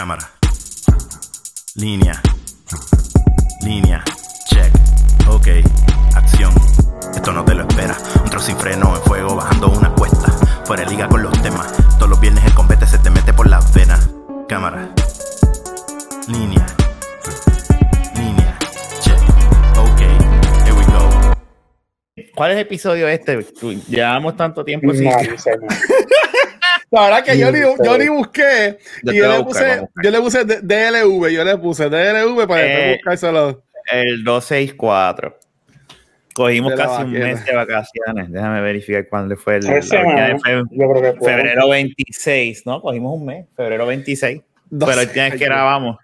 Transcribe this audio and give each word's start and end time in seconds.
Cámara. 0.00 0.30
Línea. 1.74 2.22
Línea. 3.60 4.02
Check. 4.46 4.72
Ok. 5.28 5.48
Acción. 6.14 6.54
Esto 7.14 7.32
no 7.32 7.44
te 7.44 7.54
lo 7.54 7.68
espera. 7.68 7.98
Un 8.24 8.30
trozo 8.30 8.46
sin 8.46 8.56
freno 8.56 8.96
en 8.96 9.02
fuego 9.02 9.36
bajando 9.36 9.68
una 9.68 9.94
cuesta. 9.94 10.32
Fuera 10.64 10.84
de 10.84 10.90
liga 10.90 11.06
con 11.06 11.22
los 11.22 11.42
temas. 11.42 11.70
Todos 11.98 12.08
los 12.08 12.18
viernes 12.18 12.42
el 12.46 12.54
combate 12.54 12.86
se 12.86 12.96
te 12.98 13.10
mete 13.10 13.34
por 13.34 13.46
las 13.46 13.74
venas. 13.74 14.08
Cámara. 14.48 14.88
Línea. 16.28 16.64
Línea. 18.16 18.58
Check. 19.02 19.20
Ok. 19.76 20.00
Here 20.64 20.72
we 20.72 20.84
go. 20.86 21.34
¿Cuál 22.34 22.52
es 22.52 22.56
el 22.56 22.62
episodio 22.62 23.06
este? 23.06 23.46
Llevamos 23.86 24.34
tanto 24.34 24.64
tiempo 24.64 24.94
sin. 24.94 25.10
La 26.90 27.02
verdad 27.02 27.24
que 27.24 27.38
yo 27.38 27.52
ni, 27.52 27.60
yo 27.60 27.74
sí. 27.94 27.98
ni 28.00 28.08
busqué. 28.08 28.78
Yo 29.04 29.12
y 29.12 29.16
yo 29.18 29.30
le, 29.30 29.38
buscar, 29.42 29.80
puse, 29.80 29.88
yo 30.02 30.10
le 30.10 30.20
puse 30.20 30.44
DLV. 30.44 31.28
Yo 31.30 31.44
le 31.44 31.56
puse 31.58 31.88
DLV 31.88 32.46
para 32.48 32.66
Eh, 32.66 32.94
buscárselo. 32.96 33.62
El 33.92 34.24
264. 34.24 35.38
Cogimos 36.34 36.74
casi 36.74 37.02
un 37.02 37.12
mes 37.12 37.44
de 37.44 37.54
vacaciones. 37.54 38.30
Déjame 38.30 38.60
verificar 38.60 39.06
cuándo 39.08 39.36
fue 39.36 39.56
el. 39.56 39.62
Fue 39.64 39.82
fue. 39.82 41.32
febrero 41.32 41.68
26, 41.68 42.66
¿no? 42.66 42.80
Cogimos 42.80 43.18
un 43.18 43.26
mes, 43.26 43.46
febrero 43.56 43.86
26. 43.86 44.40
Dos- 44.70 44.88
Pero 44.88 45.02
última 45.02 45.24
vez 45.24 45.34
que 45.34 45.44
grabamos, 45.44 45.96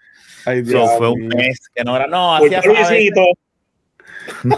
Ay, 0.45 0.63
so, 0.65 0.69
Dios 0.71 0.89
fue 0.97 1.09
un 1.09 1.27
mes 1.27 1.59
que 1.73 1.83
no 1.83 1.95
era. 1.95 2.07
No, 2.07 2.37
Culpa 2.39 2.59
hacía 2.59 3.11
no. 4.43 4.57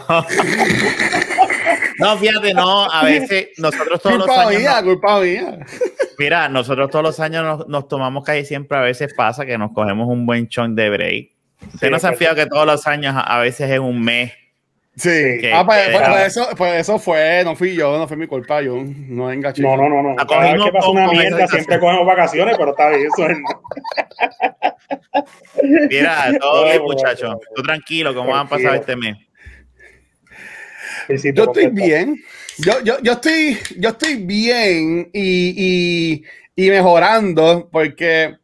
No, 2.00 2.18
fíjate, 2.18 2.54
no, 2.54 2.90
a 2.92 3.04
veces 3.04 3.50
nosotros 3.58 4.02
todos 4.02 4.18
los 4.18 4.28
Culpa 4.28 4.48
años. 4.48 4.62
mía, 4.62 4.72
nos- 4.76 4.84
culpa 4.84 5.20
mía. 5.20 5.60
mira, 6.18 6.50
nosotros 6.50 6.90
todos 6.90 7.04
los 7.04 7.20
años 7.20 7.44
nos, 7.44 7.68
nos 7.68 7.88
tomamos 7.88 8.24
casi 8.24 8.46
siempre, 8.46 8.78
a 8.78 8.82
veces 8.82 9.14
pasa 9.14 9.46
que 9.46 9.58
nos 9.58 9.72
cogemos 9.74 10.08
un 10.08 10.26
buen 10.26 10.48
chunk 10.48 10.76
de 10.76 10.90
break. 10.90 11.30
Ustedes 11.74 11.92
no 11.92 12.00
se 12.00 12.08
han 12.08 12.12
pero- 12.14 12.20
fijado 12.20 12.36
que 12.38 12.46
todos 12.48 12.66
los 12.66 12.88
años, 12.88 13.14
a, 13.18 13.40
veces 13.40 13.70
es 13.70 13.80
un 13.80 14.02
mes. 14.02 14.32
Sí. 14.96 15.10
Que- 15.10 15.52
ah, 15.54 15.66
pues, 15.66 15.90
pues, 15.92 16.08
pues 16.10 16.26
eso, 16.28 16.48
pues 16.58 16.74
eso 16.82 17.00
fue, 17.00 17.42
no 17.46 17.56
fui 17.56 17.74
yo, 17.74 17.98
no 17.98 18.08
fue 18.08 18.18
mi 18.18 18.28
culpa, 18.28 18.62
yo 18.62 18.76
no 18.84 19.32
enganché. 19.32 19.62
No, 19.62 19.78
no, 19.78 19.88
no, 19.88 20.02
no. 20.04 20.16
La 20.16 20.26
Cada 20.26 20.54
vez 20.54 20.64
que 20.64 20.72
pasa 20.72 20.90
una 20.90 21.08
mierda, 21.12 21.48
siempre 21.48 21.80
cogemos 21.80 22.06
vacaciones, 22.06 22.58
pero 22.58 22.72
está 22.72 22.90
bien, 22.90 23.08
eso 23.08 23.28
es. 23.30 23.38
Mira, 25.90 26.32
todo 26.40 26.66
bien, 26.66 26.82
muchachos. 26.82 27.36
Tú 27.56 27.62
tranquilo, 27.62 28.14
¿cómo 28.14 28.36
han 28.36 28.48
pasado 28.50 28.76
este 28.76 28.96
mes? 28.96 29.16
Yo 31.34 31.44
estoy 31.46 31.64
bien. 31.88 32.24
Yo, 32.58 32.82
yo, 32.84 33.00
yo 33.02 33.14
estoy, 33.14 33.58
yo 33.78 33.90
estoy 33.90 34.16
bien 34.16 35.10
y, 35.14 35.54
y, 36.16 36.24
y 36.56 36.70
mejorando 36.70 37.70
porque 37.72 38.36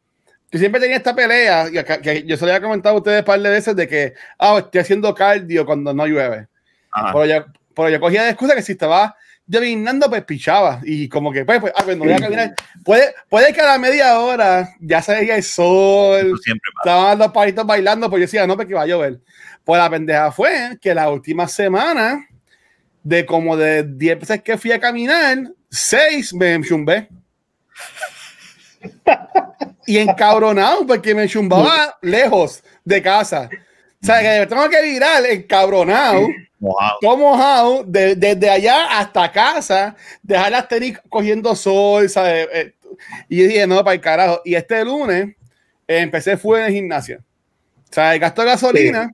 yo 0.51 0.59
siempre 0.59 0.79
tenía 0.79 0.97
esta 0.97 1.13
pelea 1.15 1.67
y 1.71 1.77
acá- 1.77 2.01
que 2.01 2.23
yo 2.23 2.37
se 2.37 2.45
lo 2.45 2.51
había 2.51 2.61
comentado 2.65 2.95
a 2.95 2.99
ustedes 2.99 3.19
un 3.19 3.25
par 3.25 3.39
de 3.41 3.49
veces 3.49 3.75
de 3.75 3.87
que 3.87 4.13
ah, 4.39 4.57
estoy 4.59 4.81
haciendo 4.81 5.13
cardio 5.13 5.65
cuando 5.65 5.93
no 5.93 6.05
llueve. 6.07 6.47
Ajá. 6.91 7.11
Pero 7.13 7.25
yo, 7.25 7.45
pero 7.75 7.89
yo 7.89 7.99
cogía 7.99 8.23
de 8.23 8.29
excusa 8.29 8.55
que 8.55 8.61
si 8.61 8.71
estaba 8.71 9.15
llovinando, 9.47 10.09
pues 10.09 10.23
pichaba. 10.23 10.79
Y 10.85 11.09
como 11.09 11.31
que, 11.31 11.43
pues, 11.43 11.59
pues, 11.59 11.73
ah, 11.75 11.81
pues 11.83 11.97
no 11.97 12.05
voy 12.05 12.13
a 12.13 12.19
caminar. 12.19 12.55
Puede, 12.83 13.13
puede 13.29 13.53
que 13.53 13.61
a 13.61 13.65
la 13.65 13.77
media 13.77 14.17
hora 14.19 14.69
ya 14.79 15.01
se 15.01 15.13
veía 15.13 15.35
el 15.35 15.43
sol, 15.43 16.39
siempre 16.41 16.71
estaban 16.81 17.19
los 17.19 17.31
palitos 17.33 17.65
bailando, 17.65 18.09
pues 18.09 18.21
yo 18.21 18.25
decía, 18.25 18.47
no, 18.47 18.55
porque 18.55 18.73
va 18.73 18.83
a 18.83 18.87
llover. 18.87 19.19
Pues 19.63 19.79
la 19.81 19.89
pendeja 19.89 20.31
fue 20.31 20.77
que 20.81 20.95
la 20.95 21.09
última 21.09 21.47
semana, 21.47 22.25
de 23.05 23.23
como 23.23 23.55
de 23.55 23.83
10 23.83 24.19
veces 24.19 24.41
que 24.41 24.57
fui 24.57 24.71
a 24.71 24.79
caminar, 24.79 25.37
6 25.69 26.33
me 26.33 26.59
chumbé. 26.63 27.07
y 29.85 29.97
encabronado, 29.99 30.85
porque 30.87 31.13
me 31.13 31.27
chumbaba 31.27 31.95
lejos 32.01 32.63
de 32.83 33.01
casa. 33.01 33.49
O 34.01 34.05
sea, 34.05 34.21
que 34.21 34.47
tengo 34.47 34.67
que 34.69 34.81
virar 34.81 35.25
encabronado, 35.25 36.27
Mojado. 36.59 36.97
todo 37.01 37.17
mojado, 37.17 37.83
de- 37.85 38.15
desde 38.15 38.49
allá 38.49 38.99
hasta 38.99 39.31
casa, 39.31 39.95
dejar 40.23 40.51
las 40.51 40.67
tenis 40.67 40.99
cogiendo 41.09 41.55
sol, 41.55 42.09
¿sabes? 42.09 42.47
Eh, 42.51 42.73
Y 43.29 43.37
yo 43.41 43.47
dije, 43.47 43.67
no, 43.67 43.83
para 43.83 43.93
el 43.95 44.01
carajo. 44.01 44.41
Y 44.45 44.55
este 44.55 44.83
lunes 44.85 45.35
eh, 45.87 45.97
empecé 45.99 46.37
fue 46.37 46.61
en 46.61 46.65
el 46.67 46.73
gimnasio. 46.73 47.19
O 47.89 47.93
sea, 47.93 48.17
gasto 48.17 48.41
de 48.41 48.47
gasolina, 48.47 49.11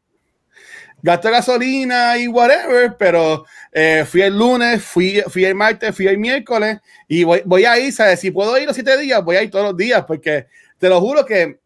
gasto 1.04 1.30
gasolina 1.32 2.18
y 2.18 2.28
whatever, 2.28 2.96
pero 2.98 3.46
eh, 3.72 4.06
fui 4.08 4.22
el 4.22 4.38
lunes, 4.38 4.84
fui, 4.84 5.22
fui 5.30 5.46
el 5.46 5.56
martes, 5.56 5.96
fui 5.96 6.08
el 6.08 6.18
miércoles 6.18 6.80
y 7.08 7.24
voy, 7.24 7.42
voy 7.46 7.66
a 7.66 7.80
ir, 7.80 7.92
¿sabes? 7.94 8.20
Si 8.20 8.32
puedo 8.32 8.58
ir 8.58 8.66
los 8.68 8.76
siete 8.76 8.98
días, 8.98 9.24
voy 9.24 9.36
a 9.38 9.44
ir 9.44 9.50
todos 9.52 9.66
los 9.66 9.78
días, 9.78 10.04
porque 10.06 10.48
te 10.78 10.90
lo 10.90 11.00
juro 11.02 11.26
que 11.26 11.60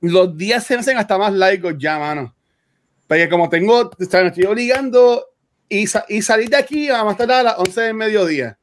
los 0.00 0.36
días 0.36 0.64
se 0.64 0.74
hacen 0.74 0.96
hasta 0.98 1.18
más 1.18 1.32
largos 1.32 1.74
ya, 1.78 1.98
mano. 1.98 2.34
Porque 3.06 3.28
como 3.28 3.48
tengo, 3.48 3.90
me 3.98 4.04
estoy 4.28 4.44
obligando 4.44 5.26
y, 5.68 5.86
sa- 5.86 6.04
y 6.08 6.22
salir 6.22 6.48
de 6.48 6.56
aquí 6.56 6.88
a 6.88 7.04
más 7.04 7.16
tardar 7.16 7.40
a 7.40 7.42
las 7.44 7.58
11 7.58 7.80
del 7.80 7.94
mediodía. 7.94 8.58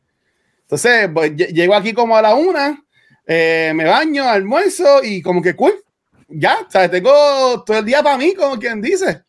Entonces, 0.64 1.10
pues, 1.14 1.32
lle- 1.32 1.48
llego 1.54 1.76
aquí 1.76 1.94
como 1.94 2.16
a 2.18 2.22
la 2.22 2.36
una, 2.36 2.84
eh, 3.26 3.72
me 3.76 3.86
baño, 3.86 4.28
almuerzo 4.28 5.04
y 5.04 5.22
como 5.22 5.42
que 5.42 5.56
cool. 5.56 5.74
Ya, 6.28 6.58
sea, 6.70 6.90
tengo 6.90 7.64
todo 7.64 7.80
el 7.80 7.86
día 7.86 8.02
para 8.02 8.18
mí, 8.18 8.34
como 8.34 8.58
quien 8.58 8.82
dice. 8.82 9.24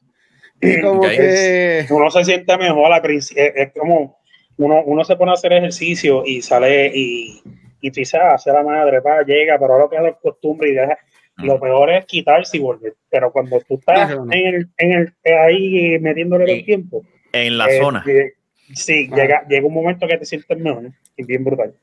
Como 0.83 1.01
que... 1.03 1.87
Uno 1.91 2.11
se 2.11 2.25
siente 2.25 2.57
mejor 2.59 2.93
al 2.93 3.03
principio. 3.03 3.43
Es, 3.45 3.53
es 3.57 3.73
como 3.73 4.19
uno, 4.57 4.83
uno 4.85 5.05
se 5.05 5.17
pone 5.17 5.31
a 5.33 5.35
hacer 5.35 5.53
ejercicio 5.53 6.23
y 6.25 6.43
sale 6.43 6.91
y, 6.95 7.43
y 7.81 7.89
ah, 8.17 8.35
hace 8.35 8.53
la 8.53 8.63
madre, 8.63 9.01
va, 9.01 9.23
llega, 9.23 9.59
pero 9.59 9.75
ahora 9.75 9.87
que 9.91 9.97
es 9.97 10.03
la 10.03 10.13
costumbre 10.15 10.71
y 10.71 10.75
deja. 10.75 10.99
Lo 11.39 11.59
peor 11.59 11.91
es 11.91 12.07
quitarse 12.07 12.57
y 12.57 12.61
volver. 12.61 12.95
Pero 13.11 13.33
cuando 13.33 13.61
tú 13.61 13.75
estás 13.75 14.11
no, 14.15 14.25
en 14.31 14.55
el, 14.55 14.69
en 14.79 14.93
el, 14.93 15.13
eh, 15.25 15.35
ahí 15.35 15.99
metiéndole 15.99 16.47
Sí. 16.47 16.53
el 16.53 16.65
tiempo, 16.65 17.03
En 17.33 17.59
la 17.59 17.67
eh, 17.67 17.79
zona. 17.81 18.05
eh, 18.07 18.35
sí, 18.73 19.09
Ah. 19.11 19.17
llega, 19.17 19.45
llega 19.49 19.67
un 19.67 19.75
momento 19.75 20.07
que 20.07 20.17
te 20.17 20.25
sientes 20.25 20.57
mejor 20.59 20.91
y 21.17 21.25
bien 21.25 21.43
brutal. 21.43 21.75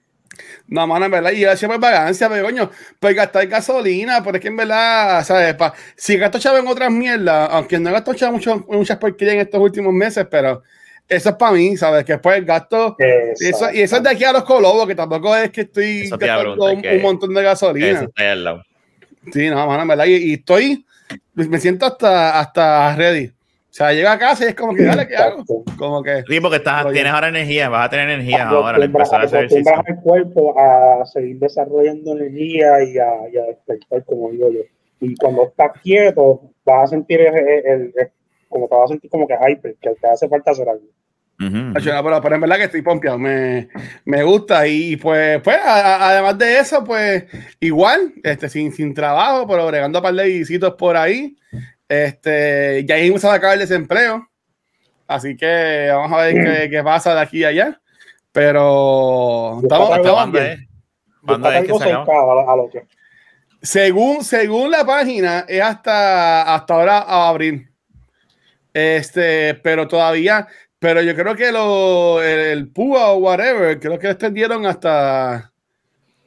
No, 0.68 0.88
mano, 0.88 1.06
en 1.06 1.12
verdad, 1.12 1.32
y 1.32 1.42
yo 1.42 1.56
siempre 1.58 1.78
vagancia, 1.78 2.30
pero 2.30 2.46
coño, 2.46 2.72
pues 3.00 3.16
gastar 3.16 3.46
gasolina, 3.48 4.24
pero 4.24 4.38
es 4.38 4.42
que 4.42 4.48
en 4.48 4.56
verdad, 4.56 5.24
¿sabes? 5.26 5.54
Pa, 5.56 5.74
si 5.96 6.18
gasto 6.18 6.40
chavo 6.40 6.58
en 6.58 6.68
otras 6.68 6.90
mierdas, 6.90 7.50
aunque 7.52 7.78
no 7.80 7.92
gasto 7.92 8.14
chavo 8.14 8.34
mucho, 8.34 8.66
muchas 8.70 8.98
porquerías 8.98 9.36
en 9.36 9.42
estos 9.42 9.60
últimos 9.60 9.94
meses, 9.94 10.26
pero 10.32 10.64
eso 11.10 11.30
es 11.30 11.36
para 11.36 11.52
mí, 11.52 11.76
¿sabes? 11.76 12.06
Que 12.06 12.14
después 12.14 12.38
el 12.38 12.46
gasto, 12.46 12.96
eso, 12.98 13.72
y 13.74 13.82
eso 13.82 13.98
es 13.98 14.04
de 14.04 14.10
aquí 14.10 14.24
a 14.24 14.32
los 14.32 14.46
colobos, 14.46 14.88
que 14.88 14.96
tampoco 14.96 15.36
es 15.36 15.52
que 15.52 15.62
estoy 15.62 16.10
gastando 16.10 16.72
un, 16.72 16.88
un 16.88 17.02
montón 17.02 17.34
de 17.34 17.44
gasolina. 17.44 17.88
Eso 17.88 18.04
está 18.04 18.24
ahí 18.24 18.30
al 18.30 18.44
lado. 18.44 18.64
Sí, 19.34 19.50
no, 19.50 19.68
mano, 19.68 19.82
en 19.82 19.88
verdad, 19.90 20.06
y, 20.06 20.16
y 20.16 20.34
estoy, 20.36 20.86
me 21.34 21.60
siento 21.60 21.86
hasta, 21.86 22.40
hasta 22.40 22.96
ready. 22.96 23.32
O 23.72 23.74
sea, 23.74 23.94
llego 23.94 24.10
a 24.10 24.20
casa 24.20 24.44
y 24.44 24.48
es 24.50 24.56
como 24.56 24.76
que, 24.76 24.84
dale, 24.84 25.08
¿qué 25.08 25.16
hago? 25.16 25.46
Como 25.78 26.04
que, 26.04 26.24
Sí, 26.28 26.42
porque 26.42 26.58
estás, 26.58 26.84
Oye. 26.86 26.96
tienes 26.96 27.14
ahora 27.14 27.30
energía, 27.30 27.70
vas 27.70 27.86
a 27.86 27.90
tener 27.90 28.10
energía 28.10 28.50
ahora 28.50 28.76
al 28.76 28.84
empezar 28.84 29.22
a 29.22 29.24
hacer 29.24 29.46
acostumbras 29.46 29.74
ejercicio. 29.80 29.96
al 29.98 30.04
cuerpo 30.04 30.60
a 30.60 31.06
seguir 31.06 31.40
desarrollando 31.40 32.12
energía 32.18 32.84
y 32.84 32.98
a, 32.98 33.30
y 33.32 33.38
a 33.38 33.44
despertar, 33.46 34.04
como 34.04 34.30
digo 34.32 34.52
yo. 34.52 34.60
Y 35.00 35.16
cuando 35.16 35.44
estás 35.48 35.72
quieto, 35.82 36.52
vas 36.66 36.84
a 36.84 36.88
sentir 36.88 37.22
el, 37.22 37.34
el- 37.38 37.94
el- 37.96 38.12
como 38.50 38.68
te 38.68 38.76
vas 38.76 38.84
a 38.84 38.88
sentir 38.90 39.10
como 39.10 39.26
que 39.26 39.36
hyper, 39.36 39.76
que 39.82 39.90
te 39.92 40.08
hace 40.08 40.28
falta 40.28 40.52
hacer 40.52 40.68
algo. 40.68 40.84
Nacho, 41.40 41.92
no, 41.94 42.04
pero, 42.04 42.22
pero 42.22 42.36
en 42.36 42.42
verdad 42.42 42.58
que 42.58 42.64
estoy 42.66 42.82
pompeado, 42.84 43.18
me, 43.18 43.68
me 44.06 44.22
gusta 44.22 44.68
y 44.68 44.96
pues, 44.98 45.42
pues 45.42 45.58
a- 45.58 45.96
a- 45.96 46.10
además 46.12 46.38
de 46.38 46.60
eso, 46.60 46.84
pues 46.84 47.24
igual, 47.62 48.14
este, 48.22 48.48
sin, 48.50 48.72
sin 48.74 48.94
trabajo, 48.94 49.48
pero 49.48 49.66
bregando 49.66 49.98
a 49.98 50.02
par 50.04 50.14
de 50.14 50.26
visitos 50.26 50.76
por 50.76 50.96
ahí, 50.98 51.36
este, 51.92 52.86
ya 52.86 52.96
mismo 52.96 53.18
se 53.20 53.28
va 53.28 53.34
a 53.34 53.36
acabar 53.36 53.56
el 53.56 53.68
desempleo, 53.68 54.26
así 55.08 55.36
que 55.36 55.90
vamos 55.92 56.18
a 56.18 56.24
ver 56.24 56.36
qué, 56.36 56.70
qué 56.70 56.84
pasa 56.84 57.14
de 57.14 57.20
aquí 57.20 57.44
a 57.44 57.50
allá, 57.50 57.82
pero 58.32 59.60
estamos, 59.62 59.90
estamos 59.90 60.12
¿Cuándo 60.14 60.40
bien. 60.40 60.52
es? 60.54 60.60
¿Cuándo 61.26 61.48
Busca 61.48 61.60
es 61.60 61.68
que 61.68 61.78
se 61.78 61.92
a, 61.92 62.56
lo- 62.56 62.70
que. 62.70 62.84
Según, 63.62 64.24
según 64.24 64.72
la 64.72 64.86
página, 64.86 65.46
es 65.50 65.62
hasta, 65.62 66.56
hasta 66.56 66.74
ahora 66.74 66.98
a 67.00 67.28
abril. 67.28 67.70
Este, 68.74 69.56
pero 69.56 69.86
todavía, 69.88 70.48
pero 70.80 71.02
yo 71.02 71.14
creo 71.14 71.36
que 71.36 71.52
lo, 71.52 72.22
el, 72.24 72.40
el 72.40 72.70
PUA 72.70 73.12
o 73.12 73.18
whatever, 73.18 73.80
creo 73.80 74.00
que 74.00 74.08
lo 74.08 74.12
extendieron 74.14 74.66
hasta, 74.66 75.52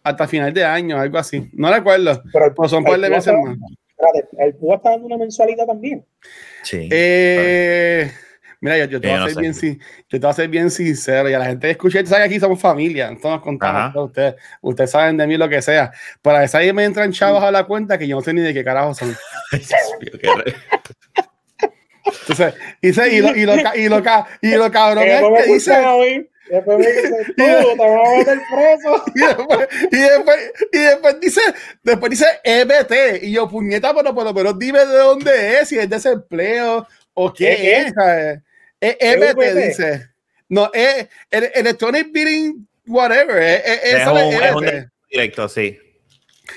hasta 0.02 0.28
final 0.28 0.52
de 0.52 0.62
año, 0.64 1.00
algo 1.00 1.17
así. 1.19 1.49
No 1.55 1.72
recuerdo, 1.72 2.22
Pero 2.32 2.55
pero 2.55 2.69
son 2.69 2.81
un 2.81 2.84
par 2.84 3.00
de 3.00 3.08
meses 3.08 3.32
más. 3.43 3.56
Espérate, 4.06 4.44
el 4.44 4.54
PUA 4.54 4.76
está 4.76 4.90
dando 4.90 5.06
una 5.06 5.16
mensualidad 5.18 5.66
también. 5.66 6.04
Sí. 6.62 6.88
Eh, 6.90 8.10
mira, 8.60 8.78
yo, 8.78 8.84
yo 8.86 9.00
te 9.00 9.08
Sí, 9.08 9.12
voy 9.12 9.16
a 9.20 9.20
no 9.20 9.40
bien, 9.40 9.52
yo 10.08 10.08
te 10.08 10.18
voy 10.18 10.30
a 10.30 10.32
ser 10.32 10.48
bien 10.48 10.70
sincero, 10.70 11.28
y 11.28 11.34
a 11.34 11.38
la 11.38 11.46
gente 11.46 11.66
que 11.66 11.72
escucha, 11.72 12.00
tú 12.00 12.06
sabes 12.06 12.26
que 12.28 12.34
aquí 12.34 12.40
somos 12.40 12.60
familia, 12.60 13.08
entonces 13.08 13.30
nos 13.32 13.42
contamos 13.42 13.94
ustedes, 14.06 14.34
ustedes 14.62 14.90
saben 14.90 15.16
de 15.16 15.26
mí 15.26 15.36
lo 15.36 15.48
que 15.48 15.60
sea. 15.62 15.92
Para 16.22 16.40
veces 16.40 16.54
ahí 16.56 16.72
me 16.72 16.84
entran 16.84 17.12
chavos 17.12 17.42
a 17.42 17.50
la 17.50 17.64
cuenta 17.64 17.98
que 17.98 18.06
yo 18.08 18.16
no 18.16 18.22
sé 18.22 18.32
ni 18.32 18.40
de 18.40 18.54
qué 18.54 18.64
carajo 18.64 18.94
son. 18.94 19.14
Entonces, 22.20 22.54
y, 22.80 22.92
se- 22.92 23.14
y 23.14 23.20
lo, 23.20 23.34
y 23.34 23.44
lo, 23.46 23.54
ca- 23.62 23.76
y 23.76 23.88
lo, 23.88 24.02
y 24.42 24.50
lo 24.54 24.70
cabrón 24.70 25.04
es 25.04 25.20
que 25.44 25.52
dice. 25.52 25.70
Después 26.50 26.79
me 26.79 26.87
dice, 26.87 27.11
tú, 27.29 27.35
te 27.37 27.76
vamos 27.79 28.08
a 28.08 28.19
meter 28.19 28.38
preso. 28.52 29.05
Y 29.14 29.20
después, 29.20 29.69
y 29.91 29.96
después, 29.99 30.52
y 30.73 30.79
después 30.79 31.20
dice, 31.20 31.41
después 31.82 32.11
dice 32.11 32.26
EBT. 32.44 33.23
Y 33.23 33.32
yo, 33.32 33.49
puñeta, 33.49 33.94
pero, 33.94 34.14
pero, 34.14 34.35
pero 34.35 34.52
dime 34.52 34.81
de 34.81 34.96
dónde 34.99 35.61
es, 35.61 35.69
si 35.69 35.79
es 35.79 35.88
desempleo 35.88 36.87
o 37.14 37.32
qué 37.32 37.56
¿Qué 37.56 37.76
es. 37.79 37.94
Es 38.81 38.96
EBT, 39.00 39.43
EBT. 39.43 39.67
dice. 39.67 40.08
No, 40.49 40.70
es 40.75 41.08
el 41.31 41.50
Electronic 41.55 42.12
Bidding, 42.12 42.69
whatever. 42.87 43.43
Es, 43.43 43.62
es, 43.67 43.85
Es 43.85 43.94
eso 44.02 44.12
un, 44.12 44.19
es 44.19 44.35
es 44.43 44.52
un 44.55 44.64
EBT. 44.69 44.88
directo, 45.11 45.49
sí. 45.49 45.79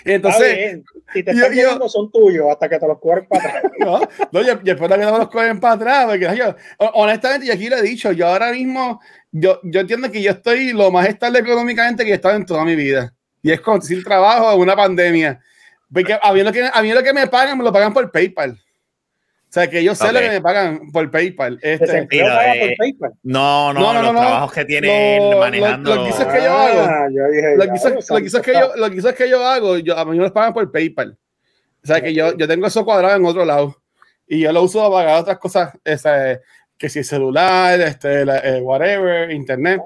Y 0.04 0.12
entonces. 0.12 0.82
Si 1.14 1.24
te 1.24 1.32
yo- 1.34 1.38
están 1.40 1.56
yo- 1.56 1.56
llegando, 1.64 1.88
son 1.88 2.12
tuyos 2.12 2.46
hasta 2.52 2.68
que 2.68 2.78
te 2.78 2.86
los 2.86 3.00
cubren 3.00 3.26
para 3.28 3.48
atrás. 3.60 3.72
no, 3.80 4.02
no, 4.34 4.42
yo, 4.42 4.62
yo 4.62 4.74
espero 4.74 4.96
que 4.96 5.06
no 5.06 5.14
me 5.14 5.18
los 5.20 5.30
cogen 5.30 5.62
para 5.62 5.74
atrás. 5.76 6.06
Porque, 6.08 6.30
yo, 6.38 6.54
honestamente, 6.96 7.46
y 7.48 7.52
aquí 7.52 7.70
lo 7.70 7.78
he 7.78 7.82
dicho, 7.82 8.12
yo 8.12 8.28
ahora 8.28 8.52
mismo, 8.52 9.00
yo, 9.40 9.60
yo 9.64 9.80
entiendo 9.82 10.12
que 10.12 10.22
yo 10.22 10.32
estoy 10.32 10.74
lo 10.74 10.92
más 10.92 11.08
estable 11.08 11.40
económicamente 11.40 12.04
que 12.06 12.12
he 12.12 12.16
estado 12.16 12.36
en 12.36 12.46
toda 12.46 12.64
mi 12.66 12.76
vida. 12.76 13.14
Y 13.42 13.52
es 13.52 13.62
con, 13.62 13.82
sin 13.82 14.04
trabajo 14.04 14.52
en 14.54 14.60
una 14.60 14.76
pandemia. 14.76 15.40
Porque 15.94 16.18
a 16.22 16.34
mí, 16.34 16.44
lo 16.44 16.52
que, 16.52 16.70
a 16.72 16.82
mí 16.82 16.92
lo 16.92 17.04
que 17.04 17.14
me 17.14 17.28
pagan, 17.28 17.58
me 17.58 17.64
lo 17.64 17.72
pagan 17.72 17.94
por 17.94 18.12
PayPal. 18.12 18.52
O 19.50 19.50
sea, 19.50 19.70
que 19.70 19.82
yo 19.82 19.96
sé 19.96 20.12
lo 20.12 20.20
Ok. 20.20 20.26
que 20.26 20.30
me 20.32 20.42
pagan 20.42 20.92
por 20.92 21.10
Paypal. 21.10 21.58
Este, 21.62 22.06
paga 22.06 22.54
eh, 22.54 22.60
por 22.68 22.76
PayPal. 22.78 23.12
No, 23.24 23.72
no, 23.74 23.80
No, 23.80 23.94
no, 23.94 24.02
los 24.02 24.04
no, 24.04 24.14
no. 24.14 24.20
trabajos 24.20 24.52
que 24.54 24.66
tiene 24.66 25.18
Lo- 25.20 25.32
lo- 25.32 25.40
manejando. 25.40 25.96
lo 25.96 26.04
que 26.04 26.10
hizo 26.10 26.22
es 26.24 26.28
que 26.28 26.44
yo 26.44 26.52
hago. 26.52 26.82
Ah, 26.82 27.08
yo 27.10 27.28
dije, 27.32 27.56
lo, 27.56 27.64
hizo, 27.76 27.90
Dios 27.90 28.10
lo, 28.10 28.42
que 28.42 28.54
yo, 28.54 28.76
lo 28.76 29.14
que 29.16 29.30
yo 29.30 29.48
hago, 29.48 29.78
yo, 29.78 29.98
a 29.98 30.04
mí 30.04 30.18
me 30.18 30.24
los 30.24 30.34
pagan 30.34 30.54
por 30.54 30.70
PayPal. 30.70 31.18
O 31.82 31.88
sea, 31.88 32.02
que 32.02 32.14
yo, 32.14 32.36
yo 32.36 32.46
tengo 32.46 32.68
eso 32.68 32.84
cuadrado 32.84 33.16
en 33.16 33.26
otro 33.26 33.46
lado. 33.46 33.82
Y 34.28 34.42
yo 34.42 34.52
lo 34.52 34.64
uso 34.64 34.80
para 34.92 35.06
pagar 35.06 35.22
otras 35.22 35.38
cosas, 35.38 35.72
esa, 35.86 36.34
que 36.78 36.90
si 36.90 37.04
celular, 37.04 37.80
este, 37.82 38.26
la- 38.26 38.40
eh, 38.40 38.62
whatever, 38.62 39.32
internet. 39.32 39.82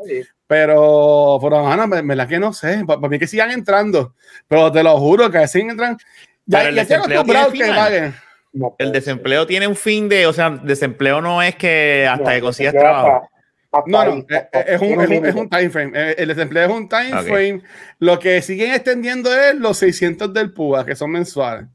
Pero, 0.47 1.39
pero, 1.41 1.63
mano, 1.63 1.87
me, 1.87 2.01
me 2.03 2.15
la 2.15 2.27
que 2.27 2.37
no 2.39 2.51
sé. 2.53 2.83
Para, 2.85 2.99
mí 3.07 3.17
que 3.17 3.27
sigan 3.27 3.51
entrando. 3.51 4.15
Pero 4.47 4.71
te 4.71 4.83
lo 4.83 4.97
juro 4.97 5.31
que 5.31 5.47
siguen 5.47 5.71
entran. 5.71 5.97
Ya, 6.45 6.57
Pero 6.59 6.69
el 6.69 6.75
ya 6.75 6.81
desempleo 6.83 7.23
tiene 7.51 7.73
que. 7.89 8.11
No 8.53 8.75
El 8.77 8.91
desempleo 8.91 9.47
tiene 9.47 9.65
un 9.67 9.77
fin 9.77 10.09
de, 10.09 10.27
o 10.27 10.33
sea, 10.33 10.49
desempleo 10.49 11.21
no 11.21 11.41
es 11.41 11.55
que 11.55 12.01
ser. 12.03 12.07
hasta 12.09 12.23
No, 12.25 12.29
que 12.35 12.41
consigas 12.41 12.73
trabajo. 12.73 13.07
hasta- 13.07 13.27
hasta 13.71 13.89
No, 13.89 14.03
no, 14.03 14.11
ahí, 14.11 14.25
es, 14.27 14.35
hasta- 14.37 14.59
es 14.61 14.81
un, 14.81 15.01
es, 15.01 15.09
un, 15.19 15.25
es 15.25 15.35
un 15.35 15.49
time 15.49 15.69
frame. 15.69 15.91
Eh, 15.95 16.15
El 16.17 16.27
desempleo 16.27 16.65
es 16.65 16.71
un 16.75 16.89
time 16.89 17.13
Ok. 17.13 17.23
frame. 17.27 17.61
Lo 17.99 18.19
que 18.19 18.41
siguen 18.41 18.73
extendiendo 18.73 19.33
es 19.33 19.55
los 19.55 19.77
600 19.77 20.33
del 20.33 20.51
PUA, 20.51 20.85
que 20.85 20.97
son 20.97 21.11
mensuales. 21.11 21.67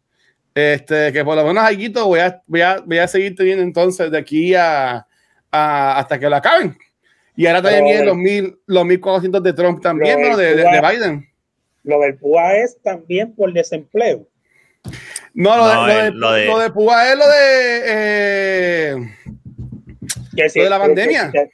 Este, 0.57 1.13
que 1.13 1.23
por 1.23 1.37
lo 1.37 1.45
menos 1.45 1.63
aquí 1.65 1.89
voy 1.91 2.19
a, 2.19 2.43
voy, 2.47 2.63
a, 2.63 2.79
voy 2.83 2.97
a 2.97 3.07
seguir 3.07 3.37
teniendo 3.37 3.63
entonces 3.63 4.11
de 4.11 4.17
aquí 4.17 4.55
a, 4.55 5.07
a- 5.53 5.99
hasta 5.99 6.19
que 6.19 6.31
lo 6.31 6.37
acaben. 6.37 6.75
Y 7.37 7.47
ahora 7.47 7.61
también 7.61 7.85
vienen 7.85 8.07
los, 8.07 8.17
mil, 8.17 8.59
los 8.65 8.87
1400 8.87 9.43
de 9.43 9.53
Trump 9.53 9.83
también, 9.83 10.23
¿no? 10.23 10.35
De, 10.35 10.55
de- 10.57 10.81
Biden. 10.81 11.29
Lo 11.83 12.01
del 12.01 12.17
PUA 12.17 12.57
es 12.57 12.79
también 12.83 13.35
por 13.35 13.53
desempleo. 13.53 14.27
No, 15.35 15.57
lo, 15.59 15.67
No, 15.75 15.87
de, 15.87 15.87
lo, 15.87 15.87
de, 15.87 16.07
el- 16.09 16.15
lo 16.19 16.33
de- 16.33 16.47
lo 16.47 16.59
de 16.59 16.71
PUA 16.71 17.13
es 17.13 17.19
lo 17.19 17.29
de. 17.29 17.83
eh, 17.85 18.95
Que 20.35 20.49
si- 20.49 20.59
Lo 20.61 20.65
de 20.65 20.71
la 20.71 20.79
pandemia. 20.79 21.31
que- 21.33 21.51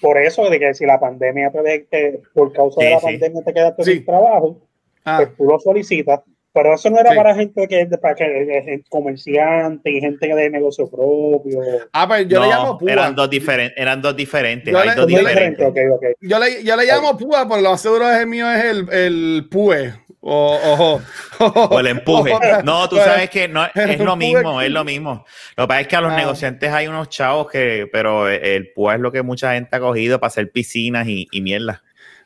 por 0.00 0.16
eso, 0.16 0.48
de 0.48 0.58
que 0.58 0.72
si 0.72 0.86
la 0.86 0.98
pandemia 0.98 1.50
te 1.50 1.62
de- 1.62 1.86
que 1.90 2.20
por 2.32 2.52
causa 2.54 2.82
de 2.82 2.90
la 2.92 3.00
sí. 3.00 3.04
pandemia 3.06 3.42
te 3.44 3.52
quedaste 3.52 3.84
Sí. 3.84 3.92
sin 3.96 4.06
trabajo, 4.06 4.66
ah, 5.04 5.18
pues 5.18 5.36
tú 5.36 5.44
lo 5.44 5.58
solicitas. 5.58 6.20
Pero 6.56 6.74
eso 6.74 6.88
no 6.88 6.98
era 6.98 7.10
Sí. 7.10 7.16
para 7.16 7.34
gente 7.34 7.68
que 7.68 7.86
para 8.00 8.14
que 8.14 8.24
eh, 8.24 8.82
comerciante 8.88 9.90
y 9.90 10.00
gente 10.00 10.26
de 10.34 10.48
negocio 10.50 10.88
propio. 10.90 11.60
ah, 11.92 12.08
pues 12.08 12.26
yo 12.28 12.38
no, 12.40 12.46
le 12.46 12.50
llamo 12.50 12.78
PUA. 12.78 12.92
eran 12.92 13.14
dos 13.14 13.28
diferentes, 13.28 13.76
eran 13.78 14.00
dos 14.00 14.16
diferentes, 14.16 14.72
Yo 14.72 14.82
le- 14.84 14.94
dos 14.94 15.06
yo 15.06 15.18
le- 15.22 15.28
diferentes. 15.28 15.66
Ok, 15.66 15.76
ok. 15.94 16.04
Yo 16.22 16.38
le, 16.38 16.64
yo 16.64 16.76
le 16.76 16.86
llamo 16.86 17.16
púa, 17.18 17.46
pero 17.46 17.60
lo 17.60 17.70
más 17.72 17.80
seguro 17.82 18.10
es 18.10 18.18
el 18.20 18.26
mío 18.26 18.50
es 18.50 18.64
el, 18.64 18.88
el 18.90 19.48
púe. 19.50 19.74
O, 20.28 20.58
o, 21.38 21.38
O 21.70 21.78
el 21.78 21.86
empuje. 21.88 22.32
No, 22.64 22.88
tú 22.88 22.96
Pues, 22.96 23.06
sabes 23.06 23.30
que 23.30 23.46
no, 23.48 23.64
es 23.74 24.00
lo 24.00 24.16
mismo, 24.16 24.60
es 24.60 24.70
lo 24.70 24.82
mismo. 24.82 25.24
Lo 25.56 25.64
que 25.64 25.68
pasa 25.68 25.80
es 25.82 25.86
que 25.88 25.96
a 25.96 26.00
los 26.00 26.12
Ah. 26.12 26.16
negociantes 26.16 26.72
hay 26.72 26.88
unos 26.88 27.10
chavos 27.10 27.48
que, 27.50 27.86
pero 27.92 28.28
el 28.28 28.72
PUA 28.72 28.94
es 28.94 29.00
lo 29.00 29.12
que 29.12 29.22
mucha 29.22 29.52
gente 29.52 29.76
ha 29.76 29.78
cogido 29.80 30.18
para 30.18 30.28
hacer 30.28 30.50
piscinas 30.50 31.06
y, 31.06 31.28
y 31.30 31.42
mierda. 31.42 31.82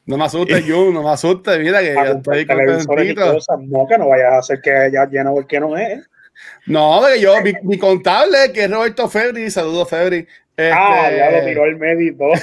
No 0.07 0.17
me 0.17 0.25
asustes, 0.25 0.65
Jun, 0.67 0.93
no 0.95 1.03
me 1.03 1.11
asustes. 1.11 1.59
Mira 1.59 1.81
que 1.81 1.95
comprar 1.95 2.39
estoy 2.39 2.47
contentito. 2.87 3.39
No, 3.69 3.87
que 3.87 3.99
no 3.99 4.09
vayas 4.09 4.33
a 4.33 4.39
hacer 4.39 4.61
que 4.61 4.73
haya 4.73 5.07
lleno 5.07 5.33
porque 5.35 5.61
no 5.61 5.77
es. 5.77 6.01
No, 6.67 6.99
porque 7.01 7.21
yo, 7.21 7.41
mi, 7.43 7.53
mi 7.63 7.79
contable, 7.79 8.51
que 8.53 8.65
es 8.65 8.71
Roberto 8.71 9.09
Febri, 9.09 9.51
saludos 9.51 9.89
Febri. 9.89 10.27
Este, 10.57 10.73
Ah, 10.73 11.11
ya 11.17 11.31
lo 11.31 11.45
tiró 11.47 11.65
el 11.65 11.77
médico. 11.77 12.33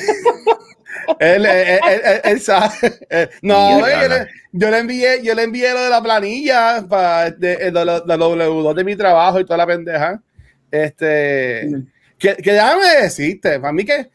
Él, 1.19 1.45
él, 1.45 1.80
él- 1.89 2.01
él- 2.06 2.21
él 2.24 2.42
sabe. 2.42 2.74
Eh, 3.09 3.30
No, 3.42 3.81
ve, 3.81 3.92
yo, 4.01 4.07
le, 4.09 4.27
yo 4.51 4.69
le 4.71 4.77
envié, 4.80 5.24
yo 5.24 5.36
le 5.36 5.44
envié 5.44 5.71
lo 5.74 5.83
de 5.83 5.89
la 5.89 6.01
planilla 6.01 6.86
para 6.89 7.31
de, 7.31 7.56
de 7.57 7.71
W2 7.71 8.74
de 8.74 8.83
mi 8.83 8.95
trabajo 8.95 9.39
y 9.39 9.45
toda 9.45 9.57
la 9.57 9.68
pendeja. 9.68 10.21
Este, 10.69 11.69
que, 12.18 12.36
que 12.36 12.51
déjame 12.51 13.01
decirte, 13.04 13.59
para 13.59 13.71
mí 13.71 13.86
que 13.86 14.09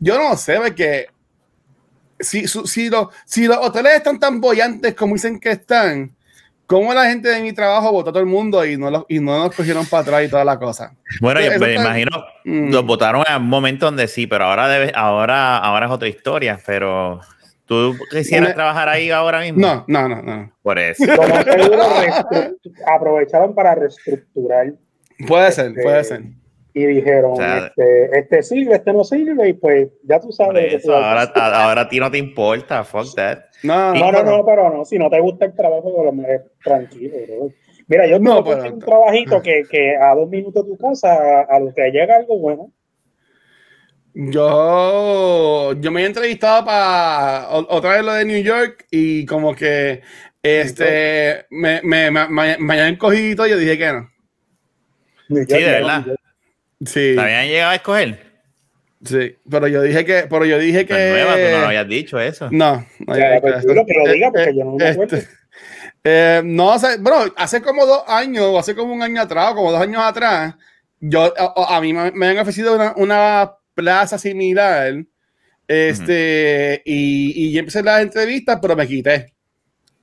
yo 0.00 0.16
no 0.16 0.36
sé, 0.36 0.56
porque 0.56 1.08
si, 2.20 2.46
su- 2.46 2.66
si, 2.66 2.88
los, 2.90 3.08
si 3.24 3.46
los 3.46 3.56
hoteles 3.58 3.94
están 3.94 4.18
tan 4.18 4.40
bollantes 4.40 4.94
como 4.94 5.14
dicen 5.14 5.38
que 5.40 5.50
están, 5.52 6.14
¿cómo 6.66 6.92
la 6.92 7.04
gente 7.06 7.28
de 7.28 7.40
mi 7.40 7.52
trabajo 7.52 7.92
votó 7.92 8.10
a 8.10 8.12
todo 8.12 8.20
el 8.22 8.28
mundo 8.28 8.64
y 8.66 8.76
no, 8.76 8.90
los, 8.90 9.04
y 9.08 9.20
no 9.20 9.38
nos 9.38 9.54
cogieron 9.54 9.86
para 9.86 10.02
atrás 10.02 10.24
y 10.24 10.28
toda 10.28 10.44
la 10.44 10.58
cosa? 10.58 10.94
Bueno, 11.20 11.40
yo 11.40 11.52
Eso 11.52 11.60
me 11.64 11.74
imagino, 11.74 12.10
Mm. 12.44 12.70
los 12.72 12.84
votaron 12.86 13.24
en 13.28 13.36
un 13.42 13.48
momento 13.48 13.86
donde 13.86 14.08
sí, 14.08 14.26
pero 14.26 14.44
ahora 14.46 14.68
debe, 14.68 14.92
ahora, 14.94 15.58
ahora 15.58 15.86
es 15.86 15.92
otra 15.92 16.08
historia. 16.08 16.58
Pero 16.64 17.20
tú 17.66 17.94
quisieras 18.10 18.48
Me- 18.48 18.54
trabajar 18.54 18.88
ahí 18.88 19.10
ahora 19.10 19.40
mismo. 19.40 19.60
No, 19.60 19.84
no, 19.86 20.08
no, 20.08 20.22
no. 20.22 20.52
Por 20.62 20.78
eso. 20.78 21.04
Seguro 21.04 21.82
aprovecharon 22.86 23.54
para 23.54 23.74
reestructurar 23.74 24.72
Puede 25.26 25.50
ser, 25.52 25.66
Este, 25.68 25.82
puede 25.82 26.04
ser. 26.04 26.22
Y 26.82 26.86
dijeron, 26.86 27.32
O 27.32 27.36
sea, 27.36 27.66
este, 27.66 28.18
este 28.18 28.42
sirve, 28.42 28.74
este 28.76 28.92
no 28.92 29.04
sirve, 29.04 29.48
y 29.48 29.52
pues 29.54 29.88
ya 30.04 30.18
tú 30.20 30.30
sabes. 30.32 30.74
eso, 30.74 30.94
ahora, 30.94 31.30
a- 31.34 31.64
ahora 31.64 31.80
a 31.82 31.88
ti 31.88 31.98
no 32.00 32.10
te 32.10 32.18
importa, 32.18 32.84
fuck 32.84 33.14
that. 33.14 33.38
No, 33.62 33.94
No, 33.94 34.12
no, 34.12 34.18
pero- 34.18 34.36
no, 34.38 34.44
pero 34.46 34.70
no, 34.72 34.84
si 34.84 34.98
no 34.98 35.08
te 35.10 35.20
gusta 35.20 35.46
el 35.46 35.54
trabajo, 35.54 36.02
lo 36.04 36.12
menos 36.12 36.42
tranquilo. 36.62 37.16
bro. 37.26 37.50
Mira, 37.86 38.06
yo 38.06 38.18
No, 38.18 38.44
pero- 38.44 38.72
un 38.72 38.78
trabajito 38.80 39.40
que, 39.42 39.62
que 39.70 39.96
a 39.96 40.14
dos 40.14 40.28
minutos 40.28 40.64
de 40.64 40.70
tu 40.72 40.78
casa, 40.78 41.12
a, 41.12 41.40
a 41.56 41.60
lo 41.60 41.72
que 41.74 41.90
llega 41.90 42.16
algo 42.16 42.38
bueno. 42.38 42.72
Yo, 44.14 45.74
yo 45.80 45.90
me 45.92 46.02
he 46.02 46.06
entrevistado 46.06 46.64
para 46.64 47.48
otra 47.50 47.92
vez 47.94 48.04
lo 48.04 48.12
de 48.14 48.24
New 48.24 48.42
York 48.42 48.84
y 48.90 49.24
como 49.26 49.54
que 49.54 50.00
este 50.42 51.46
me, 51.50 51.80
me, 51.82 52.10
me, 52.10 52.28
me, 52.28 52.56
me 52.58 52.72
habían 52.74 52.96
cogido 52.96 53.46
y 53.46 53.50
yo 53.50 53.56
dije 53.58 53.78
que 53.78 53.92
no. 53.92 54.08
Sí, 55.28 55.44
de 55.62 55.64
verdad. 55.70 56.04
Sí, 56.84 57.12
¿Te 57.14 57.20
habían 57.20 57.46
llegado 57.48 57.70
a 57.72 57.74
escoger? 57.76 58.28
sí, 59.04 59.36
pero 59.48 59.68
yo 59.68 59.82
dije 59.82 60.04
que, 60.04 60.26
pero 60.28 60.44
yo 60.44 60.58
dije 60.58 60.86
que 60.86 60.94
Pues 60.94 61.10
nueva, 61.10 61.34
tú 61.34 61.40
no 61.50 61.60
lo 61.60 61.66
habías 61.66 61.88
dicho 61.88 62.20
eso. 62.20 62.48
no, 62.50 62.86
no, 63.06 63.16
Ya, 63.16 63.40
pues, 63.40 63.54
que 63.86 63.94
lo 63.94 64.04
eso. 64.04 64.12
diga, 64.12 64.30
porque 64.32 64.50
Eh, 64.50 64.54
yo 64.56 64.64
no 64.64 64.76
me 64.76 64.86
acuerdo. 64.86 65.16
este, 65.16 65.28
eh, 66.04 66.42
no, 66.44 66.74
o 66.74 66.78
sea, 66.78 66.96
bueno, 66.98 67.32
hace 67.36 67.60
como 67.62 67.86
dos 67.86 68.02
años, 68.06 68.44
o 68.44 68.58
hace 68.58 68.74
como 68.74 68.92
un 68.92 69.02
año 69.02 69.20
atrás, 69.22 69.52
o 69.52 69.56
como 69.56 69.72
dos 69.72 69.80
años 69.82 70.02
atrás, 70.02 70.54
yo, 71.00 71.32
a, 71.36 71.76
a 71.76 71.80
mí 71.80 71.92
me, 71.92 72.10
me 72.12 72.28
han 72.28 72.38
ofrecido 72.38 72.74
una, 72.74 72.92
una 72.96 73.52
plaza 73.74 74.18
similar, 74.18 75.04
este, 75.66 76.82
y, 76.84 77.48
y 77.48 77.52
yo 77.52 77.60
empecé 77.60 77.82
las 77.82 78.02
entrevistas, 78.02 78.58
pero 78.60 78.76
me 78.76 78.86
quité 78.86 79.34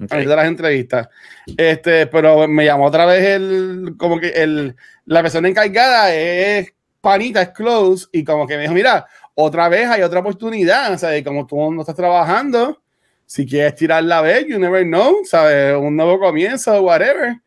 Ok. 0.04 0.12
a 0.12 0.18
de 0.18 0.26
las 0.26 0.46
entrevistas. 0.46 1.10
Este, 1.58 2.08
pero 2.08 2.48
me 2.48 2.66
llamó 2.66 2.86
otra 2.86 3.06
vez 3.06 3.24
el, 3.24 3.96
como 3.98 4.20
que 4.20 4.30
el, 4.30 4.76
la 5.06 5.22
persona 5.22 5.48
encargada 5.48 6.14
es 6.14 6.74
panita, 7.02 7.42
es 7.42 7.50
close, 7.50 8.08
y 8.12 8.24
como 8.24 8.48
que 8.48 8.56
me 8.58 8.64
dijo, 8.64 8.74
mira, 8.74 9.06
otra 9.36 9.70
vez 9.70 9.88
hay 9.88 10.02
otra 10.02 10.20
oportunidad, 10.20 10.92
o 10.94 10.98
sea, 10.98 11.24
como 11.24 11.46
tú 11.46 11.72
no 11.72 11.82
estás 11.82 11.96
trabajando, 11.96 12.82
si 13.26 13.46
quieres 13.46 13.76
tirar 13.76 14.04
la 14.04 14.22
vez, 14.22 14.46
you 14.48 14.60
never 14.60 14.84
know, 14.84 15.24
¿sabes? 15.24 15.76
Un 15.78 15.96
nuevo 15.96 16.20
comienzo, 16.20 16.82
whatever. 16.82 17.38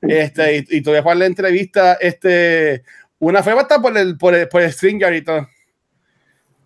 Este, 0.00 0.58
y, 0.58 0.78
y 0.78 0.80
tuve 0.82 1.02
para 1.02 1.16
la 1.16 1.26
entrevista, 1.26 1.94
este, 2.00 2.82
una 3.18 3.42
fue 3.42 3.52
hasta 3.52 3.80
por 3.80 3.96
el, 3.96 4.16
por 4.16 4.34
el, 4.34 4.48
por 4.48 4.62
el 4.62 4.72
Stringer 4.72 5.14
y 5.14 5.22
todo. 5.22 5.48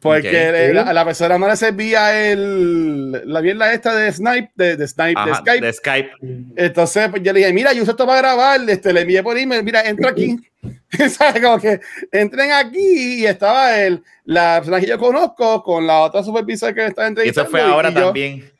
Porque 0.03 0.29
Ok. 0.71 0.75
la, 0.75 0.93
la 0.93 1.05
persona 1.05 1.39
no 1.39 1.47
le 1.49 1.55
servía 1.57 2.31
el, 2.33 3.13
la 3.33 3.41
mierda 3.41 3.73
esta 3.73 3.95
de 3.95 4.11
Snipe, 4.13 4.51
de, 4.57 4.77
de 4.77 4.89
Snipe, 4.89 5.21
de 5.25 5.31
Ajá, 5.31 5.37
Skype. 5.37 5.65
de 5.67 5.73
Skype. 5.73 6.11
Entonces, 6.57 7.09
pues 7.09 7.23
yo 7.23 7.33
le 7.33 7.39
dije, 7.39 7.53
mira, 7.53 7.73
yo 7.73 7.83
uso 7.83 7.93
esto 7.93 8.05
para 8.05 8.19
grabar, 8.19 8.61
este, 8.69 8.93
le 8.93 9.03
envié 9.03 9.23
por 9.23 9.39
email, 9.39 9.63
mira, 9.63 9.83
entra 9.89 10.11
aquí. 10.11 10.37
¿Sabes? 11.09 11.41
Como 11.43 11.59
que 11.59 11.81
entren 12.11 12.51
aquí 12.53 13.21
y 13.23 13.27
estaba 13.27 13.79
el, 13.81 14.03
la 14.25 14.57
persona 14.59 14.81
que 14.81 14.87
yo 14.87 14.99
conozco 14.99 15.63
con 15.63 15.87
la 15.87 16.01
otra 16.01 16.23
supervisora 16.23 16.75
que 16.75 16.87
está 16.87 17.05
Y 17.05 17.09
entrevistando. 17.09 17.49
eso 17.49 17.51
fue 17.51 17.61
ahora 17.63 17.91
y 17.91 17.95
yo- 17.95 18.05
también. 18.07 18.51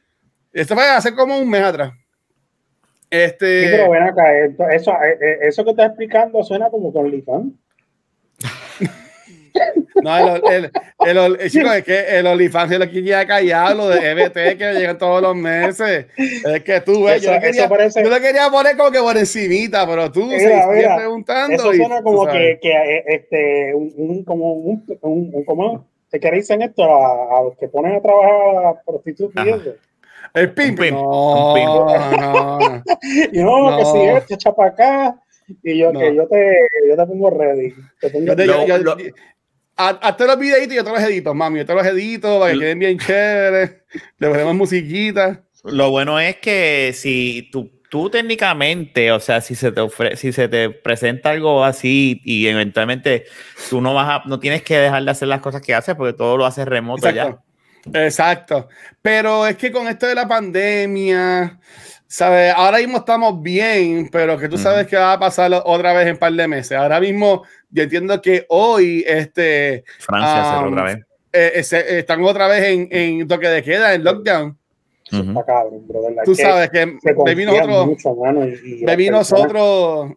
Esto 0.53 0.75
fue 0.75 0.85
hace 0.89 1.15
como 1.15 1.39
un 1.39 1.51
mes 1.51 1.63
atrás. 1.63 1.93
Este, 3.11 3.63
Sí, 3.65 3.69
pero 3.73 3.91
ven 3.91 4.03
acá, 4.05 4.25
eso, 4.75 4.93
eh, 4.93 5.19
eh, 5.21 5.39
eso 5.43 5.65
que 5.65 5.71
estás 5.71 5.87
explicando 5.89 6.43
suena 6.45 6.71
como 6.71 6.93
con 6.93 7.05
OnlyFans. 7.07 7.53
No, 10.03 10.19
el, 10.37 10.43
el, 10.51 10.71
el, 11.19 11.37
el- 11.41 11.51
chico, 11.51 11.73
es 11.73 11.85
que 11.85 12.19
el 12.19 12.27
OnlyFans 12.27 12.73
es 12.73 12.79
lo 12.79 12.91
que 12.91 13.05
queda 13.05 13.27
callado, 13.27 13.75
lo 13.75 13.89
de 13.89 14.11
EBT 14.11 14.59
que 14.59 14.65
me 14.65 14.75
llegan 14.75 14.99
todos 14.99 15.23
los 15.23 15.37
meses. 15.37 16.07
Es 16.17 16.63
que 16.65 16.81
tú, 16.81 17.05
ves, 17.05 17.23
yo, 17.23 17.31
Eso- 17.31 17.33
le 17.33 17.41
quería, 17.41 17.61
eso 17.63 17.69
parece- 17.71 18.03
yo 18.03 18.11
le 18.11 18.21
quería 18.21 18.49
poner 18.51 18.77
como 18.77 18.91
que 18.91 18.99
por 18.99 19.17
encimita, 19.17 19.87
pero 19.87 20.11
tú 20.11 20.25
Mira, 20.27 20.39
sigues 20.39 20.67
mira, 20.75 20.97
preguntando. 20.97 21.55
Eso 21.55 21.75
y 21.75 21.77
suena 21.77 22.03
como 22.03 22.27
que, 22.27 22.59
que 22.61 22.71
eh, 22.73 23.05
este, 23.07 23.75
un, 23.75 23.93
un- 23.97 24.25
como 24.25 24.53
un, 24.55 24.85
un, 25.03 25.31
un- 25.35 25.45
¿cómo? 25.45 25.87
¿Qué 26.11 26.21
que 26.21 26.31
dicen 26.31 26.61
esto? 26.63 26.83
A, 26.85 27.39
a 27.39 27.43
los 27.45 27.57
que 27.57 27.69
ponen 27.69 27.95
a 27.97 28.01
trabajar 28.03 28.67
a 28.67 28.83
prostitutas. 28.83 29.47
El 30.35 30.53
pimp. 30.55 30.79
Un 30.79 30.85
pimp, 30.85 30.93
No, 30.97 31.49
un 31.49 31.55
pimp. 31.55 31.67
no, 31.69 32.59
no. 32.59 32.83
Y 33.33 33.39
no, 33.43 33.71
No. 33.71 33.77
que 33.79 33.85
si 33.85 33.99
esto, 34.09 34.35
echa 34.35 34.53
para 34.55 34.71
acá. 34.71 35.17
Y 35.63 35.79
yo, 35.79 35.93
No. 35.93 36.01
que 36.01 36.15
yo 36.15 36.27
te, 36.29 36.57
yo 36.89 36.97
te 36.97 37.07
pongo 37.07 37.31
ready. 37.31 37.75
Te 38.01 38.09
pongo 38.11 38.27
Yo 38.27 38.37
te- 38.37 38.47
Lo- 38.47 38.67
yo- 38.67 38.79
lo- 38.79 38.97
yo- 38.99 39.13
Hazte 39.77 40.27
los 40.27 40.39
videitos 40.39 40.73
y 40.73 40.77
yo 40.77 40.85
te 40.85 40.91
los 40.91 41.01
edito, 41.01 41.35
mami. 41.35 41.61
Yo 41.61 41.67
te 41.67 41.75
los 41.75 41.87
edito 41.87 42.39
para 42.39 42.53
que 42.53 42.59
queden 42.59 42.79
bien 42.79 42.99
chéveres. 42.99 43.77
Le 44.19 44.29
ponemos 44.29 44.55
musiquita. 44.55 45.43
Lo 45.65 45.91
bueno 45.91 46.19
es 46.21 46.37
que 46.37 46.93
si 46.95 47.49
tú, 47.53 47.71
tú 47.89 48.11
técnicamente, 48.11 49.13
o 49.13 49.21
sea, 49.21 49.41
si 49.41 49.55
se 49.55 49.73
te 49.73 49.81
ofre- 49.81 50.17
si 50.17 50.33
se 50.33 50.49
te 50.49 50.71
presenta 50.71 51.31
algo 51.31 51.65
así 51.65 52.21
y 52.25 52.47
eventualmente 52.49 53.25
tú 53.71 53.81
no 53.81 53.95
vas 53.95 54.09
a, 54.09 54.29
no 54.29 54.41
tienes 54.41 54.63
que 54.63 54.77
dejar 54.79 55.05
de 55.05 55.11
hacer 55.11 55.29
las 55.29 55.41
cosas 55.41 55.63
que 55.63 55.75
haces 55.75 55.95
porque 55.95 56.13
todo 56.13 56.37
lo 56.37 56.47
haces 56.47 56.67
remoto 56.67 57.09
Exacto. 57.09 57.43
Exacto. 57.95 58.69
Pero 59.01 59.47
es 59.47 59.57
que 59.57 59.73
con 59.73 59.89
esto 59.89 60.07
de 60.07 60.15
la 60.15 60.29
pandemia, 60.29 61.59
¿sabes? 62.13 62.53
Ahora 62.55 62.79
mismo 62.79 62.99
estamos 62.99 63.41
bien, 63.43 64.09
pero 64.13 64.37
que 64.39 64.49
tú 64.49 64.59
sabes 64.59 64.87
que 64.87 64.97
va 64.97 65.15
a 65.15 65.19
pasar 65.19 65.51
otra 65.65 65.93
vez 65.95 66.07
en 66.07 66.13
un 66.13 66.19
par 66.19 66.33
de 66.33 66.47
meses. 66.47 66.73
Ahora 66.77 67.01
mismo 67.01 67.43
yo 67.71 67.83
entiendo 67.85 68.21
que 68.21 68.45
hoy 68.51 69.03
este. 69.07 69.85
Francia 69.99 70.51
hacerlo 70.51 70.71
otra 70.73 70.85
vez. 70.85 70.97
eh, 71.33 71.53
eh, 71.55 71.63
se- 71.65 71.99
están 72.01 72.23
otra 72.25 72.47
vez 72.49 72.63
en, 72.65 72.89
en 72.91 73.27
toque 73.27 73.49
de 73.49 73.63
queda, 73.63 73.95
en 73.95 74.05
lockdown. 74.05 74.59
Está 75.05 75.45
cabrón, 75.45 75.87
brother. 75.89 76.15
Tú 76.25 76.35
Que 76.35 76.43
sabes 76.43 76.71
que 76.71 76.99
confían 77.15 77.47
nosotros, 77.47 77.87
mucho, 77.87 78.15
mano, 78.15 78.47
y- 78.47 78.83
y 78.83 78.85
personas- 78.85 79.11
nosotros. 79.11 80.11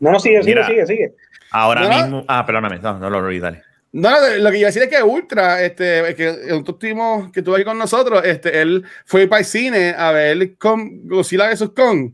No, 0.00 0.12
no, 0.12 0.20
sigue, 0.20 0.42
sigue, 0.42 0.54
Mira. 0.54 0.66
sigue, 0.66 0.86
sigue. 0.86 1.14
Ahora 1.50 1.80
No, 1.82 1.88
mismo, 1.88 2.24
ah, 2.28 2.44
perdóname, 2.46 2.78
no, 2.78 2.98
no 2.98 3.10
lo 3.10 3.18
olvidé, 3.18 3.40
dale. 3.40 3.62
No, 3.90 4.10
no, 4.10 4.28
lo 4.36 4.50
que 4.50 4.58
iba 4.58 4.66
a 4.68 4.72
decir 4.72 4.82
es 4.82 4.88
que 4.90 5.02
Ultra, 5.02 5.62
este, 5.62 6.14
que 6.14 6.26
nosotros 6.48 6.78
tuvimos, 6.78 7.32
que 7.32 7.40
estuvo 7.40 7.54
aquí 7.54 7.64
con 7.64 7.78
nosotros, 7.78 8.22
este, 8.24 8.60
él 8.60 8.84
fue 9.06 9.26
para 9.26 9.40
el 9.40 9.46
cine 9.46 9.94
a 9.96 10.12
ver 10.12 10.56
con 10.58 11.06
Godzilla 11.08 11.48
vs. 11.48 11.70
Kong. 11.74 12.12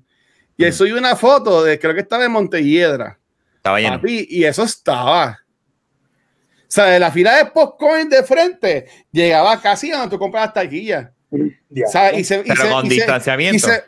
Y 0.57 0.63
él 0.65 0.71
Ujú. 0.71 0.79
subió 0.79 0.97
una 0.97 1.17
foto 1.17 1.65
de, 1.65 1.79
creo 1.81 1.93
que 1.95 2.01
estaba 2.03 2.25
en 2.25 2.31
Montelledra. 2.33 3.19
Estaba 3.57 3.81
lleno. 3.81 3.97
Papi, 3.97 4.27
y 4.31 4.45
eso 4.45 4.63
estaba. 4.63 5.41
O 6.63 6.67
sea, 6.75 6.87
de 6.87 7.01
la 7.01 7.11
fila 7.11 7.37
de 7.39 7.47
popcorn 7.47 8.09
de 8.09 8.23
frente 8.23 8.87
llegaba 9.11 9.61
casi 9.61 9.91
a 9.91 9.97
donde 9.99 10.11
tú 10.15 10.19
compras 10.19 10.45
las 10.47 10.55
taquillas. 10.55 11.09
O 11.31 11.91
sea, 11.91 12.13
y 12.13 12.23
se, 12.23 12.37
y 12.39 12.43
Pero 12.45 12.63
se- 12.63 12.69
con 12.71 12.87
y 12.87 12.89
se- 12.91 12.95
distanciamiento. 12.95 13.57
y 13.57 13.61
se- 13.61 13.85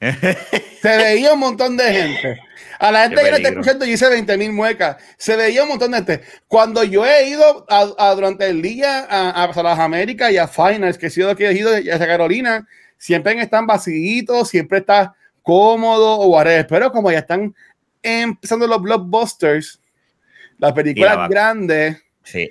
se 0.82 0.96
veía 0.96 1.32
un 1.34 1.40
montón 1.40 1.76
de 1.76 1.84
gente. 1.92 2.40
A 2.80 2.90
la 2.90 3.02
gente 3.02 3.16
Qué 3.16 3.22
que 3.24 3.30
no 3.30 3.36
está 3.36 3.42
peligro. 3.48 3.60
escuchando 3.60 3.84
dice 3.84 4.08
20 4.08 4.36
mil 4.38 4.52
muecas. 4.52 4.96
Se 5.18 5.36
veía 5.36 5.62
un 5.62 5.68
montón 5.68 5.90
de 5.90 5.98
gente. 5.98 6.20
Cuando 6.48 6.82
yo 6.82 7.04
he 7.06 7.28
ido 7.28 7.66
a, 7.68 7.86
a- 7.98 8.14
durante 8.14 8.48
el 8.48 8.62
día 8.62 9.06
a, 9.08 9.44
a 9.44 9.62
las 9.62 9.78
Américas 9.78 10.32
y 10.32 10.38
a 10.38 10.48
Finals, 10.48 10.96
que 10.98 11.06
he 11.06 11.10
sido 11.10 11.36
que 11.36 11.46
he 11.48 11.52
ido 11.52 11.70
a 11.74 11.98
Carolina, 11.98 12.66
siempre 12.96 13.38
están 13.40 13.66
vacíos, 13.66 14.48
siempre 14.48 14.78
está 14.78 15.14
cómodo 15.42 16.18
o 16.20 16.26
whatever. 16.28 16.66
Pero 16.66 16.90
como 16.90 17.10
ya 17.12 17.18
están 17.18 17.54
empezando 18.02 18.66
los 18.66 18.80
blockbusters, 18.80 19.78
las 20.58 20.72
películas 20.72 21.16
vacu- 21.16 21.28
grandes, 21.30 22.02
Sí. 22.22 22.50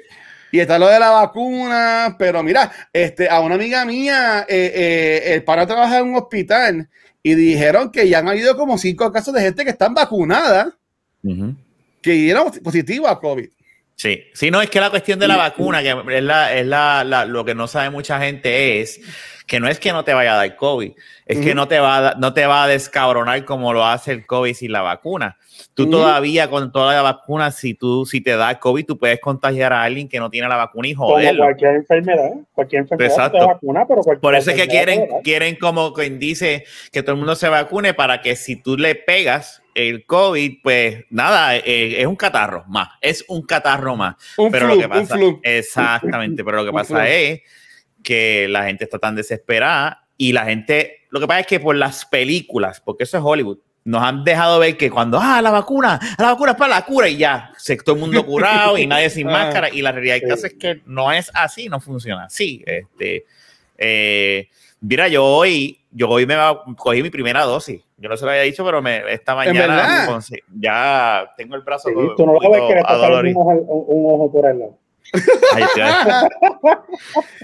y 0.51 0.59
está 0.59 0.77
lo 0.79 0.87
de 0.87 0.99
la 0.99 1.09
vacuna, 1.11 2.15
pero 2.19 2.43
mira, 2.43 2.71
este, 2.93 3.29
a 3.29 3.39
una 3.39 3.55
amiga 3.55 3.85
mía, 3.85 4.45
eh, 4.47 4.71
eh, 4.75 5.33
el 5.33 5.43
para 5.43 5.65
trabaja 5.65 5.99
en 5.99 6.07
un 6.09 6.15
hospital 6.15 6.87
y 7.23 7.35
dijeron 7.35 7.91
que 7.91 8.07
ya 8.07 8.19
han 8.19 8.27
habido 8.29 8.55
como 8.55 8.77
cinco 8.77 9.11
casos 9.11 9.33
de 9.33 9.41
gente 9.41 9.63
que 9.63 9.71
están 9.71 9.93
vacunadas 9.93 10.69
Ujú. 11.23 11.55
que 12.01 12.11
dieron 12.11 12.51
positivo 12.63 13.07
a 13.07 13.19
COVID. 13.19 13.49
Sí, 13.95 14.23
sí, 14.33 14.49
no, 14.49 14.61
es 14.61 14.69
que 14.69 14.79
la 14.79 14.89
cuestión 14.89 15.19
de 15.19 15.27
la 15.27 15.35
vacuna, 15.35 15.81
que 15.83 15.89
es, 16.17 16.23
la, 16.23 16.53
es 16.55 16.65
la, 16.65 17.03
la- 17.03 17.25
lo 17.25 17.43
que 17.43 17.53
no 17.53 17.67
sabe 17.67 17.89
mucha 17.89 18.17
gente 18.19 18.79
es 18.79 19.01
que 19.45 19.59
no 19.59 19.67
es 19.67 19.77
que 19.79 19.91
no 19.91 20.05
te 20.05 20.13
vaya 20.13 20.35
a 20.35 20.37
dar 20.37 20.55
COVID, 20.55 20.93
es 21.29 21.39
que 21.45 21.53
no 21.53 21.67
te, 21.67 21.79
va 21.79 22.09
a, 22.09 22.15
no 22.15 22.33
te 22.33 22.47
va 22.47 22.63
a 22.63 22.67
descabronar 22.67 23.45
como 23.45 23.71
lo 23.71 23.85
hace 23.85 24.11
el 24.13 24.25
COVID 24.25 24.51
sin 24.55 24.71
la 24.71 24.81
vacuna. 24.81 25.37
Tú 25.75 25.83
Ujú. 25.83 25.91
todavía 25.91 26.49
con 26.49 26.71
toda 26.71 26.95
la 26.95 27.03
vacuna, 27.03 27.51
si 27.51 27.75
tú 27.75 28.03
si 28.07 28.19
te 28.19 28.35
da 28.35 28.59
COVID, 28.59 28.83
tú 28.83 28.97
puedes 28.97 29.19
contagiar 29.19 29.71
a 29.71 29.83
alguien 29.83 30.09
que 30.09 30.17
no 30.19 30.31
tiene 30.31 30.47
la 30.47 30.55
vacuna 30.55 30.87
y 30.87 30.95
Como 30.95 31.09
joderlo. 31.09 31.43
cualquier 31.43 31.75
enfermedad, 31.75 32.31
cualquier 32.51 32.81
enfermedad 32.81 33.11
Exacto. 33.11 33.37
te 33.37 33.45
vacuna, 33.45 33.85
pero 33.87 34.01
cualquier 34.01 34.21
Por 34.21 34.33
eso 34.33 34.49
es 34.49 34.57
que 34.57 34.67
quieren, 34.67 35.07
quieren 35.23 35.55
como 35.57 35.93
quien 35.93 36.17
dice 36.17 36.63
que 36.91 37.03
todo 37.03 37.11
el 37.11 37.19
mundo 37.19 37.35
se 37.35 37.47
vacune 37.47 37.93
para 37.93 38.21
que 38.21 38.35
si 38.35 38.55
tú 38.55 38.75
le 38.75 38.95
pegas 38.95 39.61
el 39.75 40.07
COVID, 40.07 40.61
pues 40.63 41.05
nada, 41.11 41.57
eh, 41.57 42.01
es 42.01 42.07
un 42.07 42.15
catarro 42.15 42.65
más, 42.67 42.89
es 43.01 43.23
un 43.27 43.43
catarro 43.43 43.95
más. 43.95 44.15
Un 44.35 44.51
pero 44.51 44.65
flu, 44.65 44.75
lo 44.75 44.81
que 44.81 44.89
pasa, 44.89 45.15
exactamente, 45.43 46.43
pero 46.43 46.57
lo 46.57 46.65
que 46.65 46.71
pasa 46.73 46.95
flu. 46.95 47.05
es 47.05 47.41
que 48.03 48.47
la 48.49 48.63
gente 48.63 48.85
está 48.85 48.97
tan 48.97 49.15
desesperada 49.15 50.07
y 50.21 50.33
la 50.33 50.43
gente, 50.43 50.97
lo 51.11 51.21
que 51.21 51.27
pasa 51.27 51.39
es 51.39 51.47
que 51.47 51.61
por 51.61 51.77
las 51.77 52.05
películas, 52.05 52.81
porque 52.81 53.05
eso 53.05 53.17
es 53.17 53.23
Hollywood, 53.25 53.57
nos 53.85 54.03
han 54.03 54.25
dejado 54.25 54.59
ver 54.59 54.75
que 54.75 54.91
cuando, 54.91 55.17
ah, 55.17 55.41
la 55.41 55.49
vacuna, 55.49 55.97
la 56.17 56.33
vacuna 56.33 56.51
es 56.51 56.57
para 56.57 56.75
la 56.75 56.85
cura 56.85 57.07
y 57.07 57.15
ya, 57.15 57.53
se, 57.57 57.77
todo 57.77 57.95
el 57.95 58.01
mundo 58.01 58.25
curado 58.25 58.77
y 58.77 58.85
nadie 58.85 59.09
sin 59.09 59.27
Ah. 59.29 59.31
máscara 59.31 59.69
y 59.69 59.81
la 59.81 59.93
realidad 59.93 60.15
del 60.15 60.27
caso 60.27 60.47
es 60.47 60.55
que 60.55 60.81
no 60.85 61.09
es 61.09 61.31
así, 61.33 61.69
no 61.69 61.79
funciona 61.79 62.25
así. 62.25 62.61
Este, 62.65 63.23
eh, 63.77 64.49
mira, 64.81 65.07
yo 65.07 65.23
hoy, 65.23 65.79
yo 65.89 66.09
hoy 66.09 66.25
me 66.25 66.35
cogí 66.75 67.01
mi 67.01 67.09
primera 67.09 67.45
dosis. 67.45 67.81
Yo 67.95 68.09
no 68.09 68.17
se 68.17 68.25
lo 68.25 68.31
había 68.31 68.43
dicho, 68.43 68.65
pero 68.65 68.81
me, 68.81 69.09
esta 69.13 69.35
mañana 69.35 70.19
ya 70.53 71.31
tengo 71.37 71.55
el 71.55 71.61
brazo 71.61 71.87
Sí, 71.87 71.95
tú 72.17 72.25
no 72.25 72.33
ves 72.33 72.41
poquito 72.43 72.67
que 72.67 72.75
le 72.75 73.31
un 73.31 73.37
ojo, 73.37 73.49
un, 73.51 73.97
un 73.97 74.15
ojo 74.15 74.31
por 74.33 74.49
el 74.49 74.59
lado. 74.59 74.77
Ay, 75.55 75.63
tío. 75.75 75.83
Ya- 75.83 76.29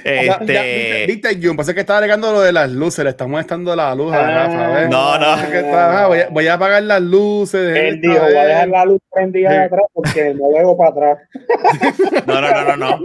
ya, 0.03 0.23
este, 0.43 1.05
¿Viste, 1.07 1.29
viste, 1.29 1.47
Jun? 1.47 1.57
Pasa 1.57 1.73
que 1.73 1.79
estaba 1.79 1.97
agregando 1.99 2.31
lo 2.31 2.41
de 2.41 2.51
las 2.53 2.69
luces, 2.71 3.03
le 3.03 3.09
está 3.11 3.25
molestando 3.27 3.75
la 3.75 3.93
luz 3.95 4.13
a 4.13 4.19
Ah, 4.19 4.31
Rafa. 4.47 4.67
¿ves? 4.79 4.89
No, 4.89 5.17
no. 5.17 5.35
Está- 5.35 6.03
ah, 6.03 6.07
voy, 6.07 6.19
a, 6.19 6.29
voy 6.29 6.47
a 6.47 6.53
apagar 6.53 6.83
las 6.83 7.01
luces. 7.01 7.75
Él 7.77 8.01
dijo, 8.01 8.19
voy 8.19 8.35
a 8.35 8.45
dejar 8.45 8.67
la 8.67 8.85
luz 8.85 8.99
prendida 9.11 9.49
de 9.49 9.55
Sí. 9.57 9.63
atrás 9.65 9.81
porque 9.93 10.33
no 10.35 10.49
veo 10.53 10.77
para 10.77 10.89
atrás. 10.91 11.17
no, 12.27 12.41
no, 12.41 12.51
no, 12.51 12.63
no, 12.63 12.77
no. 12.77 12.99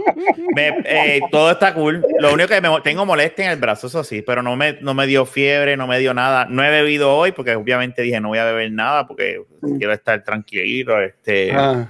Me- 0.55 0.81
eh, 0.85 1.21
todo 1.31 1.51
está 1.51 1.73
cool. 1.73 2.05
Lo 2.19 2.33
único 2.33 2.49
que 2.49 2.61
me, 2.61 2.69
tengo 2.83 3.05
molestia 3.05 3.45
en 3.45 3.51
el 3.51 3.59
brazo, 3.59 3.87
eso 3.87 4.03
sí, 4.03 4.21
pero 4.21 4.43
no 4.43 4.55
me, 4.55 4.73
no 4.81 4.93
me 4.93 5.07
dio 5.07 5.25
fiebre, 5.25 5.75
no 5.77 5.87
me 5.87 5.97
dio 5.99 6.13
nada. 6.13 6.45
No 6.45 6.63
he 6.63 6.69
bebido 6.69 7.15
hoy 7.15 7.31
porque 7.31 7.55
obviamente 7.55 8.01
dije 8.03 8.19
no 8.19 8.27
voy 8.29 8.37
a 8.39 8.45
beber 8.45 8.71
nada 8.71 9.07
porque 9.07 9.41
quiero 9.77 9.93
estar 9.93 10.23
tranquilo. 10.23 11.01
Este, 11.01 11.51
Ah, 11.53 11.87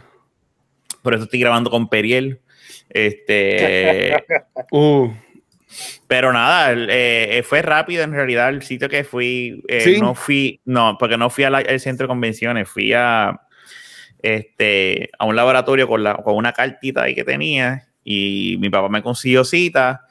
Por 1.02 1.14
eso 1.16 1.24
estoy 1.24 1.40
grabando 1.40 1.70
con 1.70 1.90
Periel. 1.90 2.40
Este, 2.94 4.24
uh, 4.72 5.10
pero 6.08 6.34
nada, 6.34 6.74
eh, 6.74 7.38
eh, 7.38 7.44
fue 7.44 7.62
rápido 7.62 8.04
en 8.04 8.12
realidad 8.12 8.50
el 8.50 8.62
sitio 8.64 8.90
que 8.90 9.04
fui. 9.04 9.64
eh, 9.68 9.82
Sí. 9.82 10.02
No 10.02 10.14
fui, 10.14 10.60
no, 10.66 10.98
porque 11.00 11.18
no 11.18 11.30
fui 11.30 11.46
al 11.46 11.80
centro 11.80 12.06
de 12.06 12.10
convenciones, 12.10 12.68
fui 12.68 12.92
a, 12.94 13.40
este, 14.22 15.10
a 15.18 15.26
un 15.26 15.36
laboratorio 15.36 15.88
con, 15.88 16.04
la, 16.04 16.16
con 16.16 16.36
una 16.36 16.54
cartita 16.54 17.04
ahí 17.04 17.16
que 17.16 17.24
tenía 17.24 17.88
y 18.04 18.58
mi 18.60 18.70
papá 18.70 18.90
me 18.90 19.02
consiguió 19.02 19.44
cita 19.44 20.02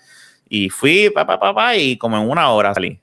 y 0.48 0.70
fui, 0.70 1.10
papá, 1.10 1.38
papá, 1.38 1.76
y 1.76 1.96
como 1.96 2.16
en 2.16 2.28
una 2.28 2.50
hora 2.50 2.74
salí. 2.74 2.98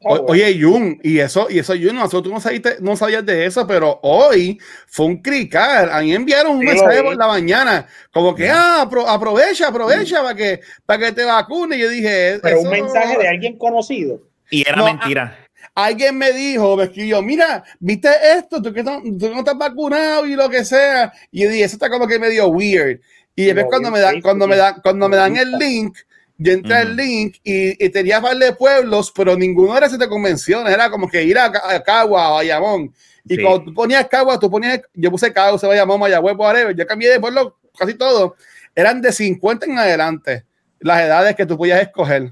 O- 0.00 0.26
Oye, 0.28 0.56
Jun, 0.60 1.00
y 1.02 1.18
eso, 1.18 1.48
y 1.50 1.58
eso, 1.58 1.72
Jun, 1.74 1.96
nosotros 1.96 2.22
tú 2.22 2.30
no, 2.30 2.40
sabiste- 2.40 2.76
no 2.80 2.96
sabías 2.96 3.26
de 3.26 3.46
eso, 3.46 3.66
pero 3.66 3.98
hoy 4.02 4.58
fue 4.86 5.06
un 5.06 5.20
crical. 5.20 5.90
A 5.90 6.00
mí 6.02 6.14
enviaron 6.14 6.52
un 6.56 6.60
Sí, 6.60 6.66
mensaje 6.66 7.02
por 7.02 7.16
la 7.16 7.26
mañana, 7.26 7.86
como 8.12 8.32
que, 8.34 8.48
ah, 8.48 8.86
apro- 8.88 9.06
aprovecha, 9.08 9.68
aprovecha 9.68 10.22
para 10.22 10.34
que, 10.36 10.60
para 10.86 11.06
que 11.06 11.12
te 11.12 11.24
vacunes. 11.24 11.78
Y 11.78 11.82
yo 11.82 11.88
dije, 11.90 12.38
Pero 12.40 12.58
eso 12.58 12.58
un 12.58 12.64
no- 12.64 12.70
mensaje 12.84 13.18
de 13.18 13.28
alguien 13.28 13.58
conocido. 13.58 14.22
Y 14.50 14.62
era 14.62 14.76
No, 14.76 14.84
mentira. 14.84 15.36
Alguien 15.74 16.16
me 16.16 16.32
dijo, 16.32 16.76
me 16.76 16.84
escribió, 16.84 17.20
mira, 17.22 17.62
¿viste 17.80 18.08
esto? 18.36 18.60
Tú 18.62 18.72
que 18.72 18.82
no, 18.82 19.00
tú 19.02 19.28
no 19.30 19.38
estás 19.40 19.58
vacunado 19.58 20.26
y 20.26 20.34
lo 20.34 20.48
que 20.48 20.64
sea. 20.64 21.12
Y 21.30 21.42
yo 21.42 21.50
dije, 21.50 21.64
eso 21.64 21.76
está 21.76 21.88
como 21.90 22.06
que 22.06 22.18
medio 22.18 22.46
weird. 22.48 23.00
Y 23.36 23.44
después 23.44 23.66
cuando 23.68 23.90
me, 23.92 24.00
dan, 24.00 24.20
cuando, 24.20 24.48
me 24.48 24.54
sí. 24.54 24.60
dan, 24.60 24.80
cuando 24.82 25.08
me 25.08 25.16
dan 25.16 25.36
el 25.36 25.52
link, 25.52 25.96
yo 26.38 26.52
entré 26.52 26.74
al 26.76 26.88
Ujú. 26.88 26.96
link 26.96 27.36
y, 27.42 27.84
y 27.84 27.88
tenía 27.90 28.20
par 28.20 28.36
de 28.36 28.52
pueblos, 28.52 29.12
pero 29.14 29.36
ninguno 29.36 29.76
era 29.76 29.88
de 29.88 30.08
convenciones. 30.08 30.72
Era 30.72 30.88
como 30.88 31.08
que 31.08 31.22
ir 31.24 31.36
a, 31.38 31.46
a 31.46 31.82
Cagua 31.82 32.28
o 32.28 32.32
a 32.32 32.34
Bayamón. 32.36 32.94
Y 33.24 33.36
Sí. 33.36 33.42
cuando 33.42 33.64
tú 33.64 33.74
ponías 33.74 34.06
Cagua, 34.06 34.38
tú 34.38 34.50
ponías, 34.50 34.80
yo 34.94 35.10
puse 35.10 35.32
Cagua, 35.32 35.58
se 35.58 35.66
Bayamón, 35.66 36.00
Mayagüez, 36.00 36.36
whatever. 36.36 36.74
Yo 36.74 36.86
cambié 36.86 37.10
de 37.10 37.20
pueblo 37.20 37.58
casi 37.78 37.94
todo. 37.94 38.36
Eran 38.74 39.02
de 39.02 39.12
50 39.12 39.66
en 39.66 39.78
adelante 39.78 40.44
las 40.80 41.00
edades 41.02 41.34
que 41.34 41.44
tú 41.44 41.58
podías 41.58 41.82
escoger. 41.82 42.30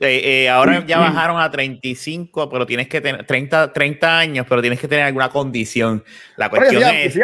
Eh, 0.00 0.44
eh, 0.44 0.48
ahora 0.48 0.84
ya 0.86 0.98
bajaron 0.98 1.40
a 1.40 1.50
35, 1.50 2.48
pero 2.50 2.66
tienes 2.66 2.88
que 2.88 3.00
tener 3.00 3.26
30, 3.26 3.72
30 3.72 4.18
años, 4.18 4.46
pero 4.48 4.60
tienes 4.60 4.78
que 4.78 4.86
tener 4.86 5.06
alguna 5.06 5.30
condición. 5.30 6.04
La 6.36 6.50
cuestión 6.50 6.82
yo 6.82 6.88
es. 6.88 7.14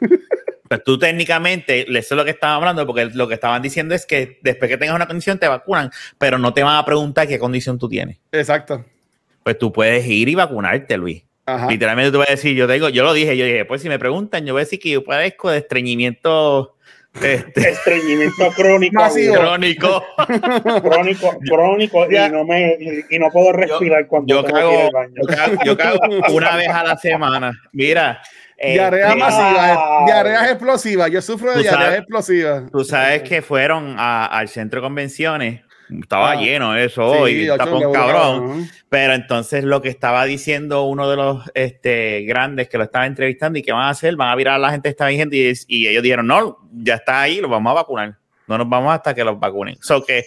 pues 0.74 0.84
tú 0.84 0.98
técnicamente, 0.98 1.82
eso 1.82 2.14
es 2.14 2.18
lo 2.18 2.24
que 2.24 2.32
estaban 2.32 2.56
hablando, 2.56 2.84
porque 2.84 3.04
lo 3.14 3.28
que 3.28 3.34
estaban 3.34 3.62
diciendo 3.62 3.94
es 3.94 4.06
que 4.06 4.40
después 4.42 4.68
que 4.68 4.76
tengas 4.76 4.96
una 4.96 5.06
condición 5.06 5.38
te 5.38 5.46
vacunan, 5.46 5.88
pero 6.18 6.36
no 6.36 6.52
te 6.52 6.64
van 6.64 6.76
a 6.76 6.84
preguntar 6.84 7.28
qué 7.28 7.38
condición 7.38 7.78
tú 7.78 7.88
tienes. 7.88 8.18
Exacto. 8.32 8.84
Pues 9.44 9.56
tú 9.56 9.72
puedes 9.72 10.04
ir 10.04 10.28
y 10.28 10.34
vacunarte, 10.34 10.96
Luis. 10.96 11.22
Ajá. 11.46 11.70
Literalmente 11.70 12.10
tú 12.10 12.18
vas 12.18 12.28
a 12.28 12.32
decir, 12.32 12.56
yo 12.56 12.66
tengo, 12.66 12.88
yo 12.88 13.04
lo 13.04 13.12
dije, 13.12 13.36
yo 13.36 13.44
dije, 13.44 13.64
pues 13.66 13.82
si 13.82 13.88
me 13.88 14.00
preguntan, 14.00 14.44
yo 14.44 14.52
voy 14.52 14.62
a 14.62 14.64
decir 14.64 14.80
que 14.80 14.90
yo 14.90 15.04
padezco 15.04 15.48
de 15.48 15.58
estreñimiento 15.58 16.74
este, 17.20 17.44
Estreñimiento 17.70 18.50
crónico. 18.56 19.00
Crónico. 19.32 20.04
Crónico, 20.82 21.38
crónico 21.48 22.10
y 22.10 22.30
no 22.30 22.44
me 22.44 22.76
y, 23.08 23.18
no 23.20 23.30
puedo 23.30 23.52
respirar 23.52 24.08
cuando 24.08 24.34
Yo 24.34 24.42
que 24.42 24.48
ir 24.50 24.54
cago, 24.56 24.80
al 24.80 24.90
baño. 24.90 25.14
yo 25.14 25.26
cago, 25.26 25.64
yo 25.64 25.76
cago 25.76 25.98
una 26.34 26.56
vez 26.56 26.68
a 26.68 26.82
la 26.82 26.96
semana. 26.96 27.52
Mira, 27.72 28.20
diarrea 28.72 29.14
mira, 29.14 29.26
masiva, 29.26 30.04
diarreas 30.06 30.50
explosivas. 30.50 31.10
Yo 31.10 31.22
sufro 31.22 31.52
de 31.52 31.62
diarreas 31.62 31.98
explosivas. 31.98 32.64
Tú 32.72 32.84
sabes 32.84 33.22
que 33.22 33.42
fueron 33.42 33.96
a- 33.98 34.26
al 34.26 34.48
centro 34.48 34.80
de 34.80 34.86
convenciones. 34.86 35.60
Estaba 36.00 36.32
Ah. 36.32 36.36
lleno 36.36 36.74
eso 36.76 37.04
hoy, 37.04 37.42
Sí, 37.42 37.48
tapón 37.58 37.74
ocho, 37.74 37.92
cabrón. 37.92 38.68
Pero 38.88 39.12
entonces 39.12 39.64
lo 39.64 39.82
que 39.82 39.90
estaba 39.90 40.24
diciendo 40.24 40.84
uno 40.84 41.10
de 41.10 41.16
los 41.16 41.50
este, 41.54 42.22
grandes 42.22 42.68
que 42.70 42.78
lo 42.78 42.84
estaba 42.84 43.04
entrevistando 43.06 43.58
y 43.58 43.62
que 43.62 43.72
van 43.72 43.82
a 43.82 43.90
hacer, 43.90 44.16
van 44.16 44.30
a 44.30 44.34
virar 44.34 44.54
a 44.54 44.58
la 44.58 44.70
gente 44.70 44.88
que 44.88 44.90
está 44.92 45.06
vigente 45.08 45.36
y, 45.36 45.52
y 45.68 45.86
ellos 45.88 46.02
dijeron, 46.02 46.26
no, 46.26 46.58
ya 46.72 46.94
está 46.94 47.20
ahí, 47.20 47.40
lo 47.40 47.48
vamos 47.48 47.70
a 47.70 47.74
vacunar. 47.74 48.16
No 48.46 48.58
nos 48.58 48.68
vamos 48.68 48.94
hasta 48.94 49.14
que 49.14 49.24
los 49.24 49.38
vacunen. 49.38 49.76
So 49.82 50.04
que, 50.04 50.24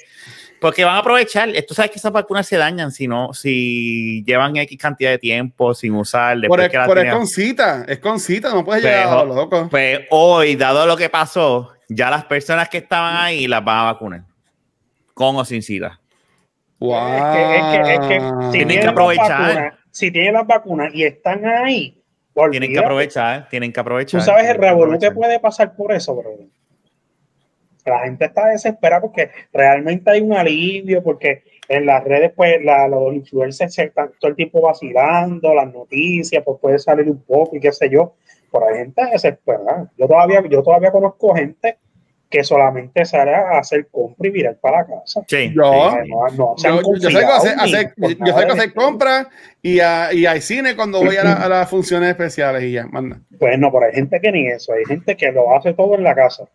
porque 0.59 0.83
van 0.83 0.95
a 0.95 0.99
aprovechar, 0.99 1.49
tú 1.67 1.73
sabes 1.73 1.91
que 1.91 1.99
esas 1.99 2.11
vacunas 2.11 2.47
se 2.47 2.57
dañan 2.57 2.91
si 2.91 3.07
no, 3.07 3.33
si 3.33 4.23
llevan 4.25 4.55
X 4.57 4.77
cantidad 4.77 5.11
de 5.11 5.17
tiempo 5.19 5.73
sin 5.73 5.93
usar. 5.95 6.37
Por, 6.47 6.69
que 6.69 6.77
la 6.77 6.85
por 6.85 6.97
es 6.99 7.13
con 7.13 7.27
cita, 7.27 7.85
es 7.87 7.99
con 7.99 8.19
cita, 8.19 8.53
no 8.53 8.63
puedes 8.65 8.83
llegar 8.83 9.07
Pero- 9.07 9.19
a 9.19 9.25
lo 9.25 9.35
loco. 9.35 9.67
Pues 9.69 10.01
hoy, 10.09 10.55
dado 10.55 10.85
lo 10.85 10.97
que 10.97 11.09
pasó, 11.09 11.73
ya 11.89 12.09
las 12.09 12.25
personas 12.25 12.69
que 12.69 12.77
estaban 12.79 13.15
ahí 13.17 13.47
las 13.47 13.63
van 13.63 13.77
a 13.79 13.83
vacunar. 13.93 14.21
Con 15.13 15.35
o 15.35 15.45
sin 15.45 15.61
cita. 15.61 15.99
Wow. 16.79 16.95
Es 17.15 17.23
que, 17.23 17.55
es 17.57 17.63
que, 17.87 17.93
es 17.93 17.99
que 18.07 18.19
si 18.45 18.51
Tienen 18.51 18.79
que 18.79 18.83
las 18.85 18.91
aprovechar. 18.91 19.41
vacunas- 19.55 19.73
si 19.91 20.11
tienen 20.11 20.33
las 20.33 20.45
vacunas 20.47 20.93
y 20.93 21.03
están 21.03 21.43
ahí, 21.45 21.93
Tienen 22.51 22.71
que 22.71 22.77
aprovechar, 22.77 23.49
tienen 23.49 23.73
que 23.73 23.79
aprovechar. 23.79 24.19
Tú 24.19 24.25
sabes 24.25 24.45
el 24.47 24.57
revolú 24.57 24.91
que 24.99 25.07
aprovechar. 25.07 25.13
puede 25.15 25.39
pasar 25.39 25.75
por 25.75 25.91
eso, 25.91 26.15
brother. 26.15 26.45
La 27.89 27.99
gente 27.99 28.25
está 28.25 28.47
desesperada 28.47 29.01
porque 29.01 29.29
realmente 29.53 30.11
hay 30.11 30.21
un 30.21 30.33
alivio, 30.33 31.01
porque 31.03 31.43
en 31.69 31.85
las 31.85 32.03
redes, 32.03 32.31
pues, 32.35 32.63
la- 32.63 32.87
los 32.87 33.13
influencers 33.13 33.73
se 33.73 33.83
están 33.85 34.11
todo 34.19 34.29
el 34.29 34.35
tiempo 34.35 34.61
vacilando, 34.61 35.53
las 35.53 35.71
noticias, 35.73 36.43
pues 36.45 36.57
puede 36.61 36.79
salir 36.79 37.09
un 37.09 37.21
poco 37.23 37.55
y 37.55 37.59
qué 37.59 37.71
sé 37.71 37.89
yo. 37.89 38.15
Pero 38.51 38.67
hay 38.67 38.75
gente 38.77 39.01
desesperada. 39.11 39.91
Yo 39.97 40.07
todavía, 40.07 40.41
yo 40.49 40.63
todavía 40.63 40.91
conozco 40.91 41.33
gente 41.35 41.77
que 42.29 42.43
solamente 42.43 43.05
sale 43.05 43.33
a 43.33 43.57
hacer 43.59 43.87
compra 43.89 44.27
y 44.27 44.31
virar 44.31 44.57
para 44.57 44.79
la 44.79 44.85
casa. 44.85 45.23
Sí, 45.27 45.53
Yo- 45.55 45.91
sí, 45.91 45.97
sí. 46.03 46.09
No, 46.09 46.27
no 46.35 46.53
se 46.57 46.67
han 46.67 46.75
Yo, 46.75 46.81
yo 46.99 47.09
salgo 47.09 47.31
a 47.31 47.37
hacer, 47.37 47.53
hacer- 47.57 47.93
yo 47.97 48.33
salgo 48.33 48.61
a 48.61 48.73
compras 48.73 49.27
y, 49.61 49.79
a, 49.79 50.13
y 50.13 50.25
al 50.25 50.41
cine 50.41 50.75
cuando 50.75 51.01
voy 51.03 51.15
a, 51.15 51.23
la- 51.23 51.33
a 51.35 51.47
las 51.49 51.69
funciones 51.69 52.09
especiales 52.09 52.63
y 52.63 52.73
ya, 52.73 52.85
manda. 52.87 53.19
Pues 53.39 53.57
no, 53.57 53.71
pero 53.71 53.85
hay 53.85 53.93
gente 53.93 54.19
que 54.19 54.31
ni 54.33 54.45
eso, 54.47 54.73
hay 54.73 54.83
gente 54.85 55.15
que 55.15 55.31
lo 55.31 55.55
hace 55.55 55.73
todo 55.73 55.95
en 55.95 56.03
la 56.03 56.15
casa 56.15 56.49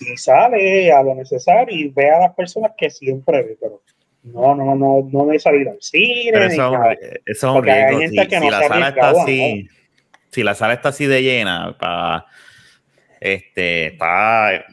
y 0.00 0.16
sale 0.16 0.92
a 0.92 1.02
lo 1.02 1.14
necesario 1.14 1.76
y 1.76 1.88
ve 1.88 2.10
a 2.10 2.20
las 2.20 2.34
personas 2.34 2.72
que 2.76 2.90
siempre 2.90 3.42
ve, 3.42 3.58
pero 3.60 3.82
no, 4.22 4.54
no, 4.54 4.74
no, 4.74 5.08
no 5.10 5.26
de 5.26 5.38
salir 5.38 5.68
al 5.68 5.78
cine. 5.80 6.30
Pero 6.32 6.44
eso, 6.46 6.72
es 7.26 7.42
un 7.42 7.62
riesgo. 7.64 7.98
Si, 8.00 8.16
que 8.28 8.40
si 8.40 8.50
la 8.50 8.62
sala 8.62 8.88
está 8.88 9.10
así, 9.10 9.68
si 10.30 10.42
la 10.42 10.54
sala 10.54 10.74
está 10.74 10.88
así 10.90 11.06
de 11.06 11.22
llena, 11.22 11.76
para 11.78 12.26
este 13.20 13.86
está. 13.88 14.64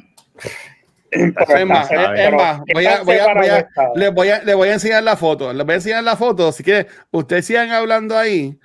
Es 1.10 1.66
más, 1.66 1.90
está- 1.90 2.14
es- 2.14 2.20
es 2.20 2.26
pero 2.26 2.38
más, 2.38 2.62
¿qué 2.66 2.74
voy 2.74 2.86
a- 2.86 2.98
tan 2.98 3.06
voy 3.06 3.16
a- 3.16 3.20
separado 3.20 3.40
voy 3.40 3.50
a- 3.50 3.58
está? 3.60 3.90
Les 3.96 4.14
voy, 4.14 4.30
a, 4.30 4.44
les 4.44 4.56
voy 4.56 4.70
a 4.70 4.74
enseñar 4.74 5.04
la 5.04 5.16
foto. 5.16 5.54
Les 5.54 5.66
voy 5.66 5.74
a 5.74 5.76
enseñar 5.76 6.04
la 6.04 6.16
foto. 6.18 6.48
Así 6.50 6.64
que 6.64 6.86
ustedes 7.12 7.46
sigan 7.46 7.72
hablando 7.72 8.18
ahí 8.18 8.58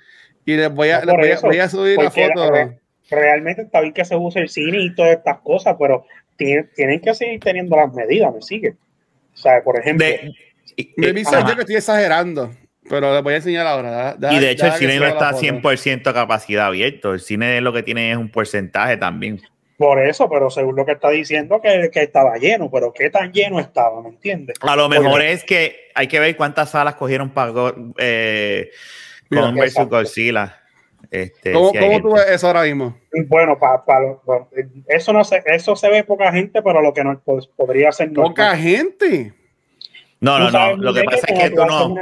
y 0.45 0.55
les 0.57 0.69
voy 0.73 0.89
a, 0.89 0.99
No, 1.01 1.13
les 1.13 1.15
voy 1.17 1.29
a, 1.29 1.33
eso, 1.35 1.47
voy 1.47 1.59
a 1.59 1.69
subir 1.69 1.97
la 1.97 2.11
foto. 2.11 2.51
re- 2.51 2.79
realmente 3.09 3.61
está 3.61 3.79
bien 3.79 3.93
que 3.93 4.03
se 4.05 4.15
use 4.17 4.39
el 4.39 4.49
cine 4.49 4.77
y 4.81 4.93
todas 4.93 5.11
estas 5.13 5.39
cosas, 5.39 5.75
pero 5.79 6.05
tienen, 6.37 6.69
tienen 6.75 6.99
que 7.01 7.13
seguir 7.13 7.39
teniendo 7.39 7.75
las 7.75 7.93
medidas, 7.93 8.33
¿me 8.33 8.41
sigue? 8.41 8.75
O 9.33 9.37
sea, 9.37 9.63
por 9.63 9.79
ejemplo, 9.79 10.05
De, 10.05 10.33
Me 10.97 11.13
dice 11.13 11.35
yo 11.47 11.53
que 11.55 11.61
estoy 11.61 11.75
exagerando, 11.75 12.51
pero 12.89 13.13
les 13.13 13.23
voy 13.23 13.33
a 13.33 13.37
enseñar 13.37 13.65
ahora. 13.67 13.89
Da- 13.91 14.15
da- 14.15 14.33
Y 14.33 14.39
de 14.39 14.51
hecho, 14.51 14.65
el 14.67 14.73
cine 14.73 14.99
no 14.99 15.07
está 15.07 15.31
foto. 15.31 15.41
100% 15.43 16.07
a 16.09 16.13
capacidad 16.13 16.67
abierto. 16.67 17.13
El 17.13 17.19
cine 17.19 17.59
lo 17.61 17.73
que 17.73 17.83
tiene 17.83 18.11
es 18.11 18.17
un 18.17 18.29
porcentaje 18.29 18.97
también. 18.97 19.41
por 19.75 19.99
eso, 19.99 20.29
pero 20.29 20.49
según 20.49 20.75
lo 20.77 20.85
que 20.85 20.93
está 20.93 21.09
diciendo, 21.09 21.59
que, 21.61 21.89
que 21.91 22.03
estaba 22.03 22.37
lleno, 22.37 22.69
pero 22.71 22.93
¿qué 22.93 23.09
tan 23.09 23.33
lleno 23.33 23.59
estaba? 23.59 24.01
¿Me 24.01 24.09
entiendes? 24.09 24.55
A 24.61 24.75
lo 24.77 24.87
mejor 24.87 25.11
Porque- 25.11 25.31
es 25.33 25.43
que 25.43 25.89
hay 25.93 26.07
que 26.07 26.19
ver 26.19 26.37
cuántas 26.37 26.69
salas 26.71 26.95
cogieron 26.95 27.31
para 27.31 27.51
eh, 27.97 28.69
Mira, 29.29 29.43
con 29.43 29.55
versus 29.55 29.71
exacto. 29.73 29.95
Godzilla. 29.97 30.59
Este, 31.11 31.51
¿Cómo, 31.51 31.71
si 31.71 31.77
cómo 31.77 32.01
tú 32.01 32.13
ves 32.13 32.25
eso 32.29 32.47
ahora 32.47 32.63
mismo? 32.63 32.97
Bueno, 33.27 33.57
pa, 33.59 33.83
pa- 33.85 34.19
pa- 34.25 34.47
eso 34.87 35.13
no 35.13 35.23
se, 35.23 35.43
eso 35.45 35.75
se 35.75 35.89
ve 35.89 36.03
poca 36.03 36.31
gente, 36.31 36.61
pero 36.61 36.81
lo 36.81 36.93
que 36.93 37.03
no 37.03 37.19
pues, 37.23 37.47
podría 37.47 37.91
ser 37.91 38.11
normal. 38.11 38.29
Poca 38.31 38.55
gente. 38.55 39.33
No, 40.23 40.39
no, 40.39 40.49
no. 40.51 40.77
Lo 40.77 40.93
que 40.93 41.03
pasa 41.03 41.25
es 41.27 41.39
que 41.39 41.49
tú 41.49 41.65
no. 41.65 41.95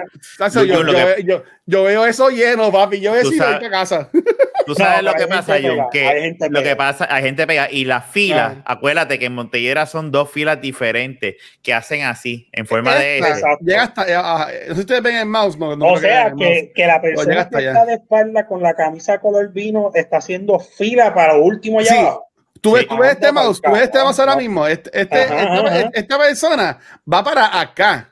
yo, 1.65 1.83
veo 1.83 2.05
eso 2.05 2.29
lleno, 2.29 2.71
papi. 2.71 2.99
Yo 2.99 3.13
sabes- 3.39 3.57
voy 3.57 3.67
a 3.67 3.69
casa. 3.71 4.09
Tú 4.63 4.75
sabes 4.75 5.01
lo 5.01 5.13
que 5.15 5.25
pasa, 5.27 5.53
pega, 5.55 5.87
que 5.91 6.07
hay 6.07 6.21
gente 6.21 6.47
lo 6.47 6.59
que 6.59 6.63
pega. 6.65 6.77
pasa, 6.77 7.07
hay 7.09 7.23
gente 7.23 7.47
pega 7.47 7.67
y 7.71 7.83
las 7.83 8.05
filas, 8.05 8.57
acuérdate 8.63 9.17
que 9.17 9.25
en 9.25 9.33
Montellera 9.33 9.87
son 9.87 10.11
dos 10.11 10.29
filas 10.29 10.61
diferentes 10.61 11.35
que 11.63 11.73
hacen 11.73 12.03
así, 12.03 12.47
en 12.51 12.67
forma 12.67 12.93
de 12.93 13.21
llega 13.61 13.83
hasta. 13.83 14.05
ah, 14.17 14.47
no 14.51 14.67
sé 14.67 14.73
si 14.75 14.79
ustedes 14.81 15.01
ven 15.01 15.15
el 15.15 15.25
mouse. 15.25 15.57
O 15.59 15.97
sea, 15.97 16.31
que, 16.37 16.71
la 16.77 16.99
llega 16.99 17.01
persona 17.01 17.49
que 17.49 17.65
está 17.65 17.85
de 17.85 17.93
espalda 17.95 18.45
con 18.45 18.61
la 18.61 18.75
camisa 18.75 19.19
color 19.19 19.51
vino 19.51 19.89
está 19.95 20.17
haciendo 20.17 20.59
fila 20.59 21.11
para 21.13 21.33
lo 21.33 21.43
último 21.43 21.79
allá. 21.79 22.17
Tú 22.61 22.73
ves, 22.73 22.83
Sí. 22.83 22.87
tú 22.89 22.97
ves 22.99 23.11
este 23.13 23.31
mouse, 23.31 23.59
tú 23.59 23.71
ves 23.71 23.81
este 23.81 23.97
mouse 23.97 24.19
ahora 24.19 24.35
mismo. 24.35 24.67
Este, 24.67 24.91
este- 25.01 25.23
Ajá, 25.23 25.41
esta, 25.55 25.67
ajá. 25.67 25.89
esta 25.93 26.17
persona 26.19 26.79
va 27.11 27.23
para 27.23 27.59
acá. 27.59 28.10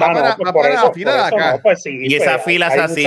Va 0.00 0.06
Ah, 0.06 0.12
no, 0.12 0.20
pues 0.36 0.52
por 0.52 0.62
para 0.62 0.74
eso, 0.74 0.84
la 0.86 0.92
fila 0.92 1.10
por 1.12 1.20
de 1.20 1.26
eso 1.26 1.36
acá. 1.36 1.52
no, 1.52 1.62
pues 1.62 1.82
sí, 1.82 1.98
Y 2.02 2.10
pues, 2.16 2.22
esa 2.22 2.38
fila 2.38 2.66
es 2.68 2.72
hay 2.74 2.78
así. 2.80 3.06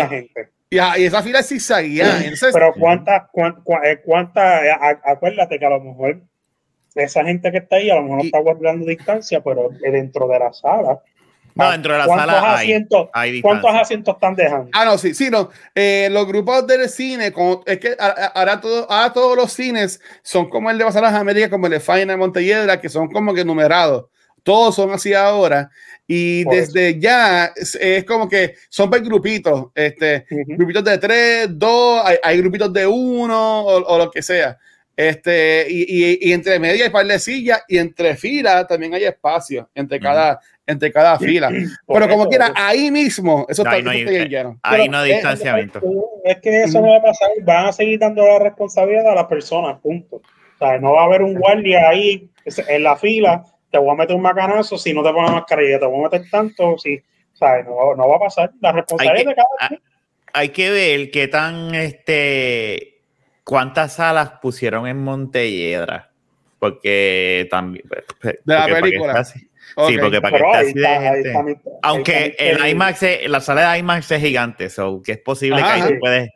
Y, 0.69 0.79
a- 0.79 0.97
y 0.97 1.05
esa 1.05 1.23
fila 1.23 1.39
es 1.39 1.47
zigzagueada. 1.49 2.17
Entonces, 2.23 2.49
Pero 2.53 2.73
cuántas, 2.77 3.23
cuán- 3.31 3.61
cuán- 3.63 3.85
eh, 3.85 4.01
cuántas, 4.03 4.63
eh, 4.63 4.71
acuérdate 5.05 5.57
que 5.59 5.65
a 5.65 5.69
lo 5.69 5.79
mejor 5.81 6.21
esa 6.95 7.23
gente 7.23 7.51
que 7.51 7.57
está 7.59 7.75
ahí 7.77 7.89
a 7.89 7.95
lo 7.95 8.03
mejor 8.03 8.23
Y- 8.23 8.25
está 8.27 8.39
guardando 8.39 8.85
distancia, 8.85 9.41
pero 9.41 9.69
eh, 9.83 9.91
dentro 9.91 10.27
de 10.27 10.39
la 10.39 10.51
sala. 10.51 10.99
No, 11.55 11.71
dentro 11.71 11.93
de 11.93 11.99
la 11.99 12.05
¿cuántos 12.05 12.27
sala 12.35 12.51
hay- 12.57 12.65
asientos, 12.65 13.09
hay 13.13 13.41
¿Cuántos 13.41 13.61
distancia. 13.63 13.81
asientos 13.81 14.13
están 14.15 14.35
dejando? 14.35 14.69
Ah, 14.73 14.85
no, 14.85 14.97
sí, 14.99 15.15
sí, 15.15 15.29
no. 15.31 15.49
Eh, 15.73 16.07
los 16.11 16.27
grupos 16.27 16.67
del 16.67 16.87
cine, 16.87 17.31
como, 17.31 17.63
es 17.65 17.79
que 17.79 17.95
ahora, 18.35 18.61
todo, 18.61 18.91
ahora 18.91 19.11
todos 19.11 19.35
los 19.35 19.51
cines 19.53 19.99
son 20.21 20.49
como 20.49 20.69
el 20.69 20.77
de 20.77 20.85
Pasar 20.85 21.01
las 21.01 21.15
Américas, 21.15 21.49
como 21.49 21.65
el 21.65 21.71
de 21.71 21.79
Faina 21.79 22.13
de 22.13 22.17
Montelledra, 22.17 22.79
que 22.79 22.89
son 22.89 23.07
como 23.11 23.33
que 23.33 23.43
numerados. 23.43 24.05
Todos 24.43 24.75
son 24.75 24.91
así 24.91 25.13
ahora. 25.13 25.69
Y 26.07 26.45
Por 26.45 26.55
desde 26.55 26.97
ya 26.99 27.51
es, 27.55 27.75
es 27.75 28.05
como 28.05 28.29
que 28.29 28.55
son 28.69 28.89
por 28.89 29.01
grupitos. 29.01 29.67
Este, 29.75 30.25
Ujú. 30.31 30.55
grupitos 30.57 30.83
de 30.85 30.97
tres, 30.97 31.47
dos, 31.51 32.01
hay, 32.05 32.17
hay 32.23 32.37
grupitos 32.37 32.71
de 32.71 32.87
uno 32.87 33.61
o, 33.61 33.83
o 33.93 33.97
lo 33.97 34.09
que 34.09 34.21
sea. 34.21 34.57
Este, 34.95 35.67
y, 35.69 35.83
y- 35.83 36.17
y 36.29 36.33
entre 36.33 36.57
media 36.59 36.85
hay 36.85 36.89
par 36.89 37.05
de 37.05 37.19
sillas 37.19 37.61
y 37.67 37.77
entre 37.77 38.15
filas 38.15 38.65
también 38.67 38.93
hay 38.95 39.03
espacio 39.03 39.69
entre 39.75 39.99
cada, 39.99 40.39
entre 40.65 40.91
cada 40.91 41.19
fila. 41.19 41.49
Por 41.85 41.99
Pero 41.99 42.09
como 42.09 42.23
eso, 42.23 42.29
quiera, 42.29 42.45
eso. 42.47 42.53
ahí 42.55 42.89
mismo, 42.89 43.45
eso 43.47 43.61
Ahí 43.67 43.79
está, 43.79 43.83
no 43.83 43.91
eso 43.91 43.97
hay- 43.97 43.99
está 43.99 44.11
bien 44.11 44.29
lleno. 44.29 44.59
Ahí 44.63 44.79
Pero 44.81 44.91
no 44.91 44.97
hay 44.99 45.11
es- 45.11 45.17
distanciamiento. 45.17 45.81
Es 46.23 46.37
que 46.41 46.63
eso 46.63 46.81
no 46.81 46.89
va 46.89 46.97
a 46.97 47.01
pasar, 47.03 47.29
van 47.43 47.65
a 47.67 47.71
seguir 47.73 47.99
dando 47.99 48.25
la 48.25 48.39
responsabilidad 48.39 49.07
a 49.11 49.15
las 49.15 49.25
personas, 49.25 49.79
punto. 49.81 50.15
O 50.15 50.57
sea, 50.57 50.79
no 50.79 50.93
va 50.93 51.03
a 51.03 51.05
haber 51.05 51.21
un 51.21 51.35
guardia 51.35 51.89
ahí 51.89 52.27
en 52.67 52.83
la 52.83 52.95
fila, 52.95 53.43
te 53.71 53.77
voy 53.77 53.91
a 53.91 53.95
meter 53.95 54.15
un 54.15 54.21
macanazo 54.21 54.77
si 54.77 54.93
no 54.93 55.03
te 55.03 55.11
pones 55.11 55.31
mascarilla, 55.31 55.79
te 55.79 55.85
voy 55.85 55.99
a 55.99 56.09
meter 56.09 56.29
tanto, 56.29 56.77
si, 56.77 57.01
sea, 57.33 57.61
no, 57.63 57.95
no 57.95 58.07
va 58.09 58.15
a 58.15 58.19
pasar. 58.19 58.51
La 58.61 58.71
responsabilidad 58.71 59.17
Hay 59.17 59.23
que- 59.23 59.29
de 59.29 59.35
cada 59.35 59.67
quien. 59.69 59.81
Hay 60.33 60.49
que 60.49 60.69
ver 60.69 61.11
qué 61.11 61.27
tan, 61.27 61.73
este, 61.73 62.99
cuántas 63.43 63.93
salas 63.95 64.31
pusieron 64.41 64.87
en 64.87 64.97
Montelledra. 65.03 66.11
Porque 66.59 67.47
también. 67.51 67.85
porque 67.87 68.39
De 68.43 68.53
la 68.55 68.65
película. 68.65 69.23
Sí, 69.23 69.47
porque 70.01 70.21
para 70.21 70.37
que 70.37 70.43
esté 70.43 70.57
así 70.57 70.73
de 70.73 70.87
gente. 70.87 71.21
está 71.59 71.69
Aunque 71.83 72.25
está 72.37 72.43
el 72.43 72.67
IMAX, 72.71 73.03
es- 73.03 73.29
la 73.29 73.41
sala 73.41 73.71
de 73.73 73.79
IMAX 73.79 74.09
es 74.11 74.21
gigante, 74.21 74.69
so 74.69 75.01
que 75.03 75.11
es 75.13 75.17
posible 75.19 75.61
Ajá, 75.61 75.75
que 75.75 75.81
ahí 75.81 75.93
tú 75.93 75.99
puedes 75.99 76.29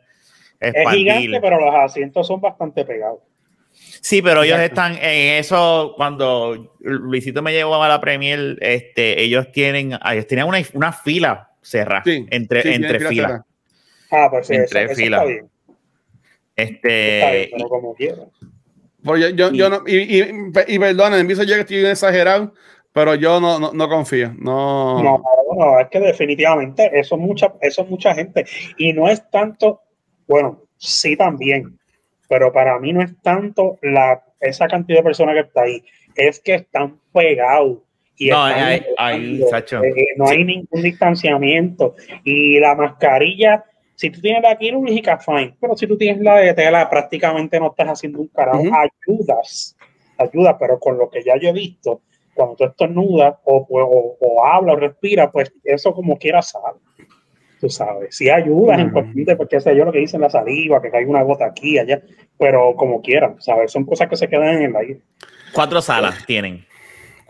es 0.60 0.74
expandir. 0.74 1.12
gigante, 1.12 1.40
pero 1.40 1.60
los 1.60 1.74
asientos 1.74 2.26
son 2.26 2.40
bastante 2.40 2.84
pegados. 2.84 3.18
Sí, 4.02 4.20
pero 4.20 4.42
ellos 4.42 4.58
están 4.58 4.94
en 5.00 5.38
eso. 5.38 5.94
Cuando 5.96 6.74
Luisito 6.80 7.40
me 7.40 7.52
llevó 7.52 7.80
a 7.80 7.88
la 7.88 8.00
Premier, 8.00 8.58
este, 8.60 9.22
ellos 9.22 9.52
tienen, 9.52 9.96
ellos 10.10 10.26
tenían 10.26 10.48
una, 10.48 10.58
una 10.74 10.92
fila 10.92 11.50
cerrada 11.62 12.02
Sí, 12.04 12.26
entre, 12.30 12.62
sí, 12.62 12.68
entre 12.70 12.98
fila 12.98 13.08
filas. 13.08 13.40
Ah, 14.10 14.28
pues 14.28 14.48
sí, 14.48 14.54
eso, 14.54 14.62
Entre 14.62 14.84
eso 14.86 14.94
filas. 14.96 15.20
está 15.20 15.32
bien. 15.32 15.50
Este, 16.56 17.18
Está 17.18 17.30
bien, 17.30 17.48
pero 17.52 17.68
como 17.68 17.94
quiera. 17.94 18.22
Pues 19.04 19.20
yo, 19.20 19.28
yo, 19.30 19.52
yo 19.52 19.70
no, 19.70 19.82
y, 19.86 20.20
y, 20.20 20.52
y 20.66 20.78
perdona, 20.80 21.18
en 21.20 21.28
yo 21.28 21.36
que 21.36 21.60
estoy 21.60 21.86
exagerado, 21.86 22.54
pero 22.92 23.14
yo 23.14 23.40
no, 23.40 23.60
no, 23.60 23.72
no 23.72 23.88
confío. 23.88 24.34
No. 24.36 25.00
no, 25.00 25.22
no, 25.56 25.78
es 25.78 25.88
que 25.90 26.00
definitivamente 26.00 26.90
eso 26.98 27.14
es, 27.14 27.20
mucha, 27.20 27.54
eso 27.60 27.82
es 27.82 27.88
mucha 27.88 28.14
gente. 28.16 28.44
Y 28.78 28.92
no 28.92 29.08
es 29.08 29.30
tanto, 29.30 29.80
bueno, 30.26 30.62
sí 30.76 31.16
también, 31.16 31.78
pero 32.32 32.50
para 32.50 32.78
mí 32.78 32.94
no 32.94 33.02
es 33.02 33.14
tanto 33.20 33.78
la, 33.82 34.24
esa 34.40 34.66
cantidad 34.66 35.00
de 35.00 35.04
personas 35.04 35.34
que 35.34 35.40
está 35.42 35.64
ahí, 35.64 35.84
es 36.14 36.40
que 36.40 36.54
están 36.54 36.98
pegados. 37.12 37.80
Y 38.16 38.30
no, 38.30 38.48
están 38.48 38.64
hay, 38.64 38.86
hay, 38.96 39.42
eh, 39.42 40.06
no 40.16 40.28
hay 40.28 40.42
ningún 40.42 40.82
distanciamiento. 40.82 41.94
Y 42.24 42.58
la 42.58 42.74
mascarilla, 42.74 43.66
si 43.96 44.08
tú 44.08 44.22
tienes 44.22 44.42
la 44.42 44.56
quirúrgica, 44.56 45.18
fine, 45.18 45.54
pero 45.60 45.76
si 45.76 45.86
tú 45.86 45.98
tienes 45.98 46.22
la 46.22 46.36
de 46.36 46.54
tela, 46.54 46.88
prácticamente 46.88 47.60
no 47.60 47.66
estás 47.66 47.88
haciendo 47.88 48.20
un 48.20 48.28
carajo. 48.28 48.62
Ayudas, 48.62 49.76
ayudas, 50.16 50.56
pero 50.58 50.78
con 50.78 50.96
lo 50.96 51.10
que 51.10 51.22
ya 51.22 51.36
yo 51.36 51.50
he 51.50 51.52
visto, 51.52 52.00
cuando 52.32 52.56
tú 52.56 52.64
estornudas 52.64 53.34
o, 53.44 53.66
o, 53.68 54.16
o 54.18 54.46
hablas 54.46 54.76
o 54.76 54.78
respiras, 54.78 55.28
pues 55.30 55.52
eso 55.64 55.92
como 55.92 56.16
quiera 56.16 56.40
sabe. 56.40 56.78
Tú 57.62 57.70
sabes, 57.70 58.16
si 58.16 58.28
ayudas 58.28 58.80
en 58.80 58.90
cuestión 58.90 59.24
de, 59.24 59.36
porque 59.36 59.60
sé 59.60 59.76
yo 59.76 59.84
lo 59.84 59.92
que 59.92 60.00
dicen 60.00 60.20
la 60.20 60.28
saliva, 60.28 60.82
que 60.82 60.90
cae 60.90 61.06
una 61.06 61.22
gota 61.22 61.46
aquí, 61.46 61.78
allá, 61.78 62.02
pero 62.36 62.74
como 62.74 63.00
quieran, 63.00 63.40
¿sabes? 63.40 63.70
Son 63.70 63.84
cosas 63.84 64.08
que 64.08 64.16
se 64.16 64.26
quedan 64.26 64.56
en 64.56 64.62
el 64.64 64.74
aire. 64.74 64.98
Cuatro 65.52 65.80
salas 65.80 66.26
tienen. 66.26 66.66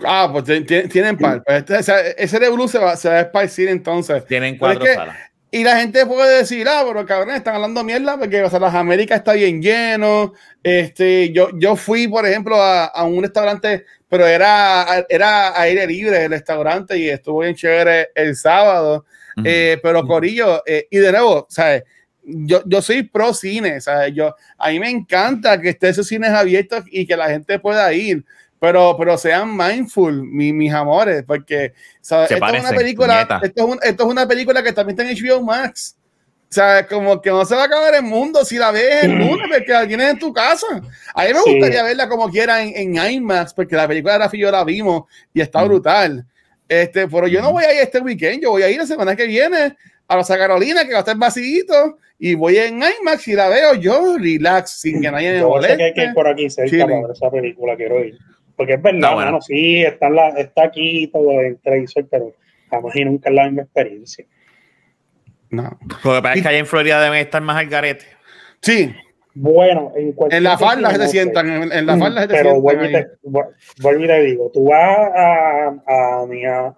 Ah, 0.03 0.31
pues 0.33 0.65
tienen 0.89 1.19
par. 1.19 1.45
Pues 1.45 1.65
este, 1.69 2.25
ese 2.25 2.39
de 2.39 2.49
Blue 2.49 2.67
se 2.67 2.79
va, 2.79 2.97
se 2.97 3.11
va 3.11 3.17
a 3.17 3.21
esparcir 3.21 3.69
entonces. 3.69 4.25
Tienen 4.25 4.57
cuatro 4.57 4.87
salas. 4.87 5.19
Y 5.51 5.65
la 5.65 5.77
gente 5.77 6.07
puede 6.07 6.39
decir, 6.39 6.67
ah, 6.67 6.83
pero 6.89 7.05
cabrón, 7.05 7.35
están 7.35 7.57
hablando 7.57 7.85
mierda 7.85 8.17
porque 8.17 8.43
o 8.43 8.49
sea, 8.49 8.59
las 8.59 8.75
Américas 8.75 9.19
está 9.19 9.35
bien 9.35 9.61
lleno. 9.61 10.33
Este, 10.63 11.31
yo, 11.31 11.51
yo 11.59 11.77
fui, 11.77 12.09
por 12.09 12.25
ejemplo, 12.25 12.57
a, 12.57 12.87
a, 12.87 13.05
un 13.05 13.21
restaurante, 13.21 13.85
pero 14.09 14.27
era, 14.27 15.05
era 15.11 15.61
aire 15.61 15.87
libre 15.87 16.25
el 16.25 16.31
restaurante 16.31 16.97
y 16.97 17.11
estuvo 17.11 17.41
bien 17.41 17.55
chévere 17.55 18.13
el 18.15 18.35
sábado. 18.35 19.05
Eh, 19.45 19.79
pero 19.83 20.07
Corillo, 20.07 20.63
eh, 20.67 20.87
y 20.91 20.99
de 20.99 21.13
nuevo, 21.13 21.47
¿sabes? 21.49 21.85
Yo, 22.25 22.63
yo 22.67 22.81
soy 22.81 23.03
pro 23.03 23.35
cine, 23.35 23.81
¿sabes? 23.81 24.15
Yo, 24.15 24.35
a 24.57 24.71
mí 24.71 24.79
me 24.79 24.91
encanta 24.91 25.61
que 25.61 25.71
estén 25.71 25.91
esos 25.91 26.07
cines 26.07 26.31
abiertos 26.31 26.85
y 26.91 27.07
que 27.07 27.17
la 27.17 27.29
gente 27.29 27.59
pueda 27.59 27.93
ir 27.93 28.25
pero, 28.63 28.95
pero 28.97 29.19
sean 29.19 29.57
mindful, 29.57 30.23
mi, 30.23 30.53
mis 30.53 30.73
amores, 30.73 31.25
porque 31.27 31.73
¿sabes? 32.01 32.31
Esto, 32.31 32.47
es 32.47 32.61
una 32.61 32.71
película, 32.71 33.41
esto, 33.43 33.61
es 33.61 33.69
un, 33.69 33.79
esto, 33.83 34.05
es 34.05 34.09
una 34.09 34.29
película 34.29 34.63
que 34.63 34.73
también 34.73 34.97
está 34.97 35.11
en 35.11 35.19
HBO 35.19 35.43
Max. 35.43 35.97
O 36.49 36.55
sea, 36.55 36.87
como 36.87 37.21
que 37.21 37.31
no 37.31 37.45
se 37.45 37.57
va 37.57 37.63
a 37.63 37.65
acabar 37.65 37.93
el 37.97 38.05
mundo 38.05 38.45
si 38.45 38.59
la 38.59 38.71
ves 38.71 39.03
el 39.03 39.19
lunes, 39.19 39.49
porque 39.53 39.73
la 39.73 39.85
tienes 39.85 40.11
en 40.11 40.19
tu 40.21 40.33
casa. 40.33 40.69
A 41.13 41.25
mí 41.25 41.33
me 41.33 41.41
sí. 41.41 41.51
gustaría 41.55 41.83
verla 41.83 42.09
como 42.09 42.31
quiera 42.31 42.63
en, 42.63 42.97
en, 42.97 43.13
IMAX, 43.13 43.53
porque 43.53 43.75
la 43.75 43.89
película 43.89 44.13
de 44.13 44.19
Rafi 44.21 44.39
yo 44.39 44.49
la 44.49 44.63
vimos 44.63 45.11
y 45.35 45.41
está 45.41 45.65
mm. 45.65 45.67
brutal. 45.67 46.27
Este, 46.73 47.07
pero 47.07 47.27
yo 47.29 47.43
no 47.43 47.53
voy 47.53 47.65
a 47.65 47.75
ir 47.75 47.81
este 47.81 48.01
weekend, 48.01 48.43
yo 48.43 48.53
voy 48.53 48.63
a 48.63 48.71
ir 48.71 48.79
la 48.79 48.87
semana 48.87 49.15
que 49.15 49.27
viene 49.27 49.77
a 50.09 50.17
Rosa 50.17 50.39
Carolina, 50.39 50.87
que 50.87 50.93
va 50.93 50.99
a 50.99 51.01
estar 51.01 51.19
vacío, 51.19 51.99
y 52.19 52.35
voy 52.35 52.57
en 52.57 52.77
IMAX 52.77 53.29
y 53.29 53.35
la 53.35 53.51
veo 53.51 53.75
yo 53.75 54.17
relax, 54.17 54.81
sin 54.81 55.03
que 55.03 55.11
nadie 55.11 55.35
me 55.35 55.43
moleste. 55.43 55.77
que 55.77 55.85
hay 55.85 55.93
que 55.93 56.05
ir 56.05 56.15
por 56.15 56.27
aquí 56.27 56.49
cerca 56.49 56.87
para 56.87 57.03
ver 57.03 57.11
esa 57.11 57.31
película, 57.31 57.77
quiero 57.77 58.03
ir. 58.03 58.17
Porque 58.57 58.75
es 58.75 58.83
verdad, 58.83 59.01
no, 59.01 59.15
bueno. 59.15 59.41
sí, 59.43 59.83
está, 59.83 60.09
la, 60.09 60.31
está 60.31 60.65
aquí 60.65 61.09
todo 61.09 61.43
el 61.43 61.59
televisor, 61.59 62.07
pero 62.11 62.33
jamás 62.71 62.97
y 62.97 63.05
nunca 63.05 63.29
es 63.29 63.35
la 63.35 63.45
misma 63.45 63.63
experiencia. 63.65 64.25
No. 65.51 65.79
Lo 66.05 66.15
que 66.15 66.23
pasa 66.23 66.35
es 66.35 66.43
que 66.43 66.49
allá 66.49 66.59
en 66.59 66.67
Florida 66.67 67.03
deben 67.03 67.19
estar 67.19 67.43
más 67.43 67.59
al 67.59 67.67
garete. 67.67 68.07
Sí. 68.63 68.95
Bueno, 69.35 69.93
en, 69.97 70.15
en 70.31 70.45
la 70.45 70.59
falda 70.59 70.91
se 70.91 70.99
te 70.99 71.09
sientan, 71.09 71.49
en, 71.49 71.73
en 71.73 71.87
la 71.87 71.97
falda 71.97 72.23
se 72.23 72.29
te 72.29 72.35
pero 72.35 72.51
sientan. 72.51 72.63
Vuelvo 72.63 72.85
y, 72.85 72.93
te, 72.93 73.07
vuelvo 73.81 74.05
y 74.05 74.07
te 74.07 74.21
digo, 74.23 74.51
tú 74.53 74.65
vas 74.65 75.11
a, 75.15 75.69
a, 75.87 76.23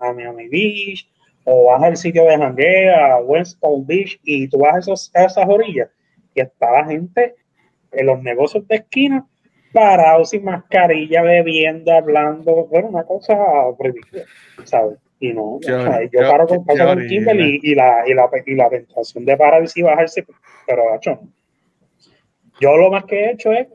a, 0.00 0.12
Miami 0.12 0.48
Beach 0.48 1.08
o 1.44 1.66
vas 1.66 1.82
al 1.82 1.96
sitio 1.96 2.24
de 2.24 2.38
janguea, 2.38 3.14
a 3.14 3.20
West 3.20 3.60
Palm 3.60 3.84
Beach, 3.84 4.20
y 4.22 4.48
tú 4.48 4.58
vas 4.58 4.76
a, 4.76 4.78
esos, 4.78 5.10
a 5.14 5.24
esas 5.24 5.48
orillas 5.48 5.88
y 6.34 6.40
está 6.40 6.70
la 6.70 6.84
gente 6.84 7.34
en 7.92 8.06
los 8.06 8.22
negocios 8.22 8.66
de 8.68 8.76
esquina 8.76 9.26
parados 9.72 10.30
sin 10.30 10.44
mascarilla, 10.44 11.22
bebiendo, 11.22 11.92
hablando, 11.92 12.66
bueno, 12.66 12.88
una 12.88 13.02
cosa 13.02 13.36
ridícula, 13.78 14.22
¿sabes? 14.62 14.98
Y 15.18 15.32
no, 15.32 15.58
yo, 15.60 15.78
o 15.78 15.82
sea, 15.82 16.02
yo, 16.04 16.08
yo 16.12 16.30
paro 16.30 16.46
con, 16.46 16.64
paso 16.64 16.84
con 16.86 17.06
Kimberly 17.08 17.60
y, 17.62 17.72
y, 17.72 17.74
la, 17.74 18.04
y, 18.06 18.14
la, 18.14 18.30
y 18.46 18.54
la 18.54 18.68
tentación 18.68 19.24
de 19.24 19.36
parar 19.36 19.64
y 19.74 19.82
bajarse, 19.82 20.24
pero 20.66 20.94
hecho, 20.94 21.20
yo 22.60 22.76
lo 22.76 22.90
más 22.90 23.04
que 23.04 23.20
he 23.20 23.30
hecho 23.32 23.52
es 23.52 23.68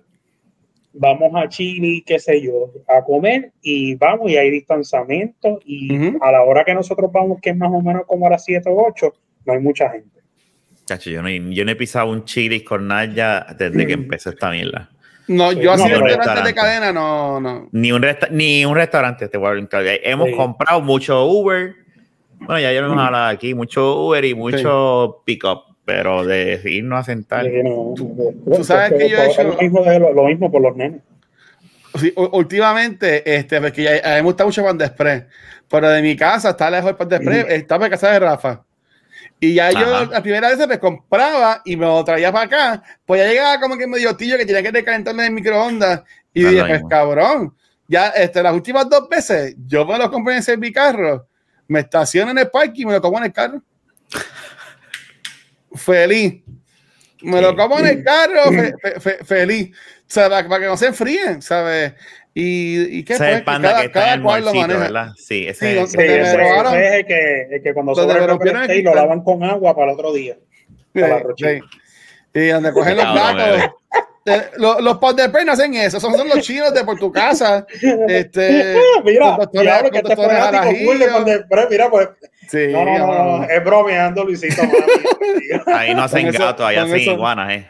vamos 0.93 1.31
a 1.35 1.47
Chile, 1.47 2.03
qué 2.05 2.19
sé 2.19 2.41
yo, 2.41 2.71
a 2.87 3.03
comer 3.03 3.51
y 3.61 3.95
vamos 3.95 4.29
y 4.29 4.37
hay 4.37 4.49
distanciamiento 4.51 5.59
y 5.63 5.93
uh 5.93 6.01
-huh. 6.01 6.17
a 6.21 6.31
la 6.31 6.43
hora 6.43 6.63
que 6.65 6.73
nosotros 6.73 7.11
vamos, 7.11 7.39
que 7.41 7.51
es 7.51 7.57
más 7.57 7.71
o 7.71 7.81
menos 7.81 8.03
como 8.07 8.27
a 8.27 8.31
las 8.31 8.43
7 8.43 8.69
o 8.69 8.87
8, 8.87 9.13
no 9.45 9.53
hay 9.53 9.59
mucha 9.59 9.89
gente. 9.89 10.19
Chacho, 10.85 11.09
yo 11.09 11.21
no, 11.21 11.29
yo 11.29 11.65
no 11.65 11.71
he 11.71 11.75
pisado 11.75 12.09
un 12.09 12.25
chili 12.25 12.63
con 12.63 12.87
Naya 12.87 13.45
desde 13.57 13.85
que 13.85 13.93
empezó 13.93 14.31
esta 14.31 14.49
mierda. 14.49 14.89
No, 15.27 15.51
yo 15.51 15.71
así 15.73 15.87
no, 15.87 15.99
restaurantes 15.99 16.43
de 16.43 16.53
cadena 16.55 16.91
no, 16.91 17.39
no. 17.39 17.69
Ni 17.71 17.91
un, 17.91 18.01
resta 18.01 18.27
ni 18.31 18.65
un 18.65 18.73
restaurante 18.75 19.27
te 19.27 19.37
voy 19.37 19.49
a 19.49 19.51
brincar. 19.51 19.83
Hemos 19.85 20.29
sí. 20.29 20.35
comprado 20.35 20.81
mucho 20.81 21.23
Uber. 21.25 21.75
Bueno, 22.39 22.59
ya, 22.59 22.73
ya 22.73 22.79
hemos 22.79 22.97
hablado 22.97 23.27
aquí, 23.27 23.53
mucho 23.53 24.07
Uber 24.07 24.25
y 24.25 24.33
mucho 24.33 25.17
sí. 25.17 25.21
pick-up, 25.25 25.68
pero 25.89 26.23
de 26.23 26.61
irnos 26.65 26.99
a 26.99 27.03
sentar. 27.03 27.43
Sí, 27.45 27.51
no, 27.63 27.95
Tú 27.95 28.63
sabes 28.63 28.93
que 28.93 29.09
yo 29.09 29.17
he 29.17 29.31
hecho. 29.31 29.41
Lo 29.41 29.57
mismo, 29.57 29.83
lo, 29.83 30.13
lo 30.13 30.23
mismo 30.25 30.51
por 30.51 30.61
los 30.61 30.75
nenes. 30.75 31.01
Sí, 31.99 32.13
últimamente, 32.15 33.23
este, 33.37 33.59
porque 33.59 33.81
ya, 33.81 33.93
a 34.03 34.09
mí 34.09 34.15
me 34.17 34.21
gusta 34.21 34.45
mucho 34.45 34.63
Pan 34.63 34.77
de 34.77 34.85
Express, 34.85 35.23
pero 35.67 35.89
de 35.89 36.03
mi 36.03 36.15
casa 36.15 36.51
está 36.51 36.69
lejos 36.69 36.91
el 36.91 36.95
Pan 36.95 37.09
de 37.09 37.15
Express, 37.15 37.45
mm. 37.45 37.49
está 37.49 37.75
en 37.77 37.89
casa 37.89 38.11
de 38.11 38.19
Rafa. 38.19 38.63
Y 39.39 39.55
ya 39.55 39.69
Ajá. 39.69 39.79
yo 39.79 40.11
la 40.11 40.21
primera 40.21 40.55
vez 40.55 40.67
me 40.67 40.77
compraba 40.77 41.63
y 41.65 41.75
me 41.75 41.87
lo 41.87 42.03
traía 42.03 42.31
para 42.31 42.45
acá, 42.45 42.83
pues 43.03 43.19
ya 43.21 43.27
llegaba 43.27 43.59
como 43.59 43.75
que 43.75 43.87
medio 43.87 44.15
tío 44.15 44.37
que 44.37 44.45
tenía 44.45 44.61
que 44.61 44.71
recalentarme 44.71 45.23
en 45.23 45.29
el 45.29 45.33
microondas. 45.33 46.03
Y 46.35 46.43
dije, 46.43 46.63
pues 46.65 46.83
cabrón, 46.87 47.55
ya 47.87 48.09
este, 48.09 48.43
las 48.43 48.53
últimas 48.53 48.87
dos 48.87 49.09
veces 49.09 49.55
yo 49.65 49.87
me 49.87 49.97
lo 49.97 50.11
compré 50.11 50.37
en 50.37 50.59
mi 50.59 50.71
carro, 50.71 51.27
me 51.67 51.79
estaciono 51.79 52.29
en 52.29 52.37
el 52.37 52.49
parque 52.51 52.83
y 52.83 52.85
me 52.85 52.91
lo 52.91 53.01
como 53.01 53.17
en 53.17 53.23
el 53.23 53.33
carro. 53.33 53.59
Feliz. 55.75 56.43
Me 57.21 57.41
lo 57.41 57.55
como 57.55 57.79
en 57.79 57.87
el 57.87 58.03
carro, 58.05 58.51
fe, 58.51 58.73
fe, 58.81 58.99
fe, 58.99 59.25
feliz. 59.25 59.71
O 59.71 60.11
sea, 60.11 60.29
para, 60.29 60.47
para, 60.47 60.61
que 60.61 60.67
no 60.67 60.77
se 60.77 60.87
enfríen, 60.87 61.41
¿sabes? 61.41 61.93
Y, 62.33 62.99
y 62.99 63.03
qué 63.03 63.15
fue? 63.15 63.41
Panda 63.41 63.71
cada, 63.71 63.81
que 63.81 63.91
cada 63.91 64.21
cual 64.21 64.45
lo 64.45 64.53
maneja. 64.53 64.79
¿verdad? 64.79 65.11
Sí, 65.17 65.47
ese, 65.47 65.73
sí, 65.73 65.79
ese, 65.79 66.21
ese, 66.21 66.21
ese 66.21 66.87
es 66.87 66.93
el 66.93 67.05
que, 67.05 67.41
el 67.51 67.61
que 67.61 67.73
cuando 67.73 67.95
sobra 67.95 68.23
el 68.23 68.77
y 68.77 68.81
lo 68.81 68.95
lavan 68.95 69.23
con 69.23 69.43
agua 69.43 69.75
para 69.75 69.91
el 69.91 69.97
otro 69.97 70.13
día. 70.13 70.37
Para 70.93 71.19
sí, 71.35 71.45
sí. 71.45 71.59
Y 72.33 72.47
donde 72.47 72.71
cogen 72.71 72.97
los 72.97 73.05
platos. 73.05 73.71
Eh, 74.29 74.51
los, 74.57 74.81
los 74.81 74.97
pan 74.97 75.15
de 75.15 75.29
pena 75.29 75.53
hacen 75.53 75.73
eso, 75.75 75.99
son, 75.99 76.15
son 76.15 76.27
los 76.27 76.39
chinos 76.39 76.73
de 76.73 76.83
por 76.83 76.97
tu 76.97 77.11
casa. 77.11 77.65
Este, 78.07 78.75
mira, 79.03 79.37
mira, 79.53 79.89
que 79.89 80.01
te 80.01 80.15
mira, 81.69 81.89
pues. 81.89 82.09
Sí, 82.47 82.67
no, 82.71 82.83
no, 82.83 82.97
no, 82.97 83.37
no, 83.37 83.43
es 83.43 83.63
bromeando, 83.63 84.23
Luisito. 84.23 84.63
Ahí 85.67 85.93
no 85.93 86.03
hacen 86.03 86.31
gatos, 86.31 86.65
ahí 86.65 86.77
hacen 86.77 86.99
iguanas, 86.99 87.51
eh. 87.51 87.69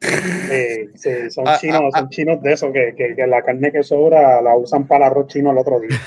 Sí, 0.00 0.90
sí, 0.94 1.30
son 1.30 1.46
ah, 1.46 1.58
chinos, 1.60 1.82
ah, 1.92 2.00
son 2.00 2.08
chinos 2.10 2.42
de 2.42 2.52
eso, 2.52 2.72
que, 2.72 2.94
que, 2.96 3.14
que, 3.14 3.26
la 3.26 3.42
carne 3.42 3.72
que 3.72 3.82
sobra 3.82 4.40
la 4.42 4.56
usan 4.56 4.86
para 4.86 5.06
arroz 5.06 5.28
chino 5.28 5.50
el 5.50 5.58
otro 5.58 5.80
día. 5.80 5.98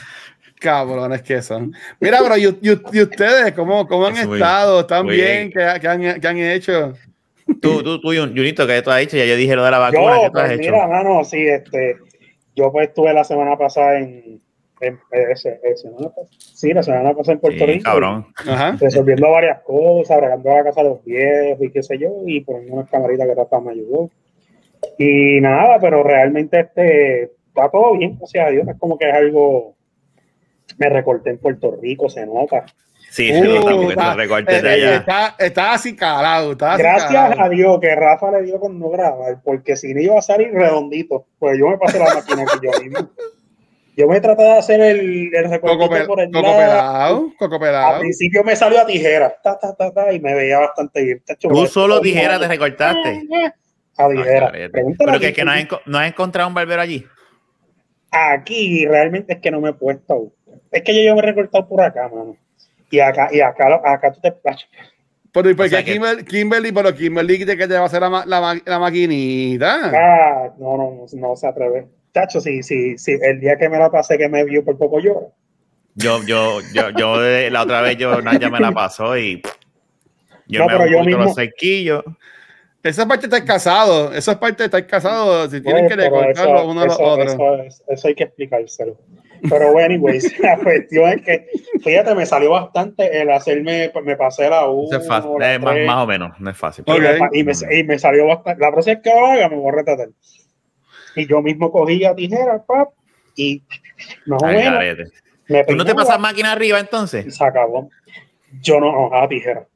Cabrones 0.60 1.22
que 1.22 1.42
son. 1.42 1.74
Mira, 2.00 2.20
pero 2.22 2.38
¿y, 2.38 2.46
y, 2.46 2.98
y 2.98 3.02
ustedes 3.02 3.54
cómo, 3.54 3.88
cómo 3.88 4.08
han 4.08 4.18
es 4.18 4.28
estado? 4.28 4.82
¿Están 4.82 5.06
muy 5.06 5.16
bien? 5.16 5.52
¿Qué, 5.52 5.78
qué, 5.80 5.88
han, 5.88 6.20
¿Qué, 6.20 6.28
han, 6.28 6.38
hecho? 6.38 6.94
Tú, 7.62 7.84
tú, 7.84 8.00
tú, 8.02 8.10
Junito, 8.10 8.68
¿qué 8.68 8.82
tú 8.82 8.92
has 8.92 9.02
hecho? 9.02 9.18
Ya 9.18 9.26
yo 9.26 9.36
dije 9.36 9.56
lo 9.56 9.64
de 9.64 9.72
la 9.72 9.80
vacuna. 9.80 10.16
Yo, 10.18 10.22
¿Qué 10.24 10.30
tú 10.32 10.38
has 10.40 10.48
pues, 10.48 10.60
hecho? 10.60 10.72
Mira, 10.72 10.88
mano, 10.88 11.24
sí, 11.24 11.48
este, 11.48 11.98
yo 12.56 12.72
pues 12.72 12.90
estuve 12.90 13.14
la 13.14 13.24
semana 13.24 13.58
pasada 13.58 14.00
en, 14.00 14.42
en 14.82 15.00
ese, 15.32 15.60
ese, 15.64 15.90
¿no? 15.90 16.14
sí, 16.38 16.74
la 16.74 16.84
semana 16.84 17.14
pasada 17.14 17.34
en 17.34 17.40
Puerto 17.40 17.66
sí, 17.66 17.72
Rico. 17.72 17.84
Cabrón. 17.84 18.28
Resolviendo 18.80 19.32
varias 19.32 19.62
cosas, 19.62 20.18
bregando 20.18 20.50
la 20.50 20.64
casa 20.64 20.84
de 20.84 20.90
los 20.90 21.04
viejos 21.04 21.64
y 21.64 21.72
qué 21.72 21.84
sé 21.84 21.98
yo, 21.98 22.10
y 22.26 22.42
poniendo 22.42 22.74
unas 22.76 22.90
camaritas 22.90 23.28
que 23.28 23.36
Rafa 23.36 23.62
me 23.62 23.72
ayudó. 23.72 24.10
Y 24.98 25.40
nada, 25.42 25.80
pero 25.80 26.04
realmente 26.04 26.60
este 26.60 27.24
está 27.24 27.70
todo 27.70 27.98
bien, 27.98 28.18
gracias 28.18 28.48
a 28.48 28.52
Dios. 28.52 28.68
Es 28.68 28.78
como 28.78 28.98
que 28.98 29.10
es 29.10 29.16
algo. 29.16 29.76
Me 30.78 30.90
recorté 30.90 31.32
en 31.32 31.40
Puerto 31.40 31.78
Rico, 31.82 32.10
se 32.10 32.26
nota. 32.26 32.66
Sí, 33.18 33.30
se 33.34 33.42
nota 33.42 33.72
porque 33.72 33.88
está, 33.90 34.14
recortes 34.14 34.62
de 34.62 34.70
allá. 34.70 34.96
Está, 34.98 35.36
está 35.40 35.74
así 35.74 35.96
calado. 35.96 36.52
Está 36.52 36.74
así 36.74 36.84
Gracias 36.84 37.12
calado. 37.12 37.42
a 37.42 37.50
Dios 37.50 37.80
que 37.82 37.96
Rafa 37.96 38.32
le 38.32 38.44
dio 38.44 38.60
con 38.60 38.78
no 38.78 38.90
grabar, 38.92 39.42
porque 39.44 39.76
si 39.76 39.92
no 39.96 40.02
iba 40.02 40.20
a 40.20 40.22
salir 40.22 40.52
redondito, 40.54 41.26
pues 41.40 41.58
yo 41.58 41.68
me 41.68 41.78
pasé 41.80 41.98
la 41.98 42.14
máquina 42.14 42.46
que 42.46 42.68
yo 42.68 42.80
mismo. 42.80 43.10
Yo 43.96 44.08
me 44.08 44.22
traté 44.22 44.44
de 44.44 44.52
hacer 44.52 44.80
el, 44.80 45.34
el 45.34 45.50
recorte 45.50 46.06
por 46.06 46.22
el 46.22 46.30
coco 46.32 46.46
lado. 46.46 46.58
Pelado, 46.60 47.34
coco 47.40 47.60
pelado. 47.60 47.96
Al 47.96 48.00
principio 48.02 48.44
me 48.44 48.56
salió 48.56 48.80
a 48.82 48.86
tijera, 48.86 49.36
ta, 49.44 49.58
ta, 49.58 49.76
ta, 49.76 49.92
ta, 49.92 50.14
y 50.14 50.20
me 50.20 50.36
veía 50.36 50.60
bastante 50.60 51.04
bien. 51.04 51.24
Tú 51.40 51.66
solo 51.66 52.00
tijeras 52.00 52.40
te 52.40 52.48
recortaste. 52.48 53.24
a 53.98 54.08
Dijera. 54.10 54.52
Ay, 54.54 54.70
Pregúntale 54.70 55.08
Pero 55.12 55.18
a 55.18 55.20
que, 55.20 55.34
que 55.34 55.44
no, 55.44 55.52
has, 55.52 55.66
no 55.88 56.04
encontrado 56.04 56.48
un 56.48 56.54
barbero 56.54 56.84
allí. 56.84 57.04
Aquí 58.12 58.86
realmente 58.86 59.34
es 59.34 59.40
que 59.40 59.50
no 59.50 59.60
me 59.60 59.72
he 59.72 59.74
puesto. 59.74 60.14
a. 60.14 60.52
Es 60.72 60.84
que 60.84 60.94
yo, 60.94 61.02
yo 61.02 61.16
me 61.16 61.22
he 61.22 61.26
recortado 61.26 61.68
por 61.68 61.82
acá, 61.82 62.08
mano. 62.08 62.38
Y 62.90 63.00
acá, 63.00 63.30
y 63.32 63.42
acá, 63.42 63.70
lo- 63.70 63.86
acá 63.86 64.12
tú 64.14 64.22
te 64.22 64.34
Pero, 65.32 65.50
¿y 65.50 65.54
por 65.54 65.66
O 65.66 65.70
sea 65.70 65.84
qué 65.84 65.94
Kimberly, 65.94 66.24
Kimberly, 66.24 66.72
pero 66.72 66.94
Kimberly 66.96 67.44
de 67.44 67.58
que 67.58 67.68
te 67.68 67.74
va 67.76 67.82
a 67.82 67.86
hacer 67.86 68.02
la, 68.02 68.10
ma- 68.10 68.26
la, 68.26 68.40
ma- 68.42 68.62
la 68.66 68.80
maquinita? 68.80 69.92
Ah, 69.94 70.54
no, 70.58 70.78
no, 70.78 70.92
no, 71.12 71.28
no 71.30 71.36
se 71.36 71.48
atreve. 71.48 71.88
Tacho, 72.12 72.40
sí, 72.42 72.64
sí, 72.64 72.98
sí. 72.98 73.18
El 73.22 73.40
día 73.40 73.58
que 73.58 73.70
me 73.70 73.78
la 73.78 73.90
pasé 73.92 74.18
que 74.18 74.30
me 74.30 74.44
vio 74.46 74.64
por 74.64 74.78
poco 74.78 75.00
lloro. 75.00 75.34
Yo, 75.96 76.24
yo, 76.26 76.60
yo, 76.74 76.90
yo 76.98 77.24
eh, 77.26 77.50
la 77.52 77.64
otra 77.64 77.82
vez 77.82 77.98
yo 77.98 78.22
Naya 78.22 78.50
me 78.50 78.60
la 78.60 78.72
pasó 78.72 79.18
y 79.18 79.42
yo 80.48 80.60
No, 80.60 80.66
me 80.68 80.72
pero 80.74 80.84
hago 80.84 80.92
yo 80.94 81.04
mismo- 81.04 81.24
los 81.24 81.36
cerquillos. 81.36 82.04
Esa 82.84 83.02
es 83.02 83.08
parte 83.08 83.28
de 83.28 83.36
estar 83.36 83.46
casado. 83.48 84.14
Esa 84.14 84.32
es 84.32 84.38
parte 84.38 84.64
de 84.64 84.66
estar 84.66 84.88
casado. 84.88 85.50
Si 85.50 85.60
tienen 85.62 85.88
Pues, 85.88 85.98
que 85.98 86.04
recortarlo 86.04 86.70
uno 86.70 86.82
a 86.82 86.86
los 86.86 86.98
otros. 87.00 87.34
eso, 87.34 87.56
es- 87.64 87.84
eso 87.88 88.08
hay 88.08 88.16
que 88.16 88.24
explicárselo. 88.24 88.98
Pero 89.50 89.72
bueno, 89.72 89.94
anyways, 89.94 90.40
la 90.40 90.58
cuestión 90.58 91.10
es 91.10 91.22
que, 91.22 91.48
fíjate, 91.84 92.16
me 92.16 92.26
salió 92.26 92.52
bastante 92.52 93.22
el 93.22 93.30
hacerme, 93.32 93.92
me 94.04 94.16
pasé 94.16 94.50
la 94.50 94.68
1, 94.68 94.88
Eso 94.90 95.02
es 95.02 95.08
fácil, 95.08 95.32
es 95.42 95.62
más, 95.62 95.76
más 95.86 96.04
o 96.04 96.08
menos, 96.08 96.40
no 96.40 96.50
es 96.50 96.58
fácil. 96.58 96.84
Y, 96.88 97.00
me, 97.00 97.18
y, 97.34 97.44
me, 97.44 97.54
y 97.72 97.84
me 97.84 98.00
salió 98.00 98.28
bastante. 98.28 98.62
La 98.62 98.72
próxima 98.72 98.96
vez 98.96 99.04
que 99.04 99.10
lo 99.10 99.26
haga, 99.26 99.50
me 99.50 99.56
voy 99.56 99.70
a 99.70 99.76
retratar. 99.76 100.10
Y 101.16 101.28
yo 101.28 101.42
mismo 101.42 101.72
cogía 101.72 102.16
tijeras, 102.16 102.62
pap, 102.68 102.90
y 103.36 103.64
más 104.26 104.42
o 104.44 104.46
Al 104.46 104.56
menos 104.56 104.74
garete. 104.74 105.04
me 105.48 105.64
¿Tú 105.64 105.76
no 105.76 105.86
te 105.86 105.96
pasas 105.96 106.20
máquina 106.20 106.52
arriba 106.52 106.80
entonces? 106.80 107.36
se 107.36 107.44
acabó. 107.44 107.90
Yo 108.62 108.80
no 108.80 109.14
a 109.14 109.28
tijera. 109.28 109.68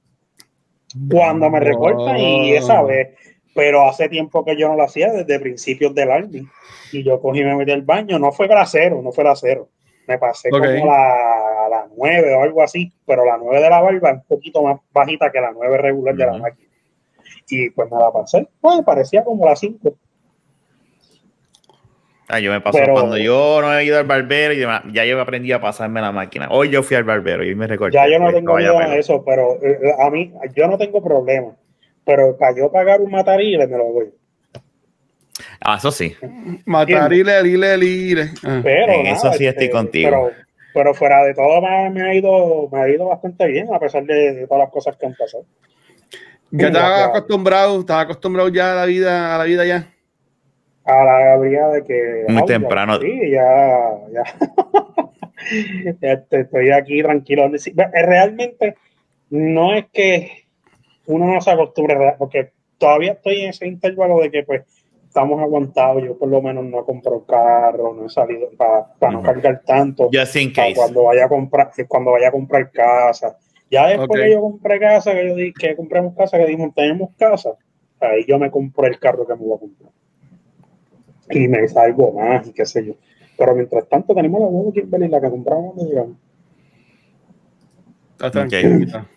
Cuando 1.09 1.49
me 1.49 1.59
recortan 1.59 2.17
y 2.17 2.53
esa 2.53 2.81
vez, 2.83 3.09
pero 3.53 3.87
hace 3.87 4.09
tiempo 4.09 4.45
que 4.45 4.55
yo 4.55 4.67
no 4.67 4.75
lo 4.75 4.83
hacía, 4.83 5.11
desde 5.11 5.39
principios 5.39 5.93
del 5.93 6.11
Army. 6.11 6.47
Y 6.91 7.03
yo 7.03 7.19
cogí 7.21 7.41
y 7.41 7.43
me 7.43 7.55
metí 7.55 7.71
al 7.71 7.81
baño, 7.81 8.19
no 8.19 8.31
fue 8.31 8.47
grasero, 8.47 9.01
no 9.01 9.11
fue 9.11 9.23
grasero. 9.23 9.69
Me 10.07 10.17
pasé 10.17 10.49
como 10.49 10.63
la, 10.63 11.67
la 11.69 11.87
9 11.95 12.35
o 12.35 12.43
algo 12.43 12.63
así, 12.63 12.91
pero 13.05 13.23
la 13.25 13.37
9 13.37 13.61
de 13.61 13.69
la 13.69 13.81
barba 13.81 14.09
es 14.09 14.15
un 14.17 14.23
poquito 14.23 14.61
más 14.63 14.79
bajita 14.91 15.31
que 15.31 15.39
la 15.39 15.51
9 15.51 15.77
regular 15.77 16.15
de 16.15 16.25
la 16.25 16.37
máquina. 16.37 16.69
Y 17.49 17.69
pues 17.69 17.91
me 17.91 17.97
la 17.97 18.11
pasé, 18.11 18.47
pues 18.59 18.81
parecía 18.83 19.23
como 19.23 19.45
la 19.45 19.55
5. 19.55 19.93
Ah, 22.31 22.39
yo 22.39 22.51
me 22.51 22.61
pasó 22.61 22.77
Pero- 22.77 22.93
cuando 22.93 23.17
yo 23.17 23.59
no 23.61 23.77
he 23.77 23.83
ido 23.83 23.97
al 23.99 24.05
barbero 24.05 24.53
y 24.53 24.57
demás, 24.57 24.83
ya 24.93 25.03
yo 25.03 25.19
aprendí 25.19 25.51
a 25.51 25.59
pasarme 25.59 25.99
la 25.99 26.13
máquina. 26.13 26.47
Hoy 26.49 26.69
yo 26.69 26.81
fui 26.81 26.95
al 26.95 27.03
barbero 27.03 27.43
y 27.43 27.53
me 27.55 27.67
recorté. 27.67 27.95
Ya 27.95 28.07
yo 28.07 28.19
no 28.19 28.25
pues, 28.25 28.35
tengo 28.35 28.55
miedo 28.55 28.79
a 28.79 28.95
eso, 28.95 29.23
pero 29.25 29.61
eh, 29.61 29.93
a 29.99 30.09
mí, 30.09 30.33
yo 30.55 30.67
no 30.67 30.77
tengo 30.77 31.03
problema. 31.03 31.57
Pero 32.11 32.37
para 32.37 32.55
yo 32.57 32.69
pagar 32.69 32.99
un 32.99 33.09
matarile 33.09 33.65
me 33.67 33.77
lo 33.77 33.85
doy. 33.93 34.13
Ah, 35.61 35.75
eso 35.77 35.91
sí. 35.91 36.13
Matarile, 36.65 37.41
lile, 37.41 37.77
lile. 37.77 38.29
Ah. 38.43 38.59
Pero 38.61 38.91
En 38.93 39.03
nada, 39.03 39.15
eso 39.15 39.31
sí 39.33 39.45
estoy 39.47 39.69
contigo. 39.69 40.09
Pero, 40.09 40.31
pero 40.73 40.93
fuera 40.93 41.23
de 41.23 41.33
todo 41.33 41.61
me, 41.61 41.89
me 41.91 42.01
ha 42.01 42.13
ido, 42.13 42.67
me 42.69 42.81
ha 42.81 42.89
ido 42.89 43.07
bastante 43.07 43.47
bien 43.47 43.73
a 43.73 43.79
pesar 43.79 44.03
de, 44.03 44.33
de 44.33 44.47
todas 44.47 44.63
las 44.65 44.71
cosas 44.71 44.97
que 44.97 45.05
han 45.05 45.15
pasado. 45.15 45.45
Ya 46.51 46.67
estaba 46.67 46.97
Ya. 46.97 47.05
acostumbrado, 47.05 47.79
estaba 47.79 48.01
acostumbrado 48.01 48.49
ya 48.49 48.73
a 48.73 48.75
la 48.75 48.85
vida, 48.85 49.33
a 49.33 49.37
la 49.37 49.43
vida 49.45 49.65
ya. 49.65 49.87
A 50.83 51.03
la 51.05 51.19
Gabriela 51.25 51.69
de 51.69 51.83
que 51.85 52.25
Muy 52.27 52.43
temprano. 52.45 52.99
Sí, 52.99 53.31
ya, 53.31 53.91
ya. 54.11 54.23
Este, 56.01 56.41
estoy 56.41 56.71
aquí 56.71 57.01
tranquilo. 57.01 57.45
Eh, 57.47 58.03
Realmente 58.05 58.75
no 59.31 59.73
es 59.73 59.85
que 59.91 60.40
uno 61.07 61.25
no 61.25 61.41
se 61.41 61.51
acostumbre, 61.51 61.97
¿verdad? 61.97 62.15
porque 62.17 62.51
todavía 62.77 63.13
estoy 63.13 63.41
en 63.41 63.49
ese 63.49 63.67
intervalo 63.67 64.19
de 64.19 64.31
que 64.31 64.43
pues 64.43 64.63
estamos 65.11 65.41
aguantados. 65.41 66.03
Yo 66.03 66.17
por 66.17 66.29
lo 66.29 66.41
menos 66.41 66.63
no 66.65 66.79
he 66.79 66.85
comprado 66.85 67.25
carro, 67.25 67.93
no 67.93 68.05
he 68.05 68.09
salido 68.09 68.49
para 68.57 69.11
no 69.11 69.19
Ujú. 69.19 69.25
cargar 69.25 69.61
tanto. 69.65 70.09
Just 70.11 70.35
in 70.37 70.53
para 70.53 70.67
case. 70.67 70.75
cuando 70.75 71.03
vaya 71.03 71.25
a 71.25 71.29
comprar, 71.29 71.71
cuando 71.87 72.11
vaya 72.11 72.29
a 72.29 72.31
comprar 72.31 72.71
casa. 72.71 73.37
Ya 73.69 73.87
después 73.87 74.21
que 74.21 74.31
yo 74.31 74.41
compré 74.41 74.79
casa, 74.79 75.13
que 75.13 75.27
yo 75.27 75.35
dije 75.35 75.53
que 75.57 75.75
compremos 75.75 76.13
casa, 76.15 76.37
que 76.37 76.45
dijimos 76.45 76.73
tenemos 76.75 77.09
casa, 77.17 77.51
ahí 78.01 78.25
yo 78.27 78.37
me 78.37 78.51
compré 78.51 78.89
el 78.89 78.99
carro 78.99 79.25
que 79.25 79.33
me 79.33 79.39
voy 79.41 79.55
a 79.55 79.59
comprar. 79.59 79.91
Y 81.29 81.47
me 81.47 81.65
salgo 81.67 82.11
más 82.11 82.47
y 82.47 82.51
qué 82.51 82.65
sé 82.65 82.85
yo. 82.85 82.93
Pero 83.37 83.55
mientras 83.55 83.87
tanto 83.87 84.13
tenemos 84.13 84.41
la 84.41 84.49
nueva 84.49 84.71
Kimberly, 84.73 85.07
la 85.07 85.21
que 85.21 85.29
compramos 85.29 85.73
cuando 85.73 85.89
llegamos. 85.89 86.17
Está 88.11 88.31
tranquilita. 88.31 89.07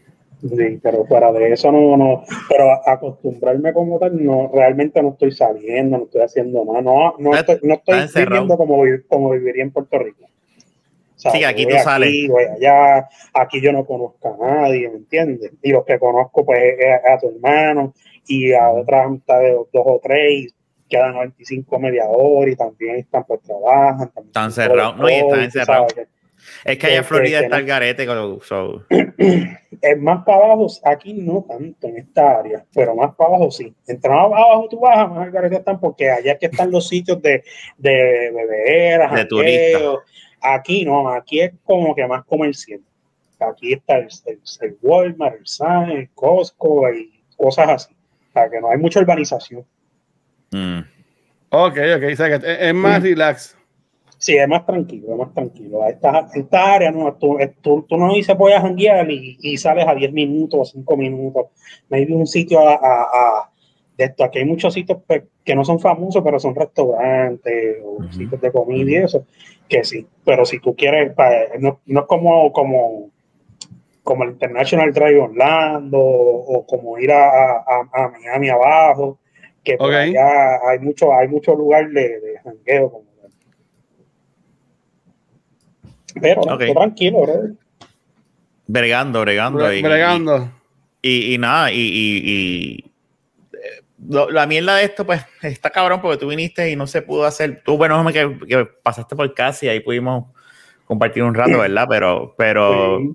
Sí, 0.48 0.78
pero 0.82 1.06
fuera 1.06 1.32
de 1.32 1.52
eso 1.52 1.72
no, 1.72 1.96
no, 1.96 2.22
pero 2.50 2.70
acostumbrarme 2.86 3.72
como 3.72 3.98
tal, 3.98 4.22
no, 4.22 4.50
realmente 4.52 5.02
no 5.02 5.10
estoy 5.10 5.32
saliendo, 5.32 5.96
no 5.96 6.04
estoy 6.04 6.20
haciendo 6.20 6.64
nada, 6.66 6.82
no, 6.82 7.14
no 7.18 7.34
estoy, 7.34 7.60
no 7.62 7.74
estoy 7.74 8.24
viviendo 8.26 8.58
como, 8.58 8.82
como 9.08 9.30
viviría 9.30 9.62
en 9.62 9.70
Puerto 9.70 9.98
Rico. 9.98 10.24
O 10.24 11.18
sea, 11.18 11.30
Sí, 11.30 11.44
aquí 11.44 11.64
tú 11.64 11.76
sales. 11.82 12.28
voy 12.28 12.44
allá, 12.44 13.08
aquí 13.32 13.62
yo 13.62 13.72
no 13.72 13.86
conozco 13.86 14.34
a 14.34 14.46
nadie, 14.46 14.90
¿me 14.90 14.96
entiendes? 14.96 15.50
Y 15.62 15.72
los 15.72 15.84
que 15.86 15.98
conozco, 15.98 16.44
pues, 16.44 16.60
es 16.78 17.10
a, 17.10 17.18
tu 17.18 17.28
hermano 17.28 17.94
y 18.26 18.52
a 18.52 18.70
otras 18.70 19.06
amistades, 19.06 19.56
dos 19.72 19.82
o 19.86 20.00
tres, 20.02 20.52
quedan 20.90 21.14
95 21.14 21.78
media 21.78 22.04
hora 22.06 22.50
y 22.50 22.56
también 22.56 22.96
están, 22.96 23.24
pues, 23.24 23.40
trabajan. 23.40 24.10
También 24.10 24.26
Están 24.26 24.52
cerrados, 24.52 24.98
no, 24.98 25.08
y 25.08 25.14
están 25.14 25.40
encerrados. 25.40 25.94
Es 26.64 26.78
que 26.78 26.86
allá 26.86 26.96
en 26.98 27.04
Florida 27.04 27.38
que 27.38 27.44
está 27.44 27.56
el 27.58 27.66
garete. 27.66 28.06
con- 28.06 28.40
so- 28.42 28.84
Es 29.82 29.98
más 30.00 30.24
para 30.24 30.38
abajo, 30.44 30.66
aquí 30.84 31.12
no 31.14 31.44
tanto 31.46 31.88
en 31.88 31.98
esta 31.98 32.38
área, 32.38 32.64
pero 32.74 32.94
más 32.94 33.14
para 33.16 33.30
abajo 33.30 33.50
sí. 33.50 33.74
Entre 33.86 34.08
más 34.10 34.20
abajo 34.26 34.68
tú 34.70 34.80
bajas, 34.80 35.10
más 35.10 35.18
al 35.26 35.30
garete 35.30 35.56
están, 35.56 35.78
porque 35.80 36.10
allá 36.10 36.32
es 36.32 36.38
que 36.38 36.46
están 36.46 36.70
los 36.70 36.88
sitios 36.88 37.20
de, 37.20 37.44
de 37.76 38.30
beberas, 38.34 39.12
De 39.12 39.24
turistas. 39.26 39.82
Aquí 40.40 40.84
no, 40.84 41.08
aquí 41.10 41.40
es 41.40 41.52
como 41.64 41.94
que 41.94 42.06
más 42.06 42.24
comercial. 42.24 42.80
Aquí 43.40 43.72
está 43.74 43.96
el, 43.98 44.08
el, 44.26 44.40
el 44.62 44.76
Walmart, 44.80 45.36
el 45.40 45.46
Sam, 45.46 45.90
el 45.90 46.08
Costco 46.14 46.90
y 46.92 47.22
cosas 47.36 47.68
así. 47.68 47.94
O 47.94 48.32
sea, 48.32 48.48
que 48.48 48.60
no 48.60 48.70
hay 48.70 48.78
mucha 48.78 49.00
urbanización. 49.00 49.64
Mm. 50.50 50.78
Ok, 51.50 51.78
ok. 51.96 52.02
O 52.12 52.16
sea, 52.16 52.28
que 52.28 52.34
es, 52.52 52.58
es 52.60 52.74
más 52.74 53.02
relax. 53.02 53.56
Sí, 54.24 54.34
es 54.38 54.48
más 54.48 54.64
tranquilo, 54.64 55.12
es 55.12 55.18
más 55.18 55.34
tranquilo. 55.34 55.84
Esta, 55.86 56.30
esta 56.34 56.74
área, 56.76 56.90
no, 56.90 57.12
tú, 57.16 57.36
tú, 57.60 57.82
tú 57.86 57.98
no 57.98 58.14
dices 58.14 58.34
voy 58.38 58.52
a 58.52 58.60
janguear 58.62 59.10
y, 59.10 59.36
y 59.38 59.58
sales 59.58 59.86
a 59.86 59.94
10 59.94 60.14
minutos 60.14 60.60
o 60.60 60.64
5 60.64 60.96
minutos. 60.96 61.48
Maybe 61.90 62.14
un 62.14 62.26
sitio 62.26 62.58
a, 62.60 62.72
a- 62.72 63.02
a- 63.02 63.50
de 63.98 64.04
esto. 64.06 64.24
Aquí 64.24 64.38
hay 64.38 64.46
muchos 64.46 64.72
sitios 64.72 65.00
pues, 65.06 65.24
que 65.44 65.54
no 65.54 65.62
son 65.62 65.78
famosos, 65.78 66.22
pero 66.24 66.38
son 66.38 66.54
restaurantes 66.54 67.82
o 67.84 67.96
Ujú. 67.96 68.12
sitios 68.12 68.40
de 68.40 68.50
comida 68.50 68.90
y 68.92 68.94
eso, 68.94 69.26
que 69.68 69.84
sí. 69.84 70.06
Pero 70.24 70.46
si 70.46 70.58
tú 70.58 70.74
quieres, 70.74 71.12
no, 71.60 71.80
no 71.84 72.00
es 72.00 72.06
como, 72.06 72.50
como, 72.50 73.10
como 74.02 74.24
el 74.24 74.30
International 74.30 74.90
Drive 74.90 75.20
Orlando 75.20 76.00
o 76.00 76.64
como 76.66 76.98
ir 76.98 77.12
a, 77.12 77.58
a, 77.58 78.08
Miami 78.08 78.48
abajo, 78.48 79.18
que 79.62 79.76
por 79.76 79.88
Ok. 79.90 79.96
allá 79.96 80.66
hay 80.66 80.78
mucho, 80.78 81.12
hay 81.12 81.28
mucho 81.28 81.54
lugar 81.54 81.90
de, 81.90 82.20
de 82.20 82.38
jangueo. 82.42 82.90
Como, 82.90 83.13
pero 86.20 86.42
no, 86.46 86.56
tranquilo, 86.58 87.22
bro. 87.22 87.34
Bregando, 88.66 89.20
bregando. 89.20 89.58
Bre- 89.60 89.78
y- 89.78 89.82
Bregando. 89.82 90.50
Y, 91.02 91.34
y 91.34 91.38
nada, 91.38 91.70
y, 91.70 91.76
y- 91.80 92.22
y, 92.24 92.84
eh, 93.52 93.82
la 94.30 94.46
mierda 94.46 94.76
de 94.76 94.84
esto, 94.84 95.04
pues, 95.04 95.22
está 95.42 95.68
cabrón 95.70 96.00
porque 96.00 96.16
tú 96.18 96.28
viniste 96.28 96.70
y 96.70 96.76
no 96.76 96.86
se 96.86 97.02
pudo 97.02 97.24
hacer. 97.26 97.62
Tú, 97.64 97.76
bueno, 97.76 98.02
que, 98.12 98.38
que 98.48 98.64
pasaste 98.82 99.14
por 99.14 99.32
casa 99.34 99.66
y 99.66 99.68
ahí 99.68 99.80
pudimos 99.80 100.24
compartir 100.86 101.22
un 101.22 101.34
rato, 101.34 101.58
¿verdad? 101.58 101.86
Pero, 101.90 102.34
pero 102.38 102.98
Sí. 103.00 103.10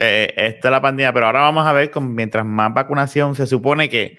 eh, 0.00 0.32
esta 0.36 0.68
es 0.68 0.72
la 0.72 0.80
pandemia. 0.80 1.12
Pero 1.12 1.26
ahora 1.26 1.40
vamos 1.40 1.66
a 1.66 1.72
ver, 1.72 1.90
con, 1.90 2.14
mientras 2.14 2.44
más 2.46 2.72
vacunación 2.72 3.34
se 3.34 3.46
supone 3.46 3.88
que, 3.90 4.16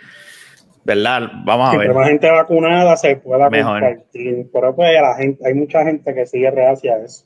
¿verdad? 0.84 1.32
Vamos 1.46 1.70
a 1.70 1.74
Entre 1.74 1.88
ver. 1.88 1.98
más 1.98 2.08
gente 2.08 2.30
vacunada 2.30 2.96
se 2.96 3.16
pueda 3.16 3.50
Mejor. 3.50 3.80
compartir. 3.82 4.48
Pero 4.54 4.76
pues 4.76 5.02
la 5.02 5.16
gente, 5.16 5.48
hay 5.48 5.54
mucha 5.56 5.84
gente 5.84 6.14
que 6.14 6.26
sigue 6.28 6.52
reacia 6.52 6.94
a 6.94 6.98
eso. 7.06 7.26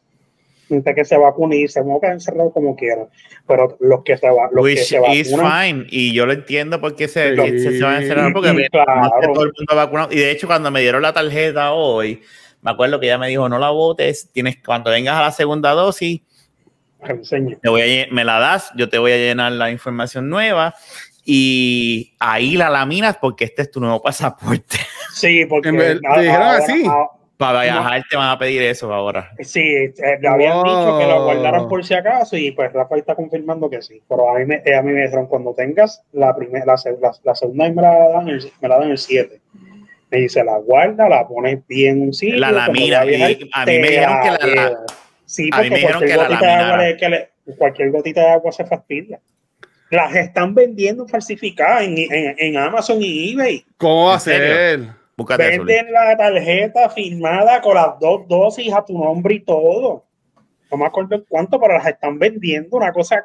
Gente 0.69 0.95
que 0.95 1.03
se 1.03 1.17
vacuna 1.17 1.55
y 1.55 1.67
se 1.67 1.81
va 1.81 1.95
a 1.95 1.99
quedar 1.99 2.13
encerrado 2.13 2.51
como 2.53 2.75
quiera. 2.75 3.07
Pero 3.47 3.75
los 3.81 4.03
que 4.03 4.15
se, 4.17 4.27
va- 4.29 4.49
los 4.51 4.65
que 4.65 4.73
Which 4.73 4.79
se 4.83 5.01
is 5.13 5.31
vacunan, 5.31 5.61
fine. 5.61 5.87
Y 5.89 6.13
yo 6.13 6.25
lo 6.25 6.31
entiendo 6.33 6.79
porque 6.79 7.07
se, 7.09 7.35
Sí. 7.35 7.41
que 7.41 7.59
se, 7.59 7.77
se 7.77 7.83
van 7.83 7.95
a 7.95 8.01
encerrar 8.01 8.31
porque 8.31 8.67
claro. 8.71 9.33
todo 9.33 9.43
el 9.45 9.51
mundo 9.57 9.75
vacunado. 9.75 10.09
Y 10.11 10.17
de 10.17 10.31
hecho, 10.31 10.47
cuando 10.47 10.69
me 10.71 10.79
dieron 10.81 11.01
la 11.01 11.11
tarjeta 11.11 11.73
hoy, 11.73 12.21
me 12.61 12.71
acuerdo 12.71 12.99
que 12.99 13.07
ella 13.07 13.17
me 13.17 13.27
dijo, 13.29 13.49
no 13.49 13.57
la 13.59 13.71
votes, 13.71 14.29
tienes, 14.31 14.57
cuando 14.63 14.91
vengas 14.91 15.15
a 15.17 15.21
la 15.23 15.31
segunda 15.31 15.71
dosis, 15.71 16.21
te 17.61 17.69
voy 17.69 17.81
a 17.81 18.07
me 18.11 18.23
la 18.25 18.39
das, 18.39 18.71
yo 18.75 18.89
te 18.89 18.97
voy 18.99 19.13
a 19.13 19.17
llenar 19.17 19.53
la 19.53 19.71
información 19.71 20.29
nueva 20.29 20.75
y 21.25 22.13
ahí 22.19 22.57
la 22.57 22.69
laminas 22.69 23.17
porque 23.21 23.45
este 23.45 23.61
es 23.63 23.71
tu 23.71 23.79
nuevo 23.79 24.01
pasaporte. 24.01 24.77
Sí, 25.13 25.45
porque 25.45 25.69
En 25.69 25.77
ver- 25.77 25.99
a- 26.09 26.15
te 26.15 26.21
dijeron 26.21 26.43
ahora, 26.47 26.57
así. 26.57 26.83
a- 26.85 27.18
Para 27.39 27.63
viajar 27.63 28.03
te 28.09 28.17
van 28.17 28.31
a 28.31 28.37
pedir 28.37 28.61
eso 28.63 28.93
ahora. 28.93 29.31
Sí, 29.39 29.61
eh, 29.61 29.93
le 30.21 30.27
habían 30.27 30.55
Wow. 30.55 30.63
dicho 30.65 30.97
que 30.99 31.05
lo 31.07 31.23
guardaran 31.23 31.69
por 31.69 31.85
si 31.85 31.93
acaso 31.93 32.35
y 32.35 32.51
pues 32.51 32.73
Rafael 32.73 32.99
está 32.99 33.15
confirmando 33.15 33.69
que 33.69 33.81
sí. 33.81 34.01
Pero 34.09 34.29
a 34.29 34.37
mí 34.37 34.45
me, 34.45 34.61
eh, 34.65 34.75
a 34.75 34.81
mí 34.81 34.91
me 34.91 35.03
dijeron, 35.03 35.25
cuando 35.27 35.53
tengas 35.53 36.03
la 36.11 36.35
primera, 36.35 36.65
la, 36.65 36.75
la, 37.01 37.11
la 37.23 37.35
segunda 37.35 37.69
me 37.69 37.81
la 37.81 38.09
dan 38.09 38.27
el, 38.27 38.43
me 38.61 38.67
la 38.67 38.77
dan 38.79 38.91
el 38.91 38.97
7. 38.97 39.39
Me 40.11 40.17
dice, 40.17 40.43
la 40.43 40.57
guarda, 40.57 41.07
la 41.07 41.25
pones 41.25 41.65
bien 41.65 41.99
en 41.99 42.01
un 42.07 42.13
sitio. 42.13 42.39
La 42.39 42.51
lamina, 42.51 42.99
a 42.99 43.05
y 43.05 43.15
a 43.53 43.65
mí 43.65 43.71
me 43.79 43.87
dijeron 43.87 44.17
que 44.21 44.31
la- 44.31 44.37
queda. 44.37 44.69
la- 44.71 44.79
Sí, 45.23 45.43
a 45.43 45.45
mí 45.45 45.51
porque 45.51 45.69
me 45.69 45.75
dijeron 45.77 45.99
cualquier 45.99 46.09
que 46.09 46.17
la 46.17 46.27
gotita 46.27 46.45
de 46.45 46.53
agua 46.63 46.77
le- 46.83 46.97
que 46.97 47.09
le- 47.09 47.29
cualquier 47.57 47.91
gotita 47.91 48.21
de 48.21 48.29
agua 48.31 48.51
se 48.51 48.65
fastidia. 48.65 49.19
Las 49.91 50.13
están 50.13 50.53
vendiendo 50.53 51.07
falsificadas 51.07 51.83
en, 51.83 51.97
en, 51.97 52.35
en 52.37 52.57
Amazon 52.57 52.97
y 52.99 53.31
eBay. 53.31 53.63
¿Cómo 53.77 54.07
va 54.07 54.15
a 54.15 54.19
ser? 54.19 54.98
Búscate 55.19 55.53
eso. 55.53 55.63
Venden 55.65 55.91
la 55.93 56.17
tarjeta 56.17 56.89
firmada 56.89 57.61
con 57.61 57.75
las 57.75 57.99
dos 57.99 58.27
dosis 58.27 58.73
a 58.73 58.83
tu 58.83 58.97
nombre 58.97 59.35
y 59.35 59.39
todo. 59.41 60.05
No 60.71 60.77
me 60.77 60.85
acuerdo 60.85 61.23
cuánto, 61.27 61.59
pero 61.59 61.73
las 61.73 61.87
están 61.87 62.19
vendiendo. 62.19 62.77
Una 62.77 62.93
cosa. 62.93 63.23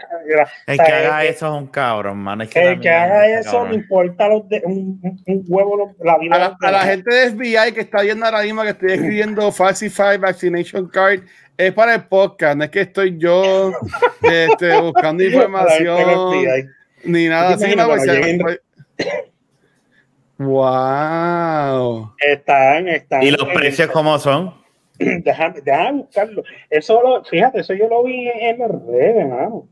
El 0.66 0.76
que 0.78 0.82
haga 0.82 1.24
eh, 1.24 1.28
eso 1.28 1.46
es 1.54 1.60
un 1.62 1.66
cabrón, 1.66 2.16
mano. 2.18 2.42
Es 2.42 2.48
que 2.48 2.62
El 2.62 2.80
que 2.80 2.88
haga 2.88 3.26
eso, 3.38 3.66
no 3.66 3.74
importa 3.74 4.28
los 4.28 4.48
de, 4.48 4.62
un, 4.64 4.98
un- 5.02 5.22
un 5.26 5.44
huevo 5.46 5.94
la 6.02 6.16
vida. 6.18 6.56
A 6.60 6.70
la, 6.70 6.80
a 6.80 6.84
gente 6.86 7.14
de 7.14 7.30
FBI 7.32 7.72
que 7.74 7.80
está 7.82 8.00
viendo 8.00 8.24
ahora 8.24 8.40
mismo 8.42 8.62
que 8.62 8.70
estoy 8.70 8.92
escribiendo 8.92 9.52
Falsified 9.52 10.20
Vaccination 10.20 10.88
Card, 10.88 11.20
es 11.58 11.72
para 11.74 11.94
el 11.96 12.04
podcast, 12.04 12.56
no 12.56 12.64
es 12.64 12.70
que 12.70 12.80
estoy 12.80 13.18
yo 13.18 13.72
este, 14.22 14.80
buscando 14.80 15.22
información 15.28 16.30
ni 17.04 17.28
nada 17.28 17.52
¿Tú 17.52 17.58
te 17.58 17.66
así. 17.66 17.76
no, 17.76 17.86
pues, 17.86 17.96
cuando 18.06 18.12
se- 18.14 18.20
lleguen- 18.22 18.40
pues- 18.40 18.60
Wow. 20.38 22.12
Están, 22.18 22.88
están. 22.88 23.22
¿Y 23.22 23.30
los 23.30 23.48
precios 23.48 23.90
cómo 23.90 24.18
son? 24.18 24.54
Déjame, 24.98 25.60
déjame 25.60 25.92
buscarlo. 26.02 26.42
Eso 26.70 27.02
lo, 27.02 27.24
fíjate, 27.24 27.60
eso 27.60 27.74
yo 27.74 27.88
lo 27.88 28.04
vi 28.04 28.28
en 28.28 28.58
las 28.58 28.70
redes, 28.70 29.28
mano. 29.28 29.66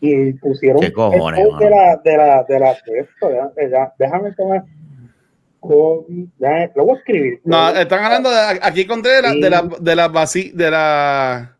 Y 0.00 0.34
pusieron 0.34 0.80
¿Qué 0.80 0.92
cojones, 0.92 1.40
el 1.40 1.56
de 1.58 1.70
la, 1.70 1.96
de 2.04 2.16
la, 2.16 2.44
de 2.44 2.60
la, 2.60 2.76
de 2.86 2.98
esto, 3.00 3.30
ya- 3.30 3.68
ya- 3.70 3.92
déjame 3.98 4.32
tomar. 4.32 4.62
COVID, 5.60 6.26
déjame- 6.38 6.70
lo 6.76 6.84
voy 6.84 6.94
a 6.96 6.98
escribir. 6.98 7.40
No, 7.44 7.70
están 7.70 8.04
hablando 8.04 8.30
de 8.30 8.38
aquí 8.62 8.82
encontré 8.82 9.12
de 9.12 9.22
la, 9.22 9.32
de 9.34 9.50
la, 9.50 9.62
de 9.80 9.96
la, 9.96 10.08
vaci- 10.12 10.52
de 10.52 10.70
la 10.70 11.56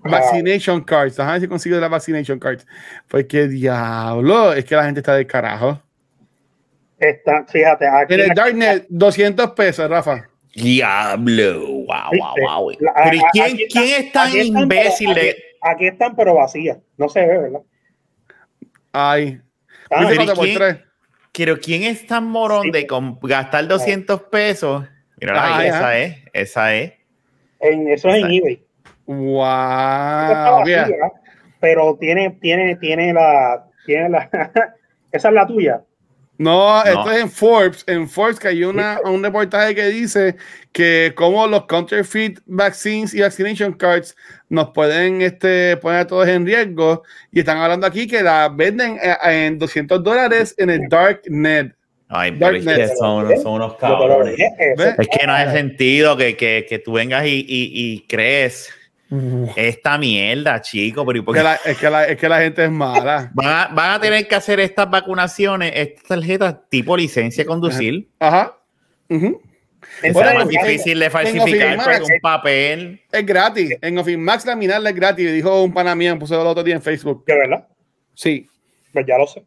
vaccination 0.00 0.82
cards. 0.84 1.16
Déjame 1.16 1.32
ver 1.32 1.40
si 1.40 1.48
consigo 1.48 1.74
de 1.76 1.80
la 1.80 1.88
vaccination 1.88 2.38
cards. 2.38 2.66
Porque 3.08 3.48
diablo, 3.48 4.52
es 4.52 4.64
que 4.66 4.76
la 4.76 4.84
gente 4.84 5.00
está 5.00 5.14
del 5.14 5.26
carajo. 5.26 5.80
Está, 7.00 7.44
fíjate, 7.48 7.86
aquí, 7.88 8.14
En 8.14 8.20
el 8.20 8.28
Darknet, 8.34 8.86
200 8.90 9.50
pesos, 9.52 9.88
Rafa. 9.88 10.28
Diablo, 10.54 11.60
wow, 11.60 11.86
wow, 12.18 12.34
wow. 12.42 12.70
La- 12.80 12.92
Pero 12.94 13.16
¿y 13.16 13.18
a- 13.20 13.28
quién, 13.32 13.44
aquí 13.46 13.62
están- 13.64 13.82
quién 13.82 14.04
es 14.04 14.12
tan 14.12 14.28
aquí 14.28 14.38
están, 14.40 14.62
imbécil 14.62 15.10
pero-? 15.14 15.30
Aquí, 15.30 15.42
aquí 15.62 15.86
están, 15.86 16.16
pero 16.16 16.34
vacías. 16.34 16.78
No 16.98 17.08
se 17.08 17.20
ve, 17.26 17.38
¿verdad? 17.38 17.60
Ay. 18.92 19.40
Ah, 19.90 20.04
pero 20.08 20.12
¿y 20.12 20.16
cuatro 20.16 20.34
por 20.34 20.44
quién? 20.44 20.84
Pero 21.32 21.56
¿quién 21.58 21.82
es 21.84 22.06
tan 22.06 22.26
morón 22.26 22.64
Sí. 22.64 22.70
de 22.72 22.86
con- 22.86 23.18
gastar 23.22 23.66
200 23.66 24.22
pesos? 24.24 24.84
Mira, 25.20 25.34
Ah, 25.36 25.58
ahí, 25.58 25.68
esa 25.68 25.98
es, 25.98 26.16
esa 26.32 26.74
es. 26.74 26.92
en, 27.60 27.88
eso 27.88 28.08
es 28.08 28.16
en 28.24 28.30
eBay. 28.30 28.64
Wow. 29.06 29.36
vacía, 30.60 30.88
pero 31.60 31.96
tiene, 31.98 32.30
tiene, 32.40 32.76
tiene 32.76 33.12
la, 33.12 33.66
tiene 33.86 34.08
la, 34.08 34.28
esa 35.12 35.28
es 35.28 35.34
la 35.34 35.46
tuya. 35.46 35.82
No, 36.40 36.82
No. 36.82 36.90
esto 36.90 37.10
es 37.12 37.20
en 37.20 37.30
Forbes. 37.30 37.84
En 37.86 38.08
Forbes 38.08 38.38
que 38.40 38.48
hay 38.48 38.64
una, 38.64 38.98
un 39.04 39.22
reportaje 39.22 39.74
que 39.74 39.86
dice 39.88 40.36
que 40.72 41.12
como 41.14 41.46
los 41.46 41.66
counterfeit 41.66 42.40
vaccines 42.46 43.12
y 43.12 43.20
vaccination 43.20 43.74
cards 43.74 44.16
nos 44.48 44.70
pueden 44.70 45.20
este, 45.20 45.76
poner 45.76 46.00
a 46.00 46.06
todos 46.06 46.26
en 46.28 46.46
riesgo. 46.46 47.02
Y 47.30 47.40
están 47.40 47.58
hablando 47.58 47.86
aquí 47.86 48.06
que 48.06 48.22
la 48.22 48.48
venden 48.48 48.98
eh, 49.02 49.16
en 49.24 49.58
200 49.58 50.02
dólares 50.02 50.54
en 50.56 50.70
el 50.70 50.88
dark 50.88 51.20
net. 51.28 51.72
Ay, 52.08 52.32
pero 52.32 52.56
es 52.56 52.64
que 52.64 52.70
Darknet. 52.70 52.96
son, 52.96 53.42
son 53.42 53.52
unos 53.52 53.76
cabrones. 53.76 54.34
¿Ves? 54.78 54.94
Es 54.98 55.08
que 55.08 55.26
no 55.26 55.34
hace 55.34 55.52
sentido 55.52 56.16
que, 56.16 56.36
que, 56.38 56.64
que 56.66 56.78
tú 56.78 56.92
vengas 56.94 57.26
y, 57.26 57.40
y, 57.46 57.70
y 57.72 58.00
crees 58.08 58.72
esta 59.56 59.98
mierda, 59.98 60.60
chico. 60.60 61.04
Pero 61.04 61.18
¿y 61.18 61.22
por 61.22 61.34
Que 61.34 61.40
qué? 61.40 61.44
la- 61.44 61.54
es, 61.64 61.78
que 61.78 61.90
la, 61.90 62.04
es 62.06 62.16
que 62.16 62.28
la 62.28 62.40
gente 62.40 62.64
es 62.64 62.70
mala. 62.70 63.30
Van 63.34 63.46
a, 63.48 63.66
van 63.74 63.90
a 63.92 64.00
tener 64.00 64.26
que 64.28 64.34
hacer 64.34 64.60
estas 64.60 64.88
vacunaciones, 64.90 65.72
estas 65.74 66.04
tarjetas 66.04 66.56
tipo 66.68 66.96
licencia 66.96 67.42
de 67.44 67.46
conducir. 67.48 68.08
Ajá. 68.18 68.56
Es 70.02 70.12
Bueno, 70.12 70.44
difícil 70.46 70.98
de 71.00 71.10
falsificar 71.10 71.76
Max. 71.76 72.00
un 72.02 72.20
papel. 72.22 73.00
Es 73.10 73.26
gratis. 73.26 73.76
En 73.80 73.98
Office 73.98 74.16
Max 74.16 74.46
laminarla 74.46 74.90
es 74.90 74.96
gratis. 74.96 75.32
Dijo 75.32 75.62
un 75.64 75.72
pana 75.74 75.94
mío, 75.94 76.16
puso 76.18 76.40
el 76.40 76.46
otro 76.46 76.62
día 76.62 76.76
en 76.76 76.82
Facebook. 76.82 77.24
de 77.26 77.34
verdad, 77.34 77.66
Sí. 78.14 78.46
pues 78.92 79.06
ya 79.06 79.18
lo 79.18 79.26
sé. 79.26 79.44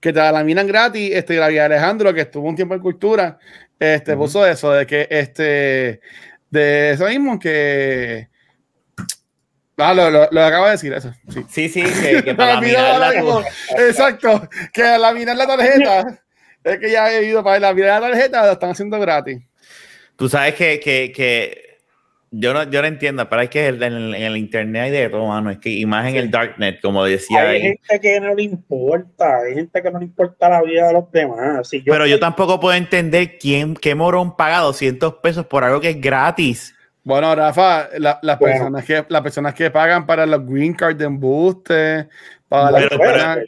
que 0.00 0.12
te 0.12 0.18
la 0.20 0.30
laminan 0.30 0.66
gratis. 0.66 1.10
Este, 1.14 1.36
la 1.36 1.48
vida 1.48 1.64
Alejandro, 1.64 2.12
que 2.14 2.20
estuvo 2.20 2.46
un 2.48 2.54
tiempo 2.54 2.74
en 2.74 2.80
cultura, 2.80 3.38
este, 3.80 4.14
puso 4.16 4.46
eso, 4.46 4.70
de 4.72 4.86
que 4.86 5.06
este, 5.10 6.00
de 6.50 6.90
eso 6.90 7.06
mismo, 7.06 7.38
que. 7.38 8.28
Ah, 9.78 9.94
lo, 9.94 10.10
lo, 10.10 10.28
lo 10.30 10.44
acabo 10.44 10.64
de 10.66 10.72
decir, 10.72 10.92
eso. 10.92 11.12
Sí. 11.28 11.44
Sí, 11.48 11.68
sí, 11.68 11.82
que, 11.82 12.22
que 12.22 12.34
para 12.36 12.54
laminarla 12.54 13.10
mismo. 13.12 13.40
tú- 13.40 13.46
Exacto, 13.82 14.48
que 14.72 14.82
al 14.82 15.00
laminar 15.02 15.36
la 15.36 15.46
tarjeta, 15.46 16.20
es 16.64 16.78
que 16.78 16.90
ya 16.90 17.10
he 17.12 17.24
ido 17.24 17.42
para 17.44 17.60
laminar 17.60 18.00
la 18.02 18.08
tarjeta, 18.10 18.44
lo 18.46 18.52
están 18.52 18.70
haciendo 18.70 18.98
gratis. 18.98 19.38
Tú 20.16 20.28
sabes 20.28 20.54
que, 20.56 20.80
que, 20.80 21.12
que 21.14 21.78
yo, 22.32 22.52
no, 22.52 22.64
yo 22.68 22.82
no 22.82 22.88
entiendo, 22.88 23.28
pero 23.28 23.40
es 23.42 23.50
que 23.50 23.68
en 23.68 23.82
el, 23.84 24.14
en 24.16 24.22
el 24.22 24.36
internet 24.36 24.82
hay 24.82 24.90
de 24.90 25.08
todo, 25.08 25.28
mano. 25.28 25.48
Es 25.50 25.58
que, 25.58 25.70
y 25.70 25.86
más 25.86 26.08
en 26.08 26.16
el 26.16 26.30
darknet, 26.30 26.80
como 26.82 27.04
decía 27.04 27.40
Hay 27.42 27.56
ahí. 27.56 27.62
gente 27.62 28.00
que 28.00 28.20
no 28.20 28.34
le 28.34 28.42
importa, 28.42 29.36
hay 29.46 29.54
gente 29.54 29.80
que 29.80 29.90
no 29.92 30.00
le 30.00 30.06
importa 30.06 30.48
la 30.48 30.60
vida 30.62 30.88
de 30.88 30.92
los 30.92 31.10
demás. 31.12 31.68
Si 31.68 31.78
yo, 31.82 31.92
Pero 31.92 32.04
yo 32.06 32.18
tampoco 32.18 32.58
puedo 32.58 32.76
entender 32.76 33.38
quién, 33.38 33.74
qué 33.74 33.94
morón 33.94 34.36
paga 34.36 34.58
200 34.58 35.14
pesos 35.22 35.46
por 35.46 35.62
algo 35.62 35.80
que 35.80 35.90
es 35.90 36.00
gratis. 36.00 36.74
Bueno, 37.08 37.34
Rafa, 37.34 37.88
la- 37.96 38.18
las, 38.20 38.38
Bueno. 38.38 38.54
personas 38.54 38.84
que, 38.84 39.04
las 39.08 39.22
personas 39.22 39.54
que 39.54 39.70
pagan 39.70 40.04
para 40.04 40.26
los 40.26 40.44
green 40.46 40.74
card 40.74 40.94
de 40.94 41.06
embuste, 41.06 42.06
para 42.50 42.70
las 42.70 42.82
Pero- 42.82 42.98
personas- 42.98 43.38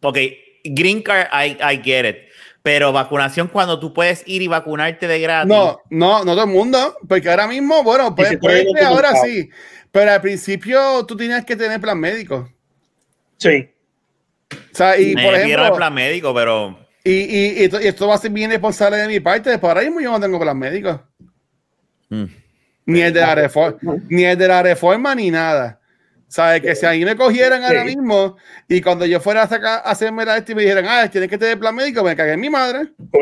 Ok, 0.00 0.18
green 0.64 1.02
card, 1.02 1.26
I, 1.34 1.58
I 1.60 1.82
get 1.84 2.08
it. 2.08 2.16
Pero 2.62 2.92
vacunación 2.92 3.48
cuando 3.48 3.78
tú 3.78 3.92
puedes 3.92 4.22
ir 4.26 4.40
y 4.40 4.46
vacunarte 4.46 5.06
de 5.06 5.20
gratis. 5.20 5.48
No, 5.48 5.80
no, 5.90 6.24
no 6.24 6.32
todo 6.32 6.44
el 6.44 6.50
mundo, 6.50 6.96
porque 7.06 7.28
ahora 7.28 7.46
mismo, 7.46 7.82
bueno, 7.82 8.14
puede, 8.14 8.30
si 8.30 8.34
tú 8.36 8.40
puede 8.40 8.62
eres 8.62 8.72
que 8.74 8.84
ahora 8.86 9.12
sí, 9.22 9.50
pero 9.92 10.10
al 10.12 10.22
principio 10.22 11.04
tú 11.04 11.14
tenías 11.14 11.44
que 11.44 11.56
tener 11.56 11.78
plan 11.78 11.98
médico. 12.00 12.50
sí, 13.36 13.68
O 14.50 14.56
sea, 14.74 14.98
y 14.98 15.14
me 15.14 15.24
por 15.24 15.32
dieron 15.34 15.44
el 15.44 15.50
ejemplo, 15.50 15.76
plan 15.76 15.92
médico, 15.92 16.32
pero 16.34 16.78
y, 17.04 17.10
y, 17.12 17.60
y 17.60 17.64
esto, 17.64 17.80
y 17.82 17.86
esto 17.86 18.08
va 18.08 18.14
a 18.14 18.18
ser 18.18 18.30
bien 18.30 18.50
responsable 18.50 18.96
de 18.96 19.08
mi 19.08 19.20
parte, 19.20 19.58
por 19.58 19.68
ahora 19.70 19.82
mismo 19.82 20.00
yo 20.00 20.10
no 20.10 20.20
tengo 20.20 20.40
plan 20.40 20.58
médico, 20.58 21.02
mm, 22.08 22.24
ni 22.86 23.00
el 23.00 23.12
de 23.12 23.20
la 23.20 23.34
reforma, 23.34 23.78
ni 24.08 24.24
el 24.24 24.38
de 24.38 24.48
la 24.48 24.62
reforma, 24.62 25.14
ni 25.14 25.30
nada. 25.30 25.80
¿Sabes? 26.28 26.60
Que 26.60 26.74
si 26.74 26.84
a 26.84 26.90
mí 26.90 27.04
me 27.04 27.14
cogieran 27.14 27.62
ahora 27.62 27.84
mismo 27.84 28.36
y 28.68 28.80
cuando 28.80 29.06
yo 29.06 29.20
fuera 29.20 29.42
a, 29.42 29.46
sacar, 29.46 29.80
a 29.84 29.90
hacerme 29.90 30.24
la 30.24 30.36
este 30.36 30.52
y 30.52 30.54
me 30.56 30.62
dijeran, 30.62 30.84
ah, 30.88 31.08
tienes 31.08 31.30
que 31.30 31.38
tener 31.38 31.58
plan 31.58 31.74
médico, 31.74 32.02
me 32.02 32.16
cagué 32.16 32.32
en 32.32 32.40
mi 32.40 32.50
madre. 32.50 32.88
tú 33.10 33.18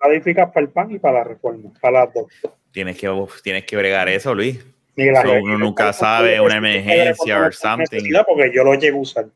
calificas 0.00 0.50
para, 0.50 0.64
el 0.64 0.70
pan 0.70 0.90
y 0.90 0.98
para 0.98 1.18
la 1.18 1.24
reforma, 1.24 1.70
para 1.80 2.00
las 2.00 2.14
dos. 2.14 2.26
tienes 2.72 2.98
que, 2.98 3.08
uf, 3.08 3.40
tienes 3.42 3.64
que 3.64 3.76
bregar 3.76 4.08
eso, 4.08 4.34
Luis. 4.34 4.58
So, 4.96 5.32
uno 5.42 5.58
nunca 5.58 5.92
sabe, 5.92 6.40
una 6.40 6.56
emergencia 6.56 7.38
or 7.38 7.52
something. 7.52 8.12
Porque 8.26 8.52
yo 8.54 8.64
lo 8.64 8.74
llegué 8.74 8.96
a 8.96 9.00
usar. 9.00 9.26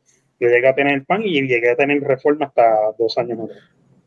Yo 0.40 0.48
llegué 0.48 0.68
a 0.68 0.74
tener 0.74 1.04
pan 1.04 1.22
y 1.24 1.42
llegué 1.46 1.70
a 1.70 1.76
tener 1.76 2.00
reforma 2.02 2.46
hasta 2.46 2.62
dos 2.96 3.18
años 3.18 3.40
atrás. 3.40 3.58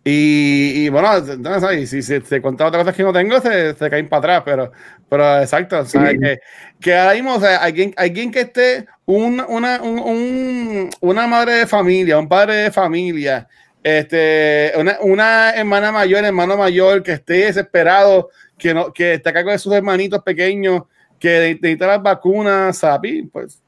Y, 0.04 0.86
y 0.86 0.90
bueno, 0.90 1.10
no, 1.38 1.60
¿sabes? 1.60 1.90
si 1.92 2.02
se 2.02 2.22
te 2.22 2.42
contaba 2.42 2.70
otras 2.70 2.84
cosas 2.84 2.96
que 2.98 3.04
no 3.04 3.14
tengo, 3.14 3.40
se, 3.40 3.76
se 3.76 3.90
caen 3.90 4.10
para 4.10 4.38
atrás, 4.38 4.42
pero, 4.44 4.72
pero 5.08 5.40
exacto, 5.42 5.86
¿sabes? 5.86 6.18
Que, 6.20 6.40
que 6.80 6.96
ahora 6.96 7.14
mismo, 7.14 7.36
o 7.36 7.40
sea, 7.40 7.58
alguien, 7.58 7.94
alguien 7.98 8.32
que 8.32 8.42
esté, 8.42 8.88
un, 9.06 9.40
una, 9.48 9.80
un- 9.82 10.00
un- 10.00 10.90
una 11.02 11.28
madre 11.28 11.54
de 11.54 11.68
familia, 11.68 12.18
un 12.18 12.28
padre 12.28 12.56
de 12.56 12.72
familia, 12.72 13.48
este, 13.84 14.72
una, 14.76 14.98
una 15.02 15.52
hermana 15.52 15.92
mayor, 15.92 16.26
hermano 16.26 16.58
mayor, 16.58 17.04
que 17.04 17.12
esté 17.14 17.34
desesperado, 17.46 18.30
que, 18.58 18.74
no, 18.74 18.92
que 18.92 19.14
esté 19.16 19.30
a 19.30 19.34
cargo 19.34 19.52
de 19.52 19.60
sus 19.60 19.74
hermanitos 19.74 20.24
pequeños, 20.24 20.84
que 21.20 21.58
necesita 21.62 21.86
las 21.86 22.02
vacunas, 22.02 22.76
¿sabes? 22.76 23.24
Pues 23.32 23.62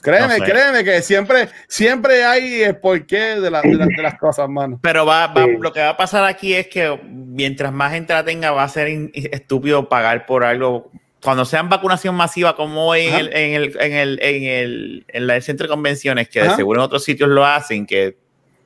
créeme, 0.00 0.38
No 0.38 0.44
sé. 0.44 0.50
créeme 0.50 0.84
que 0.84 1.02
siempre, 1.02 1.48
siempre 1.68 2.24
hay 2.24 2.62
el 2.62 2.76
porqué 2.78 3.40
de, 3.40 3.50
la- 3.50 3.62
de, 3.62 3.74
la- 3.74 3.86
de 3.86 4.02
las 4.02 4.18
cosas, 4.18 4.48
mano. 4.48 4.78
Pero 4.82 5.04
va, 5.06 5.26
va- 5.28 5.44
Sí. 5.44 5.56
lo 5.60 5.72
que 5.72 5.80
va 5.80 5.90
a 5.90 5.96
pasar 5.96 6.24
aquí 6.24 6.54
es 6.54 6.66
que 6.68 6.98
mientras 7.06 7.72
más 7.72 7.92
gente 7.92 8.12
la 8.12 8.24
tenga, 8.24 8.50
va 8.52 8.62
a 8.64 8.68
ser 8.68 8.88
in- 8.88 9.10
estúpido 9.14 9.88
pagar 9.88 10.26
por 10.26 10.44
algo. 10.44 10.90
Cuando 11.22 11.44
sean 11.44 11.68
vacunación 11.68 12.14
masiva, 12.14 12.56
como 12.56 12.86
hoy 12.86 13.02
en 13.02 13.14
el, 13.14 13.36
en 13.36 13.52
el, 13.54 13.76
en 13.80 13.92
el, 13.92 14.18
en 14.22 14.42
el, 14.44 15.04
en 15.08 15.26
la- 15.26 15.36
el 15.36 15.42
centro 15.42 15.66
de 15.66 15.70
convenciones, 15.70 16.28
que 16.28 16.42
de 16.42 16.50
seguro 16.56 16.80
en 16.80 16.84
otros 16.86 17.04
sitios 17.04 17.28
lo 17.28 17.44
hacen, 17.44 17.84
que 17.86 18.16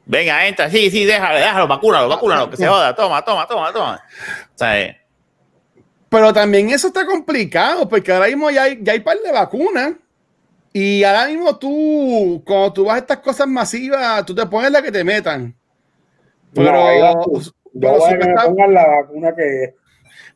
venga, 0.07 0.47
entra, 0.47 0.71
sí, 0.71 0.91
sí, 0.91 1.05
déjalo, 1.05 1.39
déjalo, 1.39 1.67
vacúnalo, 1.67 2.09
vacúnalo, 2.09 2.49
que 2.51 2.57
se 2.57 2.67
joda, 2.67 2.95
toma, 2.95 3.23
toma, 3.25 3.47
toma, 3.49 3.73
toma. 3.73 4.03
O 4.55 4.59
sea, 4.59 4.81
eh, 4.81 5.01
Pero 6.09 6.33
también 6.33 6.71
eso 6.71 6.87
está 6.89 7.05
complicado, 7.07 7.89
porque 7.89 8.13
ahora 8.13 8.29
mismo 8.29 8.49
ya 8.51 8.63
hay, 8.65 8.79
ya 8.81 8.93
hay 8.93 9.01
par 9.01 9.17
de 9.19 9.33
vacunas. 9.33 9.95
Y 10.77 11.05
ahora 11.05 11.27
mismo 11.29 11.57
tú, 11.57 12.43
cuando 12.45 12.73
tú 12.73 12.85
vas 12.85 12.97
a 12.97 12.99
estas 12.99 13.19
cosas 13.19 13.47
masivas, 13.47 14.27
tú 14.27 14.35
te 14.35 14.45
pones 14.45 14.73
la 14.73 14.83
que 14.83 14.91
te 14.91 15.05
metan. 15.05 15.55
Pero, 16.53 16.73
No. 16.73 17.23
Yo 17.77 17.99
pero 18.09 18.19
que 18.21 18.35
pongan 18.45 18.75
la 18.75 18.87
vacuna 18.87 19.35
que 19.35 19.75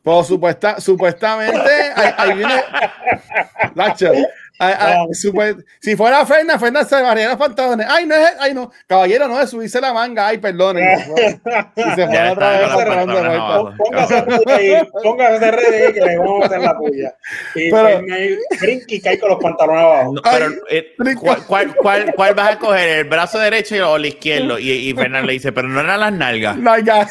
pero 0.01 0.23
supuesta- 0.23 0.79
supuestamente, 0.79 1.59
ahí, 1.95 2.33
viene. 2.37 2.53
No. 4.59 5.07
supe- 5.13 5.63
si 5.79 5.95
fuera 5.95 6.25
Ferna, 6.25 6.59
Ferna 6.59 6.83
se 6.83 7.01
barría 7.01 7.29
los 7.29 7.37
pantalones. 7.37 7.87
Ay, 7.89 8.05
no 8.05 8.13
es, 8.15 8.33
ay, 8.41 8.53
no, 8.53 8.69
caballero, 8.87 9.27
no 9.29 9.39
es 9.39 9.49
subirse 9.49 9.79
la 9.79 9.93
manga. 9.93 10.27
Ay, 10.27 10.37
perdonen. 10.37 10.83
Y 11.75 11.81
se 11.95 12.07
fue, 12.07 12.29
otra 12.29 12.59
vez 12.59 12.69
cerrando 12.75 13.13
pantalones 13.13 13.13
vueltas. 13.13 13.39
abajo. 13.39 13.73
póngase 13.77 14.15
ahí, 14.51 14.87
póngase 15.03 15.45
ahí 15.45 15.93
que 15.93 16.01
le 16.01 16.17
vamos 16.17 16.43
a 16.43 16.45
hacer 16.47 16.59
la 16.59 16.77
puya. 16.77 17.15
Y 17.55 17.71
Pero- 17.71 18.01
y 18.87 19.01
cae 19.01 19.17
con 19.19 19.29
los 19.29 19.39
pantalones 19.39 19.81
abajo. 19.83 20.13
No, 20.13 20.21
pero, 20.23 20.47
eh. 20.69 20.93
¿cuál, 21.19 21.45
cuál, 21.45 21.75
cuál, 21.75 22.13
cuál 22.15 22.33
vas 22.35 22.51
a 22.55 22.59
coger? 22.59 22.89
¿El 22.99 23.03
brazo 23.05 23.39
derecho 23.39 23.75
o 23.91 23.95
el 23.95 24.07
izquierdo? 24.07 24.59
Y, 24.59 24.71
y 24.71 24.93
Fernan 24.93 25.25
le 25.25 25.33
dice, 25.33 25.51
pero 25.53 25.69
no 25.69 25.79
eran 25.79 25.99
las 26.01 26.11
nalgas. 26.11 26.57
No, 26.57 26.77
ya. 26.79 27.07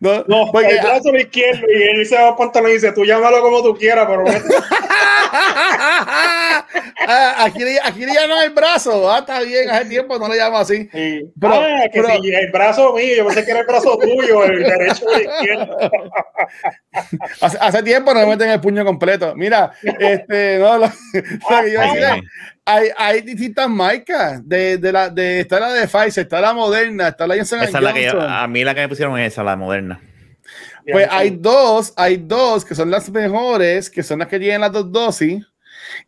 no, 0.00 0.24
No, 0.26 0.50
porque- 0.50 0.68
el 0.70 0.80
brazo 0.80 1.14
izquierdo 1.16 1.62
y 1.72 1.82
él 2.00 2.06
se 2.06 2.16
va 2.16 2.28
a 2.30 2.36
pantalón 2.36 2.70
y 2.70 2.74
dice, 2.74 2.92
tú 2.92 3.04
llámalo 3.04 3.40
como 3.40 3.62
tú 3.62 3.74
quieras, 3.76 4.06
pero 4.08 4.24
Ah, 7.12 7.44
aquí, 7.46 7.60
le, 7.60 7.80
aquí 7.82 8.04
le 8.04 8.12
llaman 8.12 8.44
el 8.44 8.50
brazo. 8.50 9.10
Ah, 9.10 9.20
está 9.20 9.40
bien, 9.40 9.68
hace 9.70 9.86
tiempo 9.86 10.18
no 10.18 10.28
le 10.28 10.36
llaman 10.36 10.60
así. 10.62 10.88
Sí. 10.92 11.24
Pero- 11.40 11.54
ah, 11.54 11.80
que 11.92 12.00
pero- 12.02 12.20
si 12.22 12.32
el 12.34 12.50
brazo 12.52 12.92
mío, 12.94 13.16
yo 13.16 13.26
pensé 13.26 13.44
que 13.44 13.50
era 13.50 13.60
el 13.60 13.66
brazo 13.66 13.98
tuyo, 13.98 14.44
el 14.44 14.62
derecho 14.62 15.04
o 15.06 15.14
el 15.14 15.22
izquierdo. 15.22 15.76
Hace, 17.40 17.56
hace 17.60 17.82
tiempo 17.82 18.12
no 18.12 18.20
me 18.20 18.26
meten 18.26 18.50
el 18.50 18.60
puño 18.60 18.84
completo. 18.84 19.34
Mira, 19.36 19.72
este, 19.98 20.58
no, 20.58 20.78
lo, 20.78 20.86
lo 21.14 21.62
que 21.62 21.62
yo 21.62 21.68
iba 21.68 21.82
a 21.82 21.86
decir 21.86 22.02
es, 22.02 22.22
hay, 22.64 22.88
hay 22.96 23.20
distintas 23.22 23.68
marcas. 23.68 24.46
De, 24.46 24.76
de 24.78 24.92
la, 24.92 25.08
de, 25.08 25.40
está 25.40 25.58
la 25.60 25.72
de 25.72 25.86
Pfizer, 25.86 26.24
está 26.24 26.40
la 26.40 26.52
Moderna, 26.52 27.08
está 27.08 27.26
la 27.26 27.36
Johnson 27.36 27.62
Esa 27.62 27.78
es 27.78 27.84
la 27.84 27.92
que 27.92 28.04
yo- 28.04 28.12
Johnson. 28.12 28.30
a 28.30 28.46
mí 28.46 28.64
la 28.64 28.74
que 28.74 28.80
me 28.82 28.88
pusieron 28.88 29.18
es 29.18 29.32
esa, 29.32 29.42
la 29.42 29.56
moderna. 29.56 30.00
Pues 30.90 31.06
hay 31.10 31.30
dos, 31.30 31.92
hay 31.96 32.16
dos 32.16 32.64
que 32.64 32.74
son 32.74 32.90
las 32.90 33.08
mejores, 33.10 33.88
que 33.90 34.02
son 34.02 34.18
las 34.18 34.28
que 34.28 34.38
tienen 34.40 34.60
las 34.62 34.72
dos 34.72 34.90
dosis. 34.90 35.46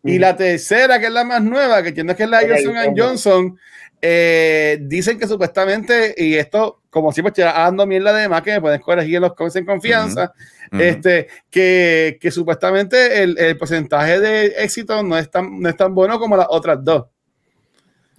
Y 0.05 0.18
la 0.18 0.37
tercera, 0.37 0.99
que 0.99 1.07
es 1.07 1.12
la 1.12 1.24
más 1.24 1.43
nueva, 1.43 1.83
que 1.83 1.89
entiendo 1.89 2.14
que 2.16 2.24
es 2.24 2.28
la 2.28 2.41
Johnson 2.41 2.76
ok. 2.76 2.95
Johnson, 2.97 3.59
eh, 4.01 4.78
dicen 4.83 5.18
que 5.18 5.26
supuestamente, 5.26 6.14
y 6.16 6.35
esto, 6.35 6.83
como 6.91 7.12
siempre, 7.12 7.28
estoy 7.30 7.45
dando 7.45 7.87
mierda 7.87 8.12
de 8.12 8.28
más 8.28 8.43
que 8.43 8.53
me 8.53 8.61
pueden 8.61 8.80
corregir 8.80 9.16
en 9.16 9.22
los 9.22 9.35
comments 9.35 9.57
en 9.57 9.64
confianza, 9.66 10.33
Ujú. 10.72 10.83
este, 10.83 11.28
que, 11.51 12.18
que 12.20 12.30
supuestamente 12.30 13.22
el, 13.22 13.39
el 13.39 13.57
porcentaje 13.57 14.18
de 14.18 14.47
éxito 14.59 15.03
no 15.03 15.16
es, 15.16 15.30
tan, 15.30 15.61
no 15.61 15.68
es 15.68 15.76
tan 15.76 15.95
bueno 15.95 16.18
como 16.18 16.37
las 16.37 16.47
otras 16.51 16.78
dos. 16.83 17.07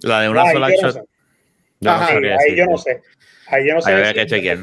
La 0.00 0.20
de 0.20 0.28
una 0.28 0.42
Ay, 0.42 0.52
sola 0.54 0.68
yo 0.70 0.82
no 0.82 0.90
shot. 0.92 1.04
no 1.80 1.90
Ajá, 1.90 2.08
sabría 2.08 2.36
ahí 2.38 2.56
yo 2.56 2.66
no 2.66 2.78
sé. 2.78 3.02
Ahí 3.46 3.68
yo 3.68 3.74
no 3.74 3.80
sé. 3.82 3.92
Ahí 3.92 4.14
que 4.14 4.26
chequear. 4.26 4.58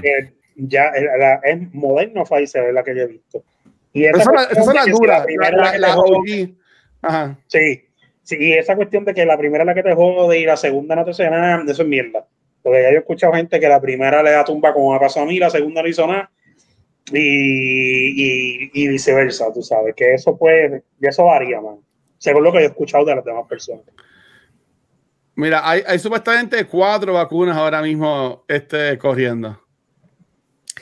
Ya 0.56 0.88
eh, 0.90 1.08
la- 1.18 1.40
es 1.44 1.74
moderno 1.74 2.24
Pfizer, 2.26 2.66
es 2.66 2.74
la 2.74 2.84
que 2.84 2.96
yo 2.96 3.04
he 3.04 3.08
visto. 3.08 3.44
Y 3.94 4.06
esa 4.06 4.18
la- 4.32 4.44
es 4.44 4.66
la- 4.66 5.72
que 5.72 5.80
la 5.80 5.96
jode- 5.96 6.18
OG. 6.48 6.56
Ajá. 7.02 7.38
Sí, 7.48 7.84
sí, 8.24 8.38
y 8.40 8.54
esa 8.54 8.76
cuestión 8.76 9.06
de 9.06 9.14
que 9.14 9.26
la 9.26 9.38
primera 9.38 9.64
es 9.64 9.68
la 9.68 9.74
que 9.74 9.84
te 9.84 9.94
jode 9.94 10.40
y 10.40 10.46
la 10.46 10.58
segunda 10.58 10.96
no 10.96 11.06
te 11.06 11.12
hace 11.12 11.30
nada, 11.30 11.64
eso 11.68 11.82
es 11.82 11.88
mierda. 11.88 12.26
Porque 12.62 12.82
ya 12.82 12.90
yo 12.90 12.98
he 12.98 13.00
escuchado 13.00 13.34
gente 13.34 13.60
que 13.60 13.68
la 13.68 13.82
primera 13.82 14.22
le 14.22 14.32
da 14.32 14.44
tumba 14.44 14.74
como 14.74 14.94
me 14.94 15.00
pasó 15.00 15.22
a 15.22 15.26
mí, 15.26 15.40
la 15.40 15.50
segunda 15.50 15.82
no 15.82 15.88
hizo 15.88 16.06
nada. 16.06 16.30
Y, 17.12 17.18
y, 17.18 18.72
y 18.74 18.88
viceversa, 18.88 19.52
tú 19.52 19.64
sabes, 19.64 19.96
que 19.96 20.14
eso 20.14 20.38
puede, 20.38 20.84
y 21.00 21.08
eso 21.08 21.26
varía, 21.26 21.60
man. 21.60 21.78
Según 22.20 22.44
lo 22.44 22.52
que 22.52 22.60
yo 22.60 22.66
he 22.66 22.68
escuchado 22.68 23.04
de 23.04 23.16
las 23.16 23.26
demás 23.26 23.48
personas. 23.50 23.84
Mira, 25.36 25.68
hay, 25.68 25.82
hay 25.88 25.98
supuestamente 25.98 26.66
cuatro 26.66 27.14
vacunas 27.14 27.58
ahora 27.58 27.82
mismo 27.82 28.44
este, 28.48 28.98
corriendo. 29.00 29.60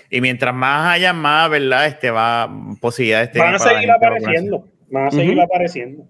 Y 0.10 0.22
mientras 0.22 0.54
más 0.54 0.96
haya 0.96 1.14
más, 1.14 1.50
¿verdad? 1.50 1.86
Este 1.88 2.12
va 2.12 2.50
posibilidades 2.82 3.32
de 3.32 3.40
Van 3.40 3.56
a 3.56 3.60
seguir 3.60 3.90
apareciendo, 3.90 4.68
van 4.92 5.08
a 5.08 5.12
seguir 5.12 5.40
apareciendo. 5.42 6.06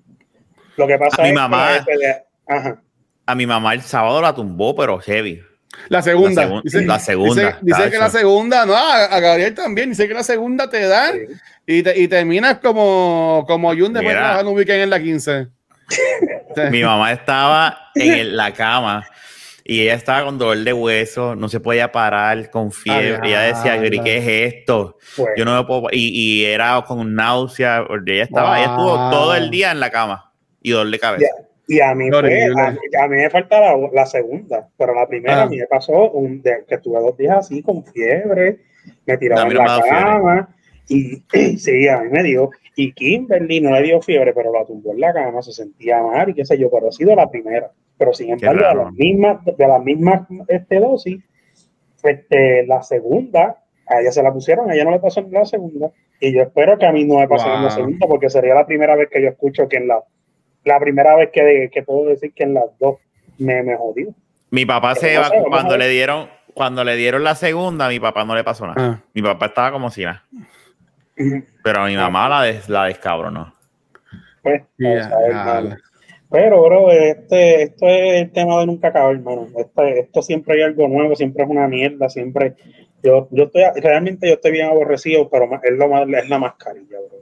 Lo 0.78 0.88
que 0.88 0.98
pasa 0.98 1.22
A 1.22 1.24
mi 1.24 1.30
es 1.30 1.36
mamá- 1.36 1.86
que 1.86 2.54
Ajá. 2.54 2.82
A 3.26 3.36
mi 3.36 3.46
mamá 3.46 3.74
el 3.74 3.82
sábado 3.82 4.22
la 4.22 4.34
tumbó, 4.34 4.76
pero 4.76 4.98
heavy. 5.00 5.42
La 5.88 6.02
segunda. 6.02 6.42
La 6.46 6.48
segun- 6.48 6.86
la 6.88 7.00
segunda, 7.00 7.44
Dice, 7.62 7.78
dice 7.82 7.92
que 7.92 7.98
la 8.00 8.10
segunda, 8.10 8.66
no, 8.66 8.76
a, 8.76 9.20
Gabriel 9.20 9.54
también, 9.54 9.90
dice 9.90 10.08
que 10.08 10.14
la 10.16 10.24
segunda 10.24 10.68
te 10.70 10.88
da 10.88 11.12
Sí. 11.12 11.20
y, 11.68 11.84
te- 11.84 12.00
y 12.00 12.08
terminas 12.08 12.58
como, 12.60 13.46
como 13.48 13.70
Jun 13.70 13.94
después 13.94 14.02
de 14.02 14.02
Mira. 14.08 14.20
trabajar 14.20 14.42
en 14.42 14.48
un 14.48 14.56
weekend 14.56 14.82
en 14.82 14.90
la 14.90 15.00
15. 15.00 15.48
Mi 16.72 16.84
mamá 16.84 17.12
estaba 17.12 17.78
en 17.96 18.14
el- 18.14 18.38
la 18.38 18.52
cama 18.52 19.06
y 19.70 19.82
ella 19.82 19.94
estaba 19.94 20.26
con 20.26 20.38
dolor 20.38 20.58
de 20.64 20.74
hueso, 20.74 21.36
no 21.36 21.48
se 21.50 21.60
podía 21.60 21.92
parar, 21.92 22.50
con 22.50 22.72
fiebre. 22.72 23.20
Ay, 23.22 23.30
ella 23.30 23.42
decía, 23.42 23.74
ala. 23.74 23.88
"¿Y 23.88 24.00
¿qué 24.02 24.18
es 24.18 24.54
esto? 24.56 24.98
Pues, 25.16 25.30
Yo 25.38 25.46
no 25.46 25.56
me 25.56 25.66
puedo. 25.68 25.84
Y, 25.92 26.10
y 26.10 26.46
era 26.46 26.84
con 26.88 27.14
náusea. 27.16 27.86
porque 27.88 28.14
Ella 28.16 28.24
estaba, 28.24 28.60
ella 28.60 28.72
estuvo 28.72 29.10
todo 29.12 29.36
el 29.36 29.50
día 29.50 29.72
en 29.72 29.80
la 29.80 29.90
cama 29.90 30.34
y 30.62 30.72
dolor 30.72 30.92
de 30.92 31.00
cabeza. 31.00 31.34
Y 31.68 31.80
a 31.82 31.94
mí, 31.94 32.10
fue, 32.10 32.20
a, 32.46 32.72
mí- 32.72 32.78
a 33.00 33.08
mí 33.08 33.16
me 33.18 33.30
falta 33.30 33.60
la, 33.62 33.78
la 33.94 34.06
segunda, 34.08 34.68
pero 34.76 34.96
la 34.96 35.08
primera 35.08 35.42
Ah. 35.42 35.44
a 35.44 35.46
mí 35.48 35.58
me 35.58 35.68
pasó 35.68 36.10
un, 36.12 36.42
de, 36.42 36.66
que 36.68 36.76
estuve 36.76 37.00
dos 37.00 37.16
días 37.16 37.38
así 37.38 37.62
con 37.62 37.86
fiebre, 37.86 38.58
me 39.06 39.18
tiraba 39.18 39.44
en 39.44 39.54
la 39.54 39.76
fiebre. 39.82 39.90
cama 40.00 40.56
y 40.88 41.24
sí, 41.58 41.88
a 41.88 42.00
mí 42.00 42.10
me 42.10 42.24
dio. 42.24 42.50
Y 42.76 42.94
Kimberly 42.94 43.62
no 43.62 43.72
le 43.72 43.84
dio 43.84 44.02
fiebre, 44.02 44.34
pero 44.34 44.52
la 44.52 44.66
tumbó 44.66 44.94
en 44.94 45.02
la 45.02 45.14
cama, 45.14 45.42
se 45.44 45.52
sentía 45.52 46.02
mal 46.02 46.30
y 46.30 46.34
qué 46.34 46.44
sé 46.46 46.58
yo, 46.58 46.72
pero 46.72 46.88
ha 46.88 46.92
sido 46.92 47.14
la 47.16 47.30
primera. 47.30 47.72
Pero 48.00 48.14
sin 48.14 48.32
embargo, 48.32 48.60
de 48.68 48.76
las 48.76 48.94
mismas, 48.94 49.46
de 49.46 49.68
las 49.68 49.84
mismas 49.84 50.22
este, 50.48 50.80
dosis, 50.80 51.20
este, 52.02 52.66
la 52.66 52.82
segunda, 52.82 53.58
a 53.88 54.00
ella 54.02 54.12
se 54.12 54.24
la 54.24 54.32
pusieron, 54.34 54.72
a 54.72 54.74
ella 54.74 54.86
no 54.86 54.92
le 54.92 55.00
pasó 55.00 55.20
en 55.20 55.32
la 55.32 55.46
segunda. 55.46 55.92
Y 56.20 56.34
yo 56.34 56.42
espero 56.42 56.78
que 56.80 56.86
a 56.88 56.92
mí 56.92 57.06
no 57.06 57.20
me 57.20 57.28
pase 57.28 57.46
en 57.48 57.54
la 57.56 57.62
Wow. 57.62 57.72
segunda, 57.72 58.08
porque 58.08 58.30
sería 58.30 58.56
la 58.56 58.66
primera 58.66 58.96
vez 58.96 59.10
que 59.12 59.22
yo 59.22 59.30
escucho 59.30 59.68
que 59.68 59.78
en 59.78 59.88
la 59.90 60.02
la 60.66 60.78
primera 60.80 61.16
vez 61.16 61.30
que, 61.32 61.70
que 61.72 61.84
puedo 61.84 62.10
decir 62.10 62.34
que 62.34 62.44
en 62.44 62.54
las 62.54 62.66
dos 62.80 62.98
me, 63.38 63.64
me 63.64 63.78
jodió. 63.78 64.14
Mi 64.52 64.66
papá 64.66 64.94
se 64.96 65.16
no 65.16 65.22
va- 65.22 65.32
cuando 65.50 65.78
le 65.78 65.88
dieron, 65.88 66.28
cuando 66.54 66.84
le 66.84 66.96
dieron 66.98 67.24
la 67.24 67.36
segunda, 67.36 67.86
a 67.86 67.90
mi 67.90 68.00
papá 68.00 68.26
no 68.26 68.36
le 68.36 68.44
pasó 68.44 68.68
nada. 68.68 69.00
Ah. 69.02 69.04
Mi 69.14 69.22
papá 69.22 69.48
estaba 69.48 69.72
como 69.72 69.90
si 69.90 70.04
nada. 70.04 70.26
Pero 71.64 71.82
a 71.82 71.88
mi 71.88 71.96
mamá 71.96 72.28
la, 72.30 72.44
des, 72.44 72.68
la 72.70 72.86
descabronó. 72.86 73.54
Pues, 74.44 74.64
Ya, 74.78 75.10
ya. 76.32 76.38
Pero, 76.38 76.64
bro, 76.64 76.92
este, 76.92 77.64
esto 77.64 77.88
es 77.88 78.22
el 78.22 78.32
tema 78.32 78.60
de 78.60 78.66
nunca 78.68 78.90
acabar, 78.90 79.16
hermano. 79.16 79.48
Este, 79.58 80.00
esto 80.02 80.22
siempre 80.22 80.56
hay 80.56 80.62
algo 80.64 80.88
nuevo, 80.88 81.16
siempre 81.16 81.44
es 81.44 81.50
una 81.50 81.68
mierda, 81.68 82.10
siempre. 82.10 82.56
Yo, 83.02 83.28
yo 83.32 83.46
estoy, 83.46 83.64
realmente 83.82 84.28
yo 84.28 84.34
estoy 84.34 84.52
bien 84.52 84.68
aborrecido, 84.68 85.30
pero 85.30 85.50
es, 85.64 85.72
lo 85.72 85.88
más, 85.88 86.08
es 86.08 86.30
la 86.30 86.38
mascarilla, 86.38 86.98
bro. 87.00 87.20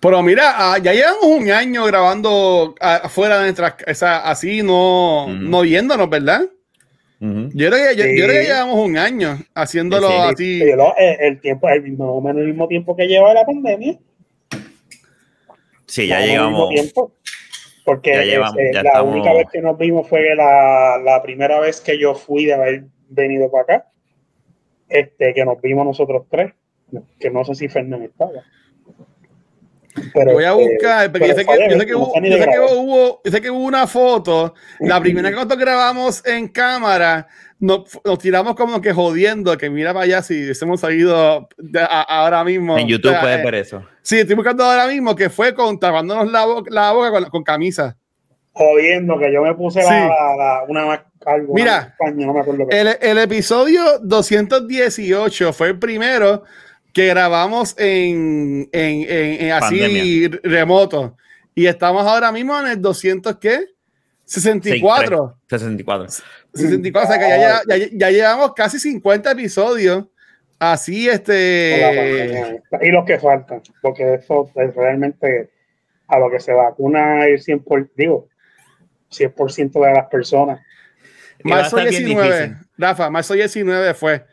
Pero 0.00 0.22
mira, 0.22 0.54
ah, 0.56 0.78
ya 0.78 0.92
llevamos 0.92 1.24
un 1.24 1.50
año 1.50 1.84
grabando 1.84 2.74
ah, 2.80 3.00
afuera 3.04 3.38
de 3.38 3.44
nuestras 3.44 3.74
casas, 3.74 4.22
así 4.24 4.62
no, 4.62 5.28
no 5.28 5.62
viéndonos, 5.62 6.08
¿verdad? 6.08 6.42
Yo 7.18 7.70
creo, 7.70 7.70
que, 7.70 7.96
yo, 7.96 8.04
Sí. 8.04 8.18
yo 8.18 8.26
creo 8.26 8.42
que 8.42 8.46
llevamos 8.46 8.86
un 8.86 8.98
año 8.98 9.38
haciéndolo 9.54 10.08
Sí, 10.08 10.14
sí. 10.14 10.20
así. 10.22 10.62
El, 10.62 10.80
el 11.20 11.40
tiempo 11.40 11.68
es 11.68 11.76
el 11.76 11.82
mismo, 11.82 12.06
más 12.06 12.14
o 12.14 12.20
menos 12.20 12.42
el 12.42 12.48
mismo 12.48 12.68
tiempo 12.68 12.94
que 12.94 13.06
lleva 13.06 13.32
la 13.32 13.44
pandemia. 13.46 13.98
Sí, 15.86 16.06
ya 16.08 16.22
el 16.22 16.30
llegamos. 16.30 16.70
Porque 17.86 18.10
Ya 18.12 18.24
llevamos, 18.24 18.58
este, 18.58 18.72
ya 18.74 18.82
la 18.82 18.88
estamos- 18.90 19.14
única 19.14 19.32
vez 19.32 19.46
que 19.50 19.62
nos 19.62 19.78
vimos 19.78 20.08
fue 20.08 20.34
la, 20.34 20.98
la 21.02 21.22
primera 21.22 21.60
vez 21.60 21.80
que 21.80 21.98
yo 21.98 22.14
fui 22.16 22.44
de 22.44 22.52
haber 22.54 22.84
venido 23.08 23.48
para 23.50 23.62
acá. 23.62 23.88
Este, 24.88 25.32
que 25.32 25.44
nos 25.44 25.60
vimos 25.62 25.86
nosotros 25.86 26.26
tres. 26.28 26.52
Que 27.20 27.30
no 27.30 27.44
sé 27.44 27.54
si 27.54 27.68
Fernando 27.68 28.04
estaba. 28.04 28.42
Pero, 30.14 30.32
Voy 30.32 30.44
a 30.44 30.52
este, 30.52 30.62
buscar, 30.64 31.12
porque 31.12 31.28
yo 31.28 31.34
sé, 31.34 31.44
que, 31.46 31.68
yo, 31.70 31.78
sé 31.78 31.86
que 31.86 31.94
hubo, 31.94 32.12
yo 32.22 32.36
sé 32.38 32.46
que 32.48 32.58
hubo, 32.74 33.20
yo 33.24 33.30
sé 33.32 33.40
que 33.40 33.50
hubo 33.50 33.64
una 33.64 33.86
foto, 33.86 34.54
la 34.80 35.00
primera 35.00 35.28
que 35.30 35.34
nosotros 35.36 35.58
grabamos 35.58 36.26
en 36.26 36.48
cámara, 36.48 37.26
nos, 37.58 37.98
nos 38.04 38.18
tiramos 38.18 38.54
como 38.54 38.80
que 38.80 38.92
jodiendo, 38.92 39.56
que 39.56 39.70
mira 39.70 39.92
para 39.94 40.04
allá 40.04 40.22
si 40.22 40.34
hubiésemos 40.44 40.80
salido 40.80 41.48
de- 41.56 41.80
a- 41.80 42.02
ahora 42.02 42.44
mismo. 42.44 42.76
En 42.78 42.86
YouTube 42.86 43.08
O 43.08 43.12
sea, 43.12 43.20
puedes 43.22 43.38
eh, 43.40 43.44
ver 43.44 43.54
eso. 43.54 43.82
Sí, 44.02 44.18
estoy 44.18 44.36
buscando 44.36 44.64
ahora 44.64 44.86
mismo 44.86 45.14
que 45.16 45.30
fue 45.30 45.54
con 45.54 45.78
tapándonos 45.80 46.30
la, 46.30 46.44
boca- 46.44 46.70
la 46.70 46.92
boca 46.92 47.10
con, 47.10 47.24
con 47.30 47.42
camisa. 47.42 47.96
Jodiendo, 48.52 49.18
que 49.18 49.32
yo 49.32 49.42
me 49.42 49.54
puse 49.54 49.82
Sí. 49.82 49.88
la, 49.88 50.00
la- 50.08 50.36
la- 50.36 50.64
una 50.68 50.86
más 50.86 51.00
algo, 51.24 51.54
Mira, 51.54 51.94
campaña, 51.98 52.26
no 52.26 52.34
me 52.34 52.40
acuerdo. 52.40 52.66
El, 52.70 52.88
el 53.00 53.18
episodio 53.18 53.82
218 54.02 55.52
fue 55.52 55.68
el 55.68 55.78
primero 55.78 56.44
que 56.96 57.08
grabamos 57.08 57.74
en, 57.78 58.70
en, 58.72 59.02
en- 59.02 59.40
en 59.46 59.52
así 59.52 59.80
Pandemia. 59.80 60.40
remoto. 60.42 61.14
Y 61.54 61.66
estamos 61.66 62.06
ahora 62.06 62.32
mismo 62.32 62.58
en 62.58 62.68
el 62.68 62.80
200, 62.80 63.36
¿qué? 63.36 63.66
64. 64.24 65.36
64. 65.46 66.06
64, 66.54 67.02
o 67.02 67.12
sea 67.12 67.20
que 67.22 67.28
ya, 67.28 67.60
ya, 67.68 67.76
ya- 67.76 67.88
ya 67.92 68.10
llevamos 68.10 68.54
casi 68.54 68.78
50 68.78 69.30
episodios 69.32 70.06
así 70.58 71.06
este. 71.06 72.62
Y 72.80 72.88
los 72.90 73.04
que 73.04 73.18
faltan, 73.18 73.60
porque 73.82 74.14
eso 74.14 74.50
es 74.54 74.74
realmente 74.74 75.50
a 76.08 76.18
lo 76.18 76.30
que 76.30 76.40
se 76.40 76.54
vacuna 76.54 77.26
el 77.26 77.42
100%, 77.42 77.90
digo, 77.94 78.26
100% 79.10 79.84
de 79.84 79.92
las 79.92 80.06
personas. 80.08 80.60
Marzo 81.44 81.76
estar 81.76 81.90
bien 81.90 82.06
19, 82.06 82.40
difícil. 82.40 82.56
Rafa, 82.78 83.10
marzo 83.10 83.34
19 83.34 83.92
fue. 83.92 84.24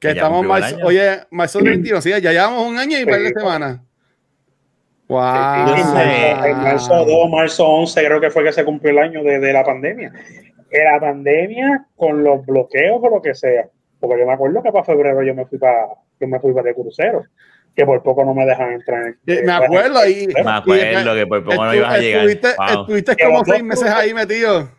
Que 0.00 0.10
estamos 0.10 0.44
año. 0.62 0.78
oye, 0.84 1.20
marzo 1.30 1.60
21, 1.62 2.00
sí, 2.00 2.10
ya 2.10 2.18
llevamos 2.32 2.66
un 2.66 2.78
año 2.78 2.98
y 2.98 3.02
un 3.04 3.10
par 3.10 3.20
de 3.20 3.28
semanas. 3.28 3.80
Wow. 5.08 5.18
En, 5.20 5.24
marzo, 5.94 6.46
en 6.46 6.56
marzo 6.58 7.04
2, 7.04 7.30
marzo 7.30 7.66
11, 7.66 8.04
creo 8.06 8.20
que 8.20 8.30
fue 8.30 8.44
que 8.44 8.52
se 8.52 8.64
cumplió 8.64 8.92
el 8.92 8.98
año 8.98 9.22
de, 9.24 9.38
de 9.40 9.52
la 9.52 9.64
pandemia. 9.64 10.12
Eh, 10.70 10.84
La 10.84 11.00
pandemia 11.00 11.86
con 11.96 12.22
los 12.22 12.46
bloqueos 12.46 13.00
o 13.02 13.10
lo 13.10 13.20
que 13.20 13.34
sea. 13.34 13.66
Porque 13.98 14.20
yo 14.20 14.26
me 14.26 14.32
acuerdo 14.32 14.62
que 14.62 14.70
para 14.72 14.84
febrero 14.84 15.22
yo 15.22 15.34
me 15.34 15.44
fui 15.46 15.58
para 15.58 15.88
yo 16.20 16.28
me 16.28 16.38
fui 16.38 16.52
para 16.54 16.68
de 16.68 16.74
crucero, 16.74 17.24
que 17.74 17.84
por 17.84 18.02
poco 18.02 18.24
no 18.24 18.32
me 18.34 18.46
dejan 18.46 18.72
entrar. 18.74 19.02
en- 19.06 19.18
Eh, 19.26 19.42
me 19.44 19.52
acuerdo 19.52 19.98
ahí. 19.98 20.28
Me 20.28 20.50
acuerdo 20.50 21.14
que 21.14 21.26
por 21.26 21.44
poco 21.44 21.64
no 21.64 21.74
ibas 21.74 21.94
a 21.94 21.98
llegar. 21.98 22.20
Estuviste, 22.28 22.48
Wow. 22.56 22.80
estuviste 22.82 23.16
como 23.24 23.44
seis 23.44 23.62
meses 23.64 23.90
ahí 23.90 24.14
metido. 24.14 24.70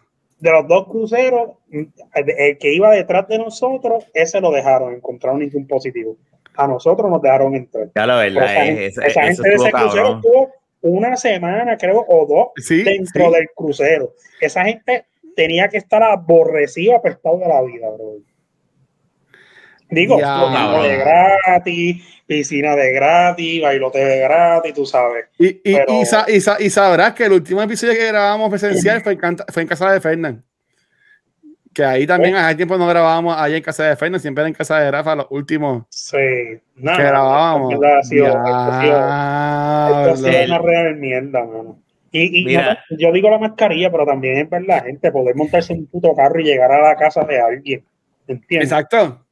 De 0.41 0.51
los 0.51 0.67
dos 0.67 0.87
cruceros, 0.89 1.51
el 1.71 2.57
que 2.57 2.73
iba 2.73 2.91
detrás 2.91 3.27
de 3.29 3.37
nosotros, 3.37 4.05
ese 4.13 4.41
lo 4.41 4.51
dejaron, 4.51 4.93
encontraron 4.95 5.39
ningún 5.39 5.67
positivo. 5.67 6.17
A 6.55 6.67
nosotros 6.67 7.09
nos 7.09 7.21
dejaron 7.21 7.55
entrar. 7.55 7.89
Ya 7.95 8.05
la 8.05 8.17
verdad 8.17 8.43
esa, 8.43 8.65
es, 8.65 8.95
gente- 8.97 9.07
esa 9.07 9.21
de 9.43 9.55
ese 9.55 9.71
crucero 9.71 10.15
estuvo 10.15 10.49
una 10.81 11.15
semana, 11.15 11.77
creo, 11.77 12.03
o 12.07 12.25
dos 12.25 12.47
Sí, 12.57 12.83
dentro 12.83 13.27
sí. 13.29 13.33
del 13.35 13.49
crucero. 13.55 14.13
Esa 14.41 14.65
gente 14.65 15.05
tenía 15.35 15.69
que 15.69 15.77
estar 15.77 16.01
aborrecido, 16.03 16.95
apestado 16.97 17.37
de 17.37 17.47
la 17.47 17.61
vida, 17.61 17.87
bro. 17.91 18.15
Digo, 19.91 20.15
comida 20.15 20.81
de 20.83 20.97
gratis, 20.97 22.03
piscina 22.25 22.75
de 22.75 22.93
gratis, 22.93 23.61
bailote 23.61 23.99
de 23.99 24.19
gratis, 24.21 24.73
tú 24.73 24.85
sabes. 24.85 25.25
Y, 25.37 25.47
y, 25.47 25.75
Pero- 25.75 26.01
y, 26.01 26.05
sa- 26.05 26.25
y 26.29 26.39
sa- 26.41 26.57
y 26.59 26.69
sabrás 26.69 27.13
que 27.13 27.25
el 27.25 27.33
último 27.33 27.61
episodio 27.61 27.93
que 27.93 28.07
grabamos 28.07 28.49
presencial 28.49 29.01
fue 29.01 29.13
en, 29.13 29.19
canta- 29.19 29.45
fue 29.51 29.61
en 29.63 29.67
casa 29.67 29.91
de 29.91 29.99
Fernán. 29.99 30.43
Que 31.73 31.85
ahí 31.85 32.05
también 32.05 32.35
hace 32.35 32.55
tiempo 32.55 32.77
no 32.77 32.85
grabábamos 32.87 33.35
allá 33.37 33.55
en 33.55 33.63
casa 33.63 33.83
de 33.85 33.95
Fernán, 33.95 34.19
siempre 34.19 34.41
era 34.41 34.47
en 34.49 34.53
casa 34.53 34.79
de 34.79 34.91
Rafa, 34.91 35.15
los 35.15 35.27
últimos 35.29 35.83
Sí, 35.89 36.17
nada, 36.75 36.97
que 36.97 37.03
grabábamos. 37.03 37.73
esto 37.73 37.85
ha 37.85 38.03
sido- 38.03 38.25
esto 38.27 38.39
ha 38.45 38.81
sido 40.15 40.29
Diablo. 40.29 40.55
una 40.55 40.57
real 40.59 40.95
mierda, 40.97 41.43
mano. 41.45 41.79
Y, 42.13 42.51
y 42.51 42.55
no- 42.57 42.61
yo 42.97 43.11
digo 43.13 43.29
la 43.29 43.37
mascarilla, 43.39 43.89
pero 43.89 44.05
también 44.05 44.37
es 44.37 44.49
verdad, 44.49 44.83
gente, 44.83 45.11
poder 45.13 45.33
montarse 45.35 45.71
en 45.73 45.79
un 45.79 45.87
puto 45.87 46.13
carro 46.13 46.39
y 46.41 46.43
llegar 46.43 46.71
a 46.73 46.81
la 46.89 46.95
casa 46.97 47.23
de 47.23 47.39
alguien. 47.39 47.85
¿Entiendes? 48.27 48.69
Exacto. 48.71 49.25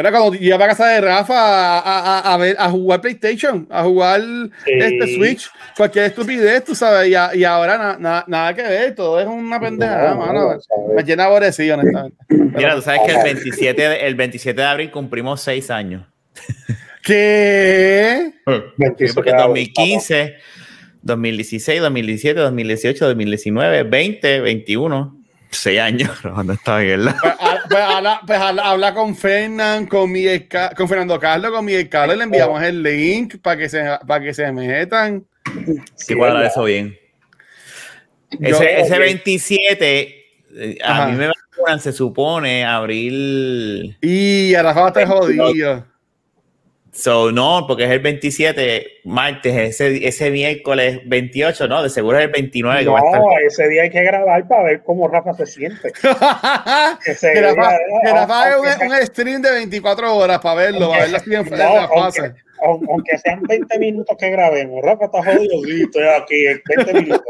Era 0.00 0.10
cuando 0.10 0.34
iba 0.40 0.56
a 0.56 0.68
casa 0.68 0.86
de 0.88 1.00
Rafa 1.00 1.34
a, 1.34 1.78
a- 1.78 2.34
a- 2.34 2.36
ver, 2.36 2.56
a 2.58 2.70
jugar 2.70 3.00
PlayStation, 3.00 3.66
a 3.70 3.82
jugar 3.84 4.20
Sí. 4.64 4.72
este 4.72 5.14
Switch, 5.14 5.50
cualquier 5.76 6.04
estupidez, 6.06 6.64
tú 6.64 6.74
sabes, 6.74 7.08
y, 7.08 7.14
a- 7.14 7.34
y 7.34 7.44
ahora 7.44 7.76
na- 7.78 7.96
na- 7.98 8.24
nada 8.26 8.54
que 8.54 8.62
ver, 8.62 8.94
todo 8.94 9.20
es 9.20 9.26
una 9.26 9.60
pendejada, 9.60 10.10
No, 10.14 10.20
mano. 10.26 10.32
no, 10.54 10.60
¿sabes? 10.60 10.94
Me 10.96 11.02
llena 11.02 11.24
aborrecido, 11.24 11.74
honestamente. 11.74 12.16
Mira, 12.28 12.74
tú 12.74 12.82
sabes 12.82 13.00
que 13.06 13.12
el 13.12 13.22
27, 13.22 13.88
de, 13.88 14.06
el 14.06 14.14
27 14.14 14.60
de 14.60 14.66
abril 14.66 14.90
cumplimos 14.90 15.40
seis 15.40 15.70
años. 15.70 16.04
¿Qué? 17.02 18.32
Sí, 18.46 18.52
27 18.76 19.14
porque 19.14 19.30
de 19.30 19.36
abril, 19.42 19.72
2015, 19.74 20.34
2016, 21.02 21.80
2017, 21.80 22.40
2018, 22.40 23.06
2019, 23.06 23.82
20, 23.84 24.40
21, 24.40 25.17
seis 25.50 25.80
años. 25.80 26.10
Estaba 26.52 26.78
bien, 26.80 27.04
¿verdad? 27.04 27.16
Pues, 27.20 27.34
a- 27.40 27.58
pues, 27.68 27.80
habla, 27.82 28.20
pues, 28.26 28.38
habla- 28.38 28.62
habla 28.62 28.94
con 28.94 29.16
Fernan, 29.16 29.86
con, 29.86 30.10
Miguel 30.12 30.48
con 30.76 30.88
Fernando 30.88 31.18
Carlos, 31.18 31.50
con 31.50 31.64
Miguel 31.64 31.88
Carlos, 31.88 32.16
le 32.16 32.24
enviamos 32.24 32.62
el 32.62 32.82
link 32.82 33.36
para 33.42 33.56
que 33.56 33.68
se, 33.68 33.82
para 34.06 34.24
que 34.24 34.34
se 34.34 34.50
metan. 34.52 35.24
Sí, 35.96 36.14
¿verdad? 36.14 36.44
eso 36.46 36.64
bien. 36.64 36.96
Yo- 38.30 38.56
Ese, 38.56 38.80
ese 38.80 38.92
ok. 38.94 38.98
27, 39.00 40.24
eh, 40.56 40.78
a 40.84 41.06
mí 41.06 41.16
me 41.16 41.28
vacunan, 41.28 41.80
se 41.80 41.92
supone, 41.92 42.64
abril. 42.64 43.96
Y 44.02 44.54
a 44.54 44.62
Rafa 44.62 44.80
va 44.80 44.86
a 44.86 44.88
estar 44.90 45.06
jodido. 45.06 45.86
So, 46.98 47.30
no, 47.30 47.64
porque 47.68 47.84
es 47.84 47.90
el 47.90 48.00
27, 48.00 49.02
martes, 49.04 49.54
ese, 49.54 50.04
ese 50.08 50.32
miércoles 50.32 50.98
28, 51.06 51.68
no, 51.68 51.80
de 51.84 51.90
seguro 51.90 52.18
es 52.18 52.24
el 52.24 52.30
29 52.32 52.82
que 52.82 52.88
va 52.88 52.98
a 52.98 53.02
estar. 53.04 53.20
No, 53.20 53.26
ese 53.46 53.68
día 53.68 53.82
hay 53.82 53.90
que 53.90 54.02
grabar 54.02 54.48
para 54.48 54.64
ver 54.64 54.82
cómo 54.84 55.06
Rafa 55.06 55.32
se 55.34 55.46
siente. 55.46 55.92
Ese 57.06 57.32
que 57.32 57.40
Rafa, 57.40 57.68
día, 57.70 57.78
que 58.02 58.10
Rafa 58.12 58.52
aunque 58.54 58.84
un, 58.86 58.92
un 58.92 59.06
stream 59.06 59.42
de 59.42 59.50
24 59.52 60.16
horas 60.16 60.40
para 60.40 60.54
verlo, 60.56 60.88
para 60.90 61.02
verlo 61.02 61.16
así 61.18 61.34
en 61.34 61.44
No, 61.44 61.48
fase. 61.48 62.20
aunque, 62.20 62.40
aun- 62.62 62.86
aunque 62.90 63.18
sean 63.18 63.42
20 63.42 63.78
minutos 63.78 64.16
que 64.18 64.30
grabemos, 64.30 64.82
Rafa 64.82 65.04
está 65.04 65.22
jodido, 65.22 65.62
sí, 65.64 65.82
estoy 65.82 66.02
aquí 66.02 66.46
en 66.46 66.60
20 66.76 66.94
minutos. 66.94 67.24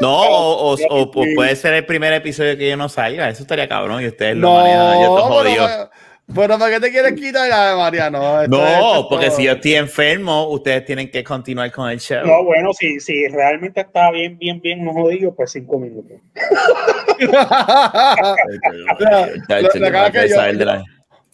No, 0.00 0.22
o, 0.22 0.72
o- 0.74 0.76
o 0.88 1.10
pu- 1.12 1.34
puede 1.36 1.54
ser 1.54 1.74
el 1.74 1.86
primer 1.86 2.12
episodio 2.14 2.56
que 2.58 2.68
yo 2.68 2.76
no 2.76 2.88
salga, 2.88 3.28
eso 3.28 3.42
estaría 3.42 3.68
cabrón 3.68 4.02
y 4.02 4.08
ustedes 4.08 4.34
lo 4.36 4.48
No, 4.48 4.56
manejan, 4.56 5.02
yo 5.02 5.14
te 5.16 5.22
jodido. 5.22 5.66
pero, 5.66 5.90
pero 6.34 6.58
¿para 6.58 6.70
qué 6.74 6.80
te 6.80 6.90
quieres 6.90 7.12
quitar 7.14 7.76
Mariano? 7.76 8.42
Esto 8.42 8.56
es- 8.64 8.70
esto 8.72 8.80
No, 8.84 9.00
es 9.00 9.06
porque 9.08 9.26
todo. 9.26 9.36
si 9.36 9.44
yo 9.44 9.52
estoy 9.52 9.74
enfermo, 9.74 10.48
ustedes 10.48 10.84
tienen 10.84 11.10
que 11.10 11.22
continuar 11.24 11.70
con 11.72 11.90
el 11.90 11.98
show. 12.00 12.24
No, 12.26 12.44
bueno, 12.44 12.72
si, 12.72 13.00
si 13.00 13.26
realmente 13.28 13.80
está 13.82 14.10
bien, 14.10 14.38
bien, 14.38 14.60
bien, 14.60 14.84
no 14.84 14.92
jodido, 14.92 15.34
pues 15.34 15.50
5 15.52 15.78
minutos. 15.78 16.18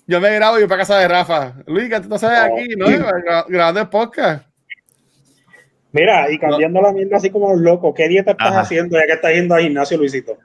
Yo 0.07 0.21
me 0.21 0.35
grabo 0.35 0.57
y 0.57 0.61
voy 0.61 0.69
para 0.69 0.81
casa 0.81 0.99
de 0.99 1.09
Rafa. 1.09 1.55
Luis, 1.67 1.89
que 1.91 2.01
tú 2.01 2.09
no 2.09 2.19
sabes 2.19 2.39
No. 2.51 2.57
aquí, 2.57 2.69
¿no? 2.77 2.87
Gra- 2.87 3.45
Grabando 3.49 3.81
el 3.81 3.89
podcast. 3.89 4.47
Mira, 5.93 6.31
y 6.31 6.39
cambiando 6.39 6.81
la 6.83 6.93
mierda 6.93 7.17
así 7.17 7.31
como 7.31 7.51
los 7.53 7.61
locos, 7.61 7.95
¿qué 7.97 8.09
dieta 8.09 8.33
estás 8.33 8.49
Ajá. 8.49 8.61
haciendo 8.61 8.99
ya 8.99 9.07
que 9.07 9.13
estás 9.13 9.33
yendo 9.33 9.55
al 9.55 9.63
gimnasio, 9.63 9.97
Luisito? 9.99 10.39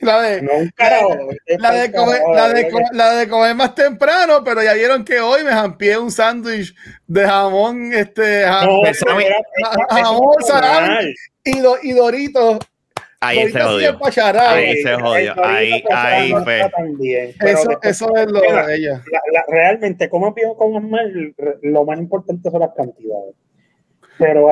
La 0.00 0.20
de, 0.22 0.42
No, 0.42 0.52
un 0.54 0.70
carajo. 0.76 1.16
la 1.58 1.70
de, 1.72 1.92
comer, 1.92 2.20
la, 2.34 2.48
de 2.52 2.68
co- 2.70 2.80
la 2.92 3.14
de 3.14 3.28
comer 3.28 3.54
más 3.54 3.74
temprano, 3.74 4.42
pero 4.44 4.62
ya 4.62 4.74
vieron 4.74 5.04
que 5.04 5.20
hoy 5.20 5.44
me 5.44 5.50
jampié 5.50 5.96
un 5.98 6.10
sándwich 6.10 6.74
de 7.06 7.24
jamón, 7.26 7.92
este, 7.92 8.44
jam- 8.44 8.66
No, 8.66 8.84
eso 8.84 9.04
Sammy, 9.08 9.24
era- 9.24 9.36
eso 9.36 9.70
es 9.80 10.02
vamos, 10.02 10.20
normal. 10.20 10.44
salami. 10.46 11.14
y, 11.44 11.58
do- 11.60 11.78
y 11.82 11.92
Doritos. 11.92 12.58
Ahí 13.24 13.48
se 13.52 13.60
jodió. 13.60 13.98
Ahí 14.40 14.82
se 14.82 14.94
jodió. 14.96 15.44
Ahí- 15.44 15.84
ahí 15.92 16.34
fue. 16.42 16.60
Eso, 17.40 17.78
eso 17.80 18.16
es 18.16 18.26
lo 18.26 18.40
Mira, 18.40 18.66
de 18.66 18.74
ella. 18.74 19.02
la- 19.12 19.20
la- 19.32 19.44
realmente, 19.48 20.08
como 20.08 20.34
como 20.58 20.80
mal, 20.80 21.32
lo 21.62 21.84
más 21.84 21.98
importante 22.00 22.50
son 22.50 22.60
las 22.60 22.70
cantidades. 22.76 23.34
Pero, 24.22 24.46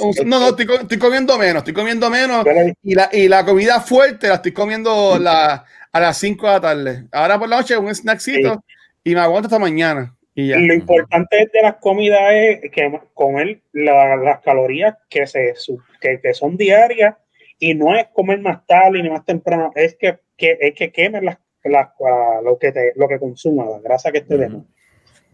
un- 0.00 0.28
no, 0.28 0.40
no, 0.40 0.48
estoy, 0.48 0.66
co- 0.66 0.80
estoy 0.80 0.98
comiendo 0.98 1.38
menos, 1.38 1.56
estoy 1.58 1.74
comiendo 1.74 2.10
menos. 2.10 2.44
Y 2.82 2.94
la, 2.94 3.08
y 3.12 3.28
la 3.28 3.44
comida 3.44 3.80
fuerte 3.80 4.28
la 4.28 4.34
estoy 4.34 4.52
comiendo 4.52 5.18
la, 5.18 5.64
a 5.92 6.00
las 6.00 6.16
5 6.18 6.46
de 6.46 6.52
la 6.52 6.60
tarde. 6.60 7.04
Ahora 7.12 7.38
por 7.38 7.48
la 7.48 7.56
noche 7.56 7.76
un 7.76 7.94
snackcito 7.94 8.64
y 9.04 9.14
me 9.14 9.20
aguanto 9.20 9.46
hasta 9.46 9.58
mañana. 9.58 10.14
Y 10.34 10.48
ya. 10.48 10.56
Lo 10.58 10.72
importante 10.74 11.48
de 11.52 11.62
las 11.62 11.76
comidas 11.76 12.20
es 12.32 12.70
que 12.70 13.00
comer 13.14 13.60
la- 13.72 14.16
las 14.16 14.40
calorías 14.40 14.96
que, 15.10 15.26
se, 15.26 15.54
que, 16.00 16.20
que 16.20 16.32
son 16.34 16.56
diarias 16.56 17.14
y 17.58 17.74
no 17.74 17.94
es 17.96 18.06
comer 18.12 18.40
más 18.40 18.66
tarde 18.66 19.02
ni 19.02 19.10
más 19.10 19.24
temprano, 19.24 19.70
es 19.74 19.94
que, 19.96 20.18
que, 20.36 20.56
es 20.60 20.74
que 20.74 20.90
quemes 20.90 21.22
las, 21.22 21.36
las- 21.64 21.88
ah, 22.04 22.40
lo, 22.42 22.58
que 22.58 22.72
te, 22.72 22.92
lo 22.96 23.06
que 23.08 23.18
consuma, 23.18 23.66
la 23.66 23.78
grasa 23.80 24.10
que 24.10 24.22
te 24.22 24.36
demos. 24.38 24.64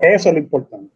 Eso 0.00 0.28
es 0.28 0.34
lo 0.34 0.40
importante. 0.40 0.92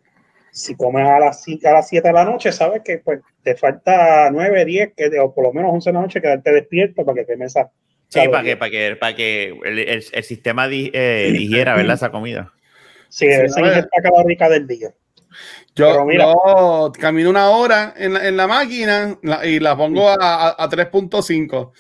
Si 0.54 0.76
comes 0.76 1.08
a 1.08 1.18
las, 1.18 1.42
cinco- 1.42 1.66
a 1.68 1.72
las 1.72 1.88
7 1.88 2.08
de 2.08 2.14
la 2.14 2.24
noche, 2.26 2.52
sabes 2.52 2.82
que 2.84 2.98
pues, 2.98 3.20
te 3.42 3.56
falta 3.56 4.30
9, 4.30 4.64
10, 4.66 4.92
que, 4.94 5.18
o 5.18 5.34
por 5.34 5.44
lo 5.44 5.52
menos 5.54 5.72
11 5.72 5.88
de 5.90 5.94
la 5.94 6.00
noche, 6.02 6.20
quedarte 6.20 6.52
despierto 6.52 7.04
para 7.06 7.20
que 7.20 7.26
quemes 7.26 7.56
esa. 7.56 7.70
Sí, 8.08 8.20
para 8.28 8.42
que, 8.44 8.56
para 8.58 8.70
que, 8.70 8.96
para 9.00 9.16
que 9.16 9.58
el, 9.64 9.78
el- 9.78 10.04
el 10.12 10.22
sistema 10.24 10.68
di- 10.68 10.90
eh, 10.92 11.30
digiera, 11.32 11.74
¿verdad? 11.74 11.94
Esa 11.94 12.10
comida. 12.10 12.52
Sí, 13.08 13.26
esa 13.26 13.58
a 13.60 13.62
ver. 13.62 13.72
ingesta 13.78 14.02
calórica 14.02 14.48
del 14.50 14.66
día. 14.66 14.90
Yo, 15.74 16.04
mira. 16.04 16.26
yo 16.26 16.92
camino 17.00 17.30
una 17.30 17.48
hora 17.48 17.94
en 17.96 18.12
la, 18.12 18.28
en 18.28 18.36
la 18.36 18.46
máquina 18.46 19.18
la- 19.22 19.46
y 19.46 19.58
la 19.58 19.74
pongo 19.76 20.08
a, 20.10 20.16
a- 20.20 20.56
a 20.64 20.68
3.5. 20.68 21.72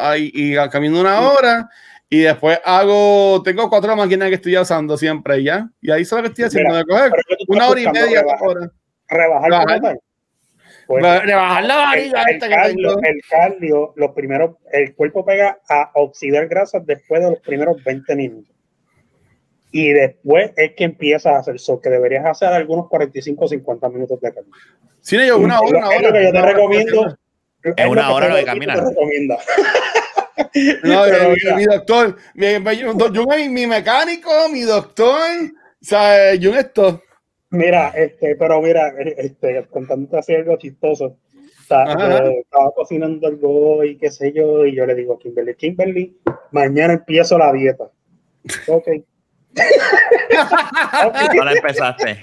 Ahí- 0.00 0.32
Y, 0.34 0.54
y 0.58 0.68
camino 0.70 1.00
una 1.00 1.20
hora 1.20 1.68
y 2.08 2.20
después 2.20 2.58
hago, 2.64 3.42
tengo 3.44 3.68
cuatro 3.68 3.94
máquinas 3.96 4.28
que 4.28 4.36
estoy 4.36 4.56
usando 4.56 4.96
siempre 4.96 5.42
ya. 5.42 5.68
Y 5.80 5.90
ahí 5.90 6.02
es 6.02 6.10
lo 6.12 6.22
que 6.22 6.28
estoy 6.28 6.44
haciendo, 6.44 6.70
Mira, 6.70 6.78
de 6.80 6.84
coger 6.86 7.10
Pero 7.10 7.22
¿qué 7.28 7.35
tú 7.35 7.35
una 7.48 7.68
hora 7.68 7.80
y 7.80 7.86
media, 7.86 8.20
Rebajar, 8.22 8.48
horas. 8.48 8.70
rebajar 9.08 9.50
Rebajar. 9.50 9.66
como 9.78 9.88
tal. 9.88 10.00
Pues, 10.86 11.02
Re- 11.02 11.20
Rebajar 11.26 11.64
la 11.64 11.74
el, 11.74 11.80
barriga 11.80 12.22
el 12.22 12.34
esta 12.34 12.48
que 12.48 12.54
cardio, 12.54 12.88
tengo. 12.94 13.00
el 13.08 13.20
cardio, 13.28 13.92
los 13.96 14.10
primeros, 14.12 14.56
el 14.72 14.94
cuerpo 14.94 15.24
pega 15.24 15.58
a 15.68 15.90
oxidar 15.94 16.46
grasas 16.48 16.86
después 16.86 17.22
de 17.22 17.30
los 17.30 17.40
primeros 17.40 17.82
20 17.82 18.14
minutos. 18.16 18.54
Y 19.72 19.90
después 19.92 20.52
es 20.56 20.72
que 20.76 20.84
empiezas 20.84 21.32
a 21.34 21.38
hacer 21.38 21.56
eso, 21.56 21.80
que 21.80 21.90
deberías 21.90 22.24
hacer 22.24 22.48
algunos 22.48 22.88
45 22.88 23.44
o 23.44 23.48
50 23.48 23.88
minutos 23.90 24.20
de 24.20 24.32
cardio. 24.32 24.52
Sí, 25.00 25.16
no, 25.16 25.24
yo 25.24 25.38
una 25.38 25.60
hora, 25.60 25.78
una 25.88 25.94
Es 25.96 26.02
lo 26.02 26.08
hora. 26.08 26.18
que 26.18 26.24
yo 26.24 26.32
te 26.32 26.38
hora, 26.38 26.52
recomiendo. 26.52 27.16
Es 27.76 27.86
una 27.86 28.12
hora 28.12 28.28
lo 28.28 28.34
de 28.36 28.40
te- 28.42 28.46
caminar. 28.46 28.78
te 28.78 28.88
recomienda. 28.88 29.38
No, 30.84 31.02
Pero 31.04 31.30
mi, 31.56 31.56
mi 31.56 31.64
doctor, 31.64 32.16
mi, 32.34 32.58
mi- 32.60 32.76
yo- 32.76 33.26
mi- 33.26 33.48
mi 33.48 33.66
mecánico, 33.66 34.30
mi 34.52 34.62
doctor, 34.62 35.18
sea, 35.80 36.34
yo 36.34 36.54
esto. 36.54 37.02
Mira, 37.50 37.88
este, 37.90 38.36
pero 38.36 38.60
mira, 38.60 38.92
este, 38.98 39.66
contándote 39.66 40.18
así 40.18 40.34
algo 40.34 40.56
chistoso. 40.58 41.16
Está, 41.60 41.84
estaba 42.30 42.70
cocinando 42.74 43.26
algo 43.26 43.82
y 43.82 43.96
qué 43.96 44.10
sé 44.10 44.32
yo, 44.32 44.64
y 44.64 44.76
yo 44.76 44.86
le 44.86 44.94
digo 44.94 45.14
a 45.14 45.18
Kimberly, 45.18 45.54
Kimberly, 45.56 46.16
mañana 46.52 46.94
empiezo 46.94 47.38
la 47.38 47.52
dieta. 47.52 47.90
Ok. 48.68 48.88
Ahora 51.38 51.52
empezaste. 51.52 52.20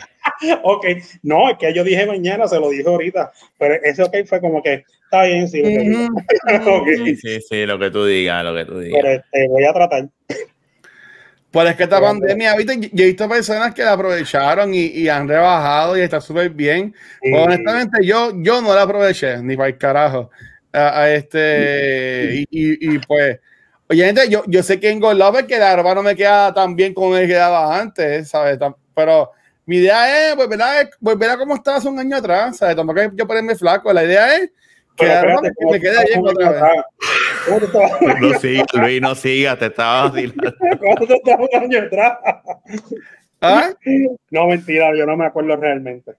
ok, 0.64 0.86
no, 1.24 1.50
es 1.50 1.58
que 1.58 1.74
yo 1.74 1.84
dije 1.84 2.06
mañana, 2.06 2.48
se 2.48 2.60
lo 2.60 2.70
dije 2.70 2.88
ahorita, 2.88 3.32
pero 3.58 3.76
ese 3.84 4.04
ok 4.04 4.16
fue 4.26 4.40
como 4.40 4.62
que 4.62 4.84
está 5.04 5.24
bien, 5.24 5.48
sí, 5.48 5.64
sí, 7.06 7.16
sí, 7.16 7.42
sí, 7.42 7.66
lo 7.66 7.80
que 7.80 7.92
tú 7.92 8.06
digas, 8.06 8.44
lo 8.44 8.56
que 8.56 8.66
tú 8.66 8.80
digas. 8.80 9.00
Pero 9.02 9.16
este, 9.16 9.48
voy 9.48 9.64
a 9.64 9.74
tratar. 9.74 10.10
Pues 11.54 11.70
es 11.70 11.76
que 11.76 11.84
esta 11.84 12.02
pandemia, 12.02 12.56
¿viste? 12.56 12.90
yo 12.92 13.04
he 13.04 13.08
visto 13.10 13.30
personas 13.30 13.76
que 13.76 13.84
la 13.84 13.92
aprovecharon 13.92 14.74
y, 14.74 14.86
y 14.86 15.08
han 15.08 15.28
rebajado 15.28 15.96
y 15.96 16.02
está 16.02 16.20
súper 16.20 16.50
bien. 16.50 16.96
honestamente, 17.32 18.04
yo, 18.04 18.32
yo 18.38 18.60
no 18.60 18.74
la 18.74 18.82
aproveché, 18.82 19.38
ni 19.38 19.56
para 19.56 19.70
el 19.70 19.78
carajo. 19.78 20.32
A, 20.74 21.12
este, 21.12 22.44
y, 22.50 22.96
y, 22.96 22.98
pues, 22.98 23.40
oye, 23.88 24.04
gente, 24.04 24.28
yo, 24.30 24.44
yo 24.48 24.64
sé 24.64 24.80
que 24.80 24.90
en 24.90 24.96
engordado 24.96 25.46
que 25.46 25.60
la 25.60 25.76
ropa 25.76 25.94
no 25.94 26.02
me 26.02 26.16
queda 26.16 26.52
tan 26.56 26.76
bien 26.76 26.92
como 26.92 27.12
me 27.12 27.28
quedaba 27.28 27.80
antes, 27.80 28.30
¿sabes? 28.30 28.58
Pero 28.96 29.30
mi 29.68 29.78
idea 29.78 30.32
es 30.32 30.36
volver 30.36 30.60
a, 30.60 30.90
volver 31.00 31.30
a 31.30 31.38
como 31.38 31.54
estaba 31.54 31.78
hace 31.78 31.88
un 31.88 32.00
año 32.00 32.18
atrás, 32.18 32.58
¿sabes? 32.58 32.76
Tampoco 32.76 33.00
yo 33.14 33.28
ponerme 33.28 33.54
flaco, 33.54 33.94
la 33.94 34.04
idea 34.04 34.38
es 34.38 34.50
que 34.98 35.66
me 35.72 35.80
quede 35.80 36.06
bien 36.06 36.28
otra 36.28 36.52
vez. 36.52 36.72
No 38.20 38.40
sigas, 38.40 38.68
Luis, 38.74 39.02
no 39.02 39.16
sigas, 39.16 39.60
te 39.60 39.66
estaba 39.66 40.10
vacilando. 40.10 40.54
¿Cuánto 40.80 41.14
estás 41.14 41.40
un 41.40 41.64
año 41.64 41.80
atrás? 41.80 42.18
¿Ah? 43.42 43.70
No, 44.32 44.48
mentira, 44.48 44.96
yo 44.96 45.06
no 45.06 45.18
me 45.18 45.26
acuerdo 45.26 45.56
realmente. 45.58 46.14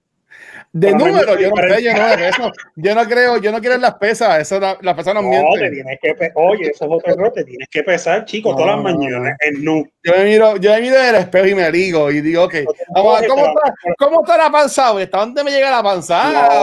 De 0.75 0.91
número, 0.91 1.39
yo 1.39 1.51
no 1.51 1.55
sé, 1.55 1.83
yo 1.83 1.93
no, 1.93 2.07
eso, 2.09 2.51
yo 2.75 2.95
no 2.95 3.05
creo, 3.05 3.37
yo 3.37 3.49
no 3.49 3.61
quiero 3.61 3.77
las 3.77 3.93
pesas, 3.93 4.41
eso 4.41 4.59
la, 4.59 4.77
las 4.81 4.93
pesas 4.93 5.13
no, 5.13 5.21
no 5.21 5.29
mienten. 5.29 5.71
tienes 5.71 5.99
que, 6.01 6.31
oye, 6.35 6.71
eso 6.71 6.83
es 6.83 6.91
otro 6.91 7.13
error, 7.13 7.31
te 7.31 7.45
tienes 7.45 7.69
que 7.69 7.81
pesar, 7.81 8.25
chico, 8.25 8.53
todas 8.53 8.75
las 8.75 8.83
mañanas, 8.83 9.37
en 9.39 9.63
nu. 9.63 9.87
Yo 10.03 10.11
me 10.11 10.25
miro, 10.25 10.57
yo 10.57 10.71
me 10.71 10.81
miro 10.81 10.97
en 10.97 11.05
el 11.05 11.15
espejo 11.15 11.47
y 11.47 11.55
me 11.55 11.71
digo, 11.71 12.11
y 12.11 12.19
digo, 12.19 12.43
ok, 12.43 12.55
vamos 12.93 13.21
¿cómo, 13.25 13.45
está, 13.45 13.73
¿cómo 13.97 14.21
está 14.21 14.37
la 14.37 14.51
panza? 14.51 14.89
¿Hasta 14.89 15.17
dónde 15.17 15.45
me 15.45 15.51
llega 15.51 15.71
la 15.71 15.81
panza? 15.81 16.59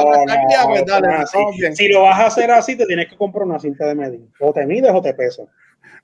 pues, 0.67 0.85
dale, 0.85 1.09
si, 1.75 1.89
lo 1.89 2.03
vas 2.03 2.21
a 2.21 2.27
hacer 2.27 2.51
así, 2.51 2.77
te 2.77 2.85
tienes 2.85 3.09
que 3.09 3.17
comprar 3.17 3.47
una 3.47 3.59
cinta 3.59 3.87
de 3.87 3.95
medir, 3.95 4.29
o 4.41 4.53
te 4.53 4.67
mides 4.67 4.93
o 4.93 5.01
te 5.01 5.15
pesas. 5.15 5.47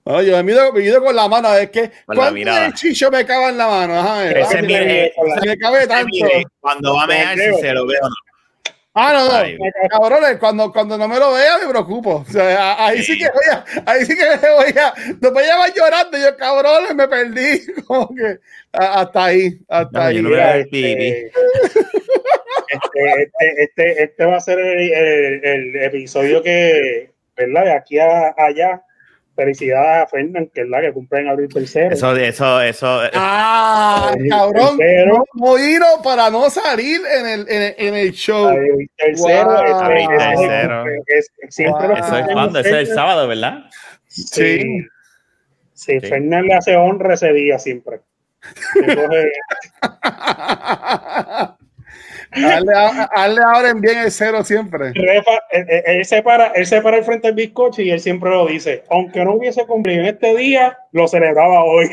Oye, 0.04 0.32
me 0.32 0.42
mido, 0.42 0.72
me 0.72 0.80
mido 0.80 1.02
con 1.02 1.14
la 1.14 1.28
mano, 1.28 1.54
es 1.54 1.70
que 1.70 1.90
cuando 2.06 2.56
el 2.56 2.72
chicho 2.72 3.10
me 3.10 3.26
cabe 3.26 3.50
en 3.50 3.58
la 3.58 3.66
mano, 3.66 3.98
ajá, 3.98 4.30
Ese 4.30 4.62
mire, 4.62 5.12
se 5.40 5.46
me 5.46 5.58
cabe 5.58 5.86
tanto. 5.86 6.10
Cuando 6.60 6.94
va 6.94 7.02
a 7.02 7.06
mear, 7.06 7.38
si 7.38 7.60
se 7.60 7.72
lo 7.72 7.86
veo 7.86 8.00
no. 8.00 8.14
Ah, 9.00 9.12
no, 9.12 9.28
no, 9.28 9.88
cabrones, 9.90 10.38
cuando, 10.38 10.72
cuando 10.72 10.98
no 10.98 11.06
me 11.06 11.20
lo 11.20 11.32
vea 11.32 11.58
me 11.58 11.68
preocupo. 11.68 12.16
O 12.16 12.24
sea, 12.24 12.84
ahí 12.84 13.00
sí, 13.00 13.16
que 13.16 13.26
voy 13.26 13.44
a, 13.52 13.64
ahí 13.86 14.04
sí 14.04 14.16
que 14.16 14.24
me 14.24 14.50
voy 14.54 14.74
a, 14.76 14.92
después 15.18 15.46
ya 15.46 15.56
va 15.56 15.68
llorando, 15.68 16.18
yo 16.18 16.36
cabrones, 16.36 16.94
me 16.96 17.06
perdí. 17.06 17.60
Como 17.86 18.12
que 18.12 18.38
hasta 18.72 19.26
ahí, 19.26 19.56
hasta 19.68 20.06
ahí. 20.06 20.16
este, 20.16 21.30
este, 22.68 23.62
este, 23.62 24.02
este, 24.02 24.24
va 24.24 24.36
a 24.36 24.40
ser 24.40 24.58
el, 24.58 24.92
el, 24.92 25.44
el 25.44 25.82
episodio 25.84 26.42
que, 26.42 27.12
¿verdad? 27.36 27.64
De 27.66 27.72
aquí 27.72 27.98
a 28.00 28.34
allá 28.36 28.82
felicidades 29.38 30.04
a 30.04 30.06
Fernán, 30.08 30.50
que 30.52 30.62
es 30.62 30.68
la 30.68 30.80
que 30.80 30.92
cumple 30.92 31.20
en 31.20 31.28
abril 31.28 31.48
tercero. 31.48 31.94
Eso, 31.94 32.16
eso, 32.16 32.60
eso. 32.60 33.00
Ah, 33.14 34.12
cabrón. 34.28 34.76
Tercero. 34.76 35.24
No 35.34 36.02
para 36.02 36.28
no 36.28 36.50
salir 36.50 37.00
en 37.16 37.26
el, 37.26 37.40
en 37.48 37.62
el, 37.62 37.74
en 37.78 37.94
el 37.94 38.12
show. 38.12 38.48
Abril 38.48 38.90
tercero. 38.96 39.44
Wow. 39.44 39.64
Es, 39.64 39.78
tercero. 40.18 40.84
Es, 41.06 41.30
es, 41.38 41.54
siempre 41.54 41.86
wow. 41.86 41.96
Eso 41.96 42.18
es 42.18 42.26
cuando, 42.32 42.58
eso 42.58 42.68
es 42.68 42.88
el 42.88 42.94
sábado, 42.94 43.28
¿verdad? 43.28 43.64
Sí. 44.08 44.84
Sí, 45.72 46.00
sí. 46.00 46.00
Fernán 46.00 46.46
le 46.46 46.54
hace 46.54 46.76
honra 46.76 47.14
ese 47.14 47.32
día 47.32 47.58
siempre. 47.60 48.00
Entonces, 48.74 49.26
Hazle, 52.32 52.72
hazle 52.74 53.40
ahora 53.42 53.70
en 53.70 53.80
bien 53.80 53.98
el 53.98 54.10
cero 54.10 54.44
siempre. 54.44 54.92
Refa, 54.92 55.42
él, 55.50 55.66
él, 55.86 56.04
se 56.04 56.22
para, 56.22 56.48
él 56.48 56.66
se 56.66 56.80
para 56.82 56.98
el 56.98 57.04
frente 57.04 57.28
del 57.28 57.36
bizcocho 57.36 57.82
y 57.82 57.90
él 57.90 58.00
siempre 58.00 58.30
lo 58.30 58.46
dice. 58.46 58.84
Aunque 58.90 59.24
no 59.24 59.34
hubiese 59.34 59.66
cumplido 59.66 60.00
en 60.00 60.06
este 60.06 60.36
día, 60.36 60.78
lo 60.92 61.08
celebraba 61.08 61.64
hoy. 61.64 61.90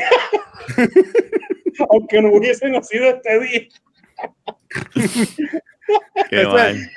Aunque 1.90 2.20
no 2.20 2.32
hubiese 2.32 2.68
nacido 2.68 3.08
este 3.08 3.40
día. 3.40 3.68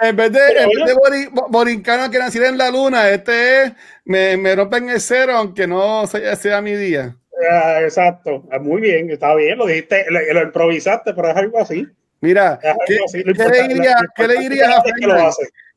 En 0.02 0.16
vez 0.16 0.32
de, 0.32 0.40
en 0.64 0.70
vez 0.70 0.86
de 0.88 0.94
bori, 0.94 1.30
borincano 1.50 2.10
que 2.10 2.18
naciera 2.18 2.50
en 2.50 2.58
la 2.58 2.72
luna, 2.72 3.10
este 3.10 3.64
es, 3.64 3.74
me, 4.06 4.36
me 4.36 4.56
rompen 4.56 4.90
el 4.90 5.00
cero 5.00 5.34
aunque 5.36 5.68
no 5.68 6.08
sea, 6.08 6.36
sea 6.36 6.60
mi 6.62 6.74
día. 6.74 7.16
Ah, 7.52 7.82
exacto, 7.82 8.44
muy 8.62 8.82
bien, 8.82 9.10
está 9.12 9.36
bien, 9.36 9.58
lo 9.58 9.68
dijiste, 9.68 10.06
lo, 10.10 10.20
lo 10.34 10.42
improvisaste, 10.42 11.14
pero 11.14 11.30
es 11.30 11.38
algo 11.38 11.60
así. 11.60 11.88
Mira, 12.22 12.60
¿qué, 12.86 12.98
¿qué, 13.14 13.24
le, 13.24 13.68
diría, 13.68 13.96
¿qué 14.16 14.28
le 14.28 14.40
dirías 14.40 14.70
a 14.70 14.82
Fernan? 14.82 15.32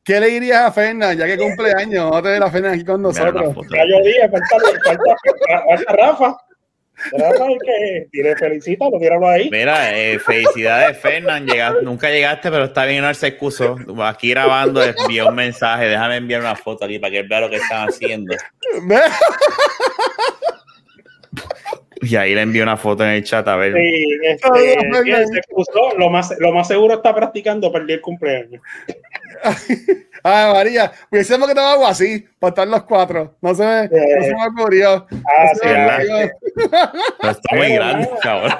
¿Qué 0.04 0.18
le 0.18 0.26
dirías 0.26 0.60
a 0.62 0.72
Fernan, 0.72 1.16
ya 1.16 1.26
que 1.26 1.38
cumpleaños? 1.38 2.04
Vamos 2.04 2.18
a 2.18 2.22
tener 2.22 2.42
a 2.42 2.50
Fernan 2.50 2.74
aquí 2.74 2.84
con 2.84 3.00
nosotros. 3.02 3.54
Ya 3.70 3.84
yo 3.88 4.04
dije, 4.04 4.28
falta, 4.28 4.56
falta, 4.84 5.92
Rafa. 5.92 6.36
Rafa 7.12 7.46
el 7.46 7.58
que 7.58 8.08
tiene 8.10 8.36
felicita, 8.36 8.88
lo 8.90 8.98
tíralo 8.98 9.28
ahí. 9.28 9.48
Mira, 9.50 9.96
eh, 9.96 10.18
felicidades, 10.18 10.98
Fernan. 10.98 11.46
Llegaste, 11.46 11.82
nunca 11.82 12.10
llegaste, 12.10 12.50
pero 12.50 12.64
está 12.64 12.84
bien, 12.84 13.02
no 13.02 13.14
se 13.14 13.28
excuso. 13.28 13.76
Aquí 14.02 14.30
grabando, 14.30 14.82
envió 14.82 15.28
un 15.28 15.36
mensaje. 15.36 15.86
Déjame 15.86 16.16
enviar 16.16 16.40
una 16.40 16.56
foto 16.56 16.84
aquí 16.84 16.98
para 16.98 17.12
que 17.12 17.18
él 17.20 17.28
vea 17.28 17.40
lo 17.40 17.50
que 17.50 17.56
están 17.56 17.88
haciendo. 17.88 18.34
Y 22.12 22.16
ahí 22.16 22.34
le 22.34 22.42
envió 22.42 22.62
una 22.62 22.76
foto 22.76 23.04
en 23.04 23.10
el 23.10 23.24
chat 23.24 23.46
a 23.46 23.56
ver. 23.56 23.74
Sí, 23.74 24.18
este, 24.24 25.26
se 25.26 25.38
excusó. 25.38 25.96
Lo 25.96 26.10
más, 26.10 26.34
lo 26.38 26.52
más 26.52 26.68
seguro 26.68 26.94
está 26.94 27.14
practicando 27.14 27.72
perder 27.72 27.96
el 27.96 28.00
cumpleaños. 28.00 28.62
Ay, 30.24 30.52
María, 30.52 30.92
hubiésemos 31.10 31.52
que 31.52 31.58
algo 31.58 31.86
así 31.86 32.24
para 32.38 32.50
estar 32.50 32.68
los 32.68 32.82
cuatro. 32.84 33.36
No 33.40 33.54
se 33.54 33.64
me, 33.64 33.84
eh, 33.84 34.16
no 34.18 34.24
se 34.24 34.34
me 34.34 34.46
ocurrió. 34.46 35.06
Ah, 35.10 35.44
no 35.52 35.60
sí, 35.60 35.68
¿verdad? 35.68 36.30
está 37.22 37.56
muy 37.56 37.72
grande, 37.72 38.10
cabrón. 38.22 38.52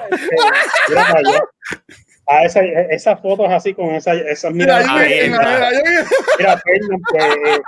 Ah, 2.25 2.45
esa, 2.45 2.61
esas 2.61 3.21
fotos 3.21 3.47
así 3.49 3.73
con 3.73 3.95
esa, 3.95 4.13
esas 4.13 4.53
miradas. 4.53 4.85
Mira, 4.87 5.05
mira, 5.27 5.69
mira, 5.83 6.11
mira, 6.39 6.61
pues, 6.63 6.81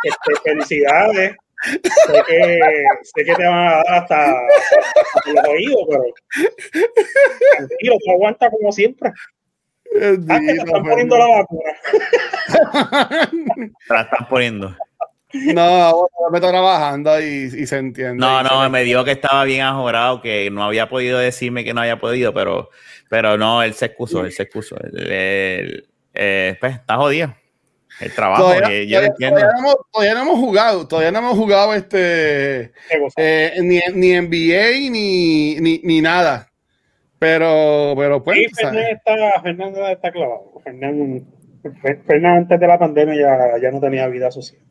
este, 0.04 0.42
felicidades 0.44 1.36
sé, 1.66 2.24
que, 2.28 2.60
sé 3.04 3.26
que 3.26 3.36
te 3.36 3.44
van 3.44 3.68
a 3.68 3.72
dar 3.72 3.86
hasta, 3.90 4.32
hasta 4.32 5.32
los 5.34 5.48
oídos, 5.48 5.86
pero 5.90 6.04
tranquilo, 7.58 7.96
tú 8.04 8.12
aguantas 8.12 8.52
como 8.52 8.72
siempre. 8.72 9.12
Ah, 10.30 10.40
que 10.40 10.54
te 10.54 10.58
están 10.58 10.84
poniendo 10.84 11.18
la 11.18 11.28
vacuna. 11.28 11.72
Te 13.88 13.94
la 13.94 14.02
están 14.02 14.28
poniendo. 14.30 14.76
No, 15.34 16.08
me 16.32 16.38
estoy 16.38 16.52
trabajando 16.52 17.20
y, 17.20 17.24
y, 17.24 17.66
se 17.66 17.78
entiende. 17.78 18.16
No, 18.16 18.42
no, 18.44 18.70
me 18.70 18.84
dijo 18.84 19.04
que 19.04 19.12
estaba 19.12 19.44
bien 19.44 19.62
ajorado, 19.62 20.22
que 20.22 20.50
no 20.50 20.64
había 20.64 20.88
podido 20.88 21.20
decirme 21.20 21.64
que 21.64 21.74
no 21.74 21.82
había 21.82 22.00
podido, 22.00 22.34
pero, 22.34 22.70
pero 23.10 23.38
no, 23.38 23.62
él 23.62 23.74
se 23.74 23.88
excusó, 23.88 24.24
él 24.26 24.32
se 24.32 24.44
excusó. 24.44 24.78
Él, 24.82 25.12
él, 25.12 25.88
eh, 26.14 26.58
pues 26.60 26.76
está 26.76 26.96
jodido. 26.96 27.36
El 28.00 28.14
trabajo, 28.14 28.44
todavía, 28.44 28.84
yo 28.84 28.98
todavía, 28.98 29.08
entiendo. 29.08 29.40
Todavía 29.40 29.54
no, 29.54 29.60
hemos, 29.60 29.76
todavía 29.92 30.14
no, 30.14 30.22
hemos, 30.22 30.40
jugado, 30.40 30.88
todavía 30.88 31.12
no 31.12 31.20
hemos 31.20 31.38
jugado 31.38 31.74
este 31.74 32.72
eh, 33.16 33.54
ni, 33.62 33.80
ni 33.94 34.20
NBA 34.20 34.90
ni, 34.92 35.56
ni, 35.62 35.80
ni, 35.84 36.02
nada. 36.02 36.50
Pero, 37.20 37.94
pero 37.96 38.24
pues. 38.24 38.38
Sí, 38.38 38.46
Fernández 38.54 38.98
está, 38.98 39.42
Fernández 39.42 39.84
está 39.92 40.12
clavado. 40.12 40.62
Fernández, 40.64 41.24
Fernández, 42.06 42.42
antes 42.42 42.60
de 42.60 42.68
la 42.68 42.80
pandemia 42.80 43.16
ya, 43.16 43.62
ya 43.62 43.72
no 43.72 43.80
tenía 43.80 44.08
vida 44.08 44.30
social. 44.30 44.62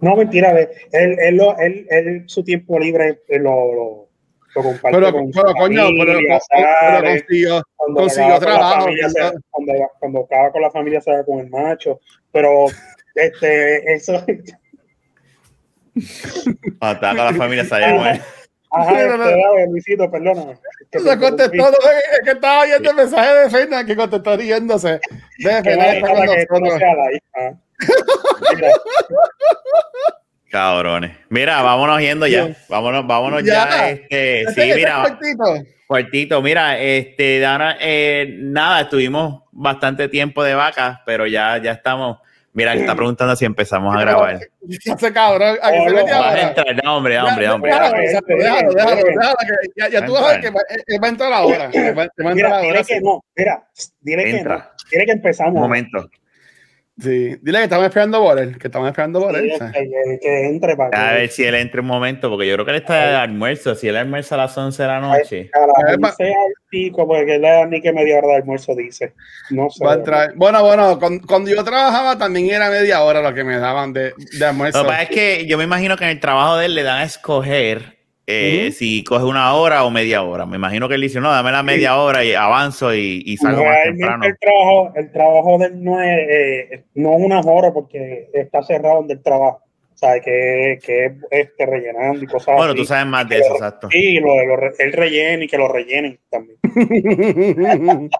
No, 0.00 0.16
mentira, 0.16 0.50
él, 0.58 0.68
él, 0.92 1.18
él, 1.20 1.40
él, 1.58 1.86
él 1.90 2.22
su 2.26 2.42
tiempo 2.42 2.78
libre 2.78 3.20
lo, 3.28 3.74
lo 3.74 4.09
lo 4.54 4.62
comparte 4.62 4.98
pero, 4.98 5.12
con 5.12 5.30
pero, 5.30 5.54
coño, 5.54 5.88
pero, 5.98 6.18
pero, 6.26 7.02
consiguió, 7.02 7.62
consiguió 7.76 8.38
trabajo. 8.38 8.88
Se, 8.90 9.32
cuando, 9.50 9.72
cuando 9.98 10.20
acaba 10.20 10.52
con 10.52 10.62
la 10.62 10.70
familia 10.70 11.00
se 11.00 11.12
va 11.12 11.24
con 11.24 11.40
el 11.40 11.50
macho, 11.50 12.00
pero 12.32 12.66
este, 13.14 13.94
eso. 13.94 14.24
Cuando 16.78 17.00
con 17.00 17.16
la 17.16 17.34
familia 17.34 17.64
se 17.64 17.80
va 17.80 17.96
con 17.96 18.06
él. 18.06 18.20
Ajá, 18.72 18.92
no, 18.92 19.16
no, 19.16 19.28
este, 19.28 19.66
Luisito, 19.70 20.08
perdóname. 20.10 20.56
Que 20.90 21.00
se 21.00 21.18
contestó, 21.18 21.68
es 21.68 22.20
que 22.24 22.30
estaba 22.30 22.62
oyendo 22.62 22.90
el 22.90 22.96
mensaje 22.96 23.34
de 23.34 23.50
Fernan 23.50 23.84
que 23.84 23.96
contestó 23.96 24.36
riéndose. 24.36 25.00
De 25.38 25.62
Fernan 25.62 25.96
está 25.96 26.46
con 26.46 26.62
nosotros. 26.62 26.86
Cabrones. 30.50 31.16
Mira, 31.28 31.62
vámonos 31.62 32.00
yendo 32.00 32.26
ya. 32.26 32.48
Vámonos, 32.68 33.06
vámonos 33.06 33.44
ya. 33.44 33.68
Ya. 33.68 33.90
este, 33.90 34.46
sí, 34.52 34.72
mira, 34.74 35.02
cortito. 35.02 35.44
cortito. 35.86 36.42
Mira, 36.42 36.78
este, 36.80 37.38
Dana, 37.38 37.76
eh, 37.80 38.34
nada, 38.36 38.80
estuvimos 38.82 39.44
bastante 39.52 40.08
tiempo 40.08 40.42
de 40.42 40.54
vacas, 40.54 40.98
pero 41.06 41.26
ya, 41.26 41.56
ya 41.58 41.72
estamos. 41.72 42.18
Mira, 42.52 42.74
está 42.74 42.96
preguntando 42.96 43.36
si 43.36 43.44
empezamos 43.44 43.94
a 43.94 44.00
grabar. 44.00 44.40
Ya 44.62 44.96
se 44.98 45.12
cabrón. 45.12 45.56
¿A 45.62 45.70
que 45.70 45.78
se 45.78 45.90
mete 45.94 45.94
no, 45.94 46.02
Vas 46.02 46.12
a 46.12 46.28
ahora? 46.30 46.48
entrar, 46.48 46.84
no, 46.84 46.96
hombre, 46.96 47.20
hombre, 47.20 47.44
Ya, 47.44 47.54
hombre. 47.54 47.70
Déjalo, 47.70 47.96
déjalo, 48.26 48.74
déjalo, 48.74 49.36
Ya, 49.76 49.88
ya 49.88 50.04
tú 50.04 50.12
vas 50.14 50.22
a 50.24 50.28
ver 50.32 50.40
que 50.40 50.50
va, 50.50 50.60
va 51.00 51.06
a 51.06 51.10
entrar 51.10 51.32
ahora. 51.32 51.70
Mira, 52.34 52.48
ahora. 52.48 52.60
dile 52.60 52.84
que 52.84 53.00
no. 53.00 53.24
Mira, 53.36 53.64
dile 54.00 54.24
que 54.24 54.32
no. 54.32 54.38
Entra. 54.38 54.72
Dile 54.90 55.06
que 55.06 55.12
empezamos. 55.12 55.54
Un 55.54 55.60
momento. 55.60 56.10
Sí, 57.00 57.36
dile 57.40 57.58
que 57.58 57.64
estamos 57.64 57.86
esperando 57.86 58.20
por 58.20 58.38
él, 58.38 58.58
que 58.58 58.66
estamos 58.68 58.88
esperando 58.88 59.20
por 59.20 59.34
él. 59.34 59.42
Dile 59.42 59.56
¿sabes? 59.58 59.72
que, 59.72 59.80
que- 59.88 60.18
que 60.20 60.46
entre 60.48 60.76
para 60.76 61.10
A 61.10 61.12
ver 61.14 61.28
si 61.30 61.44
él 61.44 61.54
entra 61.54 61.80
un 61.80 61.86
momento, 61.86 62.28
porque 62.28 62.46
yo 62.46 62.54
creo 62.54 62.64
que 62.66 62.72
él 62.72 62.76
está 62.78 63.06
de 63.10 63.16
almuerzo. 63.16 63.74
Si 63.74 63.88
él 63.88 63.96
almuerza 63.96 64.34
a 64.34 64.38
las 64.38 64.56
11 64.58 64.82
de 64.82 64.88
la 64.88 65.00
noche. 65.00 65.50
a 65.52 65.60
las 65.66 65.94
Eh, 65.94 65.96
va- 65.96 66.08
11 66.10 66.24
al 66.24 66.52
pico, 66.68 67.06
porque 67.06 67.38
le 67.38 67.48
da 67.48 67.66
ni 67.66 67.80
que 67.80 67.92
media 67.92 68.18
hora 68.18 68.28
de 68.28 68.34
almuerzo, 68.36 68.74
dice. 68.74 69.14
No 69.50 69.70
sé. 69.70 69.84
Va 69.84 69.92
a 69.92 69.94
entrar. 69.96 70.32
Bueno, 70.36 70.62
bueno, 70.62 70.98
cuando, 70.98 71.26
cuando 71.26 71.50
yo 71.50 71.64
trabajaba 71.64 72.18
también 72.18 72.50
era 72.50 72.68
media 72.70 73.02
hora 73.02 73.22
lo 73.22 73.32
que 73.34 73.44
me 73.44 73.58
daban 73.58 73.92
de, 73.92 74.12
de 74.38 74.44
almuerzo. 74.44 74.78
Lo 74.78 74.84
que 74.84 74.88
pasa 74.90 75.02
es 75.04 75.08
que 75.10 75.46
yo 75.46 75.56
me 75.56 75.64
imagino 75.64 75.96
que 75.96 76.04
en 76.04 76.10
el 76.10 76.20
trabajo 76.20 76.56
de 76.58 76.66
él 76.66 76.74
le 76.74 76.82
dan 76.82 76.98
a 76.98 77.04
escoger 77.04 77.99
eh, 78.30 78.72
si 78.72 79.02
coge 79.04 79.24
una 79.24 79.52
hora 79.54 79.84
o 79.84 79.90
media 79.90 80.22
hora. 80.22 80.46
Me 80.46 80.56
imagino 80.56 80.88
que 80.88 80.94
él 80.94 81.00
dice, 81.00 81.20
no, 81.20 81.30
dame 81.30 81.52
la 81.52 81.62
media 81.62 81.96
hora 81.96 82.24
y 82.24 82.34
avanzo 82.34 82.94
y, 82.94 83.22
y 83.26 83.36
salgo 83.36 83.64
más 83.64 83.82
temprano. 83.84 84.24
el 84.24 84.38
trabajo, 84.38 84.92
el 84.96 85.12
trabajo 85.12 85.58
de 85.58 85.66
él 85.66 85.84
no 85.84 86.00
es, 86.02 86.18
eh, 86.30 86.84
no 86.94 87.16
es 87.16 87.22
una 87.22 87.40
hora 87.40 87.72
porque 87.72 88.28
está 88.32 88.62
cerrado 88.62 88.96
donde 88.96 89.14
él 89.14 89.22
trabaja. 89.22 89.58
O 89.92 89.98
sea, 90.00 90.18
que, 90.20 90.78
que 90.82 91.04
es 91.06 91.12
este, 91.30 91.66
rellenando 91.66 92.24
y 92.24 92.26
cosas 92.26 92.54
Bueno, 92.56 92.72
así. 92.72 92.80
tú 92.80 92.86
sabes 92.86 93.04
más 93.06 93.28
de 93.28 93.38
eso, 93.40 93.52
exacto. 93.52 93.88
Sí, 93.90 94.18
lo, 94.18 94.46
lo 94.46 94.56
re- 94.56 94.72
él 94.78 94.92
rellena 94.94 95.44
y 95.44 95.46
que 95.46 95.58
lo 95.58 95.68
rellenen 95.68 96.18
también. 96.30 96.58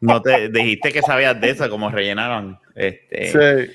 No 0.00 0.20
te 0.20 0.50
dijiste 0.50 0.92
que 0.92 1.00
sabías 1.00 1.40
de 1.40 1.50
eso, 1.50 1.70
como 1.70 1.90
rellenaron. 1.90 2.58
Este, 2.74 3.26
sí. 3.66 3.72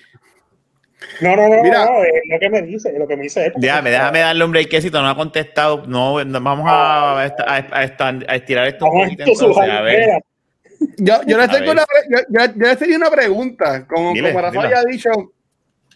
No, 1.20 1.36
no, 1.36 1.47
no, 1.49 1.64
Mira. 1.64 1.86
no, 1.86 2.04
es 2.04 2.12
lo 2.30 2.39
que 2.39 2.49
me 2.49 2.62
dice, 2.62 2.89
es 2.89 2.97
lo 2.99 3.08
que 3.08 3.18
me 3.18 3.24
dice 3.24 3.45
él. 3.47 3.54
Déjame, 3.56 3.89
déjame 3.91 4.20
darle 4.20 4.45
un 4.45 4.52
breakcito, 4.52 5.02
no 5.02 5.10
ha 5.10 5.16
contestado. 5.16 5.84
No, 5.88 6.24
no, 6.24 6.41
vamos 6.41 6.66
a, 6.70 7.22
a, 7.22 7.26
a- 7.26 8.24
a 8.28 8.36
estirar 8.36 8.68
esto 8.68 8.86
un 8.86 9.04
poquito 9.04 9.24
esto, 9.24 9.45
entonces. 9.47 9.70
A 9.72 9.82
ver. 9.82 10.24
Yo, 10.97 11.22
yo 11.28 11.38
les 11.38 11.49
tengo 11.49 11.72
una, 11.72 11.86
yo, 12.10 12.18
yo- 12.30 12.45
yo 12.56 12.68
les 12.68 12.78
tenía 12.78 12.97
una 12.97 13.12
pregunta, 13.12 13.86
como, 13.88 14.14
Dile, 14.14 14.30
como 14.32 14.41
Rafa 14.41 14.52
dila. 14.64 14.80
había 14.80 14.91
dicho, 14.91 15.10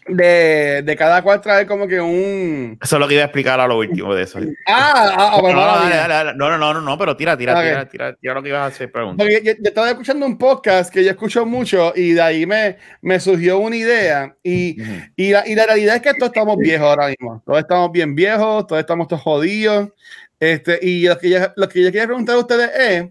de, 0.08 0.82
de 0.82 0.96
cada 0.96 1.22
cual 1.22 1.40
traer 1.40 1.66
como 1.66 1.86
que 1.88 2.00
un... 2.00 2.78
Eso 2.82 2.96
es 2.96 3.00
lo 3.00 3.08
que 3.08 3.14
iba 3.14 3.22
a 3.22 3.26
explicar 3.26 3.58
a 3.60 3.66
lo 3.66 3.78
último 3.78 4.14
de 4.14 4.22
eso. 4.22 4.38
Ah, 4.66 4.92
ah, 4.94 5.30
ah, 5.34 5.40
bueno, 5.40 5.60
no, 5.60 5.66
dale, 5.66 5.96
dale, 5.96 6.14
dale. 6.14 6.34
no, 6.36 6.50
no, 6.50 6.58
no, 6.58 6.74
no, 6.74 6.80
no, 6.80 6.98
pero 6.98 7.16
tira, 7.16 7.36
tira, 7.36 7.54
Ok. 7.54 7.62
tira, 7.64 7.88
tira, 7.88 8.16
tira 8.16 8.34
lo 8.34 8.42
que 8.42 8.48
ibas 8.50 8.60
a 8.62 8.66
hacer, 8.66 8.90
pregunta. 8.92 9.24
Yo, 9.24 9.38
yo 9.42 9.52
estaba 9.62 9.90
escuchando 9.90 10.26
un 10.26 10.38
podcast 10.38 10.92
que 10.92 11.04
yo 11.04 11.10
escucho 11.10 11.44
mucho 11.44 11.92
y 11.96 12.12
de 12.12 12.22
ahí 12.22 12.46
me, 12.46 12.76
me 13.02 13.18
surgió 13.20 13.58
una 13.58 13.76
idea 13.76 14.36
y, 14.42 14.76
y, 15.16 15.32
la, 15.32 15.46
y 15.46 15.54
la 15.54 15.66
realidad 15.66 15.96
es 15.96 16.02
que 16.02 16.14
todos 16.14 16.30
estamos 16.30 16.56
viejos 16.58 16.88
ahora 16.88 17.08
mismo. 17.08 17.42
Todos 17.44 17.58
estamos 17.58 17.90
bien 17.92 18.14
viejos, 18.14 18.66
todos 18.66 18.80
estamos 18.80 19.08
todos 19.08 19.22
jodidos. 19.22 19.90
Este, 20.38 20.78
y 20.82 21.06
lo 21.06 21.18
que, 21.18 21.30
yo, 21.30 21.38
lo 21.56 21.68
que 21.68 21.82
yo 21.82 21.90
quería 21.90 22.06
preguntar 22.06 22.36
a 22.36 22.40
ustedes 22.40 22.70
es, 22.78 23.08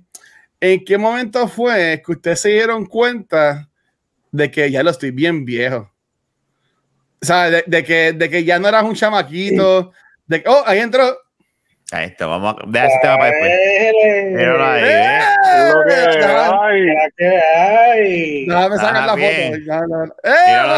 ¿en 0.61 0.85
qué 0.85 0.97
momento 0.97 1.47
fue 1.47 2.01
que 2.05 2.11
ustedes 2.11 2.39
se 2.39 2.49
dieron 2.49 2.85
cuenta 2.85 3.67
de 4.31 4.51
que 4.51 4.69
ya 4.69 4.83
lo 4.83 4.91
estoy 4.91 5.11
bien 5.11 5.43
viejo? 5.45 5.91
O 7.21 7.25
sea, 7.25 7.49
de, 7.49 7.63
de 7.65 7.83
que, 7.83 8.13
de 8.13 8.29
que 8.29 8.43
ya 8.43 8.59
no 8.59 8.67
eras 8.67 8.83
un 8.83 8.93
chamaquito. 8.95 9.91
De 10.27 10.41
que, 10.43 10.49
oh, 10.49 10.63
ahí 10.65 10.79
entró. 10.79 11.03
Ahí 11.91 12.05
está, 12.07 12.25
vamos 12.25 12.55
a 12.59 12.65
dejar 12.67 12.89
ese 12.89 12.97
tema 13.01 13.17
para 13.17 13.29
después. 13.29 13.51
Míralo 14.33 14.65
ahí, 14.65 14.83
¡Eh! 14.85 15.19
lo 15.71 15.83
que 15.85 15.93
Déjame- 15.93 16.59
hay, 16.61 16.85
la 16.87 17.09
que 17.15 17.27
hay. 17.27 18.45
Déjame 18.47 18.77
sacar 18.77 18.95
Ah, 18.95 19.05
la 19.05 19.15
bien. 19.15 19.51
foto. 19.51 19.59
Míralo 19.59 20.05
¡Eh! 20.23 20.29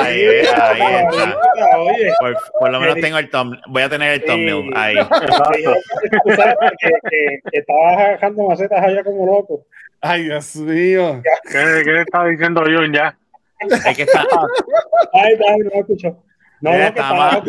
ahí, 0.06 0.22
¿eh? 0.22 0.42
ahí 0.54 0.82
está. 0.82 1.78
Oye, 1.80 2.12
Por, 2.20 2.38
por 2.60 2.72
lo 2.72 2.80
menos 2.82 2.96
tengo 2.96 3.18
el 3.20 3.30
thumbnail. 3.30 3.62
Voy 3.70 3.84
a 3.84 3.90
tener 3.90 4.12
el 4.12 4.26
thumbnail 4.26 4.74
ahí. 4.76 4.96
tú 4.96 6.32
sabes 6.36 6.56
que, 6.80 6.90
que, 7.10 7.40
que 7.52 7.58
estaba 7.60 8.12
bajando 8.12 8.44
macetas 8.50 8.84
allá 8.84 9.04
como 9.04 9.26
loco. 9.26 9.66
Ay, 10.02 10.24
Dios 10.26 10.56
mío. 10.58 11.22
¿Qué, 11.50 11.82
qué 11.86 12.02
está 12.02 12.26
diciendo 12.26 12.62
Jun 12.66 12.94
ya? 12.94 13.18
Es 13.60 13.98
que 13.98 14.04
está, 14.04 14.26
Ay, 15.14 15.34
ay, 15.50 15.58
no 15.60 15.80
escucho. 15.80 16.24
No, 16.62 16.72
no, 16.72 16.78
que 16.94 17.00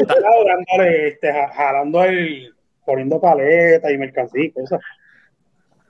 estaba 0.02 0.44
dándole, 0.44 1.08
este, 1.08 1.32
ja- 1.32 1.48
jalando 1.48 2.04
el, 2.04 2.54
poniendo 2.84 3.20
paletas 3.20 3.90
y 3.90 3.98
mercancía 3.98 4.44
y 4.44 4.50
cosas. 4.50 4.80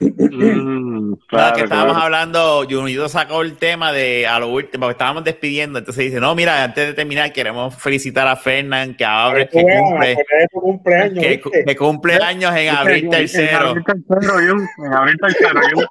Mm, 0.01 1.11
No, 1.11 1.17
claro, 1.27 1.57
que 1.57 1.63
estábamos 1.65 1.93
claro. 1.95 2.05
hablando, 2.05 2.67
Junito 2.71 3.09
sacó 3.09 3.43
el 3.43 3.57
tema 3.57 3.93
de 3.93 4.27
a 4.27 4.39
lo 4.39 4.49
último, 4.49 4.83
porque 4.83 4.93
estábamos 4.93 5.25
despidiendo, 5.25 5.79
entonces 5.79 6.05
dice, 6.05 6.21
no, 6.21 6.35
mira, 6.35 6.63
antes 6.65 6.87
de 6.87 6.95
terminar 6.95 7.33
queremos 7.33 7.75
felicitar 7.77 8.29
a 8.29 8.37
Fernán, 8.37 8.95
que 8.95 9.05
ahora 9.05 9.47
que 9.49 9.63
cumple, 9.63 10.17
cumpleaños, 10.53 11.19
que, 11.25 11.29
¿viste? 11.31 11.65
que 11.65 11.77
cumple 11.77 12.15
años 12.23 12.55
en 12.55 12.69
abril 12.75 13.05
En 13.05 13.11
tercero. 13.11 13.69
abril 13.71 13.85
tercero, 13.85 14.35
Jun. 14.35 14.69
En 14.87 14.93
abril 14.95 15.17
tercero, 15.21 15.61
Jun. 15.75 15.87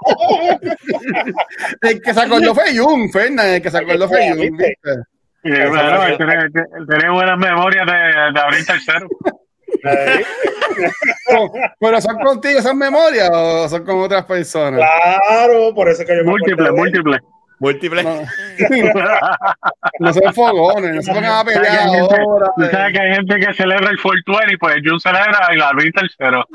El 1.82 2.01
que 2.01 2.14
se 2.14 2.22
acordó 2.22 2.55
fue 2.55 2.78
Jun, 2.78 3.12
Fernan, 3.12 3.47
el 3.47 3.62
que 3.62 3.72
se 3.72 3.78
acordó 3.78 4.08
fue 4.08 4.30
Jun. 4.30 4.58
Tiene 5.43 7.10
buenas 7.12 7.38
memorias 7.38 7.86
de, 7.86 7.93
de 8.34 8.39
abril 8.39 8.66
tercero. 8.66 9.08
Eh, 9.84 10.24
Pero 11.80 12.01
son 12.01 12.18
contigo 12.20 12.59
esas 12.59 12.76
memorias 12.76 13.30
o 13.34 13.68
son 13.70 13.84
con 13.86 13.99
otras 14.01 14.26
personas. 14.26 14.80
Claro, 15.28 15.74
por 15.76 15.89
eso 15.89 16.03
que 16.05 16.15
yo 16.15 16.24
me 16.24 16.30
Múltiple, 16.32 16.72
múltiple. 16.72 17.20
Múltiples. 17.59 18.05
No, 18.05 18.22
no 19.99 20.13
son 20.13 20.34
fogones, 20.34 20.95
no 20.95 21.01
se 21.01 21.11
pongan 21.11 21.39
a 21.39 21.43
pelear 21.43 21.65
hay 21.65 21.89
gente- 21.89 22.15
ahora. 22.22 22.51
Tú 22.55 22.63
sabes 22.65 22.93
que 22.93 22.99
hay 23.01 23.15
gente 23.15 23.36
que 23.39 23.53
celebra 23.55 23.89
el 23.89 23.99
420 24.01 24.57
pues 24.59 24.76
Jun 24.86 24.99
celebra 24.99 25.47
el 25.51 25.61
abril 25.63 25.91
tercero. 25.91 26.45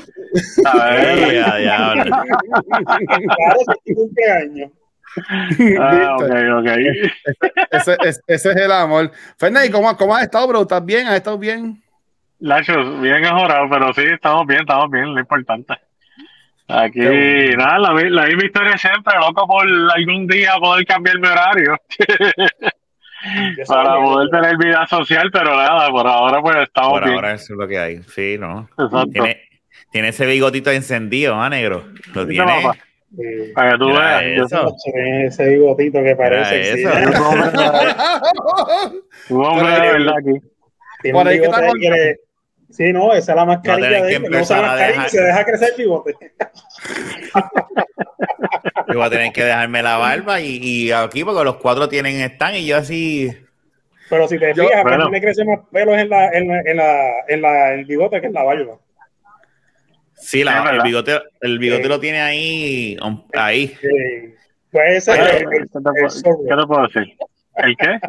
A 0.65 0.71
Sí, 0.95 1.25
ver. 1.25 1.33
ya, 1.35 1.55
diablo. 1.57 2.03
Claro, 2.05 3.59
es 3.85 3.95
cumpleaños. 3.95 4.71
Ah, 5.79 6.15
ok, 6.19 6.31
ok. 6.59 6.67
Ese, 7.71 7.97
ese- 8.05 8.21
ese 8.25 8.49
es 8.51 8.55
el 8.55 8.71
amor. 8.71 9.11
Fernan, 9.37 9.65
¿y 9.65 9.69
cómo, 9.69 9.95
cómo 9.97 10.15
has 10.15 10.23
estado, 10.23 10.47
bro? 10.47 10.61
¿Estás 10.61 10.83
bien? 10.85 11.05
¿Has 11.07 11.15
estado 11.15 11.37
bien? 11.37 11.83
Lacho, 12.43 12.99
bien 12.99 13.21
mejorado, 13.21 13.69
pero 13.69 13.93
sí, 13.93 14.01
estamos 14.03 14.45
bien, 14.45 14.61
estamos 14.61 14.91
bien, 14.91 15.13
lo 15.13 15.19
importante. 15.19 15.73
Aquí, 16.67 16.99
nada, 17.57 17.79
la, 17.79 17.93
la 17.93 18.25
misma 18.25 18.45
historia 18.45 18.77
siempre, 18.77 19.13
loco 19.19 19.47
por 19.47 19.65
algún 19.95 20.27
día 20.27 20.53
poder 20.59 20.85
cambiar 20.85 21.19
mi 21.19 21.27
horario 21.27 21.77
para 23.67 23.85
sabía 23.85 24.03
poder 24.05 24.29
tener 24.29 24.57
vida 24.57 24.85
social, 24.87 25.29
pero 25.31 25.55
nada, 25.55 25.89
por 25.89 26.05
ahora 26.07 26.41
pues 26.41 26.57
estamos 26.63 26.91
Por 26.91 27.03
bien. 27.03 27.15
ahora 27.15 27.33
eso 27.33 27.53
es 27.53 27.59
lo 27.59 27.67
que 27.67 27.79
hay. 27.79 28.03
Sí, 28.03 28.37
¿no? 28.39 28.67
Exacto. 28.77 29.07
Tiene, 29.11 29.41
tiene 29.91 30.07
ese 30.09 30.25
bigotito 30.25 30.71
encendido, 30.71 31.35
¿ah, 31.41 31.49
negro? 31.49 31.85
Lo 32.13 32.27
tiene. 32.27 32.61
Sí. 33.15 33.51
Para 33.53 33.71
que 33.73 33.77
tú 33.77 33.87
Mira 33.89 34.19
veas. 34.19 34.51
eso. 34.51 34.75
Ese 35.27 35.49
bigotito 35.49 36.03
que 36.03 36.15
parece. 36.15 36.61
eso. 36.81 36.89
sí, 36.89 37.05
un 37.05 37.15
hombre 37.15 37.51
de- 37.51 38.91
un 39.35 39.45
hombre 39.45 39.71
de 39.71 39.91
verdad 39.93 40.15
aquí. 40.17 40.47
Tiene 41.01 41.13
Por 41.17 41.21
un 41.21 41.27
ahí 41.27 41.35
que 41.35 41.41
bigote 41.41 41.65
está 41.67 42.17
Sí, 42.75 42.91
no, 42.91 43.13
esa 43.13 43.33
es 43.33 43.35
la 43.35 43.45
mascarilla 43.45 43.87
tener 43.87 44.01
de 44.03 44.09
que 44.09 44.15
él. 44.15 44.23
que 44.23 44.29
No 44.29 44.41
usa 44.41 44.57
empezar 44.57 44.63
a 44.65 44.67
mascarilla 44.67 44.87
dejar- 44.93 45.07
y 45.07 45.09
se 45.11 45.21
deja 45.21 45.45
crecer 45.45 45.69
el 45.69 45.77
bigote. 45.77 46.13
Yo 48.87 48.95
voy 48.95 49.03
a 49.03 49.09
tener 49.09 49.31
que 49.31 49.43
dejarme 49.43 49.83
la 49.83 49.97
barba 49.97 50.41
y, 50.41 50.57
y 50.61 50.91
aquí 50.91 51.23
porque 51.23 51.43
los 51.43 51.57
cuatro 51.57 51.87
tienen 51.87 52.19
stand 52.21 52.55
y 52.57 52.65
yo 52.65 52.77
así. 52.77 53.31
Pero 54.09 54.27
si 54.27 54.37
te 54.37 54.53
Yo- 54.53 54.67
fijas, 54.67 54.83
bueno. 54.83 55.03
a 55.03 55.05
mí 55.05 55.11
me 55.11 55.21
crecen 55.21 55.47
más 55.47 55.59
pelos 55.71 55.97
en 55.97 56.09
la, 56.09 56.29
en 56.29 56.47
la, 56.47 56.59
en 56.61 56.77
la, 56.77 57.09
en 57.27 57.41
la, 57.41 57.73
en 57.73 57.79
el 57.79 57.85
bigote 57.85 58.19
que 58.21 58.27
en 58.27 58.33
la 58.33 58.43
barba. 58.43 58.77
Sí, 60.15 60.43
la- 60.43 60.69
el 60.71 60.81
bigote, 60.81 61.19
el 61.41 61.59
bigote 61.59 61.83
Sí. 61.83 61.89
lo 61.89 61.99
tiene 61.99 62.21
ahí, 62.21 62.97
ahí. 63.33 63.67
Sí. 63.67 64.33
Pues 64.71 65.07
ese 65.07 65.13
¿Qué 65.13 65.19
es 65.21 65.27
el, 65.27 65.41
el- 65.53 65.67
puedo- 65.69 65.93
el 66.03 66.09
zorro. 66.11 66.39
¿Qué 66.49 66.55
te 66.55 66.67
puedo 66.67 66.81
decir? 66.87 67.17
¿El 67.57 67.77
qué? 67.77 67.99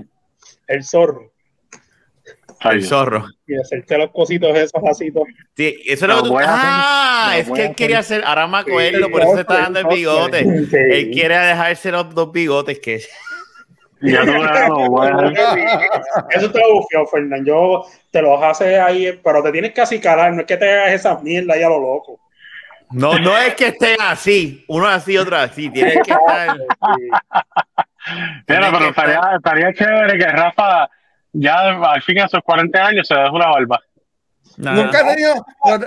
El 0.69 0.85
zorro. 0.85 1.33
Ay, 2.65 2.79
El 2.79 2.85
zorro. 2.85 3.25
Y 3.47 3.57
hacerte 3.61 3.99
los 3.99 4.11
cositos 4.11 4.57
esos 4.57 4.83
así. 4.89 5.11
todos. 5.11 5.29
Sí, 5.57 5.81
eso 5.87 6.05
es 6.07 6.09
lo 6.09 6.17
Lo 6.17 6.23
que 6.23 6.29
tú. 6.31 6.39
hacer. 6.39 6.51
Ah, 6.51 7.31
Lo 7.35 7.41
es 7.41 7.51
que 7.51 7.65
él 7.67 7.75
quería 7.75 7.99
hacer. 7.99 8.23
Ahora 8.25 8.47
me 8.47 8.59
acuerdo, 8.59 9.07
Sí, 9.07 9.13
por 9.13 9.23
eso 9.23 9.35
se 9.35 9.41
está 9.43 9.55
dando 9.61 9.81
el 9.81 9.87
bigote. 9.87 10.39
Él 10.41 11.11
quiere 11.13 11.37
dejarse 11.39 11.91
los 11.91 12.15
dos 12.15 12.33
bigotes 12.33 12.79
que. 12.81 13.01
Ya 14.01 14.23
lo 14.25 14.33
a 15.03 15.07
dejar. 15.07 15.33
Eso 16.31 16.47
está 16.47 16.61
bufiado, 16.73 17.07
Fernán. 17.07 17.45
Yo 17.45 17.87
te 18.11 18.21
los 18.23 18.43
hace 18.43 18.79
ahí, 18.79 19.19
pero 19.23 19.43
te 19.43 19.53
tienes 19.53 19.73
que 19.73 19.81
acicalar. 19.81 20.33
No 20.33 20.41
es 20.41 20.47
que 20.47 20.57
te 20.57 20.71
hagas 20.71 20.93
esas 20.93 21.23
mierdas 21.23 21.57
ahí 21.57 21.63
a 21.63 21.69
lo 21.69 21.79
loco. 21.81 22.21
No, 22.91 23.19
no 23.19 23.37
es 23.37 23.55
que 23.55 23.69
estén 23.69 23.97
así, 24.01 24.65
uno 24.69 24.87
así, 24.87 25.17
otro 25.17 25.37
así. 25.37 25.69
Tiene 25.71 25.95
que 26.03 26.13
estar. 26.13 26.57
Mira, 28.47 28.71
pero 28.71 28.89
estaría, 28.91 29.21
estaría 29.37 29.73
chévere 29.73 30.19
que 30.19 30.27
Rafa 30.27 30.91
ya 31.35 31.57
al 31.93 32.03
fin 32.03 32.21
a 32.21 32.29
sus 32.29 32.41
40 32.41 32.87
años 32.87 33.07
se 33.07 33.15
deje 33.15 33.31
una 33.31 33.49
barba. 33.49 33.81
Nunca 34.57 35.01
ha 35.01 35.09
tenido. 35.15 35.35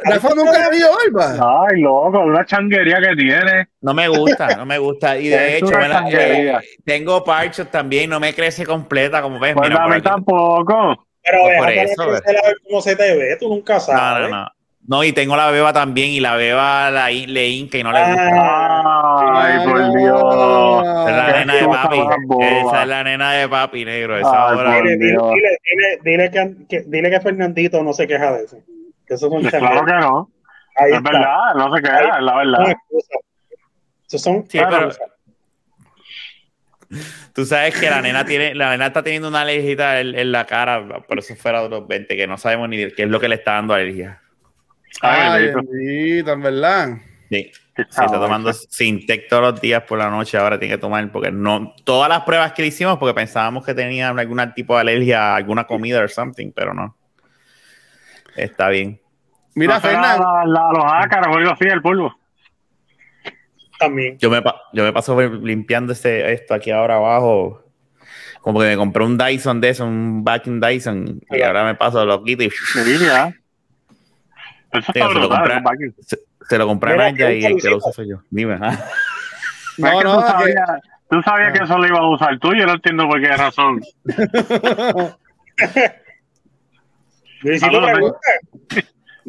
Rafa 0.03 0.29
nunca 0.35 0.65
ha 0.65 0.69
tenido 0.69 0.89
barba. 1.13 1.65
Ay, 1.69 1.79
loco, 1.81 2.19
una 2.19 2.45
changuería 2.45 2.99
que 2.99 3.15
tiene. 3.15 3.67
no 3.81 3.93
me 3.93 4.07
gusta, 4.09 4.55
no 4.57 4.65
me 4.65 4.77
gusta. 4.77 5.17
Y 5.17 5.29
de 5.29 5.57
hecho, 5.57 5.69
eh, 6.11 6.53
tengo 6.83 7.23
parchos 7.23 7.71
también, 7.71 8.09
no 8.09 8.19
me 8.19 8.33
crece 8.33 8.65
completa, 8.65 9.21
como 9.21 9.39
ves. 9.39 9.53
Pues 9.55 9.69
mira, 9.69 9.83
a 9.83 9.87
mí 9.87 10.01
tampoco. 10.01 11.05
Pero 11.23 11.39
Pues 11.43 11.57
por 11.57 11.69
eso, 11.71 12.07
ver 12.11 12.55
cómo 12.67 12.81
se 12.81 12.95
te 12.95 13.15
ve, 13.15 13.37
tú 13.39 13.49
nunca 13.49 13.75
No, 13.75 13.79
sabes. 13.79 14.29
no, 14.29 14.35
no. 14.43 14.47
No, 14.89 15.03
y 15.03 15.11
tengo 15.11 15.35
la 15.35 15.51
beba 15.51 15.73
también, 15.73 16.11
y 16.11 16.21
la 16.21 16.35
beba 16.37 16.89
la, 16.91 17.11
in- 17.11 17.33
le 17.33 17.49
hinca 17.49 17.77
y 17.77 17.83
no 17.83 17.91
le 17.91 17.99
Ah, 17.99 18.07
gusta. 18.09 19.16
Ay, 19.37 19.65
por 19.65 19.93
Dios. 19.97 20.83
Esa 20.83 21.09
es 21.09 21.15
la 21.15 21.45
nena 21.45 21.53
de 21.55 21.67
papi. 21.67 21.99
Esa 22.41 22.81
es 22.83 22.87
la 22.87 23.03
nena 23.03 23.31
de 23.33 23.49
papi 23.49 23.85
negro. 23.85 24.17
Esa 24.17 24.49
Ay, 24.49 24.57
hora. 24.57 24.75
Dile, 24.75 24.97
dile, 24.97 25.17
dile, 25.17 25.57
dile, 25.63 25.99
dile 26.03 26.31
que, 26.31 26.55
que- 26.67 26.83
dile 26.87 27.09
que 27.09 27.19
Fernandito 27.21 27.83
no 27.83 27.93
se 27.93 28.07
queja 28.07 28.33
de 28.37 28.43
eso. 28.45 28.57
Que 29.05 29.13
eso 29.13 29.29
son 29.29 29.41
Pues 29.41 29.53
Claro 29.53 29.85
que 29.85 29.93
no. 29.93 30.31
Ahí 30.75 30.91
Es 30.91 30.97
está. 30.97 31.11
verdad, 31.11 31.55
no 31.55 31.75
se 31.75 31.81
queda, 31.81 32.17
es 32.17 32.23
la 32.23 32.35
verdad. 32.37 32.75
Esos 34.07 34.21
son 34.21 34.45
Sí, 34.49 34.59
pero-. 34.69 34.89
Tú 37.33 37.45
sabes 37.45 37.77
que 37.77 37.89
la 37.89 38.01
nena 38.01 38.23
tiene, 38.25 38.55
la 38.55 38.69
nena 38.71 38.87
está 38.87 39.03
teniendo 39.03 39.27
una 39.27 39.41
alergia 39.41 39.99
en, 39.99 40.17
en 40.17 40.31
la 40.31 40.45
cara, 40.45 41.01
por 41.05 41.19
eso 41.19 41.35
fuera 41.35 41.61
de 41.63 41.69
los 41.69 41.85
20, 41.87 42.15
que 42.15 42.27
no 42.27 42.37
sabemos 42.37 42.69
ni 42.69 42.77
qué 42.93 43.03
es 43.03 43.09
lo 43.09 43.19
que 43.19 43.27
le 43.27 43.35
está 43.35 43.53
dando 43.53 43.73
alergia. 43.73 44.21
Ay, 45.01 45.19
Ay, 45.21 45.41
bendito. 45.51 45.71
bendito, 45.71 46.31
en 46.31 46.41
verdad. 46.41 46.89
Sí. 47.29 47.51
Qué 47.77 47.83
Sí, 47.83 48.03
está 48.03 48.19
tomando 48.19 48.51
Sintec 48.53 49.29
todos 49.29 49.51
los 49.53 49.61
días 49.61 49.83
por 49.83 49.99
la 49.99 50.09
noche, 50.09 50.35
ahora 50.35 50.57
tiene 50.57 50.73
que 50.73 50.79
tomar, 50.79 51.11
porque 51.11 51.31
no, 51.31 51.75
todas 51.83 52.09
las 52.09 52.21
pruebas 52.23 52.51
que 52.53 52.63
le 52.63 52.69
hicimos, 52.69 52.97
porque 52.97 53.13
pensábamos 53.13 53.63
que 53.63 53.75
tenía 53.75 54.09
algún 54.09 54.41
tipo 54.55 54.73
de 54.73 54.81
alergia 54.81 55.33
a 55.33 55.35
alguna 55.35 55.65
comida 55.65 56.03
o 56.03 56.07
something, 56.07 56.51
pero 56.55 56.73
no. 56.73 56.97
Está 58.35 58.69
bien. 58.69 58.99
Mira, 59.53 59.79
No 59.79 59.91
la- 59.91 60.43
la- 60.45 60.71
los 60.73 60.85
ácaros 60.91 61.35
o 61.35 61.37
algo 61.37 61.51
así, 61.51 61.65
el 61.65 61.81
polvo. 61.83 62.15
También. 63.77 64.17
Yo 64.17 64.31
me, 64.31 64.41
yo 64.73 64.83
me 64.83 64.91
paso 64.91 65.19
limpiando 65.21 65.93
este, 65.93 66.33
esto 66.33 66.55
aquí 66.55 66.71
ahora 66.71 66.95
abajo. 66.95 67.63
Como 68.41 68.59
que 68.59 68.65
me 68.67 68.77
compré 68.77 69.03
un 69.03 69.19
Dyson 69.19 69.61
de 69.61 69.69
eso, 69.69 69.85
un 69.85 70.23
vacuum 70.23 70.59
Dyson, 70.59 71.21
y 71.29 71.41
ahora 71.43 71.63
me 71.63 71.75
paso, 71.75 72.03
lo 72.05 72.23
quito 72.23 72.43
y 72.43 72.51
Mira. 72.75 73.33
Eso 74.71 74.91
Sí, 74.93 74.99
se 74.99 75.13
lo 75.19 75.29
compré. 75.29 75.61
Se, 76.47 76.57
lo 76.57 76.67
compré 76.67 76.93
a 76.93 76.97
Naya 76.97 77.31
y 77.31 77.45
el 77.45 77.61
que 77.61 77.69
lo 77.69 77.77
usa 77.77 77.91
soy 77.91 78.09
yo. 78.09 78.17
Dime, 78.29 78.57
ah. 78.61 78.77
No, 79.77 79.99
que 79.99 80.03
no, 80.03 80.15
tú 80.15 80.21
que- 80.21 80.27
sabías, 80.31 80.69
tú 81.09 81.21
sabías 81.21 81.53
que 81.53 81.63
eso 81.63 81.77
lo 81.77 81.87
iba 81.87 81.99
a 81.99 82.09
usar 82.09 82.39
tú, 82.39 82.53
yo 82.53 82.65
no 82.65 82.73
entiendo 82.73 83.07
por 83.07 83.21
qué 83.21 83.27
razón. 83.29 83.81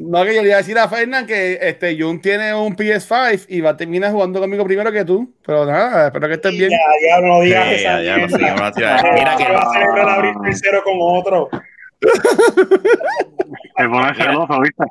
No, 0.00 0.24
que 0.24 0.32
yo 0.32 0.42
le 0.42 0.48
iba 0.48 0.54
a 0.54 0.58
decir 0.58 0.78
a 0.78 0.88
Fernán 0.88 1.26
que 1.26 1.58
este 1.60 2.00
Jun 2.00 2.20
tiene 2.20 2.54
un 2.54 2.76
PS5 2.76 3.46
y 3.48 3.60
va 3.60 3.70
a 3.70 3.76
terminar 3.76 4.12
jugando 4.12 4.38
conmigo 4.38 4.64
primero 4.64 4.92
que 4.92 5.04
tú. 5.04 5.34
Pero 5.44 5.66
nada, 5.66 6.06
espero 6.06 6.28
que 6.28 6.34
estés 6.34 6.52
bien. 6.52 6.70
Ya, 6.70 6.78
ya 7.08 7.20
no 7.20 7.40
digas 7.40 7.68
Sí, 7.68 7.74
esa 7.74 8.02
ya, 8.02 8.16
ya, 8.16 8.26
no 8.26 8.38
no 8.38 8.64
Ah. 8.64 9.02
Mira 9.12 9.36
que 9.36 9.44
va 9.52 9.58
a 9.60 9.72
celebrar 9.72 10.08
abrir 10.08 10.34
tercero 10.44 10.84
con 10.84 10.94
otro. 11.00 11.48
Te 13.76 13.88
pones 13.88 14.16
celoso, 14.16 14.60
¿viste? 14.60 14.84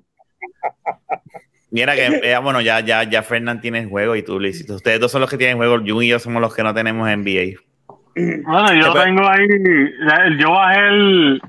Mira 1.72 1.95
que, 1.95 2.05
eh, 2.24 2.38
bueno, 2.41 2.61
ya, 2.61 2.80
ya, 2.80 3.03
ya 3.03 3.24
Fernán 3.24 3.61
tiene 3.61 3.80
el 3.80 3.89
juego 3.89 4.15
y 4.15 4.24
tú, 4.24 4.39
Luisito. 4.39 4.76
Ustedes 4.76 4.99
dos 4.99 5.11
son 5.11 5.22
los 5.22 5.30
que 5.30 5.38
tienen 5.38 5.57
juego, 5.57 5.78
Jun 5.86 6.03
y 6.03 6.07
yo 6.09 6.20
somos 6.20 6.41
los 6.41 6.53
que 6.55 6.63
no 6.63 6.74
tenemos 6.74 7.07
NBA. 7.09 7.59
Bueno, 8.15 8.74
yo 8.74 8.93
tengo 8.93 9.28
ahí, 9.28 9.47
yo 10.39 10.51
bajé 10.51 10.80
el, 10.88 11.41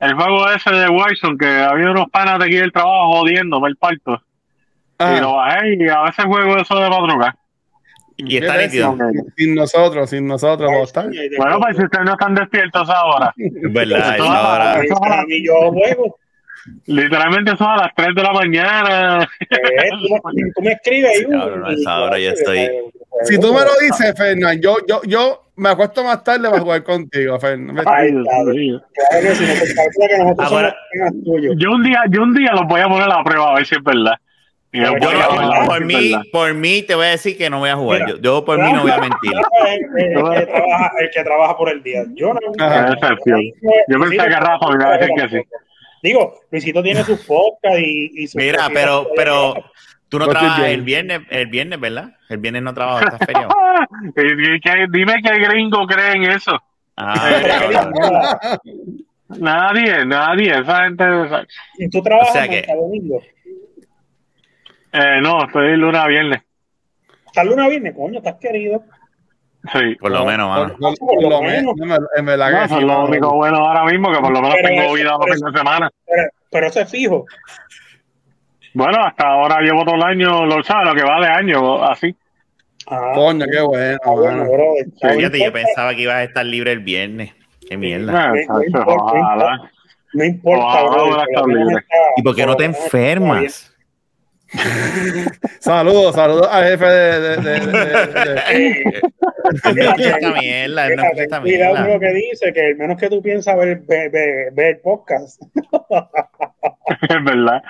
el 0.00 0.14
juego 0.14 0.48
ese 0.52 0.70
de 0.70 0.88
Wilson, 0.88 1.36
que 1.38 1.46
había 1.46 1.90
unos 1.90 2.06
panas 2.10 2.38
de 2.38 2.44
aquí 2.46 2.56
del 2.56 2.70
trabajo 2.72 3.12
jodiéndome 3.18 3.68
el 3.68 3.76
parto. 3.76 4.22
Ah, 4.98 5.16
Y 5.16 5.20
lo 5.20 5.34
bajé 5.34 5.74
y 5.74 5.88
a 5.88 6.02
veces 6.02 6.24
juego 6.24 6.56
eso 6.56 6.76
de 6.78 6.88
madrugada. 6.88 7.36
Y 8.16 8.36
está 8.36 8.56
¿qué 8.58 8.64
nítido. 8.66 8.96
Sin 9.36 9.56
nosotros, 9.56 10.08
sin 10.08 10.24
nosotros. 10.28 10.70
Bueno, 11.36 11.58
pues 11.58 11.76
si 11.76 11.82
ustedes 11.82 12.04
no 12.04 12.12
están 12.12 12.34
despiertos 12.36 12.88
ahora, 12.88 13.34
Es 13.36 13.72
verdad, 13.72 14.14
Eso- 14.14 14.24
esa 14.24 14.52
hora. 14.54 14.82
eso- 14.84 15.04
A 15.04 15.24
mí 15.26 15.44
yo 15.44 15.72
juego. 15.72 16.16
Literalmente 16.86 17.56
son 17.56 17.68
a 17.68 17.76
las 17.76 17.94
3 17.94 18.14
de 18.14 18.22
la 18.22 18.32
mañana. 18.32 19.28
Eh, 19.40 19.88
tú, 19.90 20.14
me- 20.32 20.50
tú 20.54 20.62
me 20.62 20.72
escribes 20.72 21.10
ahí. 21.18 21.24
cabrón, 21.30 21.64
a 21.66 21.72
esa 21.72 22.00
hora 22.02 22.18
yo 22.18 22.30
estoy- 22.30 22.70
Si 23.24 23.38
tú 23.38 23.52
me 23.54 23.60
lo 23.60 23.70
dices, 23.80 24.12
Fernán, 24.16 24.60
yo, 24.60 24.76
yo, 24.88 25.00
yo 25.04 25.42
me 25.56 25.68
acuesto 25.68 26.02
más 26.02 26.24
tarde 26.24 26.48
para 26.50 26.60
jugar 26.60 26.82
contigo, 26.82 27.38
Fernán. 27.38 27.76
Ay, 27.86 28.10
claro. 28.12 28.52
Claro 28.52 28.82
que 29.20 30.06
que 30.08 30.42
Ahora- 30.42 30.76
somos. 31.24 31.42
Yo 31.56 31.70
un 31.70 31.82
día, 31.84 32.02
yo 32.10 32.22
un 32.22 32.34
día 32.34 32.52
los 32.52 32.66
voy 32.66 32.80
a 32.80 32.88
poner 32.88 33.02
a 33.04 33.08
la 33.18 33.24
prueba 33.24 33.52
a 33.52 33.54
ver 33.54 33.66
si 33.66 33.74
es 33.76 33.82
verdad. 33.84 34.14
Yo 34.72 34.82
Yo 34.98 35.66
por, 35.68 35.84
mí, 35.84 36.12
por 36.32 36.52
mí 36.54 36.82
te 36.82 36.96
voy 36.96 37.06
a 37.06 37.10
decir 37.10 37.38
que 37.38 37.48
no 37.48 37.60
voy 37.60 37.70
a 37.70 37.76
jugar. 37.76 38.00
Mira. 38.00 38.16
Yo, 38.16 38.20
yo 38.20 38.44
por 38.44 38.58
mí 38.60 38.72
no 38.72 38.82
voy 38.82 38.90
a 38.90 38.98
mentir. 38.98 39.30
El, 39.68 40.02
el- 40.02 40.18
el 40.18 40.34
que 40.40 40.46
trabaja, 40.46 40.90
el 40.98 41.10
que 41.12 41.22
trabaja 41.22 41.56
por 41.56 41.68
el 41.70 41.82
día. 41.84 42.02
Yo 42.14 42.34
no. 42.34 42.40
Ajá. 42.58 42.96
Yo 43.88 44.00
pensé 44.00 44.16
que 44.16 44.28
Rafa 44.30 44.68
me 44.70 44.74
iba 44.74 44.88
a 44.94 44.98
decir 44.98 45.10
que 45.16 45.28
sí. 45.28 45.42
Digo, 46.04 46.38
Luisito 46.50 46.82
tiene 46.82 47.02
sus 47.02 47.18
podcasts 47.24 47.80
y, 47.80 48.10
y 48.12 48.26
sus 48.26 48.34
Mira, 48.34 48.68
pero, 48.74 49.08
pero 49.16 49.54
tú 50.10 50.18
no 50.18 50.28
trabajas 50.28 50.66
el 50.66 50.82
viernes, 50.82 51.22
el 51.30 51.46
viernes, 51.46 51.80
¿verdad? 51.80 52.12
El 52.28 52.36
viernes 52.36 52.62
no 52.62 52.74
trabajas, 52.74 53.14
estás 53.14 53.26
feriado. 53.26 53.48
Dime 54.92 55.22
qué 55.22 55.38
gringo 55.38 55.86
cree 55.86 56.12
en 56.12 56.24
eso. 56.24 56.62
Ah. 56.94 58.58
Nadie, 59.28 60.04
nadie. 60.04 60.60
Esa 60.60 60.84
gente. 60.84 61.04
Y 61.78 61.88
tú 61.88 62.02
trabajas 62.02 62.28
O 62.28 62.32
sea 62.34 62.48
que- 62.48 62.58
hasta 62.58 62.74
domingo. 62.74 63.22
Eh, 64.92 65.20
no, 65.22 65.46
estoy 65.46 65.74
lunes 65.78 66.00
a 66.02 66.06
viernes. 66.06 66.42
Hasta 67.28 67.44
lunes 67.44 67.64
a 67.64 67.68
viernes, 67.70 67.94
coño, 67.96 68.18
estás 68.18 68.36
querido. 68.38 68.84
Sí. 69.72 69.94
por 69.98 70.10
lo 70.10 70.26
menos, 70.26 70.48
mano. 70.48 70.76
Por, 70.78 70.98
Por 70.98 71.22
lo 71.22 71.30
lo 71.30 71.42
menos. 71.42 71.74
menos, 71.76 71.98
en 72.16 72.26
verdad 72.26 72.50
No, 72.50 72.58
que 72.58 72.64
eso 72.66 72.78
es 72.78 72.84
lo 72.84 73.04
único 73.06 73.34
bueno 73.34 73.56
ahora 73.56 73.84
mismo, 73.84 74.12
que 74.12 74.18
por 74.20 74.30
lo 74.32 74.42
menos 74.42 74.54
Pero 74.56 74.68
tengo 74.68 74.82
eso- 74.82 74.92
vida 74.94 75.10
los 75.10 75.18
pero 75.24 75.34
fines 75.34 75.52
de 75.52 75.58
semana. 75.58 75.90
Pero, 76.06 76.22
pero 76.50 76.66
eso 76.66 76.80
es 76.80 76.90
fijo. 76.90 77.24
Bueno, 78.74 79.04
hasta 79.04 79.26
ahora 79.28 79.60
llevo 79.60 79.84
todo 79.84 79.94
el 79.94 80.02
año, 80.02 80.44
lo 80.46 80.62
sabes, 80.64 80.88
lo 80.88 80.94
que 80.94 81.02
va 81.04 81.20
de 81.20 81.28
año, 81.28 81.82
así. 81.84 82.14
Ah, 82.88 83.12
Coño, 83.14 83.46
qué 83.50 83.60
bueno, 83.62 83.98
ah, 84.04 84.10
bueno, 84.10 84.44
bro, 84.44 84.74
yo 85.22 85.52
pensaba 85.52 85.94
que 85.94 86.02
ibas 86.02 86.16
a 86.16 86.22
estar 86.24 86.44
libre 86.44 86.72
el 86.72 86.80
viernes. 86.80 87.32
Qué 87.66 87.78
mierda. 87.78 88.28
No 88.28 88.62
importa, 88.62 88.84
no 88.84 89.20
ojalá. 89.20 89.70
No 90.12 90.24
importa, 90.24 90.64
Ojalá 90.66 90.90
bro. 90.90 91.04
hubiera 91.06 91.22
estado 91.24 91.46
libre. 91.46 91.84
¿Y 92.16 92.22
por 92.22 92.36
qué 92.36 92.44
no 92.46 92.56
te 92.56 92.64
enfermas? 92.66 93.73
Saludos, 95.60 96.14
saludos 96.14 96.48
al 96.50 96.64
jefe 96.64 96.84
de. 96.84 97.20
de, 97.20 97.36
de, 97.36 97.60
de- 97.60 99.00
Cuidado 101.40 101.88
lo 101.88 102.00
que 102.00 102.12
dice, 102.12 102.52
que 102.52 102.70
el 102.70 102.76
menos 102.76 102.98
que 102.98 103.08
tú 103.08 103.20
piensas 103.22 103.56
ver, 103.56 103.80
ver, 103.80 104.10
ver, 104.10 104.52
ver 104.52 104.66
el 104.76 104.78
podcast. 104.78 105.42
Es 107.08 107.24
verdad. 107.24 107.62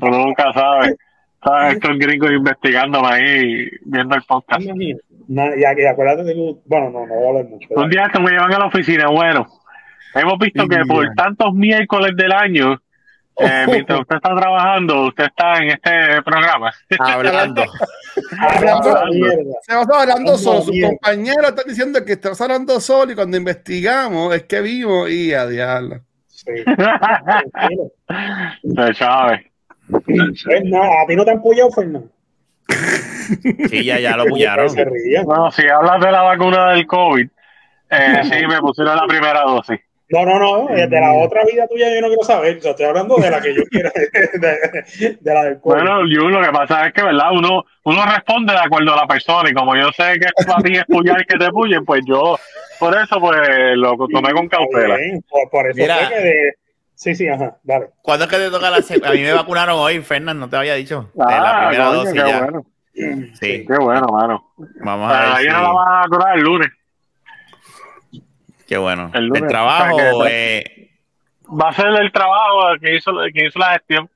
Uno 0.00 0.26
nunca 0.26 0.52
sabe. 0.52 0.96
Sabes, 1.42 1.74
estos 1.74 1.98
gringos 1.98 2.30
investigándome 2.32 3.08
ahí, 3.08 3.68
viendo 3.84 4.14
el 4.16 4.22
podcast. 4.22 4.62
Imagínate. 4.62 5.02
No, 5.28 5.44
que 5.76 5.88
acuérdate 5.88 6.24
de 6.24 6.34
que, 6.34 6.54
bueno, 6.66 6.90
no, 6.90 7.06
no 7.06 7.14
voy 7.14 7.24
a 7.24 7.28
hablar 7.28 7.44
mucho. 7.46 7.68
Un 7.70 7.90
día 7.90 8.08
que 8.12 8.18
me 8.20 8.30
llevan 8.30 8.52
a 8.52 8.58
la 8.58 8.66
oficina, 8.66 9.08
bueno, 9.08 9.46
hemos 10.14 10.38
visto 10.38 10.66
que 10.66 10.78
por 10.86 11.06
tantos 11.14 11.54
miércoles 11.54 12.12
del 12.16 12.32
año, 12.32 12.80
eh, 13.38 13.66
mientras 13.66 14.00
usted 14.00 14.16
está 14.16 14.34
trabajando, 14.34 15.06
usted 15.06 15.24
está 15.24 15.58
en 15.58 15.70
este 15.70 16.22
programa. 16.22 16.72
Hablando. 16.98 17.64
Hablando. 18.38 18.94
Se 19.62 19.74
va 19.74 19.80
hablando 19.80 19.94
Hablando 19.94 20.38
solo. 20.38 20.62
Sus 20.62 20.80
compañeros 20.80 21.48
están 21.48 21.64
diciendo 21.66 22.04
que 22.04 22.12
estás 22.12 22.40
hablando 22.40 22.80
solo 22.80 23.12
y 23.12 23.14
cuando 23.14 23.36
investigamos 23.36 24.34
es 24.34 24.44
que 24.44 24.60
vimos 24.60 25.10
y 25.10 25.32
a 25.34 25.46
diablo. 25.46 26.00
Sí. 26.26 26.52
Tranquilo. 26.64 27.92
Se 28.74 28.94
sabe. 28.94 29.50
Pues 29.88 30.64
nada, 30.64 31.02
a 31.02 31.06
ti 31.06 31.16
no 31.16 31.24
te 31.24 31.30
han 31.30 31.42
puyado, 31.42 31.70
Fernando. 31.70 32.10
Sí, 33.70 33.84
ya, 33.84 33.98
ya 33.98 34.16
lo 34.16 34.26
pullaron. 34.26 34.68
Bueno, 35.24 35.50
si 35.50 35.66
hablas 35.66 36.00
de 36.00 36.12
la 36.12 36.22
vacuna 36.22 36.72
del 36.72 36.86
COVID, 36.86 37.28
eh, 37.90 38.20
sí, 38.24 38.46
me 38.46 38.58
pusieron 38.60 38.96
la 38.96 39.06
primera 39.06 39.42
dosis. 39.42 39.80
No, 40.10 40.24
no, 40.24 40.38
no, 40.38 40.68
de 40.74 40.88
la 40.88 41.12
otra 41.12 41.42
vida 41.44 41.66
tuya 41.68 41.94
yo 41.94 42.00
no 42.00 42.06
quiero 42.08 42.22
saber. 42.22 42.56
O 42.56 42.60
sea, 42.62 42.70
estoy 42.70 42.86
hablando 42.86 43.16
de 43.16 43.30
la 43.30 43.40
que 43.42 43.54
yo 43.54 43.62
quiero, 43.70 43.90
de, 43.94 45.18
de 45.20 45.34
la 45.34 45.44
del 45.44 45.60
COVID. 45.60 45.74
Bueno, 45.74 46.00
yo 46.08 46.28
lo 46.30 46.40
que 46.40 46.50
pasa 46.50 46.86
es 46.86 46.94
que, 46.94 47.02
¿verdad? 47.02 47.26
Uno, 47.32 47.64
uno 47.84 48.04
responde 48.06 48.54
de 48.54 48.58
acuerdo 48.58 48.94
a 48.94 48.96
la 48.96 49.06
persona 49.06 49.50
y 49.50 49.52
como 49.52 49.76
yo 49.76 49.90
sé 49.92 50.18
que 50.18 50.28
es 50.34 50.46
para 50.46 50.62
ti 50.62 50.72
es 50.76 50.84
pullar 50.86 51.26
que 51.26 51.36
te 51.36 51.50
pullen, 51.50 51.84
pues 51.84 52.00
yo, 52.06 52.38
por 52.80 52.96
eso, 52.96 53.20
pues 53.20 53.38
lo 53.76 53.96
tomé 54.10 54.32
con 54.32 54.48
cautela. 54.48 54.96
bien, 54.96 55.22
Por, 55.28 55.50
por 55.50 55.66
eso 55.68 55.76
Mira. 55.78 55.96
fue 55.96 56.08
que 56.08 56.20
de... 56.22 56.52
Sí, 56.94 57.14
sí, 57.14 57.28
ajá, 57.28 57.58
dale. 57.62 57.90
¿Cuándo 58.02 58.24
es 58.24 58.30
que 58.30 58.36
te 58.38 58.50
toca 58.50 58.70
la 58.70 58.80
segunda? 58.82 59.10
A 59.10 59.12
mí 59.12 59.20
me 59.20 59.32
vacunaron 59.32 59.76
hoy, 59.78 60.00
Fernán, 60.00 60.40
no 60.40 60.48
te 60.48 60.56
había 60.56 60.74
dicho. 60.74 61.10
De 61.14 61.22
la 61.24 61.50
Ah, 61.50 61.68
primera 61.68 61.84
coño, 61.90 61.98
dosis 61.98 62.12
qué 62.12 62.28
ya. 62.28 62.38
bueno. 62.40 62.66
Sí, 63.38 63.64
Qué 63.68 63.74
bueno, 63.78 64.06
mano. 64.10 64.52
vamos 64.80 65.12
a 65.12 65.20
ver. 65.20 65.28
ella 65.28 65.38
si- 65.38 65.48
no 65.48 65.62
la 65.62 65.72
van 65.72 66.04
a 66.04 66.08
curar 66.08 66.36
el 66.38 66.42
lunes. 66.42 66.68
Qué 68.68 68.76
bueno. 68.76 69.10
el 69.14 69.26
lunes, 69.26 69.42
¿El 69.42 69.48
trabajo 69.48 69.96
o 69.96 70.24
sea, 70.24 70.30
eh, 70.30 70.90
va 71.50 71.70
a 71.70 71.72
ser 71.72 71.86
el 71.86 72.12
trabajo 72.12 72.60
que 72.80 72.94
hizo, 72.96 73.12
que 73.34 73.46
hizo 73.46 73.58
la 73.58 73.72
gestión. 73.72 74.08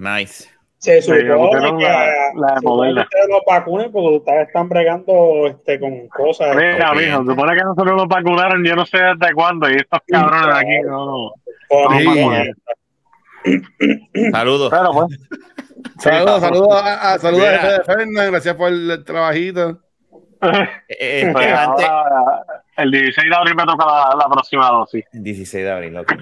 Nice. 0.00 0.50
Se 0.78 1.00
supone 1.02 1.78
que, 1.78 1.84
la- 1.84 2.60
ustedes 3.02 3.28
los 3.28 3.40
vacunen 3.46 3.90
porque 3.90 4.16
ustedes 4.18 4.46
están 4.48 4.68
bregando 4.68 5.46
este, 5.46 5.80
con 5.80 6.06
cosas. 6.08 6.54
Mira, 6.54 6.92
mijo, 6.92 7.22
se 7.24 7.30
supone 7.30 7.56
que 7.56 7.62
nosotros 7.62 7.96
nos 7.96 8.08
vacunaron, 8.08 8.64
yo 8.64 8.74
no 8.76 8.84
sé 8.84 8.98
desde 8.98 9.32
cuándo, 9.34 9.70
y 9.70 9.76
estos 9.76 10.00
cabrones 10.06 10.46
de 10.46 10.60
aquí, 10.60 10.82
no, 10.86 11.06
no. 11.06 11.32
Sí. 11.98 13.60
Saludos. 14.32 14.70
Pero 14.70 14.90
pues, 14.92 15.18
Saludos, 15.98 16.40
saludos 16.40 16.82
a, 16.82 17.12
a- 17.14 17.18
saludos 17.18 17.48
a 17.48 17.82
Fernández, 17.84 18.30
gracias 18.30 18.54
por 18.56 18.68
el 18.72 19.04
trabajito. 19.04 19.80
Eh, 20.88 21.32
antes, 21.34 21.86
ahora, 21.86 22.44
el 22.76 22.90
16 22.90 23.28
de 23.30 23.36
abril 23.36 23.54
me 23.54 23.64
toca 23.64 23.84
la, 23.86 24.16
la 24.18 24.28
próxima 24.28 24.68
dosis. 24.68 25.04
16 25.12 25.64
de 25.64 25.70
abril, 25.70 25.96
ok. 25.96 26.12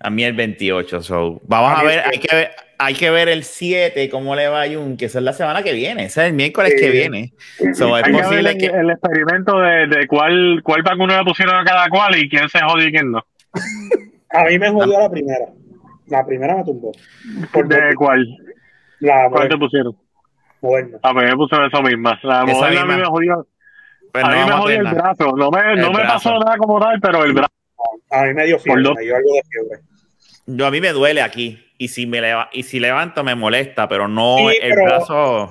A 0.00 0.10
mí 0.10 0.24
el 0.24 0.32
28. 0.34 1.02
So, 1.02 1.40
vamos 1.44 1.78
A 1.78 1.82
ver, 1.82 1.98
el 2.04 2.10
hay 2.12 2.18
que 2.20 2.34
ver, 2.36 2.50
hay 2.78 2.94
que 2.94 3.10
ver 3.10 3.28
el 3.28 3.42
7, 3.44 4.08
cómo 4.10 4.34
le 4.36 4.48
va 4.48 4.62
a 4.62 4.68
Jun, 4.68 4.96
que 4.96 5.06
esa 5.06 5.18
es 5.18 5.24
la 5.24 5.32
semana 5.32 5.62
que 5.62 5.72
viene, 5.72 6.04
ese 6.04 6.22
es 6.22 6.28
el 6.28 6.34
miércoles 6.34 6.72
Sí. 6.76 6.80
que 6.84 6.90
viene. 6.90 7.32
So, 7.74 7.96
es 7.98 8.04
Hay 8.04 8.12
que 8.12 8.18
ver 8.18 8.22
posible 8.24 8.50
el, 8.50 8.58
que. 8.58 8.66
el 8.66 8.90
experimento 8.90 9.58
de, 9.60 9.86
de 9.88 10.06
cuál, 10.06 10.60
cuál 10.62 10.82
vacuna 10.82 11.18
le 11.18 11.24
pusieron 11.24 11.56
a 11.56 11.64
cada 11.64 11.88
cual 11.88 12.16
y 12.16 12.28
quién 12.28 12.48
se 12.48 12.60
jodió 12.60 12.88
y 12.88 12.92
quién 12.92 13.10
no. 13.10 13.24
A 14.30 14.44
mí 14.44 14.58
me 14.58 14.70
jodió 14.70 15.00
la 15.00 15.10
primera. 15.10 15.46
La 16.06 16.24
primera 16.24 16.56
me 16.56 16.64
tumbó. 16.64 16.92
Por 17.52 17.68
¿De 17.68 17.94
cuál? 17.96 18.26
la 19.00 19.28
¿Cuál 19.30 19.48
te 19.48 19.56
pusieron? 19.58 19.96
Moderna. 20.60 20.98
A 21.02 21.12
mí 21.14 21.22
me 21.22 21.36
pusieron 21.36 21.66
eso 21.66 21.82
misma. 21.82 22.18
La 22.22 22.44
moderna 22.44 22.80
a 22.82 22.84
mí 22.84 22.94
me 22.96 23.04
jodió. 23.04 23.46
Pues 24.12 24.24
a 24.24 24.28
no 24.30 24.36
mí 24.36 24.44
me 24.50 24.52
jodió 24.56 24.80
el 24.80 24.88
brazo. 24.94 25.32
No 25.36 25.50
me, 25.50 25.76
no 25.76 25.88
me 25.92 25.98
brazo. 25.98 26.12
pasó 26.30 26.38
nada 26.38 26.56
como 26.56 26.80
tal, 26.80 27.00
pero 27.00 27.24
el 27.24 27.32
brazo. 27.32 27.52
A 28.10 28.22
mí 28.24 28.34
me 28.34 28.44
dio 28.46 28.58
fiebre, 28.58 28.82
Por 28.82 28.88
dos. 28.90 28.96
me 28.96 29.02
dio 29.04 29.16
algo 29.16 29.28
de 29.34 29.42
fiebre. 29.50 29.78
Yo 30.46 30.66
a 30.66 30.70
mí 30.70 30.80
me 30.80 30.92
duele 30.92 31.20
aquí. 31.22 31.64
Y 31.80 31.88
si 31.88 32.06
me 32.06 32.20
leva- 32.20 32.48
y 32.52 32.62
si 32.64 32.80
levanto 32.80 33.22
me 33.22 33.34
molesta, 33.34 33.88
pero 33.88 34.08
no 34.08 34.36
Sí, 34.38 34.58
el 34.62 34.74
pero- 34.74 34.84
brazo. 34.86 35.50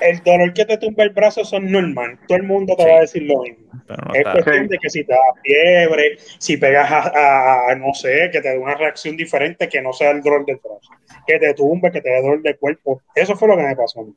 El 0.00 0.18
dolor 0.24 0.52
que 0.52 0.64
te 0.64 0.78
tumba 0.78 1.04
el 1.04 1.10
brazo 1.10 1.44
son 1.44 1.70
normal. 1.70 2.18
Todo 2.26 2.38
el 2.38 2.44
mundo 2.44 2.74
te 2.76 2.82
Sí. 2.82 2.88
va 2.88 2.96
a 2.96 3.00
decir 3.00 3.22
lo 3.22 3.42
mismo. 3.42 3.66
No 3.88 4.14
es 4.14 4.22
cuestión 4.24 4.64
Sí. 4.64 4.68
de 4.68 4.78
que 4.78 4.90
si 4.90 5.04
te 5.04 5.12
da 5.12 5.18
fiebre, 5.44 6.16
si 6.38 6.56
pegas 6.56 6.90
a, 6.90 7.70
a- 7.70 7.74
no 7.76 7.92
sé, 7.94 8.28
que 8.32 8.40
te 8.40 8.48
dé 8.50 8.58
una 8.58 8.74
reacción 8.74 9.16
diferente 9.16 9.68
que 9.68 9.80
no 9.80 9.92
sea 9.92 10.10
el 10.10 10.22
dolor 10.22 10.44
del 10.44 10.56
brazo, 10.56 10.90
que 11.26 11.38
te 11.38 11.54
tumbe, 11.54 11.90
que 11.92 12.00
te 12.00 12.10
dé 12.10 12.20
dolor 12.20 12.42
de 12.42 12.56
cuerpo. 12.56 13.02
Eso 13.14 13.36
fue 13.36 13.48
lo 13.48 13.56
que 13.56 13.62
me 13.62 13.76
pasó 13.76 14.00
a 14.00 14.04
mí. 14.04 14.14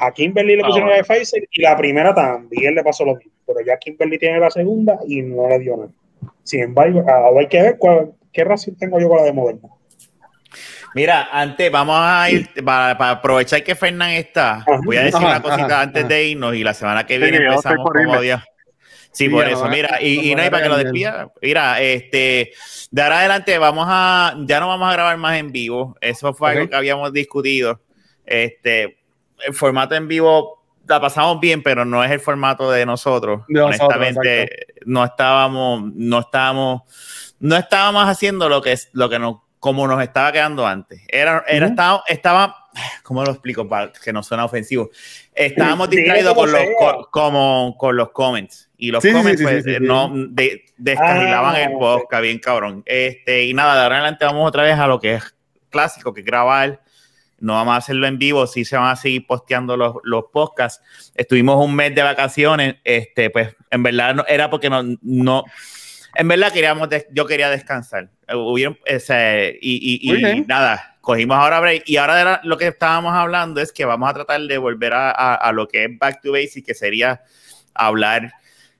A 0.00 0.10
Kimberly 0.12 0.56
le 0.56 0.62
Ah, 0.62 0.66
pusieron 0.66 0.88
bueno. 0.88 1.02
la 1.02 1.14
de 1.14 1.20
Pfizer 1.20 1.48
y 1.52 1.62
la 1.62 1.76
primera 1.76 2.14
también 2.14 2.74
le 2.74 2.82
pasó 2.82 3.04
lo 3.04 3.14
mismo, 3.16 3.32
pero 3.46 3.60
ya 3.60 3.76
Kimberly 3.76 4.18
tiene 4.18 4.40
la 4.40 4.50
segunda 4.50 4.98
y 5.06 5.22
no 5.22 5.48
le 5.48 5.58
dio 5.58 5.76
nada. 5.76 5.90
Sin 6.42 6.62
embargo, 6.62 7.04
ahora 7.08 7.40
hay 7.40 7.46
que 7.48 7.62
ver 7.62 7.76
cuál, 7.78 8.12
qué 8.32 8.42
relación 8.42 8.76
tengo 8.76 8.98
yo 8.98 9.08
con 9.08 9.18
la 9.18 9.24
de 9.24 9.32
Moderna. 9.32 9.68
Mira, 10.94 11.28
antes 11.32 11.70
vamos 11.72 11.96
a 11.98 12.30
ir 12.30 12.48
para, 12.64 12.96
para 12.96 13.10
aprovechar 13.12 13.62
que 13.64 13.74
Fernán 13.74 14.10
está. 14.10 14.64
Voy 14.84 14.96
a 14.96 15.00
decir 15.00 15.16
Ajá, 15.16 15.26
una 15.26 15.42
cosita 15.42 15.64
ajá, 15.64 15.80
antes 15.82 16.04
ajá. 16.04 16.08
de 16.08 16.24
irnos 16.24 16.54
y 16.54 16.62
la 16.62 16.72
semana 16.72 17.04
que 17.04 17.18
viene 17.18 17.38
empezamos 17.38 17.90
como. 17.90 18.20
Dios. 18.20 18.40
Sí, 18.40 19.26
Sí, 19.26 19.28
por 19.28 19.46
eso. 19.46 19.68
Mira, 19.68 20.00
y, 20.02 20.16
no 20.16 20.22
y 20.22 20.34
no 20.34 20.42
hay 20.42 20.50
para 20.50 20.62
que 20.64 20.68
lo 20.68 20.76
despida. 20.76 21.32
Mira, 21.40 21.80
este, 21.80 22.52
de 22.90 23.02
ahora 23.02 23.20
adelante 23.20 23.58
vamos 23.58 23.86
a, 23.88 24.34
ya 24.40 24.58
no 24.58 24.68
vamos 24.68 24.88
a 24.88 24.92
grabar 24.92 25.16
más 25.18 25.38
en 25.38 25.52
vivo. 25.52 25.96
Eso 26.00 26.34
fue 26.34 26.50
algo 26.50 26.68
que 26.68 26.76
habíamos 26.76 27.12
discutido. 27.12 27.80
Este, 28.26 28.98
el 29.46 29.54
formato 29.54 29.94
en 29.94 30.08
vivo 30.08 30.64
la 30.86 31.00
pasamos 31.00 31.40
bien, 31.40 31.62
pero 31.62 31.84
no 31.84 32.02
es 32.04 32.10
el 32.10 32.20
formato 32.20 32.70
de 32.70 32.84
nosotros. 32.86 33.42
De 33.48 33.60
nosotros, 33.60 33.96
Honestamente, 33.96 34.66
no 34.84 35.04
estábamos, 35.04 35.92
no 35.94 36.20
estábamos, 36.20 36.82
no 37.38 37.56
estábamos 37.56 38.08
haciendo 38.08 38.48
lo 38.48 38.62
que 38.62 38.72
es, 38.72 38.90
lo 38.92 39.08
que 39.08 39.18
nos, 39.18 39.36
como 39.64 39.88
nos 39.88 40.02
estaba 40.02 40.30
quedando 40.30 40.66
antes. 40.66 41.00
Era, 41.08 41.42
era, 41.48 41.64
Ujú. 41.64 41.72
estaba, 41.72 42.02
estaba, 42.06 42.68
¿cómo 43.02 43.24
lo 43.24 43.30
explico 43.30 43.66
para 43.66 43.90
que 43.92 44.12
no 44.12 44.22
suena 44.22 44.44
ofensivo? 44.44 44.90
Estábamos 45.34 45.88
distraídos 45.90 46.34
con 46.34 46.52
los, 46.52 46.60
con, 46.78 47.04
como, 47.10 47.74
con 47.78 47.96
los 47.96 48.10
comments. 48.10 48.68
Y 48.76 48.90
los 48.90 49.02
Sí, 49.02 49.10
comments 49.10 49.38
sí, 49.40 49.42
pues, 49.46 49.64
sí. 49.64 49.76
no 49.80 50.12
de- 50.12 50.66
descarrilaban 50.76 51.54
Ah, 51.56 51.62
el 51.62 51.72
podcast, 51.78 52.22
bien 52.22 52.38
cabrón. 52.40 52.82
Este, 52.84 53.46
y 53.46 53.54
nada, 53.54 53.74
de 53.74 53.80
ahora 53.84 53.94
en 53.96 54.00
adelante 54.02 54.26
vamos 54.26 54.46
otra 54.46 54.64
vez 54.64 54.78
a 54.78 54.86
lo 54.86 55.00
que 55.00 55.14
es 55.14 55.34
clásico, 55.70 56.12
que 56.12 56.20
es 56.20 56.26
grabar. 56.26 56.82
No 57.38 57.54
vamos 57.54 57.72
a 57.72 57.78
hacerlo 57.78 58.06
en 58.06 58.18
vivo, 58.18 58.46
sí 58.46 58.66
se 58.66 58.76
van 58.76 58.90
a 58.90 58.96
seguir 58.96 59.26
posteando 59.26 59.78
los, 59.78 59.94
los 60.02 60.24
podcasts. 60.30 60.84
Estuvimos 61.14 61.56
un 61.64 61.74
mes 61.74 61.94
de 61.94 62.02
vacaciones, 62.02 62.76
este, 62.84 63.30
pues 63.30 63.56
en 63.70 63.82
verdad 63.82 64.14
no, 64.14 64.24
era 64.28 64.50
porque 64.50 64.68
no, 64.68 64.82
no, 65.00 65.44
en 66.14 66.28
verdad 66.28 66.52
queríamos, 66.52 66.88
yo 67.12 67.26
quería 67.26 67.50
descansar. 67.50 68.08
Eh, 68.28 68.34
Hubieron, 68.34 68.78
ese, 68.84 69.58
y, 69.60 70.10
nada, 70.46 70.96
cogimos 71.00 71.36
ahora 71.36 71.60
break. 71.60 71.84
Y 71.86 71.96
ahora 71.96 72.16
de 72.16 72.24
la- 72.24 72.40
lo 72.44 72.56
que 72.56 72.68
estábamos 72.68 73.12
hablando 73.14 73.60
es 73.60 73.72
que 73.72 73.84
vamos 73.84 74.08
a 74.08 74.14
tratar 74.14 74.40
de 74.40 74.58
volver 74.58 74.92
a, 74.92 75.10
a- 75.10 75.34
a 75.34 75.52
lo 75.52 75.68
que 75.68 75.84
es 75.84 75.98
back 75.98 76.20
to 76.22 76.32
basic, 76.32 76.66
que 76.66 76.74
sería 76.74 77.22
hablar, 77.74 78.32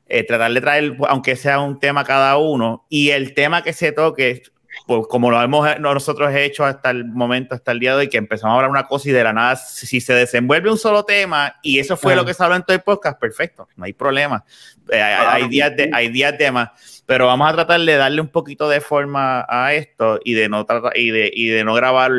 eh, 0.09 0.23
tratar 0.25 0.53
de 0.53 0.61
traer, 0.61 0.97
aunque 1.09 1.35
sea 1.37 1.61
un 1.61 1.81
tema 1.81 2.05
cada 2.05 2.37
uno, 2.37 2.87
y 2.89 3.11
el 3.11 3.35
tema 3.35 3.63
que 3.63 3.73
se 3.73 3.93
toque, 3.93 4.43
pues, 4.87 5.07
como 5.09 5.31
lo 5.31 5.41
hemos 5.43 5.79
nosotros 5.81 6.35
hecho 6.35 6.65
hasta 6.65 6.91
el 6.91 7.05
momento, 7.07 7.55
hasta 7.55 7.73
el 7.73 7.81
día 7.81 7.93
de 7.93 7.99
hoy, 8.01 8.09
que 8.09 8.19
empezamos 8.19 8.53
a 8.53 8.57
hablar 8.57 8.71
una 8.71 8.87
cosa 8.87 9.09
y 9.09 9.13
de 9.13 9.25
la 9.25 9.33
nada, 9.33 9.57
si 9.57 10.01
se 10.01 10.13
desenvuelve 10.15 10.71
un 10.71 10.79
solo 10.79 11.05
tema, 11.05 11.57
y 11.63 11.79
eso 11.79 11.97
fue 11.97 12.15
lo 12.17 12.25
que 12.25 12.35
se 12.35 12.43
habló 12.43 12.57
en 12.57 12.63
todo 12.63 12.75
el 12.77 12.83
podcast, 12.83 13.19
perfecto, 13.19 13.69
no 13.77 13.85
hay 13.85 13.93
problema. 13.93 14.45
Eh, 14.91 15.01
hay, 15.01 15.49
días 15.49 15.75
de, 15.77 15.91
hay 15.93 16.09
días 16.09 16.37
de 16.37 16.51
más, 16.53 17.03
pero 17.07 17.27
vamos 17.27 17.49
a 17.51 17.55
tratar 17.55 17.81
de 17.81 17.97
darle 17.97 18.21
un 18.21 18.29
poquito 18.29 18.69
de 18.69 18.81
forma 18.81 19.47
a 19.49 19.73
esto 19.75 20.21
y 20.25 20.35
de 20.35 20.49
no 20.49 20.65
tratar, 20.67 20.97
y 20.97 21.11
de, 21.11 21.31
y 21.33 21.49
de 21.49 21.65
no 21.65 21.75
grabar 21.75 22.11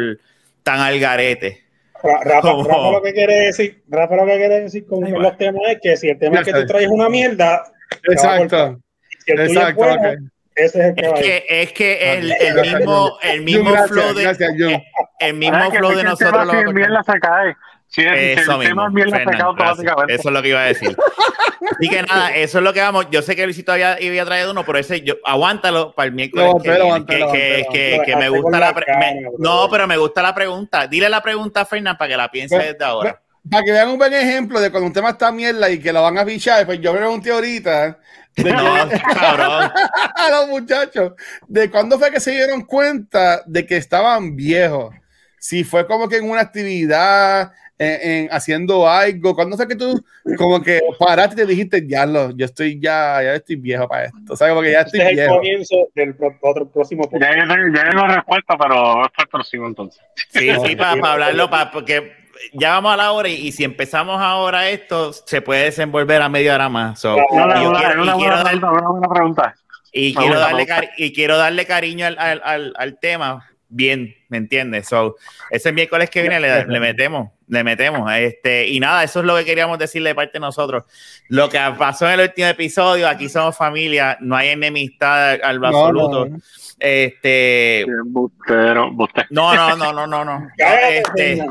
tan 0.64 0.80
al 0.80 1.00
garete. 1.00 1.64
Ra- 2.04 2.22
Rafa, 2.24 2.42
Como- 2.42 2.68
Rafa 2.68 2.92
lo 2.92 3.02
que 3.02 3.14
quiere 3.14 3.34
decir, 3.36 3.84
Rafa 3.88 4.16
lo 4.16 4.26
que 4.26 4.38
quiere 4.38 4.62
decir 4.62 4.86
con 4.86 5.10
los 5.12 5.38
temas 5.38 5.62
es 5.70 5.80
que 5.82 5.98
si 5.98 6.10
el 6.10 6.20
tema 6.20 6.38
Ya 6.38 6.44
que 6.44 6.54
tú 6.54 6.66
traes 6.68 6.86
es 6.86 6.92
una 6.92 7.10
mierda, 7.10 7.64
Exacto, 8.04 8.80
si 9.26 9.32
el 9.32 9.40
exacto. 9.42 9.76
bueno, 9.76 9.94
ok. 9.96 10.20
Ese 10.56 10.80
es 10.80 10.86
el 10.86 10.96
que 10.96 11.06
Es 11.06 11.14
que, 11.14 11.46
es 11.62 11.74
que 11.74 12.14
el, 12.14 12.62
mismo, 12.62 13.18
el 13.22 13.42
mismo 13.42 13.72
gracias, 13.72 13.90
flow 13.92 14.14
de, 14.14 14.24
gracias, 14.24 14.52
Jun. 14.58 14.84
el 15.20 15.34
mismo 15.34 15.72
que- 15.72 15.78
flow 15.78 15.92
de 15.96 16.04
nosotros 16.04 16.46
lo 16.46 16.52
si 16.52 16.58
vamos 16.58 16.64
es 16.64 16.70
a 16.70 16.74
mierda 16.74 17.04
se 17.04 17.20
cae. 17.20 17.56
Si, 17.88 18.02
es, 18.02 18.10
si 18.10 18.42
Eso 18.42 18.52
el 18.54 18.58
mismo, 18.68 18.90
Fernan. 18.92 20.10
Eso 20.10 20.30
es 20.30 20.34
lo 20.34 20.42
que 20.42 20.50
iba 20.50 20.62
a 20.62 20.66
decir. 20.66 20.98
Así 21.72 21.90
que 21.90 22.02
nada, 22.04 22.30
eso 22.36 22.58
es 22.58 22.64
lo 22.64 22.74
que 22.74 22.82
vamos. 22.82 23.08
Yo 23.12 23.22
sé 23.22 23.36
que 23.36 23.44
Luisito 23.46 23.72
había, 23.72 23.94
había 23.94 24.26
traído 24.26 24.52
uno, 24.52 24.66
pero 24.66 24.80
ese 24.80 25.02
yo 25.02 25.16
aguántalo 25.24 25.94
para 25.94 26.08
el 26.08 26.12
miércoles 26.14 26.56
que, 26.62 26.70
viene, 26.70 26.84
aguanté, 26.84 27.18
que, 27.32 27.66
que, 27.72 28.02
que, 28.06 28.12
lo 28.14 28.18
me 28.18 28.30
gusta 28.30 28.60
la 28.60 28.68
la 28.68 28.74
pre- 28.74 28.86
cara, 28.86 29.00
me- 29.00 29.22
bro. 29.22 29.32
No, 29.38 29.68
pero 29.70 29.88
me 29.88 29.98
gusta 29.98 30.22
la 30.22 30.34
pregunta. 30.36 30.88
Dile 30.88 31.10
la 31.10 31.22
pregunta 31.22 31.62
a 31.62 31.66
Fernan 31.66 31.98
para 31.98 32.10
que 32.10 32.18
la 32.18 32.32
piense 32.32 32.56
Pues, 32.56 32.72
desde 32.74 32.84
ahora. 32.86 33.22
Para 33.50 33.64
que 33.64 33.72
vean 33.72 33.90
un 33.90 33.98
buen 34.00 34.14
ejemplo 34.14 34.60
de 34.60 34.72
cuando 34.72 34.88
un 34.88 34.94
tema 34.94 35.12
está 35.12 35.32
mierda 35.32 35.70
y 35.70 35.80
que 35.80 35.94
lo 35.94 36.02
van 36.02 36.18
a 36.18 36.26
fichar, 36.26 36.66
pues 36.66 36.82
yo 36.82 36.92
pregunté 36.94 37.30
ahorita 37.32 38.00
No, 38.44 38.90
cabrón. 39.14 39.72
a 40.16 40.30
los 40.32 40.50
muchachos 40.50 41.14
de 41.48 41.70
cuándo 41.72 41.98
fue 41.98 42.12
que 42.12 42.20
se 42.20 42.32
dieron 42.32 42.62
cuenta 42.64 43.42
de 43.46 43.66
que 43.66 43.78
estaban 43.78 44.36
viejos. 44.36 44.94
Si 45.40 45.64
fue 45.64 45.86
como 45.88 46.10
que 46.10 46.18
en 46.18 46.30
una 46.30 46.42
actividad, 46.42 47.52
en, 47.78 48.12
en 48.26 48.30
haciendo 48.32 48.90
algo, 48.90 49.36
cuándo 49.36 49.56
fue 49.56 49.68
que 49.68 49.76
tú 49.76 50.04
como 50.38 50.62
que 50.62 50.82
paraste 50.98 51.36
y 51.36 51.46
te 51.46 51.46
dijiste, 51.46 51.88
ya 51.88 52.06
lo, 52.06 52.32
yo 52.32 52.46
estoy 52.46 52.80
ya, 52.80 53.22
ya 53.24 53.36
estoy 53.36 53.56
viejo 53.58 53.88
para 53.88 54.06
esto, 54.06 54.34
o 54.34 54.36
sea, 54.36 54.50
como 54.50 54.62
que 54.62 54.72
ya 54.72 54.82
Este 54.82 54.98
estoy 54.98 55.14
es 55.14 55.20
el 55.20 55.28
comienzo 55.30 55.76
del 55.94 56.16
pro- 56.16 56.38
otro 56.42 56.68
próximo 56.70 57.08
Ya 57.14 57.30
tengo, 57.32 57.76
ya 57.76 57.90
tengo 57.90 58.08
respuesta, 58.08 58.58
pero 58.58 59.06
es 59.06 59.12
para 59.12 59.24
el 59.24 59.28
próximo 59.30 59.68
entonces. 59.68 60.02
Sí, 60.30 60.50
sí, 60.66 60.76
para, 60.78 60.92
hablarlo, 61.12 61.50
para, 61.50 61.72
porque 61.72 62.12
ya 62.54 62.72
vamos 62.72 62.94
a 62.94 62.98
la 62.98 63.12
hora 63.12 63.30
y, 63.30 63.48
y 63.48 63.52
si 63.52 63.64
empezamos 63.64 64.22
ahora 64.22 64.70
esto, 64.70 65.14
se 65.14 65.42
puede 65.42 65.66
desenvolver 65.66 66.22
a 66.22 66.30
media 66.30 66.56
hora 66.56 66.70
más. 66.70 67.00
So, 67.00 67.16
y 67.18 67.66
quiero 68.18 68.36
buena 68.90 69.08
pregunta. 69.10 69.56
Y 69.92 70.14
quiero, 70.14 70.40
darle 70.40 70.66
cari- 70.68 70.90
y 70.98 71.14
quiero 71.14 71.38
darle 71.38 71.66
cariño 71.66 72.06
al, 72.06 72.18
al, 72.20 72.42
al, 72.44 72.74
al 72.78 73.00
tema 73.00 73.50
bien, 73.70 74.14
¿me 74.30 74.38
entiendes? 74.38 74.88
So, 74.88 75.16
ese 75.50 75.72
miércoles 75.72 76.10
que 76.10 76.22
viene 76.22 76.40
le, 76.40 76.66
le 76.68 76.80
metemos, 76.80 77.30
le 77.48 77.64
metemos. 77.64 78.12
Este, 78.14 78.68
y 78.68 78.80
nada, 78.80 79.04
eso 79.04 79.20
es 79.20 79.26
lo 79.26 79.36
que 79.38 79.46
queríamos 79.46 79.78
decirle 79.78 80.10
de 80.10 80.16
parte 80.16 80.34
de 80.34 80.40
nosotros. 80.40 80.84
Lo 81.30 81.48
que 81.50 81.60
pasó 81.78 82.08
en 82.08 82.20
el 82.20 82.28
último 82.30 82.48
episodio, 82.48 83.08
aquí 83.08 83.30
somos 83.30 83.56
familia, 83.56 84.18
no 84.22 84.36
hay 84.36 84.50
enemistad 84.50 85.40
al 85.44 85.60
No, 85.60 85.68
absoluto. 85.68 86.26
no. 86.28 86.38
Este, 86.78 87.86
Bustero, 88.06 88.92
bustero. 88.92 89.28
no, 89.30 89.56
no, 89.56 89.76
no, 89.78 89.94
no, 89.94 90.08
no, 90.08 90.26
no. 90.26 90.48
Este, 90.58 91.46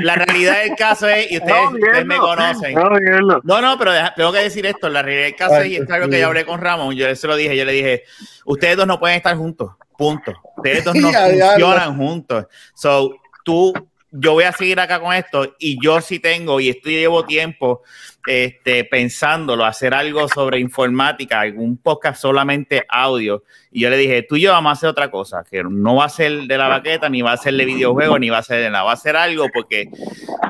la 0.00 0.14
realidad 0.14 0.62
del 0.62 0.74
caso 0.76 1.06
es, 1.08 1.30
y 1.30 1.36
ustedes, 1.36 1.54
No, 1.62 1.70
ustedes 1.70 2.06
me 2.06 2.16
conocen. 2.16 2.74
No. 2.74 3.40
No, 3.44 3.60
no, 3.60 3.78
pero 3.78 3.92
deja- 3.92 4.14
tengo 4.14 4.32
que 4.32 4.38
decir 4.38 4.64
esto. 4.66 4.88
La 4.88 5.02
realidad 5.02 5.24
del 5.26 5.36
caso 5.36 5.56
es, 5.60 5.66
y 5.66 5.76
Ay, 5.76 5.82
es 5.82 5.90
algo 5.90 6.08
que 6.08 6.18
yo 6.20 6.26
hablé 6.26 6.44
con 6.46 6.60
Ramón, 6.60 6.94
yo 6.94 7.14
se 7.14 7.26
lo 7.26 7.36
dije, 7.36 7.56
yo 7.56 7.64
le 7.64 7.72
dije, 7.72 8.02
ustedes 8.46 8.76
dos 8.76 8.86
no 8.86 8.98
pueden 8.98 9.16
estar 9.18 9.36
juntos, 9.36 9.72
punto. 9.98 10.32
Ustedes 10.56 10.84
dos 10.84 10.94
no 10.96 11.12
funcionan 11.12 11.96
juntos. 11.96 12.46
So, 12.74 13.16
tú 13.44 13.72
yo 14.16 14.32
voy 14.32 14.44
a 14.44 14.52
seguir 14.52 14.78
acá 14.78 15.00
con 15.00 15.12
esto 15.12 15.56
y 15.58 15.76
yo 15.82 16.00
sí 16.00 16.20
tengo 16.20 16.60
y 16.60 16.68
estoy 16.68 16.92
llevo 16.94 17.24
tiempo 17.24 17.82
este, 18.26 18.84
pensándolo, 18.84 19.64
hacer 19.64 19.92
algo 19.92 20.28
sobre 20.28 20.60
informática, 20.60 21.40
algún 21.40 21.76
podcast 21.76 22.22
solamente 22.22 22.86
audio. 22.88 23.42
Y 23.72 23.80
yo 23.80 23.90
le 23.90 23.96
dije, 23.96 24.22
tú 24.22 24.36
y 24.36 24.42
yo 24.42 24.52
vamos 24.52 24.70
a 24.70 24.72
hacer 24.74 24.88
otra 24.88 25.10
cosa, 25.10 25.44
que 25.50 25.64
no 25.64 25.96
va 25.96 26.04
a 26.04 26.08
ser 26.08 26.32
de 26.42 26.56
la 26.56 26.68
baqueta, 26.68 27.08
ni 27.08 27.22
va 27.22 27.32
a 27.32 27.36
ser 27.36 27.54
de 27.54 27.64
videojuegos, 27.64 28.20
ni 28.20 28.30
va 28.30 28.38
a 28.38 28.42
ser 28.42 28.60
de 28.60 28.70
nada, 28.70 28.84
va 28.84 28.92
a 28.92 28.96
ser 28.96 29.16
algo 29.16 29.46
porque 29.52 29.88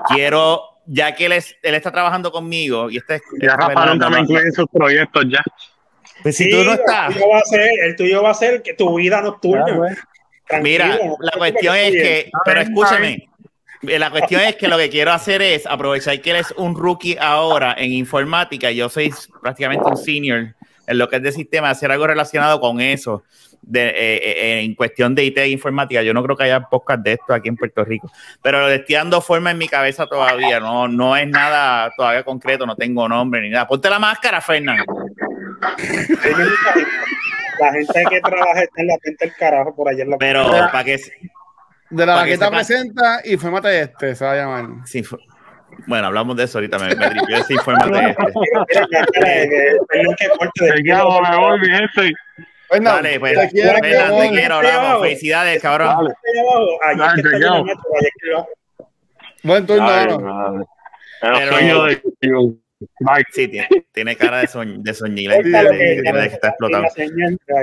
quiero, 0.09 0.61
ya 0.87 1.15
que 1.15 1.27
él, 1.27 1.33
es- 1.33 1.57
él 1.63 1.75
está 1.75 1.91
trabajando 1.91 2.31
conmigo 2.31 2.91
y 2.91 2.99
este 2.99 3.17
es... 3.17 3.23
Ya 3.41 3.53
este 3.53 3.57
Rafa 3.67 3.87
nunca 3.87 4.11
me 4.11 4.21
incluye 4.21 4.43
en 4.47 4.53
sus 4.53 4.67
proyectos 4.73 5.25
ya. 5.31 5.43
Pues 6.23 6.37
si 6.37 6.45
Sí, 6.45 6.51
tú 6.51 6.59
no 6.65 6.73
el 6.75 6.79
estás... 6.79 7.15
tuyo 7.15 7.29
va 7.29 7.39
a 7.39 7.43
ser, 7.45 7.71
el 7.85 7.97
tuyo 7.97 8.23
va 8.23 8.31
a 8.31 8.35
ser 8.35 8.63
que 8.63 8.75
tu 8.75 8.95
vida 8.97 9.21
nocturna. 9.23 9.73
Güey. 9.75 9.95
Tranquilo, 10.47 10.85
Mira, 10.85 10.99
no 11.07 11.17
la 11.21 11.33
cuestión 11.39 11.75
es 11.77 11.91
que, 11.93 12.31
pero 12.45 12.61
escúchame, 12.61 13.29
la 13.87 14.11
cuestión 14.11 14.41
es 14.43 14.57
que 14.57 14.69
lo 14.69 14.77
que 14.77 14.89
quiero 14.89 15.13
hacer 15.13 15.43
es 15.43 15.67
aprovechar 15.67 16.21
que 16.21 16.31
él 16.31 16.37
es 16.37 16.53
un 16.57 16.75
rookie 16.77 17.17
ahora 17.21 17.75
en 17.79 17.93
informática, 17.93 18.71
yo 18.71 18.89
soy 18.89 19.13
prácticamente 19.43 19.89
un 19.89 19.97
senior 19.97 20.55
en 20.87 20.99
lo 20.99 21.09
que 21.09 21.17
es 21.17 21.23
de 21.23 21.33
sistema, 21.33 21.71
hacer 21.71 21.91
algo 21.91 22.07
relacionado 22.07 22.61
con 22.61 22.81
eso, 22.81 23.25
de, 23.63 23.89
eh, 23.89 24.21
eh, 24.23 24.61
en 24.61 24.75
cuestión 24.75 25.15
de 25.15 25.25
IT 25.25 25.39
e 25.39 25.49
informática. 25.49 26.03
Yo 26.03 26.13
no 26.13 26.23
creo 26.23 26.37
que 26.37 26.45
haya 26.45 26.61
podcast 26.61 27.03
de 27.03 27.13
esto 27.13 27.33
aquí 27.33 27.49
en 27.49 27.57
Puerto 27.57 27.85
Rico, 27.85 28.11
pero 28.43 28.69
le 28.69 28.77
estoy 28.77 28.97
dando 28.97 29.21
forma 29.21 29.51
en 29.51 29.59
mi 29.59 29.69
cabeza 29.69 30.07
todavía, 30.07 30.61
no, 30.61 30.89
no 30.89 31.17
es 31.17 31.27
nada 31.29 31.91
todavía 31.97 32.23
concreto, 32.23 32.67
no 32.67 32.77
tengo 32.77 33.09
nombre 33.09 33.41
ni 33.41 33.51
nada. 33.51 33.67
Ponte 33.67 33.89
la 33.89 33.99
máscara, 33.99 34.41
Fernando. 34.41 34.85
La 37.61 37.73
gente 37.73 38.05
que 38.11 38.21
trabaja 38.21 38.63
está 38.63 38.83
en 38.83 38.87
la 38.89 38.99
gente 39.03 39.25
del 39.25 39.35
carajo 39.37 39.75
por 39.75 39.89
allá 39.89 40.03
en 40.03 40.11
la 40.11 40.19
Pero 40.19 40.45
para 40.51 40.85
que... 40.85 41.01
De 41.91 42.07
la 42.07 42.15
baqueta 42.17 42.51
presenta 42.51 43.21
y 43.25 43.37
fórmate 43.37 43.81
este, 43.83 44.15
se 44.15 44.25
va 44.25 44.33
a 44.33 44.37
llamar. 44.37 44.67
sí, 44.87 45.03
fue- 45.03 45.19
bueno, 45.87 46.07
hablamos 46.07 46.37
de 46.37 46.45
eso 46.45 46.59
ahorita, 46.59 46.79
me, 46.79 46.95
me 46.95 47.09
tripió 47.11 47.37
ese 47.37 47.55
informe 47.55 47.85
de 48.01 48.11
este. 48.11 48.23
Dale, 52.81 53.21
pues, 53.21 53.35
te 53.39 53.49
quiero, 53.51 54.61
te 54.61 54.67
hablamos. 54.69 54.89
amo. 54.91 55.01
Felicidades, 55.03 55.63
cabrón. 55.63 55.89
Dale. 55.97 56.15
Buen 59.43 59.67
turno. 59.67 59.87
Pero- 61.21 62.57
Bye. 63.01 63.25
Sí, 63.33 63.49
tiene, 63.49 63.69
tiene 63.93 64.17
cara 64.17 64.39
de, 64.41 64.47
soñ, 64.47 64.83
de 64.83 64.95
que- 65.43 65.49
de- 65.49 66.03
de 66.13 66.29
que 66.29 66.35
está 66.35 66.49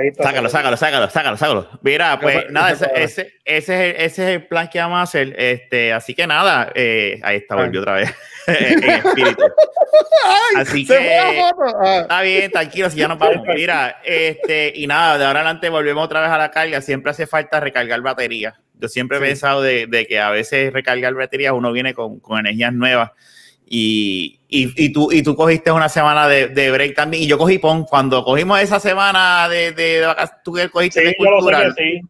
está. 0.08 0.22
Sácalo, 0.22 0.48
sácalo, 0.48 0.76
sácalo, 0.76 1.10
sácalo, 1.10 1.36
sácalo. 1.36 1.68
Mira, 1.82 2.18
pues 2.20 2.50
nada, 2.50 2.72
ese 2.72 2.90
ese, 2.94 3.32
es 3.44 3.68
el, 3.68 3.96
ese 3.96 4.04
es 4.06 4.18
el 4.36 4.46
plan 4.46 4.68
que 4.68 4.78
vamos 4.78 4.98
a 4.98 5.02
hacer. 5.02 5.34
Este, 5.38 5.92
así 5.92 6.14
que 6.14 6.26
nada, 6.26 6.70
eh, 6.74 7.20
ahí 7.22 7.36
está, 7.38 7.56
volvió 7.56 7.80
otra 7.80 7.94
vez 7.94 8.14
en 8.46 8.82
espíritu. 8.90 9.42
Así 10.56 10.86
que. 10.86 11.18
Ah, 11.18 11.98
está 12.02 12.22
bien, 12.22 12.50
tranquilo, 12.50 12.90
si 12.90 12.98
ya 12.98 13.08
nos 13.08 13.18
vamos. 13.18 13.46
Mira, 13.54 14.00
este, 14.04 14.72
y 14.74 14.86
nada, 14.86 15.18
de 15.18 15.24
ahora 15.24 15.40
adelante 15.40 15.68
volvemos 15.68 16.04
otra 16.04 16.20
vez 16.20 16.30
a 16.30 16.38
la 16.38 16.50
carga. 16.50 16.80
Siempre 16.80 17.10
hace 17.10 17.26
falta 17.26 17.60
recargar 17.60 18.00
baterías. 18.00 18.54
Yo 18.74 18.88
siempre 18.88 19.18
he 19.18 19.20
Sí. 19.20 19.26
pensado 19.26 19.62
de, 19.62 19.86
de 19.86 20.06
que 20.06 20.18
a 20.18 20.30
veces 20.30 20.72
recargar 20.72 21.14
baterías 21.14 21.52
uno 21.52 21.70
viene 21.72 21.94
con, 21.94 22.18
con 22.20 22.38
energías 22.40 22.72
nuevas. 22.72 23.10
Y, 23.74 24.38
y, 24.50 24.84
y 24.84 24.92
tú, 24.92 25.10
y 25.10 25.22
tú 25.22 25.34
cogiste 25.34 25.72
una 25.72 25.88
semana 25.88 26.28
de, 26.28 26.48
de 26.48 26.70
break 26.70 26.94
también. 26.94 27.22
Y 27.22 27.26
yo 27.26 27.38
cogí 27.38 27.58
PON. 27.58 27.84
Cuando 27.84 28.22
cogimos 28.22 28.60
esa 28.60 28.78
semana 28.78 29.48
de, 29.48 29.72
de, 29.72 30.00
de 30.00 30.06
vacaciones, 30.06 30.42
tú 30.44 30.52
que 30.52 30.68
cogiste 30.68 31.00
Sí, 31.00 31.06
de 31.06 31.16
yo 31.18 31.24
lo 31.24 31.30
sé 31.30 31.42
cultural. 31.42 31.74
que 31.74 31.82
sí. 31.82 32.00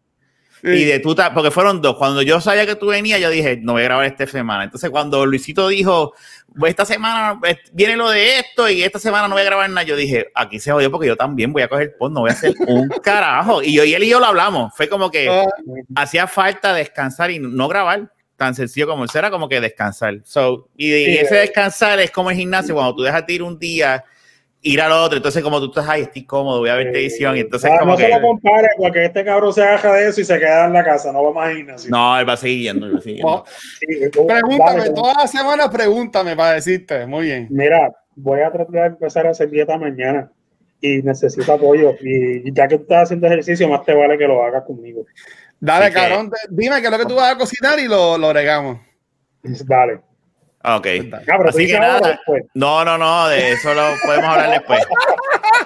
Y 0.65 0.83
de 0.85 0.99
tú, 0.99 1.15
porque 1.33 1.51
fueron 1.51 1.81
dos. 1.81 1.95
Cuando 1.95 2.21
yo 2.21 2.41
sabía 2.41 2.65
que 2.65 2.75
tú 2.75 2.87
venías, 2.87 3.21
yo 3.21 3.29
dije, 3.29 3.59
no 3.61 3.73
voy 3.73 3.81
a 3.81 3.85
grabar 3.85 4.05
esta 4.05 4.27
semana. 4.27 4.65
Entonces, 4.65 4.89
cuando 4.89 5.25
Luisito 5.25 5.69
dijo, 5.69 6.13
"Pues 6.57 6.69
esta 6.71 6.83
semana 6.85 7.39
eh, 7.45 7.57
viene 7.73 7.95
lo 7.97 8.09
de 8.09 8.39
esto 8.39 8.69
y 8.69 8.81
esta 8.83 8.99
semana 8.99 9.27
no 9.29 9.35
voy 9.35 9.41
a 9.41 9.45
grabar 9.45 9.69
nada, 9.69 9.83
yo 9.83 9.95
dije, 9.97 10.27
aquí 10.35 10.59
se 10.59 10.71
jodió 10.71 10.89
porque 10.91 11.07
yo 11.07 11.15
también 11.17 11.51
voy 11.53 11.63
a 11.63 11.67
coger 11.69 11.95
pon, 11.97 12.13
no 12.13 12.21
voy 12.21 12.29
a 12.29 12.33
hacer 12.33 12.53
un 12.67 12.87
carajo. 13.03 13.61
Y 13.63 13.73
yo 13.73 13.83
y 13.85 13.93
él 13.93 14.03
y 14.03 14.09
yo 14.09 14.19
lo 14.21 14.25
hablamos. 14.25 14.73
Fue 14.75 14.87
como 14.89 15.09
que 15.11 15.29
ah, 15.29 15.45
hacía 15.95 16.27
falta 16.27 16.73
descansar 16.73 17.31
y 17.31 17.39
no 17.39 17.67
grabar. 17.69 18.12
Tan 18.37 18.55
sencillo 18.55 18.87
como 18.87 19.05
eso 19.05 19.17
era 19.19 19.29
como 19.29 19.47
que 19.47 19.61
descansar. 19.61 20.19
So, 20.23 20.69
y, 20.75 20.91
ese 21.17 21.35
descansar 21.35 21.99
es 21.99 22.11
como 22.11 22.31
el 22.31 22.35
gimnasio, 22.35 22.73
cuando 22.73 22.95
tú 22.95 23.03
dejas 23.03 23.25
de 23.25 23.33
ir 23.33 23.43
un 23.43 23.59
día, 23.59 24.03
ir 24.63 24.81
al 24.81 24.91
otro. 24.91 25.17
Entonces, 25.17 25.43
como 25.43 25.59
tú 25.59 25.67
estás 25.67 25.87
ahí, 25.87 26.01
estoy 26.03 26.25
cómodo, 26.25 26.59
voy 26.59 26.69
a 26.69 26.75
ver 26.75 26.87
televisión. 26.87 27.37
Y 27.37 27.41
entonces, 27.41 27.69
ah, 27.71 27.77
como 27.79 27.91
no 27.91 27.97
que. 27.97 28.03
se 28.03 28.09
lo 28.09 28.21
compare 28.21 28.69
porque 28.77 29.05
este 29.05 29.23
cabrón 29.23 29.53
se 29.53 29.61
agarra 29.61 29.93
de 29.95 30.07
eso 30.09 30.21
y 30.21 30.23
se 30.23 30.39
queda 30.39 30.65
en 30.65 30.73
la 30.73 30.83
casa, 30.83 31.11
no 31.11 31.23
vamos 31.23 31.43
a 31.43 31.53
gimnasio. 31.53 31.91
No, 31.91 32.19
él 32.19 32.27
va 32.27 32.33
a 32.33 32.37
seguir 32.37 32.63
yendo. 32.63 32.87
él 32.87 32.95
va 32.95 32.99
a 32.99 33.01
seguir 33.01 33.17
yendo. 33.17 33.31
no, 33.31 33.43
Sí, 33.79 34.09
tú- 34.11 34.25
Pregúntame, 34.25 34.79
dale, 34.79 34.93
toda 34.93 35.13
la 35.13 35.27
semana 35.27 35.69
pregúntame 35.69 36.35
para 36.35 36.53
decirte. 36.53 37.05
Muy 37.05 37.25
bien. 37.25 37.47
Mira, 37.51 37.93
voy 38.15 38.41
a 38.41 38.51
tratar 38.51 38.73
de 38.73 38.85
empezar 38.87 39.27
a 39.27 39.31
hacer 39.31 39.49
dieta 39.49 39.77
mañana 39.77 40.31
y 40.81 41.01
necesito 41.01 41.53
apoyo. 41.53 41.95
Y 42.01 42.51
ya 42.53 42.67
que 42.67 42.77
tú 42.77 42.83
estás 42.83 43.03
haciendo 43.03 43.27
ejercicio, 43.27 43.67
más 43.67 43.85
te 43.85 43.93
vale 43.93 44.17
que 44.17 44.27
lo 44.27 44.43
hagas 44.43 44.63
conmigo. 44.63 45.05
Dale, 45.65 45.85
Así 45.85 45.93
que- 45.93 45.99
cabrón, 46.01 46.31
dime 46.49 46.81
qué 46.81 46.85
es 46.87 46.91
lo 46.91 46.97
que 46.99 47.05
tú 47.05 47.15
vas 47.15 47.31
a 47.33 47.37
cocinar 47.37 47.79
y 47.79 47.87
lo, 47.87 48.17
lo 48.17 48.33
regamos. 48.33 48.79
Vale. 49.65 50.01
Ok. 50.65 50.87
Cabrón, 51.25 51.49
Así 51.49 51.63
¿tú 51.65 51.71
que 51.71 51.75
ahora 51.77 51.87
o 51.97 51.99
nada. 52.01 52.07
después? 52.09 52.43
No, 52.53 52.83
no, 52.83 52.97
no, 52.97 53.29
de 53.29 53.51
eso 53.53 53.73
lo 53.73 53.81
podemos 54.05 54.29
hablar 54.29 54.49
después. 54.51 54.79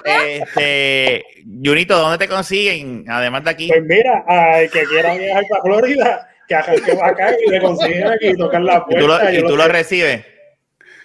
Este, 0.04 1.24
Junito, 1.64 1.98
¿dónde 1.98 2.18
te 2.18 2.28
consiguen? 2.28 3.04
Además 3.08 3.44
de 3.44 3.50
aquí. 3.50 3.68
Pues 3.68 3.82
mira, 3.84 4.24
al 4.26 4.70
que 4.70 4.84
quiera 4.84 5.14
viajar 5.14 5.44
para 5.48 5.62
Florida, 5.62 6.28
que 6.46 6.94
para 6.94 7.08
acá 7.08 7.30
y 7.46 7.50
me 7.50 7.60
consiguen 7.60 8.06
aquí 8.06 8.28
y 8.28 8.36
tocan 8.36 8.64
la 8.64 8.84
Y 8.88 8.94
tú 8.94 9.06
lo, 9.06 9.16
puerta. 9.18 9.32
y 9.32 9.42
tú 9.42 9.48
lo- 9.50 9.56
lo 9.56 9.68
recibes. 9.68 10.24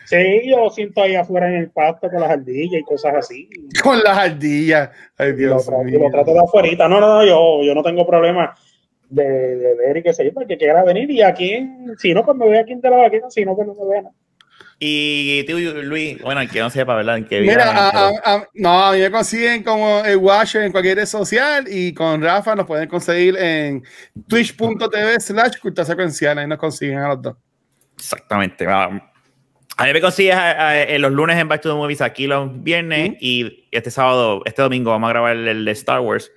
Sí, 0.06 0.42
yo 0.50 0.58
lo 0.66 0.70
siento 0.70 1.02
ahí 1.02 1.16
afuera 1.16 1.48
en 1.48 1.56
el 1.56 1.70
pasto 1.72 2.10
con 2.10 2.22
las 2.22 2.30
ardillas 2.30 2.82
y 2.82 2.84
cosas 2.84 3.16
así. 3.16 3.50
Con 3.82 4.02
las 4.04 4.18
ardillas. 4.18 4.90
Ay, 5.18 5.30
Y 5.30 5.32
lo, 5.32 5.36
Dios 5.56 5.70
mío. 5.86 6.00
lo 6.00 6.10
trato 6.12 6.34
de 6.34 6.40
afuera. 6.40 6.88
No, 6.90 7.00
no, 7.00 7.00
no, 7.00 7.26
yo, 7.26 7.64
yo 7.64 7.74
no 7.74 7.82
tengo 7.84 8.06
problema 8.06 8.54
de, 9.10 9.24
de 9.58 9.76
ver 9.76 9.98
y 9.98 10.04
que 10.04 10.14
se 10.14 10.24
yo, 10.26 10.32
el 10.40 10.48
que 10.48 10.58
quiera 10.58 10.84
venir. 10.84 11.10
Y 11.12 11.22
aquí, 11.22 11.52
en- 11.54 11.96
si 11.98 12.14
no, 12.14 12.24
pues 12.26 12.38
me 12.38 12.46
voy 12.46 12.58
aquí 12.58 12.76
de 12.76 12.90
la 12.90 12.98
vaqueta, 12.98 13.30
si 13.30 13.46
no, 13.46 13.56
pues 13.56 13.68
no 13.68 13.74
me 13.76 13.90
vean. 13.90 14.08
Y 14.80 15.44
tú, 15.46 15.58
Luis, 15.60 16.22
bueno, 16.22 16.42
el 16.42 16.50
que 16.50 16.60
no 16.60 16.70
sepa, 16.70 16.96
¿verdad? 16.96 17.18
En 17.18 17.26
qué 17.26 17.40
Mira, 17.42 17.56
viaje, 17.72 17.80
a, 17.80 17.92
pero- 17.92 18.04
a- 18.26 18.34
a- 18.36 18.48
no, 18.56 18.86
a 18.86 18.92
mí 18.92 19.00
me 19.00 19.12
consiguen 19.12 19.64
como 19.64 20.00
el 20.04 20.18
Watcher 20.18 20.64
en 20.64 20.72
cualquier 20.72 20.98
red 20.98 21.06
social 21.06 21.66
y 21.70 21.94
con 21.94 22.22
Rafa 22.22 22.56
nos 22.56 22.66
pueden 22.66 22.90
conseguir 22.90 23.38
en 23.38 23.84
twitch.tv 24.28 25.20
slash 25.22 25.60
cultura 25.62 25.86
secuencial. 25.86 26.38
Ahí 26.38 26.48
nos 26.48 26.58
consiguen 26.58 26.98
a 27.00 27.10
los 27.10 27.22
dos. 27.22 27.36
Exactamente. 27.98 28.66
va. 28.66 29.13
A 29.84 29.88
mí 29.88 29.92
me 29.92 30.00
consigues 30.00 30.34
a- 30.34 30.70
a- 30.70 30.82
en 30.82 31.02
los 31.02 31.12
lunes 31.12 31.38
en 31.38 31.50
Back 31.50 31.60
to 31.62 31.68
the 31.70 31.76
Movies, 31.76 32.00
aquí 32.00 32.26
los 32.26 32.64
viernes 32.64 33.18
y 33.20 33.68
este 33.70 33.92
sábado, 33.92 34.42
este 34.46 34.62
domingo 34.62 34.92
vamos 34.92 35.10
a 35.10 35.12
grabar 35.12 35.36
el 35.36 35.66
de 35.66 35.72
Star 35.72 36.00
Wars. 36.00 36.32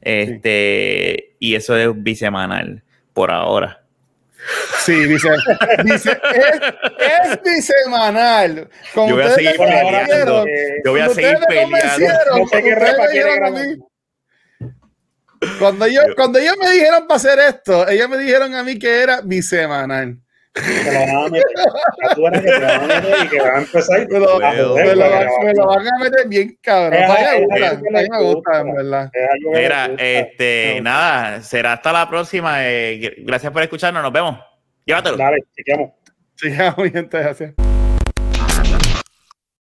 Este, 0.00 1.36
Y 1.38 1.54
eso 1.54 1.76
es 1.76 1.90
bisemanal 1.94 2.82
por 3.12 3.30
ahora. 3.30 3.84
Sí, 4.80 4.94
dice, 5.04 5.28
dice 5.84 6.10
es, 6.34 7.30
es 7.30 7.42
bisemanal. 7.44 8.68
Como 8.94 9.10
Yo 9.10 9.14
voy 9.14 9.24
a 9.26 9.30
seguir 9.30 9.52
peleando. 9.56 10.46
Eh, 10.48 10.50
Yo 10.84 10.90
voy 10.90 11.00
a 11.00 11.04
cuando 11.04 11.14
seguir 11.22 11.38
peleando. 11.46 12.06
cuando 15.60 15.86
Yo- 15.86 16.00
cuando 16.16 16.38
ellos 16.40 16.56
me 16.60 16.72
dijeron 16.72 17.06
para 17.06 17.16
hacer 17.16 17.38
esto, 17.38 17.86
ellos 17.88 18.08
me 18.08 18.18
dijeron 18.18 18.54
a 18.56 18.64
mí 18.64 18.76
que 18.76 19.02
era 19.02 19.20
bisemanal. 19.20 20.18
Te 20.84 20.92
lo 20.92 21.00
van 21.00 21.10
a 21.10 21.28
meter. 21.28 21.44
Que 22.08 22.40
te 22.40 22.60
lo 22.60 22.66
van 22.66 22.90
a 22.90 23.00
meter 23.00 23.16
y 23.24 23.28
que 23.28 23.38
van 23.40 23.54
a 23.54 23.58
empezar 23.58 24.08
Me 24.08 24.18
lo, 24.18 24.28
a 24.44 24.50
joder. 24.52 24.54
me 24.86 24.94
lo 24.94 25.00
porque 25.04 25.08
van- 25.08 25.26
no- 25.26 25.38
me 25.44 25.54
lo 25.54 25.66
van 25.66 25.86
a 25.86 25.98
meter 26.04 26.28
bien 26.28 26.58
cabrón. 26.62 27.00
Me 28.10 28.22
gusta, 28.22 28.64
me 28.64 28.70
en 28.70 28.76
verdad. 28.76 29.10
Mira, 29.52 29.90
este, 29.98 30.74
No. 30.76 30.82
nada, 30.84 31.42
será 31.42 31.72
hasta 31.74 31.92
la 31.92 32.08
próxima. 32.08 32.66
eh, 32.66 33.14
gracias 33.18 33.52
por 33.52 33.62
escucharnos, 33.62 34.02
nos 34.02 34.12
vemos. 34.12 34.38
Llévatelo. 34.84 35.16
Dale, 35.16 35.38
chequeamos. 35.54 35.90
Gente, 36.92 37.18
gracias. 37.18 37.67